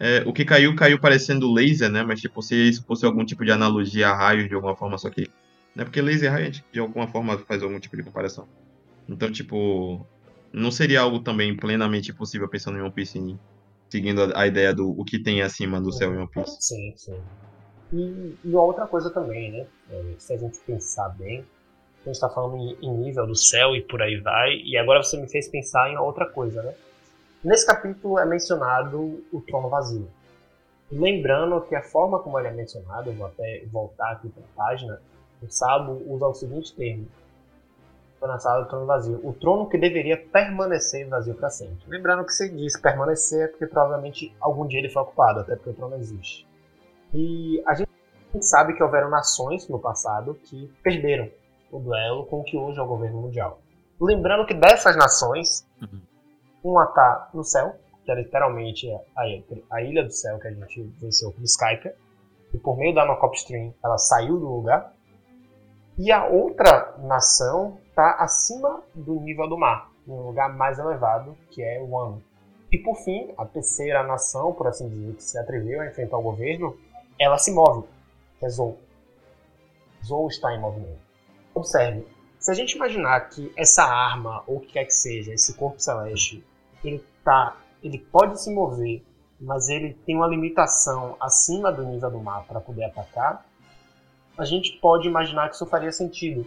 É, 0.05 0.25
o 0.27 0.33
que 0.33 0.45
caiu, 0.45 0.75
caiu 0.75 0.99
parecendo 0.99 1.53
laser, 1.53 1.89
né? 1.89 2.03
Mas 2.03 2.21
tipo, 2.21 2.43
se 2.43 2.57
isso 2.57 2.85
fosse 2.85 3.07
algum 3.07 3.25
tipo 3.25 3.45
de 3.45 3.53
analogia 3.53 4.09
a 4.09 4.17
raios 4.17 4.49
de 4.49 4.55
alguma 4.57 4.75
forma, 4.75 4.99
só 4.99 5.09
que. 5.09 5.31
Né? 5.77 5.85
Porque 5.85 6.03
laser 6.03 6.29
e 6.29 6.35
raio 6.35 6.51
de 6.51 6.81
alguma 6.81 7.07
forma 7.07 7.39
faz 7.39 7.63
algum 7.63 7.79
tipo 7.79 7.97
de 7.97 8.03
comparação. 8.03 8.49
Então, 9.09 9.31
tipo, 9.31 10.05
não 10.53 10.73
seria 10.73 11.03
algo 11.03 11.21
também 11.21 11.57
plenamente 11.57 12.13
possível 12.13 12.49
pensando 12.49 12.79
em 12.79 12.81
One 12.81 12.91
Piece 12.91 13.39
seguindo 13.89 14.25
a, 14.25 14.41
a, 14.41 14.47
ideia 14.49 14.75
do 14.75 14.91
o 14.91 15.05
que 15.05 15.23
tem 15.23 15.41
acima 15.41 15.81
do 15.81 15.93
céu 15.93 16.13
em 16.13 16.17
One 16.17 16.29
Piece. 16.29 16.57
Sim, 16.61 16.93
sim. 16.97 17.21
E, 17.93 18.35
e 18.45 18.55
outra 18.57 18.89
coisa 18.89 19.09
também, 19.09 19.53
né? 19.53 19.67
É, 19.89 20.15
se 20.19 20.35
a 20.35 20.37
gente 20.37 20.59
pensar 20.67 21.11
bem, 21.11 21.45
a 22.01 22.07
gente 22.07 22.15
está 22.15 22.29
falando 22.29 22.57
em, 22.57 22.77
em, 22.83 22.93
nível 22.93 23.25
do 23.25 23.37
céu 23.37 23.77
e 23.77 23.83
por 23.83 24.03
aí 24.03 24.19
vai, 24.19 24.55
e 24.65 24.77
agora 24.77 25.01
você 25.01 25.17
me 25.17 25.31
fez 25.31 25.47
pensar 25.47 25.89
em 25.89 25.97
outra 25.97 26.27
coisa, 26.27 26.61
né? 26.61 26.75
Nesse 27.45 27.67
capítulo 27.67 28.19
é 28.21 28.25
mencionado 28.25 29.25
o 29.33 29.41
trono 29.41 29.69
vazio. 29.69 30.09
Lembrando 30.91 31.61
que 31.63 31.75
a 31.75 31.83
forma 31.83 32.21
como 32.21 32.39
ele 32.39 32.49
é 32.49 32.53
mencionado, 32.53 33.11
eu 33.11 33.15
vou 33.15 33.27
até 33.27 33.65
voltar 33.73 34.13
aqui 34.13 34.29
para 34.29 34.45
a 34.45 34.67
página, 34.67 35.03
o 35.43 35.51
Sabo 35.51 36.01
usa 36.07 36.27
o 36.27 36.35
seguinte 36.35 36.73
termo: 36.77 37.09
foi 38.21 38.29
na 38.29 38.39
sala 38.39 38.63
do 38.63 38.69
trono 38.69 38.87
vazio. 38.87 39.21
O 39.25 39.33
trono 39.33 39.69
que 39.69 39.77
deveria 39.77 40.17
permanecer 40.17 41.09
vazio 41.09 41.35
para 41.35 41.51
sempre. 41.51 41.79
Lembrando 41.89 42.25
que 42.25 42.33
se 42.33 42.49
diz 42.49 42.79
permanecer 42.79 43.47
é 43.47 43.49
porque 43.49 43.67
provavelmente 43.67 44.33
algum 44.41 44.65
dia 44.65 44.79
ele 44.79 44.91
foi 44.91 45.03
ocupado, 45.03 45.41
até 45.41 45.57
porque 45.57 45.71
o 45.71 45.75
trono 45.75 45.97
existe. 45.97 46.47
E 47.13 47.61
a 47.67 47.75
gente 47.75 47.91
sabe 48.41 48.75
que 48.75 48.83
houveram 48.83 49.11
nações 49.11 49.69
no 49.69 49.81
passado 49.81 50.35
que 50.45 50.73
perderam 50.81 51.29
o 51.73 51.81
duelo 51.81 52.25
com 52.27 52.41
o 52.41 52.45
que 52.45 52.57
hoje 52.57 52.79
é 52.79 52.83
o 52.83 52.87
governo 52.87 53.21
mundial. 53.21 53.59
Lembrando 54.01 54.47
que 54.47 54.55
dessas 54.55 54.97
nações, 54.97 55.67
uhum. 55.81 56.01
Uma 56.63 56.87
tá 56.87 57.31
no 57.35 57.45
céu, 57.45 57.77
que 58.05 58.11
é 58.11 58.15
literalmente 58.15 58.91
a, 59.17 59.23
a, 59.71 59.83
ilha 59.83 60.05
do 60.05 60.13
céu 60.13 60.39
que 60.39 60.49
a 60.49 60.53
gente 60.53 60.83
venceu 61.01 61.33
com 61.33 61.43
Skype, 61.43 61.93
e 62.53 62.59
por 62.59 62.77
meio 62.77 62.95
da 62.95 63.05
Nocop 63.05 63.37
Stream 63.37 63.73
ela 63.83 63.99
saiu 63.99 64.39
do 64.39 64.47
lugar. 64.47 64.93
E 65.99 66.11
a 66.11 66.27
outra 66.27 66.95
nação 66.99 67.79
está 67.89 68.15
acima 68.15 68.83
do 68.95 69.21
nível 69.21 69.49
do 69.49 69.59
mar, 69.59 69.91
em 70.07 70.11
um 70.11 70.27
lugar 70.27 70.55
mais 70.55 70.79
elevado, 70.79 71.37
que 71.51 71.63
é 71.63 71.81
o 71.81 71.99
Ano. 71.99 72.23
E 72.71 72.79
por 72.79 72.97
fim, 72.97 73.33
a 73.37 73.45
terceira 73.45 74.03
nação, 74.03 74.55
por 74.55 74.67
assim 74.67 74.89
dizer, 74.89 75.15
que 75.15 75.23
se 75.23 75.39
atreveu 75.39 75.81
a 75.83 75.87
enfrentar 75.87 76.17
o 76.17 76.23
governo, 76.23 76.77
ela 77.21 77.37
se 77.37 77.53
move, 77.53 77.87
que 78.39 78.47
é 78.47 78.49
Zou. 78.49 78.79
Zou 80.03 80.27
está 80.29 80.55
em 80.55 80.61
movimento. 80.61 81.01
Observe, 81.55 82.07
se 82.39 82.51
a 82.51 82.55
gente 82.55 82.75
imaginar 82.75 83.21
que 83.29 83.53
essa 83.57 83.85
arma, 83.85 84.43
ou 84.47 84.57
o 84.57 84.61
que 84.61 84.73
quer 84.73 84.87
que 84.87 84.95
seja, 84.95 85.35
esse 85.35 85.55
corpo 85.55 85.79
celeste, 85.79 86.43
ele, 86.85 87.05
tá, 87.25 87.57
ele 87.83 87.99
pode 87.99 88.41
se 88.41 88.53
mover, 88.53 89.05
mas 89.41 89.69
ele 89.69 89.95
tem 90.07 90.17
uma 90.17 90.27
limitação 90.27 91.17
acima 91.21 91.73
do 91.73 91.85
nível 91.85 92.11
do 92.11 92.21
mar 92.21 92.45
para 92.45 92.61
poder 92.61 92.85
atacar, 92.85 93.45
a 94.39 94.45
gente 94.45 94.79
pode 94.81 95.07
imaginar 95.07 95.49
que 95.49 95.57
isso 95.57 95.67
faria 95.67 95.93
sentido 95.93 96.47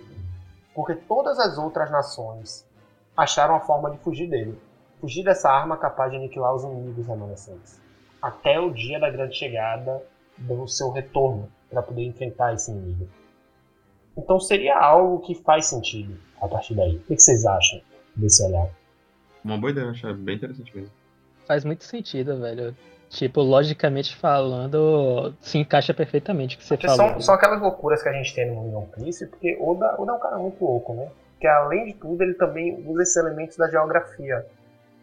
porque 0.76 0.94
todas 0.94 1.40
as 1.40 1.58
outras 1.58 1.90
nações 1.90 2.68
acharam 3.16 3.56
a 3.56 3.62
forma 3.62 3.90
de 3.90 3.98
fugir 4.00 4.30
dele. 4.30 4.60
Fugir 5.00 5.24
dessa 5.24 5.50
arma 5.50 5.78
capaz 5.78 6.12
de 6.12 6.18
aniquilar 6.18 6.54
os 6.54 6.64
inimigos 6.64 7.08
remanescentes. 7.08 7.80
Até 8.22 8.60
o 8.60 8.72
dia 8.72 9.00
da 9.00 9.10
grande 9.10 9.38
chegada 9.38 10.04
do 10.38 10.68
seu 10.68 10.92
retorno 10.92 11.50
para 11.70 11.82
poder 11.82 12.04
enfrentar 12.04 12.54
esse 12.54 12.72
inimigo. 12.72 13.08
Então 14.18 14.38
seria 14.38 14.78
algo 14.78 15.20
que 15.20 15.36
faz 15.36 15.68
sentido 15.68 16.20
a 16.42 16.48
partir 16.48 16.76
daí. 16.76 16.98
O 16.98 17.04
que 17.04 17.18
vocês 17.18 17.46
acham 17.46 17.80
desse 18.16 18.44
olhar? 18.46 18.70
Uma 19.46 19.60
boa 19.60 19.70
ideia, 19.70 19.92
acho 19.92 20.12
bem 20.16 20.36
interessante 20.38 20.76
mesmo. 20.76 20.92
Faz 21.46 21.64
muito 21.64 21.84
sentido, 21.84 22.40
velho. 22.40 22.76
Tipo, 23.10 23.42
logicamente 23.42 24.16
falando, 24.16 25.32
se 25.40 25.60
encaixa 25.60 25.94
perfeitamente 25.94 26.56
o 26.56 26.60
que 26.60 26.66
você 26.66 26.76
Porque 26.76 26.88
falou. 26.88 27.12
são, 27.12 27.22
são 27.22 27.36
aquelas 27.36 27.62
loucuras 27.62 28.02
que 28.02 28.10
a 28.10 28.14
gente 28.14 28.34
tem 28.34 28.48
no 28.50 28.56
mundo 28.56 28.78
One 28.78 28.88
Piece, 29.06 29.28
porque 29.28 29.56
Oda, 29.62 29.96
Oda 30.02 30.12
é 30.12 30.16
um 30.16 30.20
cara 30.20 30.38
muito 30.40 30.66
louco, 30.66 30.96
né? 30.96 31.08
Que 31.40 31.46
além 31.46 31.86
de 31.86 31.94
tudo, 31.94 32.24
ele 32.24 32.34
também 32.34 32.84
usa 32.88 33.04
esses 33.04 33.16
elementos 33.16 33.56
da 33.56 33.70
geografia 33.70 34.44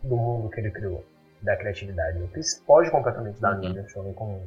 do 0.03 0.17
mundo 0.17 0.51
que 0.51 0.59
ele 0.61 0.73
criou, 0.73 1.05
da 1.41 1.57
criatividade. 1.57 2.19
O 2.21 2.27
Piece 2.29 2.61
pode 2.63 2.91
completamente 2.91 3.41
dar 3.41 3.55
Uhum. 3.55 3.61
nível 3.61 3.89
shonen 3.89 4.13
comum. 4.13 4.43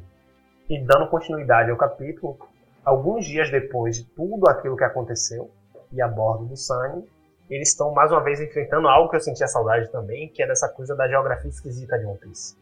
E 0.68 0.78
dando 0.84 1.08
continuidade 1.08 1.70
ao 1.70 1.76
capítulo, 1.78 2.36
alguns 2.84 3.24
dias 3.24 3.50
depois 3.50 3.96
de 3.96 4.04
tudo 4.04 4.46
aquilo 4.50 4.76
que 4.76 4.84
aconteceu, 4.84 5.50
e 5.90 6.02
a 6.02 6.06
bordo 6.08 6.44
do 6.44 6.56
Sunny, 6.56 7.02
eles 7.48 7.70
estão 7.70 7.92
mais 7.92 8.10
uma 8.10 8.22
vez 8.22 8.40
enfrentando 8.40 8.88
algo 8.88 9.08
que 9.08 9.16
eu 9.16 9.20
sentia 9.20 9.46
saudade 9.46 9.90
também, 9.90 10.28
que 10.28 10.42
é 10.42 10.46
dessa 10.46 10.68
coisa 10.68 10.94
da 10.96 11.08
geografia 11.08 11.48
esquisita 11.48 11.98
de 11.98 12.04
One 12.04 12.18
Piece. 12.18 12.56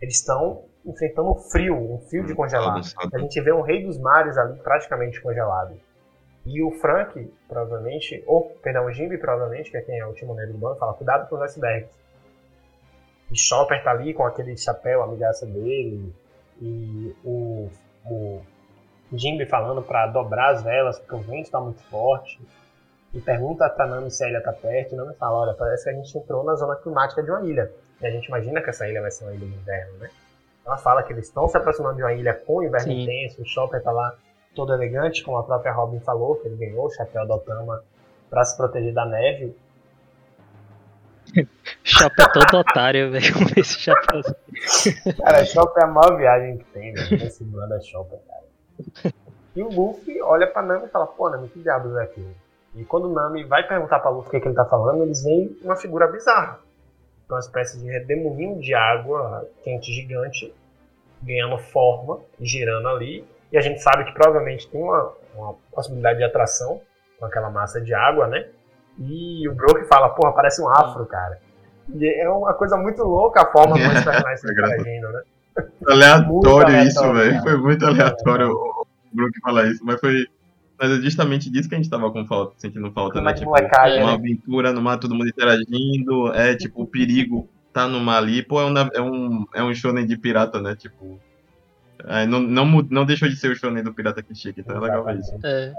Eles 0.00 0.16
estão 0.16 0.64
enfrentando 0.84 1.30
um 1.30 1.34
frio, 1.34 1.76
um 1.76 1.98
fio 2.08 2.24
de 2.24 2.34
congelado. 2.34 2.68
Bagunçado. 2.68 3.16
A 3.16 3.18
gente 3.18 3.40
vê 3.40 3.52
um 3.52 3.62
rei 3.62 3.84
dos 3.84 3.98
mares 3.98 4.36
ali 4.36 4.58
praticamente 4.60 5.20
congelado. 5.20 5.74
E 6.46 6.62
o 6.62 6.70
Frank, 6.72 7.30
provavelmente, 7.46 8.22
ou, 8.26 8.50
perdão, 8.62 8.86
o 8.86 8.92
Jimmy, 8.92 9.18
provavelmente, 9.18 9.70
que 9.70 9.76
é 9.76 9.82
quem 9.82 9.98
é 9.98 10.06
o 10.06 10.14
timoneiro 10.14 10.52
do 10.52 10.58
bando, 10.58 10.78
fala, 10.78 10.94
cuidado 10.94 11.28
com 11.28 11.36
os 11.36 11.42
icebergs. 11.42 11.90
E 13.30 13.38
Chopper 13.38 13.82
tá 13.84 13.90
ali 13.90 14.14
com 14.14 14.24
aquele 14.24 14.56
chapéu, 14.56 15.02
a 15.02 15.04
amigaça 15.04 15.44
dele, 15.44 16.14
e 16.60 17.14
o, 17.22 17.68
o 18.06 18.40
Jimmy 19.12 19.44
falando 19.46 19.82
pra 19.82 20.06
dobrar 20.06 20.54
as 20.54 20.62
velas, 20.62 20.98
porque 20.98 21.14
o 21.14 21.20
vento 21.20 21.50
tá 21.50 21.60
muito 21.60 21.82
forte. 21.84 22.40
E 23.12 23.20
pergunta 23.20 23.68
pra 23.70 23.86
Nami 23.86 24.10
se 24.10 24.22
a 24.24 24.28
ilha 24.28 24.42
tá 24.42 24.52
perto, 24.52 24.94
e 24.94 24.96
Nami 24.96 25.14
fala, 25.14 25.38
olha, 25.38 25.54
parece 25.54 25.84
que 25.84 25.90
a 25.90 25.92
gente 25.94 26.16
entrou 26.16 26.44
na 26.44 26.54
zona 26.54 26.76
climática 26.76 27.22
de 27.22 27.30
uma 27.30 27.44
ilha. 27.44 27.72
E 28.00 28.06
a 28.06 28.10
gente 28.10 28.26
imagina 28.26 28.60
que 28.60 28.70
essa 28.70 28.86
ilha 28.86 29.00
vai 29.00 29.10
ser 29.10 29.24
uma 29.24 29.34
ilha 29.34 29.46
de 29.46 29.54
inverno, 29.54 29.98
né? 29.98 30.10
Ela 30.64 30.76
fala 30.76 31.02
que 31.02 31.12
eles 31.12 31.26
estão 31.26 31.48
se 31.48 31.56
aproximando 31.56 31.96
de 31.96 32.02
uma 32.02 32.12
ilha 32.12 32.34
com 32.34 32.62
inverno 32.62 32.92
Sim. 32.92 33.02
intenso, 33.02 33.40
o 33.40 33.46
Chopper 33.46 33.82
tá 33.82 33.90
lá 33.90 34.14
todo 34.54 34.72
elegante, 34.74 35.22
como 35.24 35.38
a 35.38 35.42
própria 35.42 35.72
Robin 35.72 36.00
falou, 36.00 36.36
que 36.36 36.46
ele 36.46 36.56
ganhou 36.56 36.84
o 36.84 36.90
chapéu 36.90 37.26
da 37.26 37.36
Otama 37.36 37.82
pra 38.28 38.44
se 38.44 38.56
proteger 38.56 38.92
da 38.92 39.06
neve. 39.06 39.56
Chopper 41.82 42.26
é 42.26 42.32
todo 42.32 42.60
otário, 42.60 43.10
velho, 43.10 43.34
com 43.34 43.60
esse 43.60 43.78
chapéu. 43.78 44.20
Cara, 45.16 45.44
Chopper 45.46 45.82
é 45.82 45.86
a 45.86 45.88
maior 45.88 46.16
viagem 46.18 46.58
que 46.58 46.64
tem, 46.66 46.92
velho. 46.92 47.24
Esse 47.24 47.44
bando 47.44 47.74
é 47.74 47.80
Chopper, 47.80 48.18
cara. 48.26 49.14
E 49.56 49.62
o 49.62 49.68
Luffy 49.68 50.20
olha 50.20 50.46
pra 50.46 50.62
Nami 50.62 50.86
e 50.86 50.88
fala, 50.88 51.06
pô, 51.06 51.30
Nami, 51.30 51.48
que 51.48 51.60
diabos 51.60 51.96
é 51.96 52.02
aquilo? 52.02 52.34
E 52.78 52.84
quando 52.84 53.06
o 53.06 53.12
Nami 53.12 53.42
vai 53.44 53.66
perguntar 53.66 53.98
pra 53.98 54.10
Luffy 54.10 54.28
o 54.28 54.30
que, 54.30 54.40
que 54.40 54.48
ele 54.48 54.54
tá 54.54 54.64
falando, 54.64 55.02
eles 55.02 55.22
veem 55.24 55.56
uma 55.62 55.74
figura 55.74 56.06
bizarra. 56.06 56.60
Uma 57.28 57.40
espécie 57.40 57.78
de 57.78 57.90
redemoinho 57.90 58.60
de 58.60 58.72
água 58.72 59.46
quente 59.64 59.92
gigante, 59.92 60.54
ganhando 61.22 61.58
forma, 61.58 62.20
girando 62.40 62.88
ali. 62.88 63.24
E 63.50 63.58
a 63.58 63.60
gente 63.60 63.82
sabe 63.82 64.04
que 64.04 64.12
provavelmente 64.12 64.68
tem 64.70 64.80
uma, 64.80 65.12
uma 65.34 65.54
possibilidade 65.72 66.18
de 66.18 66.24
atração 66.24 66.80
com 67.18 67.26
aquela 67.26 67.50
massa 67.50 67.80
de 67.80 67.92
água, 67.92 68.28
né? 68.28 68.46
E 68.98 69.48
o 69.48 69.54
Brook 69.54 69.84
fala, 69.86 70.08
porra, 70.10 70.32
parece 70.32 70.62
um 70.62 70.68
afro, 70.68 71.04
cara. 71.06 71.38
E 71.92 72.22
é 72.22 72.30
uma 72.30 72.54
coisa 72.54 72.76
muito 72.76 73.02
louca 73.02 73.42
a 73.42 73.52
forma 73.52 73.72
como 73.72 73.84
É 73.84 73.90
engraçado. 73.90 74.50
interagindo, 74.50 75.12
né? 75.12 75.22
Aleatório 75.88 76.28
Muito 76.28 76.88
isso, 76.88 77.00
aleatório, 77.00 77.14
velho. 77.14 77.42
Foi 77.42 77.56
muito 77.56 77.86
aleatório 77.86 78.50
o 78.52 78.88
o 79.12 79.16
Brook 79.16 79.40
falar 79.40 79.66
isso, 79.66 79.84
mas 79.84 80.00
foi. 80.00 80.26
Mas 80.78 80.90
é 80.92 81.02
justamente 81.02 81.50
disso 81.50 81.68
que 81.68 81.74
a 81.74 81.78
gente 81.78 81.90
tava 81.90 82.10
com 82.12 82.24
falta, 82.26 82.54
sentindo 82.56 82.90
falta, 82.92 83.20
né? 83.20 83.32
de 83.32 83.40
Tipo, 83.40 83.50
molecagem, 83.50 83.98
uma 84.00 84.10
né? 84.12 84.14
aventura 84.14 84.72
no 84.72 84.80
mar, 84.80 84.98
todo 84.98 85.14
mundo 85.14 85.28
interagindo, 85.28 86.32
é 86.32 86.54
tipo, 86.54 86.82
o 86.82 86.86
perigo 86.86 87.48
tá 87.72 87.88
no 87.88 88.00
mar 88.00 88.18
ali, 88.18 88.42
pô, 88.42 88.60
é 88.60 88.64
um, 88.66 88.74
é 88.76 89.02
um, 89.02 89.46
é 89.54 89.62
um 89.64 89.74
shonen 89.74 90.06
de 90.06 90.16
pirata, 90.16 90.60
né? 90.60 90.76
Tipo. 90.76 91.20
é, 92.06 92.26
não, 92.26 92.40
não, 92.40 92.64
não 92.90 93.04
deixou 93.04 93.28
de 93.28 93.36
ser 93.36 93.50
o 93.50 93.56
shonen 93.56 93.82
do 93.82 93.92
pirata 93.92 94.22
que 94.22 94.34
chique, 94.34 94.60
então 94.60 94.76
é 94.76 94.80
legal 94.80 95.04
ver 95.04 95.18
isso. 95.18 95.34
É. 95.44 95.74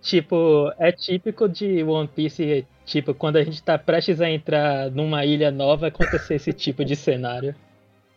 Tipo, 0.00 0.72
é 0.78 0.92
típico 0.92 1.48
de 1.48 1.82
One 1.82 2.06
Piece, 2.08 2.64
tipo, 2.84 3.12
quando 3.14 3.36
a 3.36 3.42
gente 3.42 3.60
tá 3.62 3.76
prestes 3.76 4.20
a 4.20 4.30
entrar 4.30 4.90
numa 4.92 5.24
ilha 5.24 5.50
nova, 5.50 5.88
acontecer 5.88 6.34
esse 6.36 6.52
tipo 6.52 6.84
de 6.84 6.94
cenário. 6.94 7.54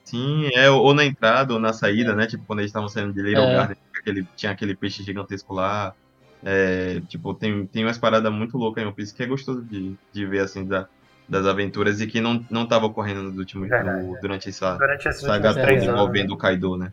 Sim, 0.04 0.50
é, 0.56 0.70
ou 0.70 0.94
na 0.94 1.06
entrada 1.06 1.54
ou 1.54 1.60
na 1.60 1.74
saída, 1.74 2.16
né? 2.16 2.28
Tipo, 2.28 2.46
quando 2.46 2.60
eles 2.60 2.70
estavam 2.70 2.90
saindo 2.90 3.14
de 3.14 3.22
Little 3.22 3.44
É. 3.44 3.54
Garden, 3.56 3.78
aquele, 4.00 4.28
tinha 4.36 4.52
aquele 4.52 4.76
peixe 4.76 5.04
gigantesco 5.04 5.54
lá. 5.54 5.96
É, 6.44 7.02
tipo, 7.02 7.34
tem, 7.36 7.68
tem 7.68 7.84
umas 7.86 7.98
paradas 7.98 8.32
muito 8.32 8.58
loucas 8.58 8.84
em 8.84 8.88
One 8.88 8.96
Piece 8.96 9.14
que 9.14 9.24
é 9.24 9.28
gostoso 9.28 9.66
de, 9.68 9.98
de 10.14 10.26
ver, 10.26 10.42
assim, 10.42 10.66
da, 10.68 10.88
das 11.28 11.46
aventuras 11.46 12.00
e 12.02 12.08
que 12.08 12.22
não, 12.22 12.46
não 12.50 12.68
tava 12.68 12.86
ocorrendo 12.86 13.24
nos 13.24 13.38
últimos, 13.38 13.70
Verdade, 13.70 13.80
no- 13.80 14.16
é. 14.16 14.22
durante 14.22 14.50
essa 14.50 14.78
Durante 14.80 15.10
saga 15.12 15.54
toda 15.54 15.74
envolvendo 15.74 16.34
o 16.34 16.38
Kaido, 16.38 16.78
né? 16.78 16.90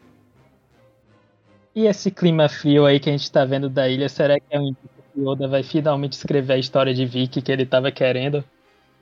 E 1.76 1.86
esse 1.86 2.10
clima 2.10 2.48
frio 2.48 2.86
aí 2.86 2.98
que 2.98 3.08
a 3.10 3.12
gente 3.16 3.30
tá 3.30 3.44
vendo 3.44 3.68
da 3.68 3.88
ilha, 3.88 4.08
será 4.08 4.34
que 4.40 4.46
é 4.50 4.58
um 4.58 4.68
indício 4.68 4.88
que 5.12 5.20
Oda 5.20 5.46
vai 5.46 5.62
finalmente 5.62 6.14
escrever 6.14 6.54
a 6.54 6.58
história 6.58 6.92
de 6.94 7.04
Vicky 7.06 7.42
que 7.42 7.52
ele 7.52 7.66
tava 7.66 7.92
querendo? 7.92 8.42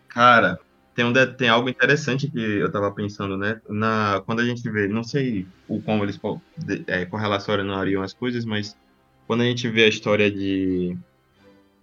Cara, 0.08 0.56
tem, 0.94 1.04
um, 1.04 1.12
de- 1.12 1.36
tem 1.36 1.48
algo 1.48 1.68
interessante 1.68 2.30
que 2.30 2.38
eu 2.38 2.70
tava 2.70 2.94
pensando, 2.94 3.36
né? 3.36 3.60
Na, 3.68 4.22
quando 4.24 4.40
a 4.40 4.44
gente 4.44 4.62
vê, 4.70 4.86
não 4.88 5.02
sei 5.02 5.48
o 5.66 5.82
como 5.82 6.04
eles 6.04 6.18
é, 6.88 7.06
correlacionariam 7.06 8.02
as 8.02 8.14
coisas, 8.14 8.44
mas 8.44 8.74
quando 9.26 9.42
a 9.42 9.44
gente 9.44 9.68
vê 9.68 9.84
a 9.84 9.88
história 9.88 10.30
de. 10.30 10.96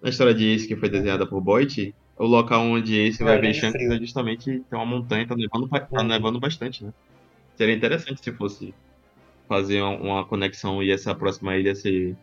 A 0.03 0.09
história 0.09 0.33
de 0.33 0.45
Ace 0.53 0.67
que 0.67 0.75
foi 0.75 0.89
desenhada 0.89 1.27
por 1.27 1.41
Boyd, 1.41 1.93
o 2.17 2.25
local 2.25 2.63
onde 2.63 2.99
Ace 2.99 3.23
vai 3.23 3.39
ver 3.39 3.51
de 3.51 3.59
Shanks 3.59 3.81
frio. 3.81 3.93
é 3.93 3.99
justamente 3.99 4.45
tem 4.45 4.63
uma 4.71 4.85
montanha, 4.85 5.27
tá 5.27 5.35
nevando, 5.35 5.67
tá 5.67 5.87
Uhum. 5.91 6.07
nevando 6.07 6.39
bastante, 6.39 6.83
né? 6.83 6.91
Seria 7.55 7.75
interessante 7.75 8.23
se 8.23 8.31
fosse 8.33 8.73
fazer 9.47 9.81
uma, 9.81 10.25
conexão 10.25 10.81
e 10.81 10.91
essa 10.91 11.13
próxima 11.13 11.55
ilha 11.57 11.75
ser, 11.75 12.15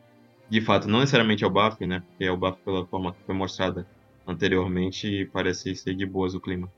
de 0.49 0.61
fato, 0.61 0.89
não 0.89 1.01
necessariamente 1.01 1.45
ao 1.45 1.51
Baf, 1.51 1.85
né? 1.87 2.03
Porque 2.09 2.29
o 2.29 2.37
Baf, 2.37 2.59
pela 2.65 2.87
forma 2.87 3.13
que 3.13 3.23
foi 3.25 3.35
mostrada 3.35 3.87
anteriormente, 4.27 5.29
parece 5.33 5.75
ser 5.77 5.95
de 5.95 6.07
boas 6.07 6.35
o 6.35 6.41
clima. 6.41 6.69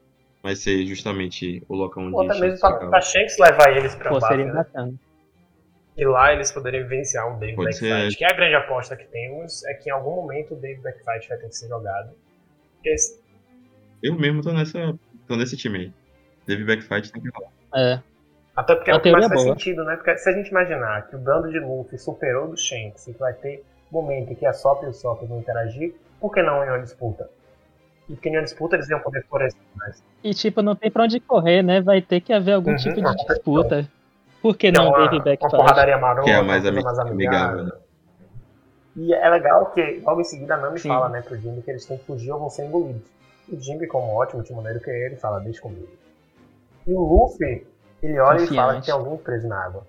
Mas 0.42 0.58
ser 0.60 0.84
justamente 0.86 1.62
o 1.68 1.74
local 1.74 2.04
onde 2.04 2.14
Ou 2.16 2.22
até 2.22 2.40
mesmo 2.40 2.58
Shanks 2.58 2.60
pra, 2.60 2.88
pra 2.88 3.00
Shanks 3.00 3.38
levar 3.38 3.76
eles 3.76 3.94
pra 3.94 4.10
Pô, 4.10 4.20
seria 4.20 4.46
né? 4.46 4.52
bacana. 4.52 4.94
E 6.00 6.04
lá 6.06 6.32
eles 6.32 6.50
poderiam 6.50 6.84
vivenciar 6.84 7.28
um 7.30 7.38
Dave 7.38 7.54
Pode 7.56 7.66
Backfight. 7.78 8.10
ser. 8.12 8.16
Que 8.18 8.24
é 8.24 8.28
a 8.30 8.32
grande 8.34 8.54
aposta 8.54 8.96
que 8.96 9.04
temos, 9.04 9.62
é 9.66 9.74
que 9.74 9.90
em 9.90 9.92
algum 9.92 10.16
momento 10.16 10.54
o 10.54 10.56
Dave 10.56 10.80
Backfight 10.80 11.28
vai 11.28 11.36
ter 11.38 11.48
que 11.48 11.54
ser 11.56 11.68
jogado. 11.68 12.10
Porque 12.76 12.94
Eu 14.02 14.14
mesmo 14.18 14.42
tô 14.42 14.50
nessa. 14.52 14.98
tô 15.28 15.36
nesse 15.36 15.56
time 15.58 15.78
aí. 15.78 15.92
Teve 16.46 16.64
backfight, 16.64 17.12
tem 17.12 17.22
que 17.22 17.28
rolar. 17.28 17.50
É. 17.74 18.00
Até 18.56 18.74
porque 18.74 18.90
é 18.90 18.94
A 18.94 19.00
que 19.00 19.10
faz 19.12 19.28
boa. 19.28 19.42
sentido, 19.42 19.84
né? 19.84 19.94
Porque 19.96 20.16
se 20.16 20.28
a 20.28 20.32
gente 20.32 20.48
imaginar 20.48 21.06
que 21.08 21.16
o 21.16 21.18
bando 21.18 21.50
de 21.50 21.60
Luffy 21.60 21.98
superou 21.98 22.46
o 22.46 22.48
do 22.48 22.56
Shanks 22.56 23.06
e 23.06 23.12
que 23.12 23.18
vai 23.20 23.34
ter 23.34 23.62
momento 23.92 24.32
em 24.32 24.34
que 24.34 24.46
a 24.46 24.52
Sop 24.54 24.82
e 24.82 24.86
o 24.86 24.92
Sop 24.94 25.22
vão 25.26 25.38
interagir, 25.38 25.94
por 26.18 26.32
que 26.32 26.42
não 26.42 26.64
em 26.64 26.68
uma 26.68 26.80
disputa? 26.80 27.28
E 28.08 28.14
porque 28.14 28.28
em 28.30 28.36
uma 28.36 28.42
disputa 28.42 28.76
eles 28.76 28.88
iam 28.88 29.00
poder 29.00 29.22
florescer 29.26 29.60
mais. 29.76 30.02
E 30.24 30.32
tipo, 30.34 30.62
não 30.62 30.74
tem 30.74 30.90
pra 30.90 31.04
onde 31.04 31.20
correr, 31.20 31.62
né? 31.62 31.80
Vai 31.82 32.00
ter 32.02 32.20
que 32.22 32.32
haver 32.32 32.52
algum 32.52 32.70
Uhum, 32.70 32.76
tipo 32.76 32.94
de 33.02 33.26
disputa. 33.26 33.88
Por 34.42 34.56
que 34.56 34.68
Então, 34.68 34.84
não 34.84 34.90
uma, 34.90 34.98
Dave 34.98 35.16
uma 35.18 35.24
Backfight? 35.24 35.56
porradaria 35.56 35.98
marota, 35.98 36.24
Que 36.24 36.30
é 36.30 36.36
a 36.36 36.42
mais 36.42 36.64
uma 36.64 36.82
coisa 36.82 37.02
ami- 37.02 37.10
amigável, 37.10 37.64
né? 37.64 37.70
E 38.96 39.14
é 39.14 39.28
legal 39.28 39.70
que 39.72 40.00
logo 40.04 40.20
em 40.20 40.24
seguida 40.24 40.54
a 40.54 40.58
Nami 40.58 40.78
Sim. 40.78 40.88
fala, 40.88 41.08
né, 41.08 41.22
pro 41.22 41.36
Jimmy 41.36 41.62
que 41.62 41.70
eles 41.70 41.86
têm 41.86 41.96
que 41.98 42.04
fugir 42.06 42.32
ou 42.32 42.40
vão 42.40 42.50
ser 42.50 42.66
engolidos. 42.66 43.02
E 43.48 43.54
o 43.54 43.60
Jimmy, 43.60 43.86
como 43.86 44.12
ótimo 44.14 44.42
timoneiro 44.42 44.80
que 44.80 44.90
é 44.90 45.06
ele, 45.06 45.16
fala, 45.16 45.38
deixa 45.40 45.60
comigo. 45.62 45.88
E 46.86 46.92
o 46.92 47.00
Luffy, 47.00 47.66
ele 48.02 48.18
olha 48.18 48.42
e 48.42 48.46
fala 48.46 48.74
Confiante. 48.74 48.80
que 48.80 48.86
tem 48.86 48.94
alguém 48.94 49.16
preso 49.18 49.48
na 49.48 49.64
água. 49.64 49.86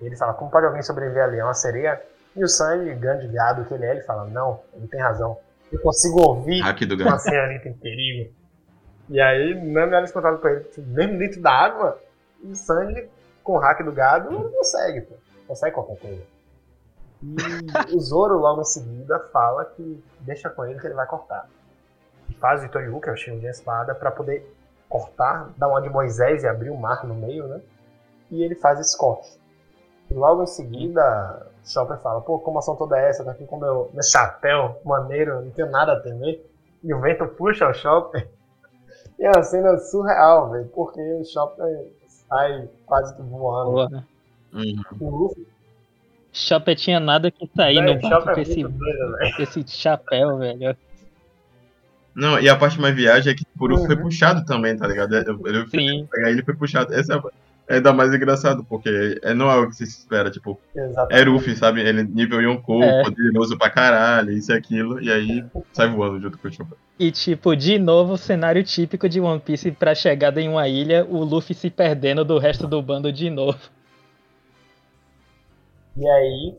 E 0.00 0.06
ele 0.06 0.16
fala, 0.16 0.34
como 0.34 0.50
pode 0.50 0.66
alguém 0.66 0.82
sobreviver 0.82 1.24
ali? 1.24 1.38
É 1.38 1.44
uma 1.44 1.54
sereia? 1.54 2.00
E 2.36 2.44
o 2.44 2.48
Sanji, 2.48 2.94
grande 2.94 3.26
viado 3.28 3.64
que 3.66 3.72
ele 3.72 3.86
é, 3.86 3.92
ele 3.92 4.02
fala, 4.02 4.26
não, 4.26 4.60
ele 4.74 4.86
tem 4.88 5.00
razão. 5.00 5.38
Eu 5.72 5.80
consigo 5.80 6.20
ouvir 6.20 6.62
uma 7.00 7.18
senhorita 7.18 7.68
em 7.68 7.74
perigo. 7.74 8.34
E 9.08 9.20
aí, 9.20 9.54
Nami 9.72 9.94
olha 9.94 10.04
espantado 10.04 10.38
pra 10.38 10.52
ele, 10.52 10.68
mesmo 10.78 11.18
dentro 11.18 11.40
da 11.40 11.50
água, 11.52 11.98
e 12.42 12.54
Sanji, 12.54 13.08
com 13.42 13.54
o 13.54 13.58
hack 13.58 13.82
do 13.84 13.92
gado, 13.92 14.30
não 14.30 14.50
consegue, 14.50 15.02
pô. 15.02 15.14
Consegue 15.46 15.74
qualquer 15.74 15.98
coisa. 15.98 16.22
E 17.22 17.96
o 17.96 18.00
Zoro, 18.00 18.38
logo 18.38 18.60
em 18.60 18.64
seguida, 18.64 19.18
fala 19.32 19.64
que 19.64 20.02
deixa 20.20 20.50
com 20.50 20.64
ele 20.64 20.78
que 20.78 20.86
ele 20.86 20.94
vai 20.94 21.06
cortar. 21.06 21.48
Faz 22.38 22.62
o 22.62 22.66
Itoriu, 22.66 23.00
que 23.00 23.08
é 23.08 23.12
o 23.12 23.14
estilo 23.14 23.40
de 23.40 23.46
espada, 23.46 23.94
pra 23.94 24.10
poder 24.10 24.46
cortar, 24.88 25.50
dar 25.56 25.68
uma 25.68 25.80
de 25.80 25.88
Moisés 25.88 26.42
e 26.42 26.48
abrir 26.48 26.70
o 26.70 26.76
mar 26.76 27.06
no 27.06 27.14
meio, 27.14 27.46
né? 27.46 27.60
E 28.30 28.42
ele 28.42 28.54
faz 28.54 28.80
esse 28.80 28.96
corte. 28.96 29.38
E 30.10 30.14
logo 30.14 30.42
em 30.42 30.46
seguida, 30.46 31.46
Chopper 31.64 31.98
fala, 31.98 32.20
pô, 32.20 32.38
como 32.38 32.58
ação 32.58 32.76
toda 32.76 32.98
essa? 32.98 33.24
Tá 33.24 33.32
aqui 33.32 33.46
com 33.46 33.58
meu, 33.58 33.90
meu 33.92 34.02
chapéu 34.02 34.80
maneiro, 34.84 35.42
não 35.42 35.50
tenho 35.50 35.70
nada 35.70 35.92
a 35.92 36.00
temer. 36.00 36.44
E 36.82 36.94
o 36.94 37.00
vento 37.00 37.26
puxa 37.28 37.68
o 37.68 37.74
Chopper. 37.74 38.28
E 39.18 39.24
é 39.24 39.30
uma 39.30 39.42
cena 39.42 39.78
surreal, 39.78 40.50
velho, 40.50 40.68
porque 40.74 41.00
o 41.00 41.24
Chopper 41.24 41.90
sai 42.28 42.68
quase 42.84 43.14
que 43.16 43.22
voando. 43.22 43.70
Porra. 43.72 44.06
Uhum. 44.52 44.82
O 45.00 45.10
Luffy, 45.10 45.46
Chopper 46.32 46.76
tinha 46.76 47.00
nada 47.00 47.30
que 47.30 47.48
sair 47.54 47.82
velho, 47.82 47.94
no 47.94 48.00
barco 48.08 48.24
com 48.32 48.40
é 48.40 48.42
esse, 48.42 48.62
doido, 48.62 49.16
esse 49.38 49.64
chapéu, 49.68 50.38
velho. 50.38 50.76
Não, 52.14 52.38
e 52.40 52.48
a 52.48 52.56
parte 52.56 52.80
mais 52.80 52.94
viagem 52.94 53.32
é 53.32 53.36
que 53.36 53.44
o 53.58 53.66
Luffy 53.66 53.86
foi 53.86 53.96
Uhum. 53.96 54.02
puxado 54.02 54.44
também, 54.44 54.76
tá 54.76 54.86
ligado? 54.86 55.14
Ele, 55.14 55.66
Sim. 55.68 56.06
pegar 56.10 56.30
ele 56.30 56.42
foi 56.42 56.54
puxado. 56.54 56.94
Essa 56.94 57.14
é 57.14 57.16
a, 57.16 57.22
é 57.68 57.74
ainda 57.76 57.92
mais 57.92 58.14
engraçado, 58.14 58.64
porque 58.64 59.18
é, 59.22 59.34
não 59.34 59.50
é 59.50 59.56
o 59.56 59.68
que 59.68 59.74
você 59.76 59.86
se 59.86 59.98
espera, 60.00 60.30
tipo, 60.30 60.58
Exatamente. 60.74 61.20
é 61.20 61.24
Ruffy, 61.30 61.56
sabe? 61.56 61.80
Ele 61.80 62.02
nível 62.04 62.40
Yonkou, 62.40 62.82
É. 62.82 63.02
poderoso 63.02 63.58
pra 63.58 63.70
caralho, 63.70 64.30
isso 64.32 64.52
e 64.52 64.54
aquilo, 64.56 65.00
e 65.02 65.10
aí 65.10 65.44
sai 65.72 65.88
voando 65.88 66.20
junto 66.20 66.38
com 66.38 66.48
o 66.48 66.52
Chopper. 66.52 66.78
E 66.98 67.10
tipo, 67.10 67.54
de 67.56 67.78
novo, 67.78 68.14
o 68.14 68.18
cenário 68.18 68.62
típico 68.64 69.08
de 69.08 69.20
One 69.20 69.40
Piece 69.40 69.70
pra 69.72 69.94
chegada 69.94 70.40
em 70.40 70.48
uma 70.48 70.66
ilha, 70.68 71.04
o 71.04 71.22
Luffy 71.24 71.54
se 71.54 71.68
perdendo 71.70 72.24
do 72.24 72.38
resto 72.38 72.66
do 72.66 72.80
bando 72.80 73.12
de 73.12 73.28
novo. 73.30 73.58
E 75.96 76.06
aí, 76.08 76.54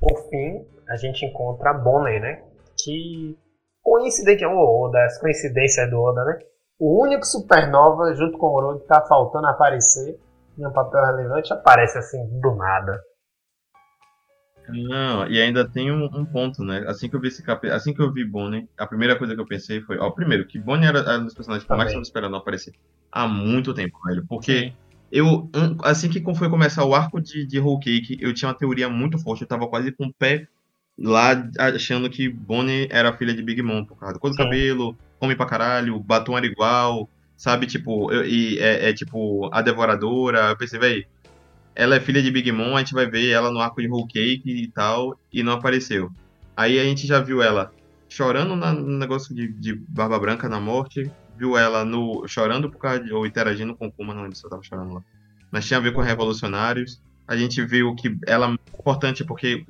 por 0.00 0.28
fim, 0.30 0.64
a 0.88 0.96
gente 0.96 1.24
encontra 1.26 1.70
a 1.70 1.74
Bonnie, 1.74 2.20
né? 2.20 2.42
Que 2.82 3.36
coincidente, 3.82 4.44
o 4.44 4.84
Oda, 4.86 5.04
as 5.04 5.18
coincidências 5.20 5.88
do 5.90 6.00
Oda, 6.00 6.24
né? 6.24 6.38
O 6.78 7.02
único 7.02 7.24
supernova, 7.24 8.14
junto 8.14 8.38
com 8.38 8.46
o 8.46 8.54
Oro, 8.54 8.80
que 8.80 8.86
tá 8.86 9.00
faltando 9.02 9.46
aparecer 9.46 10.18
em 10.58 10.66
um 10.66 10.72
papel 10.72 11.04
relevante, 11.04 11.52
aparece 11.52 11.98
assim, 11.98 12.18
do 12.40 12.54
nada. 12.54 13.00
Não, 14.68 15.26
e 15.26 15.40
ainda 15.40 15.68
tem 15.68 15.90
um, 15.90 16.04
um 16.04 16.24
ponto, 16.24 16.62
né? 16.62 16.84
Assim 16.86 17.08
que 17.08 17.16
eu 17.16 17.20
vi 17.20 17.28
esse 17.28 17.42
cap... 17.42 17.68
assim 17.68 17.92
que 17.92 18.00
eu 18.00 18.12
vi 18.12 18.24
Bonnie, 18.24 18.68
a 18.78 18.86
primeira 18.86 19.16
coisa 19.16 19.34
que 19.34 19.40
eu 19.40 19.46
pensei 19.46 19.80
foi, 19.80 19.98
ó, 19.98 20.10
primeiro, 20.10 20.46
que 20.46 20.58
Bonnie 20.58 20.86
era, 20.86 21.00
era 21.00 21.18
um 21.18 21.24
dos 21.24 21.34
personagens 21.34 21.66
que 21.66 21.72
eu 21.72 21.76
mais 21.76 21.88
estava 21.88 22.02
esperando 22.02 22.36
aparecer 22.36 22.72
há 23.10 23.26
muito 23.26 23.74
tempo, 23.74 23.98
velho. 24.06 24.24
Porque 24.28 24.68
Sim. 24.68 24.72
eu, 25.10 25.50
assim 25.82 26.08
que 26.08 26.22
foi 26.34 26.48
começar 26.48 26.84
o 26.84 26.94
arco 26.94 27.20
de, 27.20 27.46
de 27.46 27.58
Whole 27.58 27.80
Cake, 27.80 28.18
eu 28.20 28.32
tinha 28.32 28.48
uma 28.48 28.56
teoria 28.56 28.88
muito 28.88 29.18
forte, 29.18 29.42
eu 29.42 29.48
tava 29.48 29.66
quase 29.68 29.92
com 29.92 30.06
o 30.06 30.14
pé 30.14 30.46
lá 30.98 31.30
achando 31.58 32.08
que 32.08 32.28
Bonnie 32.28 32.86
era 32.90 33.16
filha 33.16 33.34
de 33.34 33.42
Big 33.42 33.62
Mom, 33.62 33.84
por 33.84 33.98
causa 33.98 34.14
do 34.14 34.20
cor 34.20 34.30
do 34.30 34.36
Sim. 34.36 34.44
cabelo, 34.44 34.96
come 35.18 35.34
pra 35.34 35.46
caralho, 35.46 35.96
o 35.96 36.00
batom 36.00 36.36
era 36.36 36.46
igual, 36.46 37.08
sabe? 37.42 37.66
Tipo, 37.66 38.12
eu- 38.12 38.24
e 38.24 38.56
é, 38.60 38.90
é 38.90 38.92
tipo 38.92 39.50
a 39.52 39.60
devoradora. 39.60 40.50
Eu 40.50 40.56
pensei, 40.56 40.78
véi, 40.78 41.04
ela 41.74 41.96
é 41.96 42.00
filha 42.00 42.22
de 42.22 42.30
Big 42.30 42.52
Mom, 42.52 42.76
a 42.76 42.78
gente 42.78 42.94
vai 42.94 43.10
ver 43.10 43.30
ela 43.30 43.50
no 43.50 43.58
arco 43.58 43.82
de 43.82 43.88
Whole 43.88 44.06
Cake 44.06 44.42
e 44.46 44.70
tal, 44.70 45.18
e 45.32 45.42
não 45.42 45.54
apareceu. 45.54 46.08
Aí 46.56 46.78
a 46.78 46.84
gente 46.84 47.04
já 47.04 47.18
viu 47.18 47.42
ela 47.42 47.72
chorando 48.08 48.54
na- 48.54 48.72
no 48.72 48.96
negócio 48.96 49.34
de, 49.34 49.48
de 49.54 49.74
Barba 49.88 50.18
Branca 50.20 50.48
na 50.48 50.60
morte, 50.60 51.10
viu 51.36 51.56
ela 51.58 51.84
no 51.84 52.24
chorando 52.28 52.70
por 52.70 52.78
causa 52.78 53.02
de, 53.02 53.12
ou 53.12 53.26
interagindo 53.26 53.74
com 53.74 53.90
Kuma, 53.90 54.14
não 54.14 54.22
lembro 54.22 54.36
se 54.36 54.46
eu 54.46 54.50
tava 54.50 54.62
chorando 54.62 54.94
lá. 54.94 55.00
Mas 55.50 55.66
tinha 55.66 55.78
a 55.78 55.82
ver 55.82 55.92
com 55.92 56.00
revolucionários. 56.00 57.00
A 57.26 57.36
gente 57.36 57.60
viu 57.64 57.92
que 57.96 58.16
ela 58.26 58.46
é 58.50 58.78
importante 58.78 59.24
porque 59.24 59.64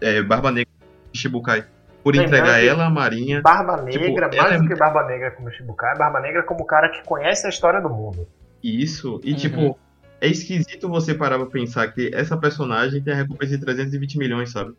é, 0.00 0.22
Barba 0.22 0.50
Negra 0.50 0.70
Shibukai, 1.14 1.64
por 2.02 2.14
Lembrando 2.14 2.34
entregar 2.36 2.64
ela 2.64 2.86
à 2.86 2.90
marinha. 2.90 3.40
Barba 3.42 3.76
Tipo, 3.90 4.04
Negra, 4.04 4.30
ela 4.32 4.42
mais 4.42 4.54
é 4.54 4.58
do 4.62 4.68
que 4.68 4.74
Barba 4.76 5.04
Negra 5.06 5.30
como 5.32 5.50
Shibukai, 5.50 5.96
Barba 5.98 6.20
Negra 6.20 6.42
como 6.42 6.62
o 6.62 6.66
cara 6.66 6.88
que 6.88 7.02
conhece 7.04 7.46
a 7.46 7.50
história 7.50 7.80
do 7.80 7.90
mundo. 7.90 8.26
Isso, 8.62 9.20
e 9.24 9.32
Uhum. 9.32 9.36
tipo, 9.36 9.78
é 10.20 10.28
esquisito 10.28 10.88
você 10.88 11.14
parar 11.14 11.36
pra 11.38 11.46
pensar 11.46 11.88
que 11.92 12.10
essa 12.14 12.36
personagem 12.36 13.02
tem 13.02 13.12
a 13.12 13.16
recompensa 13.16 13.56
de 13.56 13.64
320 13.64 14.18
milhões, 14.18 14.50
sabe? 14.50 14.72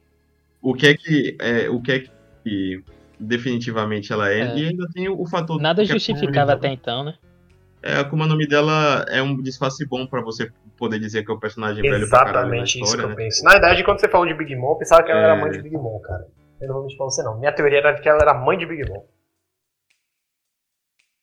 O 0.62 0.74
que 0.74 0.88
é 0.88 0.94
que, 0.96 1.38
é, 1.40 1.70
o 1.70 1.82
que 1.82 1.92
é 1.92 2.04
que 2.44 2.84
definitivamente 3.20 4.12
ela 4.12 4.32
é, 4.32 4.40
É. 4.42 4.58
e 4.58 4.68
ainda 4.70 4.88
tem 4.94 5.08
o, 5.10 5.22
o 5.22 5.28
fator... 5.28 5.62
Nada 5.62 5.84
justificava 5.86 6.54
até 6.54 6.70
então, 6.70 7.04
né? 7.04 7.16
É, 7.82 8.04
como 8.04 8.24
o 8.24 8.28
nome 8.28 8.46
dela 8.46 9.06
é 9.08 9.22
um 9.22 9.42
disfarce 9.42 9.86
bom 9.88 10.06
pra 10.06 10.22
você 10.22 10.52
poder 10.78 11.00
dizer 11.00 11.24
que 11.24 11.32
é 11.32 11.34
o 11.34 11.40
personagem 11.40 11.82
velho 11.82 12.10
pra 12.10 12.20
caralho 12.20 12.34
na 12.50 12.58
Exatamente 12.58 12.68
isso 12.76 12.84
história, 12.84 12.98
que 13.00 13.06
eu 13.06 13.10
né? 13.10 13.16
penso. 13.16 13.44
Na 13.44 13.52
verdade, 13.52 13.84
quando 13.86 14.00
você 14.02 14.10
falou 14.10 14.28
de 14.28 14.34
Big 14.34 14.54
Mom, 14.56 14.72
eu 14.72 14.76
pensava 14.76 15.04
que 15.04 15.12
ela 15.12 15.22
era 15.22 15.36
É. 15.38 15.40
mãe 15.40 15.52
de 15.52 15.62
Big 15.62 15.78
Mom, 15.78 15.98
cara. 16.00 16.28
Eu 16.62 16.68
não 16.68 16.76
vou 16.76 16.84
mentir 16.84 16.98
pra 16.98 17.06
você, 17.06 17.24
não. 17.24 17.38
Minha 17.40 17.54
teoria 17.54 17.80
era 17.80 17.92
de 17.94 18.02
que 18.02 18.10
ela 18.10 18.22
era 18.22 18.34
mãe 18.34 18.58
de 18.58 18.66
Big 18.66 18.90
Mom. 18.90 19.06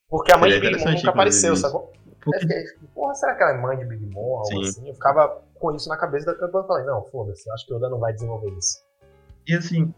Porque 0.09 0.33
a 0.33 0.39
mãe 0.39 0.51
de 0.51 0.61
Big 0.61 0.79
Mom 0.79 0.93
nunca 0.93 1.11
apareceu, 1.11 1.55
inclusive, 1.55 1.69
sacou? 1.69 1.93
Eu 2.27 2.41
fiquei, 2.41 2.65
porra, 2.95 3.15
será 3.15 3.35
que 3.35 3.43
ela 3.43 3.53
é 3.53 3.61
mãe 3.61 3.79
de 3.79 3.85
Big 3.85 4.07
Mom? 4.07 4.39
Algo 4.39 4.47
Sim. 4.47 4.61
assim? 4.61 4.89
Eu 4.89 4.95
ficava 4.95 5.43
com 5.59 5.75
isso 5.75 5.89
na 5.89 5.97
cabeça 5.97 6.27
da 6.27 6.35
campanha 6.35 6.65
e 6.65 6.69
falei, 6.69 6.87
não, 6.87 7.03
foda-se, 7.11 7.49
eu 7.49 7.55
acho 7.55 7.67
que 7.67 7.73
o 7.73 7.77
Oda 7.77 7.89
não 7.89 7.99
vai 7.99 8.13
desenvolver 8.13 8.51
isso. 8.57 8.85
E 9.47 9.55
assim, 9.55 9.93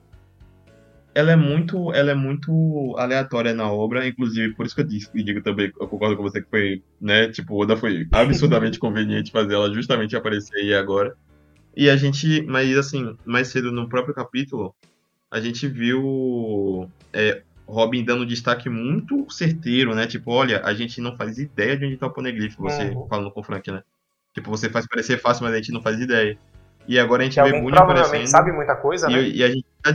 ela 1.14 1.32
é 1.32 1.36
muito, 1.36 1.92
ela 1.92 2.10
é 2.10 2.14
muito 2.14 2.94
aleatória 2.98 3.54
na 3.54 3.70
obra, 3.70 4.06
inclusive 4.06 4.54
por 4.54 4.66
isso 4.66 4.74
que 4.74 4.82
eu 4.82 4.86
disse, 4.86 5.10
e 5.14 5.22
digo 5.22 5.42
também, 5.42 5.72
eu 5.80 5.88
concordo 5.88 6.16
com 6.16 6.22
você 6.22 6.42
que 6.42 6.50
foi, 6.50 6.82
né, 7.00 7.28
tipo, 7.30 7.60
Oda 7.60 7.76
foi 7.76 8.06
absurdamente 8.12 8.78
conveniente 8.80 9.32
fazer 9.32 9.54
ela 9.54 9.72
justamente 9.72 10.16
aparecer 10.16 10.56
aí 10.56 10.74
agora. 10.74 11.16
E 11.76 11.88
a 11.88 11.96
gente, 11.96 12.42
mas 12.42 12.76
assim, 12.76 13.16
mais 13.24 13.48
cedo 13.48 13.70
no 13.70 13.88
próprio 13.88 14.14
capítulo, 14.14 14.74
a 15.30 15.40
gente 15.40 15.66
viu 15.68 16.90
é, 17.12 17.42
Robin 17.66 18.04
dando 18.04 18.24
destaque 18.26 18.68
muito 18.68 19.30
certeiro, 19.30 19.94
né? 19.94 20.06
Tipo, 20.06 20.30
olha, 20.32 20.62
a 20.64 20.72
gente 20.72 21.00
não 21.00 21.16
faz 21.16 21.38
ideia 21.38 21.76
de 21.76 21.84
onde 21.86 21.96
tá 21.96 22.06
o 22.06 22.10
Poneglyph, 22.10 22.56
você 22.56 22.84
Uhum. 22.90 23.06
falando 23.08 23.30
com 23.30 23.40
o 23.40 23.44
Frank, 23.44 23.70
né? 23.70 23.82
Tipo, 24.34 24.50
você 24.50 24.70
faz 24.70 24.86
parecer 24.86 25.18
fácil, 25.20 25.44
mas 25.44 25.52
a 25.52 25.56
gente 25.56 25.72
não 25.72 25.82
faz 25.82 26.00
ideia. 26.00 26.38
E 26.86 26.98
agora 26.98 27.22
a 27.22 27.24
gente 27.26 27.34
Que 27.34 27.42
vê 27.42 27.50
provavelmente 27.50 27.78
aparecendo. 28.06 28.26
sabe 28.30 28.52
muita 28.52 28.74
coisa, 28.76 29.08
né? 29.08 29.20
E, 29.22 29.36
e 29.36 29.42
a 29.44 29.48
gente 29.50 29.66
já 29.84 29.94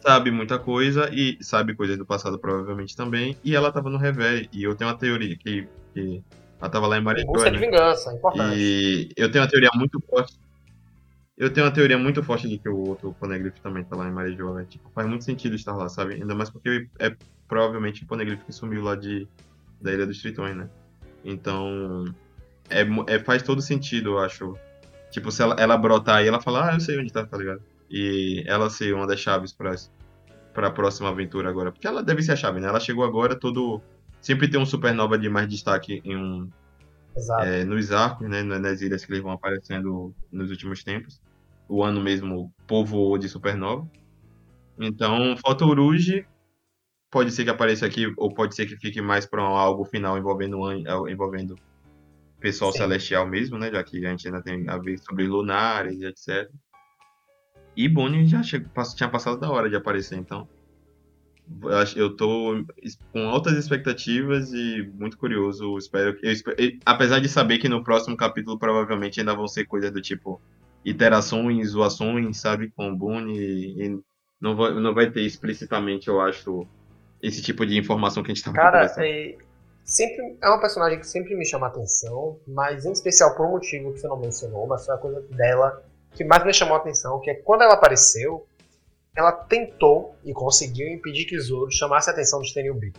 sabe 0.00 0.30
muita 0.30 0.58
coisa 0.58 1.10
e 1.12 1.36
sabe 1.42 1.74
coisas 1.74 1.98
do 1.98 2.06
passado 2.06 2.38
provavelmente 2.38 2.96
também. 2.96 3.36
E 3.42 3.54
ela 3.56 3.72
tava 3.72 3.90
no 3.90 3.98
Reverie. 3.98 4.48
E 4.52 4.62
eu 4.62 4.74
tenho 4.76 4.88
uma 4.90 4.96
teoria 4.96 5.36
que, 5.36 5.66
que 5.92 6.22
ela 6.60 6.70
tava 6.70 6.86
lá 6.86 6.96
em 6.98 7.02
Marijó, 7.02 7.26
busca 7.26 7.50
de 7.50 7.58
né? 7.58 7.66
vingança, 7.66 8.12
importante. 8.12 8.56
E 8.56 9.08
eu 9.16 9.30
tenho 9.30 9.42
uma 9.44 9.50
teoria 9.50 9.70
muito 9.74 10.00
forte. 10.08 10.34
Eu 11.40 11.50
tenho 11.50 11.64
uma 11.66 11.72
teoria 11.72 11.96
muito 11.96 12.22
forte 12.22 12.46
de 12.46 12.58
que 12.58 12.68
o 12.68 12.76
outro 12.76 13.16
Poneglyph 13.18 13.58
também 13.62 13.82
tá 13.82 13.96
lá 13.96 14.06
em 14.06 14.12
Marijó, 14.12 14.52
né? 14.52 14.66
Tipo, 14.68 14.90
faz 14.94 15.08
muito 15.08 15.24
sentido 15.24 15.56
estar 15.56 15.74
lá, 15.74 15.88
sabe? 15.88 16.12
Ainda 16.14 16.34
mais 16.34 16.50
porque 16.50 16.86
é 16.98 17.16
provavelmente 17.48 18.04
o 18.04 18.06
Poneglyph 18.06 18.42
que 18.44 18.52
sumiu 18.52 18.82
lá 18.82 18.94
de, 18.94 19.26
da 19.80 19.90
Ilha 19.90 20.06
dos 20.06 20.20
Tritões, 20.20 20.54
né? 20.54 20.68
Então, 21.24 22.04
é, 22.68 22.82
é, 23.06 23.18
faz 23.20 23.42
todo 23.42 23.62
sentido, 23.62 24.10
eu 24.10 24.18
acho. 24.18 24.54
Tipo, 25.10 25.32
se 25.32 25.40
ela, 25.42 25.56
ela 25.58 25.78
brotar 25.78 26.16
aí, 26.16 26.28
ela 26.28 26.42
fala, 26.42 26.70
ah, 26.70 26.74
eu 26.74 26.80
sei 26.80 26.98
onde 27.00 27.10
tá, 27.10 27.24
tá 27.24 27.38
ligado? 27.38 27.62
E 27.90 28.44
ela 28.46 28.68
ser 28.68 28.94
uma 28.94 29.06
das 29.06 29.18
chaves 29.18 29.50
pra, 29.50 29.74
pra 30.52 30.70
próxima 30.70 31.08
aventura 31.08 31.48
agora. 31.48 31.72
Porque 31.72 31.86
ela 31.86 32.02
deve 32.02 32.22
ser 32.22 32.32
a 32.32 32.36
chave, 32.36 32.60
né? 32.60 32.68
Ela 32.68 32.80
chegou 32.80 33.02
agora, 33.02 33.34
todo. 33.34 33.80
Sempre 34.20 34.46
tem 34.46 34.60
um 34.60 34.66
supernova 34.66 35.16
de 35.18 35.30
mais 35.30 35.48
destaque 35.48 36.02
em 36.04 36.14
um, 36.18 36.50
é, 37.40 37.64
nos 37.64 37.90
arcos, 37.92 38.28
né, 38.28 38.42
na- 38.42 38.58
nas 38.58 38.82
ilhas 38.82 39.04
que 39.06 39.10
eles 39.10 39.22
vão 39.22 39.32
aparecendo 39.32 40.14
nos 40.30 40.50
últimos 40.50 40.84
tempos. 40.84 41.18
O 41.70 41.84
ano 41.84 42.00
mesmo 42.00 42.52
povoou 42.66 43.16
de 43.16 43.28
supernova. 43.28 43.88
Então, 44.76 45.36
Uruge. 45.62 46.26
Pode 47.08 47.30
ser 47.32 47.44
que 47.44 47.50
apareça 47.50 47.86
aqui, 47.86 48.12
ou 48.16 48.32
pode 48.32 48.54
ser 48.54 48.66
que 48.66 48.76
fique 48.76 49.00
mais 49.00 49.26
para 49.26 49.42
algo 49.42 49.84
final 49.84 50.16
envolvendo, 50.16 50.58
envolvendo 51.08 51.56
pessoal 52.40 52.72
Sim. 52.72 52.78
celestial 52.78 53.26
mesmo, 53.26 53.56
né? 53.58 53.70
Já 53.70 53.84
que 53.84 54.04
a 54.04 54.10
gente 54.10 54.26
ainda 54.26 54.42
tem 54.42 54.68
a 54.68 54.78
ver 54.78 54.98
sobre 54.98 55.26
lunares 55.26 55.98
e 56.00 56.06
etc. 56.06 56.50
E 57.76 57.88
Bonnie 57.88 58.26
já 58.26 58.42
chegou, 58.42 58.68
tinha 58.96 59.08
passado 59.08 59.38
da 59.38 59.50
hora 59.50 59.68
de 59.68 59.76
aparecer, 59.76 60.18
então. 60.18 60.48
eu 61.96 62.16
tô 62.16 62.64
com 63.12 63.28
altas 63.28 63.56
expectativas 63.56 64.52
e 64.52 64.90
muito 64.94 65.18
curioso. 65.18 65.78
Espero 65.78 66.16
eu 66.22 66.78
apesar 66.84 67.20
de 67.20 67.28
saber 67.28 67.58
que 67.58 67.68
no 67.68 67.84
próximo 67.84 68.16
capítulo 68.16 68.58
provavelmente 68.58 69.20
ainda 69.20 69.34
vão 69.34 69.48
ser 69.48 69.66
coisas 69.66 69.90
do 69.92 70.00
tipo 70.00 70.40
iterações, 70.84 71.70
zoações, 71.70 72.38
sabe, 72.38 72.70
com 72.70 72.90
o 72.90 72.96
Boone. 72.96 73.38
E, 73.38 74.00
não, 74.40 74.56
vai, 74.56 74.74
não 74.74 74.94
vai 74.94 75.10
ter 75.10 75.22
explicitamente, 75.22 76.08
eu 76.08 76.20
acho, 76.20 76.66
esse 77.22 77.42
tipo 77.42 77.66
de 77.66 77.76
informação 77.78 78.22
que 78.22 78.30
a 78.30 78.34
gente 78.34 78.44
tava 78.44 78.56
Cara, 78.56 78.84
é, 78.98 79.36
sempre 79.84 80.38
é 80.42 80.48
uma 80.48 80.60
personagem 80.60 80.98
que 80.98 81.06
sempre 81.06 81.34
me 81.34 81.44
chama 81.44 81.66
atenção, 81.66 82.38
mas 82.46 82.84
em 82.84 82.92
especial 82.92 83.36
por 83.36 83.46
um 83.46 83.50
motivo 83.52 83.92
que 83.92 84.00
você 84.00 84.08
não 84.08 84.18
mencionou, 84.18 84.66
mas 84.66 84.86
foi 84.86 84.94
a 84.94 84.98
coisa 84.98 85.20
dela 85.30 85.82
que 86.12 86.24
mais 86.24 86.44
me 86.44 86.52
chamou 86.52 86.74
a 86.74 86.78
atenção, 86.78 87.20
que 87.20 87.30
é 87.30 87.34
quando 87.34 87.62
ela 87.62 87.74
apareceu, 87.74 88.46
ela 89.14 89.32
tentou 89.32 90.14
e 90.24 90.32
conseguiu 90.32 90.88
impedir 90.88 91.24
que 91.24 91.38
Zoro 91.38 91.70
chamasse 91.70 92.08
a 92.08 92.12
atenção 92.12 92.40
de 92.40 92.52
Tenryubito. 92.52 92.98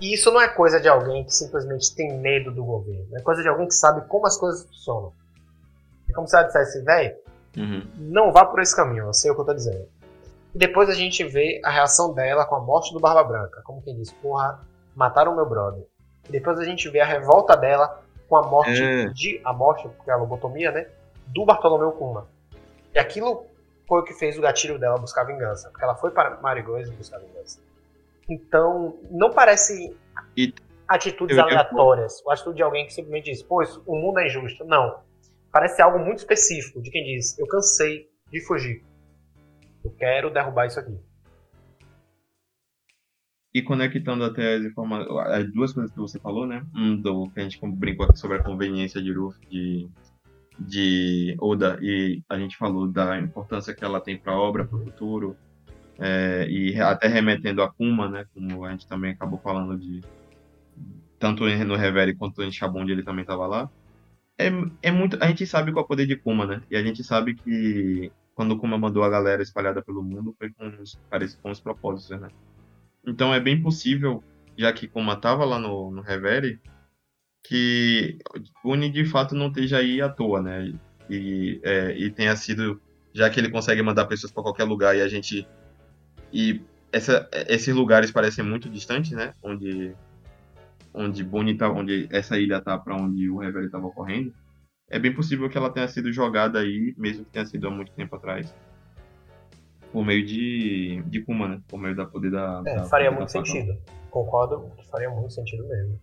E 0.00 0.14
isso 0.14 0.30
não 0.30 0.40
é 0.40 0.48
coisa 0.48 0.80
de 0.80 0.88
alguém 0.88 1.24
que 1.24 1.34
simplesmente 1.34 1.94
tem 1.94 2.18
medo 2.18 2.52
do 2.52 2.64
governo, 2.64 3.16
é 3.16 3.20
coisa 3.20 3.42
de 3.42 3.48
alguém 3.48 3.66
que 3.66 3.74
sabe 3.74 4.06
como 4.06 4.26
as 4.26 4.36
coisas 4.36 4.64
funcionam. 4.66 5.12
É 6.08 6.12
como 6.12 6.26
se 6.26 6.36
ela 6.36 6.46
dissesse, 6.46 6.82
velho, 6.84 7.16
Uhum. 7.56 7.86
não 7.96 8.32
vá 8.32 8.44
por 8.44 8.60
esse 8.60 8.74
caminho, 8.74 9.06
eu 9.06 9.12
sei 9.14 9.30
o 9.30 9.34
que 9.34 9.40
eu 9.40 9.44
tô 9.46 9.54
dizendo. 9.54 9.86
E 10.54 10.58
depois 10.58 10.88
a 10.88 10.94
gente 10.94 11.22
vê 11.24 11.60
a 11.64 11.70
reação 11.70 12.14
dela 12.14 12.44
com 12.46 12.54
a 12.56 12.60
morte 12.60 12.92
do 12.92 13.00
Barba 13.00 13.22
Branca. 13.24 13.60
Como 13.64 13.82
quem 13.82 13.94
diz, 13.96 14.10
porra, 14.12 14.60
mataram 14.94 15.34
meu 15.36 15.46
brother. 15.46 15.84
E 16.28 16.32
depois 16.32 16.58
a 16.58 16.64
gente 16.64 16.88
vê 16.88 17.00
a 17.00 17.06
revolta 17.06 17.56
dela 17.56 18.00
com 18.28 18.36
a 18.36 18.42
morte 18.42 18.82
É. 18.82 19.06
de. 19.08 19.40
A 19.44 19.52
morte, 19.52 19.88
porque 19.88 20.10
é 20.10 20.14
a 20.14 20.16
lobotomia, 20.16 20.70
né? 20.72 20.86
Do 21.26 21.44
Bartolomeu 21.44 21.92
Kuma. 21.92 22.26
E 22.94 22.98
aquilo 22.98 23.46
foi 23.86 24.00
o 24.00 24.04
que 24.04 24.14
fez 24.14 24.36
o 24.38 24.40
gatilho 24.42 24.78
dela 24.78 24.96
buscar 24.98 25.24
vingança. 25.24 25.68
Porque 25.70 25.84
ela 25.84 25.94
foi 25.94 26.10
para 26.10 26.38
Marigold 26.40 26.90
buscar 26.92 27.18
vingança. 27.18 27.58
Então, 28.28 28.94
não 29.10 29.30
parece 29.30 29.94
E- 30.36 30.52
atitudes 30.86 31.36
eu- 31.36 31.42
eu- 31.42 31.48
aleatórias. 31.48 32.22
Ou 32.24 32.32
atitude 32.32 32.56
de 32.56 32.62
alguém 32.62 32.86
que 32.86 32.92
simplesmente 32.92 33.30
diz, 33.30 33.42
pô, 33.42 33.62
isso- 33.62 33.82
o 33.86 33.94
mundo 33.96 34.18
é 34.20 34.26
injusto. 34.26 34.64
Não. 34.64 34.96
Parece 35.50 35.80
algo 35.82 35.98
muito 35.98 36.18
específico 36.18 36.80
de 36.82 36.90
quem 36.90 37.04
diz, 37.04 37.38
eu 37.38 37.46
cansei 37.46 38.08
de 38.30 38.40
fugir. 38.46 38.84
Eu 39.84 39.90
quero 39.92 40.30
derrubar 40.30 40.66
isso 40.66 40.78
aqui. 40.78 40.98
e 43.58 43.62
conectando 43.62 44.24
até 44.24 44.56
as 44.56 44.64
as 45.28 45.52
duas 45.52 45.72
coisas 45.72 45.90
que 45.92 45.98
você 45.98 46.18
falou, 46.18 46.46
né? 46.46 46.64
Um 46.74 46.96
do 46.96 47.28
que 47.30 47.40
a 47.40 47.42
gente 47.42 47.58
brincou 47.66 48.06
aqui 48.06 48.18
sobre 48.18 48.38
a 48.38 48.42
conveniência 48.42 49.02
de 49.02 49.12
Ruff, 49.12 49.38
de, 49.48 49.88
de 50.58 51.36
Oda, 51.40 51.78
e 51.82 52.22
a 52.28 52.38
gente 52.38 52.56
falou 52.56 52.86
da 52.86 53.18
importância 53.18 53.74
que 53.74 53.84
ela 53.84 54.00
tem 54.00 54.16
para 54.18 54.32
a 54.32 54.38
obra, 54.38 54.64
para 54.64 54.76
o 54.76 54.84
futuro, 54.84 55.36
é, 55.98 56.46
e 56.48 56.80
até 56.80 57.08
remetendo 57.08 57.62
a 57.62 57.72
Kuma, 57.72 58.08
né? 58.08 58.26
Como 58.34 58.64
a 58.64 58.70
gente 58.70 58.86
também 58.86 59.12
acabou 59.12 59.38
falando 59.40 59.76
de 59.78 60.02
tanto 61.18 61.44
no 61.44 61.74
Revere 61.74 62.14
quanto 62.14 62.42
em 62.42 62.50
onde 62.74 62.92
ele 62.92 63.02
também 63.02 63.22
estava 63.22 63.46
lá. 63.46 63.70
É, 64.38 64.46
é 64.82 64.90
muito, 64.92 65.18
a 65.20 65.26
gente 65.26 65.44
sabe 65.46 65.72
qual 65.72 65.82
é 65.82 65.84
o 65.84 65.88
poder 65.88 66.06
de 66.06 66.16
Kuma, 66.16 66.46
né? 66.46 66.62
E 66.70 66.76
a 66.76 66.82
gente 66.82 67.02
sabe 67.02 67.34
que 67.34 68.12
quando 68.34 68.52
o 68.52 68.58
Kuma 68.58 68.78
mandou 68.78 69.02
a 69.02 69.10
galera 69.10 69.42
espalhada 69.42 69.82
pelo 69.82 70.02
mundo 70.02 70.34
foi 70.38 70.50
com 70.50 70.68
os, 70.80 70.96
parece, 71.10 71.36
com 71.38 71.50
os 71.50 71.58
propósitos, 71.58 72.20
né? 72.20 72.28
Então 73.04 73.34
é 73.34 73.40
bem 73.40 73.60
possível, 73.60 74.22
já 74.56 74.72
que 74.72 74.86
como 74.86 75.12
estava 75.12 75.44
lá 75.44 75.58
no, 75.58 75.90
no 75.90 76.02
Revere, 76.02 76.60
que 77.42 78.18
Uni 78.64 78.90
de 78.90 79.04
fato 79.04 79.34
não 79.34 79.48
esteja 79.48 79.78
aí 79.78 80.00
à 80.00 80.08
toa, 80.08 80.40
né? 80.40 80.72
E, 81.10 81.60
é, 81.64 81.96
e 81.98 82.10
tenha 82.10 82.36
sido, 82.36 82.80
já 83.12 83.28
que 83.30 83.40
ele 83.40 83.50
consegue 83.50 83.82
mandar 83.82 84.06
pessoas 84.06 84.30
para 84.30 84.42
qualquer 84.42 84.64
lugar 84.64 84.96
e 84.96 85.00
a 85.00 85.08
gente. 85.08 85.48
E 86.32 86.60
essa, 86.92 87.28
esses 87.48 87.74
lugares 87.74 88.12
parecem 88.12 88.44
muito 88.44 88.68
distantes, 88.68 89.12
né? 89.12 89.34
Onde, 89.42 89.96
onde 90.98 91.22
Bonnie 91.24 91.56
tá, 91.56 91.70
onde 91.70 92.08
essa 92.10 92.38
ilha 92.38 92.60
tá 92.60 92.76
para 92.76 92.96
onde 92.96 93.30
o 93.30 93.38
Revere 93.38 93.66
estava 93.66 93.86
ocorrendo. 93.86 94.32
É 94.90 94.98
bem 94.98 95.14
possível 95.14 95.48
que 95.48 95.56
ela 95.56 95.70
tenha 95.70 95.86
sido 95.86 96.12
jogada 96.12 96.58
aí, 96.58 96.94
mesmo 96.96 97.24
que 97.24 97.30
tenha 97.30 97.46
sido 97.46 97.68
há 97.68 97.70
muito 97.70 97.92
tempo 97.92 98.16
atrás 98.16 98.52
por 99.92 100.04
meio 100.04 100.24
de, 100.24 101.02
de 101.06 101.20
Kuma, 101.22 101.48
né? 101.48 101.60
Por 101.68 101.78
meio 101.78 101.96
da 101.96 102.04
poder 102.04 102.30
da. 102.30 102.62
É, 102.66 102.76
da 102.76 102.84
faria 102.84 103.10
muito 103.10 103.30
sentido. 103.30 103.76
Concordo 104.10 104.70
que 104.76 104.86
faria 104.86 105.10
muito 105.10 105.32
sentido 105.32 105.66
mesmo. 105.66 105.98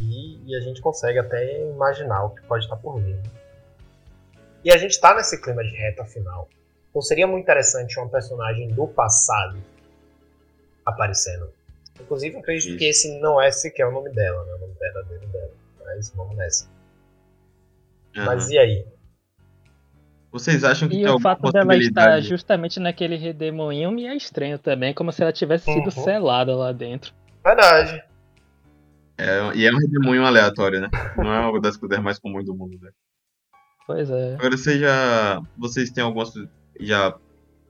E, 0.00 0.40
e, 0.50 0.56
a 0.56 0.60
gente 0.60 0.80
consegue 0.80 1.18
até 1.18 1.70
imaginar 1.70 2.24
o 2.24 2.30
que 2.30 2.42
pode 2.42 2.64
estar 2.64 2.76
por 2.76 3.00
vir. 3.00 3.20
E 4.64 4.72
a 4.72 4.76
gente 4.76 4.92
está 4.92 5.14
nesse 5.14 5.40
clima 5.40 5.62
de 5.62 5.70
reta 5.76 6.04
final. 6.04 6.48
Então 6.90 7.00
seria 7.00 7.26
muito 7.26 7.42
interessante 7.42 7.98
uma 7.98 8.08
personagem 8.08 8.68
do 8.68 8.86
passado 8.86 9.58
aparecendo. 10.84 11.50
Inclusive, 12.02 12.36
acredito 12.36 12.70
Isso. 12.70 12.78
que 12.78 12.84
esse 12.84 13.20
não 13.20 13.40
é 13.40 13.50
sequer 13.50 13.86
o 13.86 13.92
nome 13.92 14.10
dela, 14.10 14.44
né? 14.44 14.54
O 14.54 14.58
nome 14.58 14.74
verdadeiro 14.78 15.26
dela. 15.28 15.50
Mas 15.84 16.12
vamos 16.14 16.36
nessa. 16.36 16.68
Uhum. 18.16 18.24
Mas 18.24 18.50
e 18.50 18.58
aí? 18.58 18.84
Vocês 20.30 20.64
acham 20.64 20.88
que 20.88 20.96
e 20.96 21.04
tem 21.04 21.10
o 21.10 21.20
fato 21.20 21.52
dela 21.52 21.76
estar 21.76 22.20
justamente 22.20 22.80
naquele 22.80 23.16
redemoinho 23.16 23.92
me 23.92 24.06
é 24.06 24.16
estranho 24.16 24.58
também, 24.58 24.94
como 24.94 25.12
se 25.12 25.22
ela 25.22 25.32
tivesse 25.32 25.66
sido 25.66 25.84
uhum. 25.84 26.04
selada 26.04 26.56
lá 26.56 26.72
dentro. 26.72 27.12
Verdade. 27.44 28.02
É, 29.18 29.54
e 29.54 29.66
é 29.66 29.72
um 29.72 29.76
redemoinho 29.76 30.24
aleatório, 30.24 30.80
né? 30.80 30.88
Não 31.16 31.32
é 31.32 31.46
uma 31.46 31.60
das 31.60 31.76
coisas 31.76 31.98
mais 32.00 32.18
comuns 32.18 32.46
do 32.46 32.54
mundo, 32.54 32.78
né? 32.80 32.90
Pois 33.86 34.10
é. 34.10 34.34
Agora 34.34 34.56
vocês 34.56 34.80
já. 34.80 35.42
Vocês 35.58 35.90
têm 35.90 36.02
algumas. 36.02 36.32
Já 36.80 37.14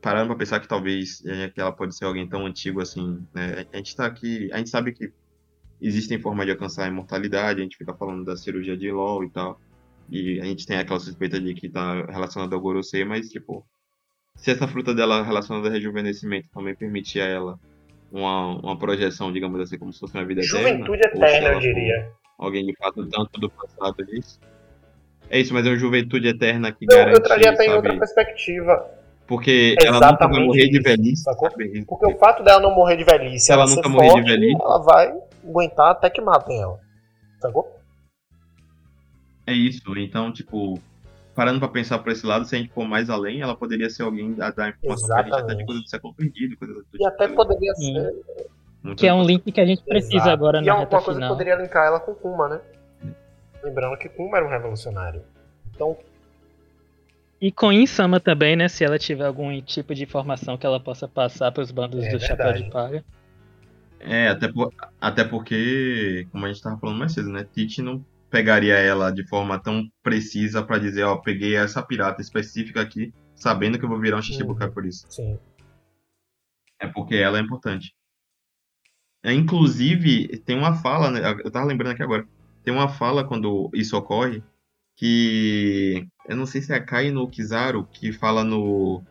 pararam 0.03 0.27
pra 0.27 0.37
pensar 0.37 0.61
que 0.61 0.69
talvez 0.69 1.23
que 1.55 1.61
ela 1.61 1.73
pode 1.73 1.97
ser 1.97 2.05
alguém 2.05 2.29
tão 2.29 2.45
antigo 2.45 2.83
assim, 2.83 3.24
né? 3.33 3.65
A 3.73 3.77
gente 3.77 3.97
tá 3.97 4.05
aqui. 4.05 4.51
A 4.53 4.59
gente 4.59 4.69
sabe 4.69 4.93
que 4.93 5.12
existem 5.81 6.19
formas 6.20 6.45
de 6.45 6.53
alcançar 6.53 6.85
a 6.85 6.89
imortalidade, 6.89 7.61
a 7.61 7.62
gente 7.62 7.79
fica 7.79 7.95
falando 7.95 8.24
da 8.24 8.37
cirurgia 8.37 8.77
de 8.77 8.91
LOL 8.91 9.24
e 9.24 9.31
tal. 9.31 9.61
E 10.11 10.41
a 10.41 10.45
gente 10.45 10.66
tem 10.66 10.77
aquela 10.77 11.01
suspeita 11.01 11.41
de 11.41 11.55
que 11.55 11.69
tá 11.69 12.05
relacionada 12.07 12.55
ao 12.55 12.61
Gorosei, 12.61 13.05
mas, 13.05 13.31
tipo, 13.31 13.65
se 14.35 14.51
essa 14.51 14.69
fruta 14.69 14.95
dela 14.95 15.23
relacionada 15.23 15.69
ao 15.69 15.73
rejuvenescimento 15.73 16.49
também 16.53 16.74
permitir 16.74 17.20
a 17.20 17.27
ela 17.27 17.61
uma, 18.11 18.59
uma 18.59 18.79
projeção, 18.79 19.33
digamos 19.33 19.61
assim, 19.61 19.79
como 19.79 19.93
se 19.93 20.01
fosse 20.01 20.15
uma 20.15 20.24
vida 20.24 20.43
Juventude 20.43 21.01
eterna. 21.01 21.16
Juventude 21.16 21.27
eterna, 21.27 21.49
eu 21.55 21.61
diria. 21.61 22.12
Alguém 22.39 22.66
de 22.66 22.77
fato 22.77 23.07
tanto 23.07 23.41
do 23.41 23.49
passado 23.49 24.05
disso. 24.05 24.41
É 25.31 25.41
isso, 25.41 25.55
mas 25.55 25.65
é 25.65 25.70
uma 25.70 25.77
juventude 25.77 26.29
eterna 26.29 26.73
que 26.73 26.85
Não, 26.85 26.97
garante. 26.97 27.16
Eu 27.16 27.23
traria 27.23 27.51
até 27.51 27.66
em 27.66 27.73
outra 27.73 27.97
perspectiva. 27.97 29.02
Porque 29.32 29.76
Exatamente 29.80 29.86
ela 29.86 30.12
nunca 30.12 30.28
vai 30.28 30.44
morrer 30.44 30.68
de 30.68 30.80
velhice. 30.82 31.22
Sabe? 31.22 31.84
Porque 31.86 32.06
o 32.06 32.18
fato 32.18 32.42
dela 32.42 32.60
não 32.60 32.74
morrer 32.74 32.98
de 32.98 33.04
velhice, 33.04 33.50
ela, 33.50 33.62
ela 33.62 33.74
nunca 33.74 33.88
morrer 33.88 34.10
forte, 34.10 34.24
de 34.24 34.30
velhice, 34.30 34.60
ela 34.60 34.78
vai 34.82 35.14
aguentar 35.42 35.90
até 35.92 36.10
que 36.10 36.20
matem 36.20 36.60
ela. 36.60 36.78
Sacou? 37.40 37.80
É 39.46 39.54
isso. 39.54 39.80
Então, 39.96 40.30
tipo, 40.30 40.78
parando 41.34 41.60
pra 41.60 41.68
pensar 41.68 41.98
por 42.00 42.12
esse 42.12 42.26
lado, 42.26 42.44
se 42.44 42.54
a 42.54 42.59
gente 42.59 42.74
for 42.74 42.86
mais 42.86 43.09
além, 43.09 43.40
ela 43.40 43.56
poderia 43.56 43.88
ser 43.88 44.02
alguém 44.02 44.36
a 44.38 44.50
dar 44.50 44.68
informação 44.68 45.06
Exatamente. 45.06 45.30
pra 45.30 45.38
gente 45.38 45.44
até 45.44 45.54
de 45.54 45.64
coisa 45.64 45.80
do 45.80 45.88
século 45.88 46.14
perdido, 46.14 46.56
coisa 46.59 46.74
do 46.74 46.84
E 47.00 47.06
até 47.06 47.24
tipo. 47.24 47.36
poderia 47.36 47.74
Sim. 47.76 47.94
ser. 47.94 48.14
Muito 48.82 48.98
que 48.98 49.06
é 49.06 49.14
um 49.14 49.22
link 49.22 49.50
que 49.50 49.60
a 49.62 49.64
gente 49.64 49.82
precisa 49.82 50.16
Exato. 50.16 50.30
agora 50.30 50.60
na 50.60 50.66
e 50.66 50.68
é 50.68 50.74
uma 50.74 50.84
coisa 50.84 51.18
que 51.18 51.26
poderia 51.26 51.54
linkar 51.54 51.86
ela 51.86 52.00
com 52.00 52.14
Kuma, 52.14 52.50
né? 52.50 52.60
Lembrando 53.64 53.96
que 53.96 54.10
Kuma 54.10 54.36
era 54.36 54.46
um 54.46 54.50
revolucionário. 54.50 55.22
Então. 55.74 55.96
E 57.43 57.51
com 57.51 57.73
Insama 57.73 58.20
também, 58.20 58.55
né? 58.55 58.69
Se 58.69 58.85
ela 58.85 59.01
tiver 59.01 59.27
algum 59.27 59.60
tipo 59.62 59.97
de 59.97 60.05
informação 60.05 60.56
que 60.56 60.64
ela 60.64 60.78
possa 60.78 61.09
passar 61.09 61.51
para 61.51 61.64
os 61.64 61.73
bandos 61.73 62.05
é 62.05 62.10
do 62.12 62.19
verdade. 62.20 62.27
Chapéu 62.27 62.52
de 62.52 62.70
Palha. 62.70 63.05
É, 63.98 64.28
até, 64.28 64.47
por, 64.47 64.73
até 65.01 65.24
porque, 65.24 66.28
como 66.31 66.47
a 66.47 66.52
gente 66.52 66.62
tava 66.62 66.78
falando 66.78 67.01
mais 67.01 67.12
cedo, 67.12 67.31
né? 67.31 67.44
Tite 67.52 67.82
não 67.82 68.05
pegaria 68.31 68.74
ela 68.74 69.10
de 69.10 69.27
forma 69.27 69.59
tão 69.59 69.90
precisa 70.05 70.62
para 70.62 70.78
dizer, 70.78 71.02
ó, 71.02 71.16
peguei 71.16 71.56
essa 71.56 71.82
pirata 71.82 72.23
específica 72.23 72.81
aqui, 72.81 73.12
sabendo 73.35 73.77
que 73.77 73.85
eu 73.85 73.89
vou 73.89 73.98
virar 73.98 74.19
um 74.19 74.23
Shichibukai 74.23 74.69
uhum. 74.69 74.74
por 74.74 74.86
isso. 74.86 75.05
Sim. 75.10 75.36
É 76.78 76.86
porque 76.86 77.16
ela 77.16 77.39
é 77.39 77.40
importante. 77.40 77.93
É, 79.20 79.32
inclusive, 79.32 80.39
tem 80.39 80.56
uma 80.56 80.77
fala, 80.77 81.10
né, 81.10 81.20
eu 81.44 81.51
tava 81.51 81.66
lembrando 81.66 81.93
aqui 81.93 82.02
agora, 82.05 82.24
tem 82.62 82.73
uma 82.73 82.89
fala 82.89 83.24
quando 83.24 83.69
isso 83.74 83.97
ocorre, 83.97 84.43
que 84.97 86.06
eu 86.28 86.36
não 86.36 86.47
sei 86.47 86.60
se 86.60 86.73
é 86.73 86.77
a 86.77 86.82
Kai 86.82 87.10
no 87.10 87.28
Kizaru, 87.28 87.86
que 87.93 88.12
fala 88.12 88.44
no 88.44 89.02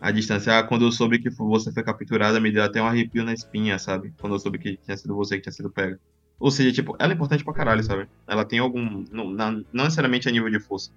a 0.00 0.10
distância, 0.10 0.58
ah, 0.58 0.62
quando 0.62 0.86
eu 0.86 0.92
soube 0.92 1.18
que 1.18 1.28
você 1.28 1.70
foi 1.70 1.82
capturada, 1.82 2.40
me 2.40 2.50
deu 2.50 2.62
até 2.62 2.80
um 2.80 2.86
arrepio 2.86 3.22
na 3.22 3.34
espinha, 3.34 3.78
sabe? 3.78 4.14
Quando 4.18 4.34
eu 4.34 4.38
soube 4.38 4.58
que 4.58 4.76
tinha 4.78 4.96
sido 4.96 5.14
você 5.14 5.36
que 5.36 5.42
tinha 5.42 5.52
sido 5.52 5.70
pega. 5.70 6.00
Ou 6.38 6.50
seja, 6.50 6.72
tipo, 6.72 6.96
ela 6.98 7.12
é 7.12 7.14
importante 7.14 7.44
pra 7.44 7.52
caralho, 7.52 7.84
sabe? 7.84 8.08
Ela 8.26 8.46
tem 8.46 8.58
algum. 8.58 9.04
Não, 9.12 9.30
não 9.30 9.84
necessariamente 9.84 10.26
a 10.26 10.32
nível 10.32 10.48
de 10.48 10.58
força, 10.58 10.90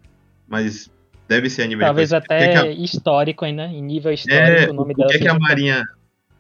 mas 0.48 0.90
deve 1.28 1.50
ser 1.50 1.64
a 1.64 1.68
nível 1.68 1.86
Talvez 1.86 2.10
de 2.10 2.16
força. 2.16 2.28
Talvez 2.30 2.58
até 2.58 2.70
a... 2.70 2.72
histórico 2.72 3.44
ainda, 3.44 3.66
em 3.66 3.82
nível 3.82 4.14
histórico, 4.14 4.70
é, 4.70 4.70
o 4.70 4.74
nome 4.74 4.94
o 4.94 4.96
dela. 4.96 5.10
Que 5.10 5.18
é 5.18 5.20
que 5.20 5.28
a 5.28 5.38
Marinha, 5.38 5.84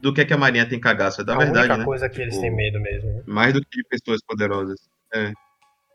do 0.02 0.14
que 0.14 0.22
é 0.22 0.26
que 0.26 0.34
a 0.34 0.38
Marinha 0.38 0.66
tem 0.66 0.80
cagaço? 0.80 1.20
É 1.20 1.26
da 1.26 1.36
a 1.36 1.40
verdade, 1.40 1.66
única 1.66 1.78
né? 1.80 1.84
coisa 1.84 2.08
que 2.08 2.22
eles 2.22 2.36
tipo, 2.36 2.46
têm 2.46 2.56
medo 2.56 2.80
mesmo. 2.80 3.10
Né? 3.10 3.24
Mais 3.26 3.54
do 3.54 3.60
que 3.60 3.68
de 3.76 3.84
pessoas 3.90 4.22
poderosas. 4.26 4.80
É. 5.14 5.34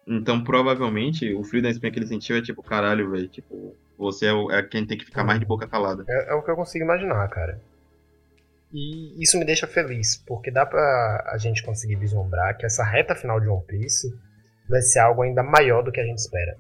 Então, 0.09 0.43
provavelmente, 0.43 1.35
o 1.35 1.45
frio 1.45 1.63
da 1.63 1.69
espinha 1.69 1.93
que 1.93 1.99
ele 1.99 2.07
sentiu 2.07 2.37
é 2.37 2.41
tipo, 2.41 2.63
caralho, 2.63 3.11
velho, 3.11 3.29
tipo, 3.29 3.77
você 3.99 4.27
é, 4.27 4.33
o, 4.33 4.51
é, 4.51 4.63
quem 4.63 4.87
tem 4.87 4.97
que 4.97 5.05
ficar 5.05 5.23
mais 5.23 5.39
de 5.39 5.45
boca 5.45 5.69
calada. 5.69 6.03
É, 6.09 6.31
é 6.31 6.35
o 6.35 6.43
que 6.43 6.51
eu 6.51 6.57
consigo 6.57 6.83
imaginar, 6.83 7.29
cara. 7.29 7.61
E 8.73 9.23
isso 9.23 9.39
me 9.39 9.45
deixa 9.45 9.67
feliz, 9.67 10.17
porque 10.27 10.51
dá 10.51 10.65
pra 10.65 11.25
a 11.27 11.37
gente 11.37 11.63
conseguir 11.63 11.97
vislumbrar 11.97 12.57
que 12.57 12.65
essa 12.65 12.83
reta 12.83 13.15
final 13.15 13.39
de 13.39 13.49
One 13.49 13.63
Piece 13.67 14.15
vai 14.67 14.81
ser 14.81 15.01
algo 15.01 15.23
ainda 15.23 15.43
maior 15.43 15.83
do 15.83 15.93
que 15.93 16.01
a 16.01 16.05
gente 16.05 16.19
espera. 16.19 16.57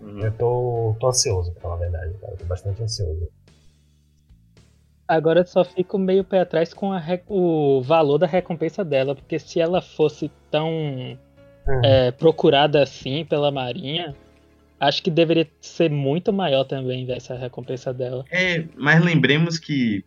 Uhum. 0.00 0.20
Eu 0.20 0.32
tô, 0.32 0.96
tô 1.00 1.08
ansioso, 1.08 1.52
pra 1.52 1.62
falar 1.62 1.74
a 1.74 1.78
verdade, 1.78 2.14
cara. 2.20 2.32
Eu 2.32 2.38
tô 2.38 2.44
bastante 2.44 2.80
ansioso. 2.80 3.28
Agora 5.12 5.40
eu 5.40 5.46
só 5.46 5.62
fico 5.62 5.98
meio 5.98 6.24
pé 6.24 6.40
atrás 6.40 6.72
com 6.72 6.90
o 7.28 7.82
valor 7.82 8.16
da 8.16 8.26
recompensa 8.26 8.82
dela, 8.82 9.14
porque 9.14 9.38
se 9.38 9.60
ela 9.60 9.82
fosse 9.82 10.30
tão 10.50 10.70
uhum. 10.70 11.80
é, 11.84 12.10
procurada 12.12 12.82
assim 12.82 13.22
pela 13.26 13.50
Marinha, 13.50 14.16
acho 14.80 15.02
que 15.02 15.10
deveria 15.10 15.46
ser 15.60 15.90
muito 15.90 16.32
maior 16.32 16.64
também 16.64 17.06
essa 17.12 17.36
recompensa 17.36 17.92
dela. 17.92 18.24
É, 18.30 18.64
mas 18.74 19.04
lembremos 19.04 19.58
que 19.58 20.02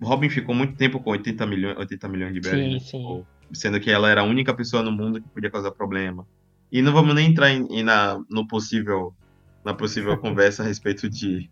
Robin 0.00 0.30
ficou 0.30 0.54
muito 0.54 0.76
tempo 0.76 1.00
com 1.00 1.10
80 1.10 1.44
milhões, 1.44 1.76
80 1.76 2.08
milhões 2.08 2.32
de 2.32 2.40
berries. 2.40 2.64
Sim, 2.64 2.72
né? 2.74 2.78
sim. 2.78 2.98
Tipo, 2.98 3.26
sendo 3.52 3.80
que 3.80 3.90
ela 3.90 4.08
era 4.08 4.20
a 4.20 4.24
única 4.24 4.54
pessoa 4.54 4.84
no 4.84 4.92
mundo 4.92 5.20
que 5.20 5.28
podia 5.30 5.50
causar 5.50 5.72
problema. 5.72 6.24
E 6.70 6.80
não 6.80 6.92
vamos 6.92 7.12
nem 7.12 7.28
entrar 7.28 7.50
em, 7.50 7.66
em 7.70 7.82
na, 7.82 8.22
no 8.30 8.46
possível, 8.46 9.12
na 9.64 9.74
possível 9.74 10.16
conversa 10.22 10.62
a 10.62 10.66
respeito 10.66 11.10
de, 11.10 11.50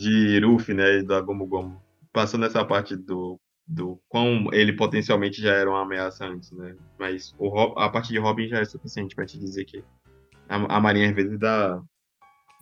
de 0.00 0.40
Ruffy, 0.40 0.74
né, 0.74 0.98
e 0.98 1.02
da 1.02 1.20
Gomu 1.20 1.46
Gomu. 1.46 1.80
Passando 2.12 2.46
essa 2.46 2.64
parte 2.64 2.96
do, 2.96 3.38
do 3.66 4.00
quão 4.08 4.48
ele 4.52 4.72
potencialmente 4.72 5.40
já 5.40 5.52
era 5.52 5.70
uma 5.70 5.82
ameaça 5.82 6.24
antes, 6.24 6.50
né? 6.52 6.74
Mas 6.98 7.34
o, 7.38 7.78
a 7.78 7.88
parte 7.88 8.08
de 8.08 8.18
Robin 8.18 8.48
já 8.48 8.58
é 8.58 8.64
suficiente 8.64 9.14
para 9.14 9.26
te 9.26 9.38
dizer 9.38 9.64
que 9.64 9.84
a, 10.48 10.76
a 10.76 10.80
Marinha 10.80 11.08
às 11.08 11.14
vezes 11.14 11.38
dá 11.38 11.80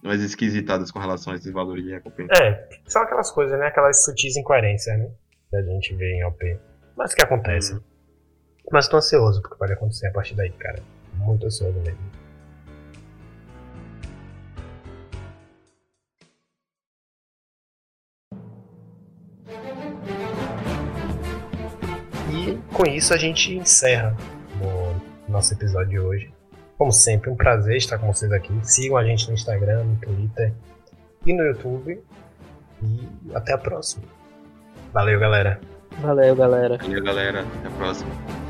umas 0.03 0.21
esquisitadas 0.21 0.91
com 0.91 0.99
relação 0.99 1.33
a 1.33 1.37
esses 1.37 1.53
valores 1.53 1.85
de 1.85 1.91
recompensa. 1.91 2.33
É, 2.43 2.69
são 2.87 3.03
aquelas 3.03 3.31
coisas, 3.31 3.59
né? 3.59 3.69
Aquelas 3.69 4.05
sutis 4.05 4.37
incoerências, 4.37 4.99
né? 4.99 5.11
Que 5.49 5.57
a 5.57 5.63
gente 5.63 5.95
vê 5.95 6.17
em 6.17 6.25
OP. 6.25 6.59
Mas 6.97 7.15
que 7.15 7.23
acontece. 7.23 7.75
Uhum. 7.75 7.81
Mas 8.71 8.89
tô 8.89 8.97
ansioso 8.97 9.41
porque 9.41 9.57
pode 9.57 9.73
acontecer 9.73 10.09
a 10.09 10.13
partir 10.13 10.35
daí, 10.35 10.51
cara. 10.51 10.83
Muito 11.15 11.47
ansioso 11.47 11.79
mesmo. 11.81 12.18
Com 22.79 22.87
isso 22.87 23.13
a 23.13 23.17
gente 23.17 23.53
encerra 23.57 24.17
o 24.63 25.31
nosso 25.31 25.53
episódio 25.53 25.89
de 25.89 25.99
hoje. 25.99 26.33
Como 26.77 26.93
sempre, 26.93 27.29
um 27.29 27.35
prazer 27.35 27.77
estar 27.77 27.99
com 27.99 28.07
vocês 28.07 28.31
aqui. 28.31 28.53
Sigam 28.63 28.97
a 28.97 29.05
gente 29.05 29.27
no 29.27 29.35
Instagram, 29.35 29.83
no 29.83 29.97
Twitter 29.97 30.53
e 31.27 31.33
no 31.33 31.43
YouTube. 31.43 32.01
E 32.81 33.35
até 33.35 33.53
a 33.53 33.59
próxima. 33.59 34.05
Valeu, 34.93 35.19
galera. 35.19 35.61
Valeu, 36.01 36.37
galera. 36.37 36.79
Valeu, 36.79 37.03
galera. 37.03 37.41
Até 37.41 37.67
a 37.67 37.71
próxima. 37.73 38.48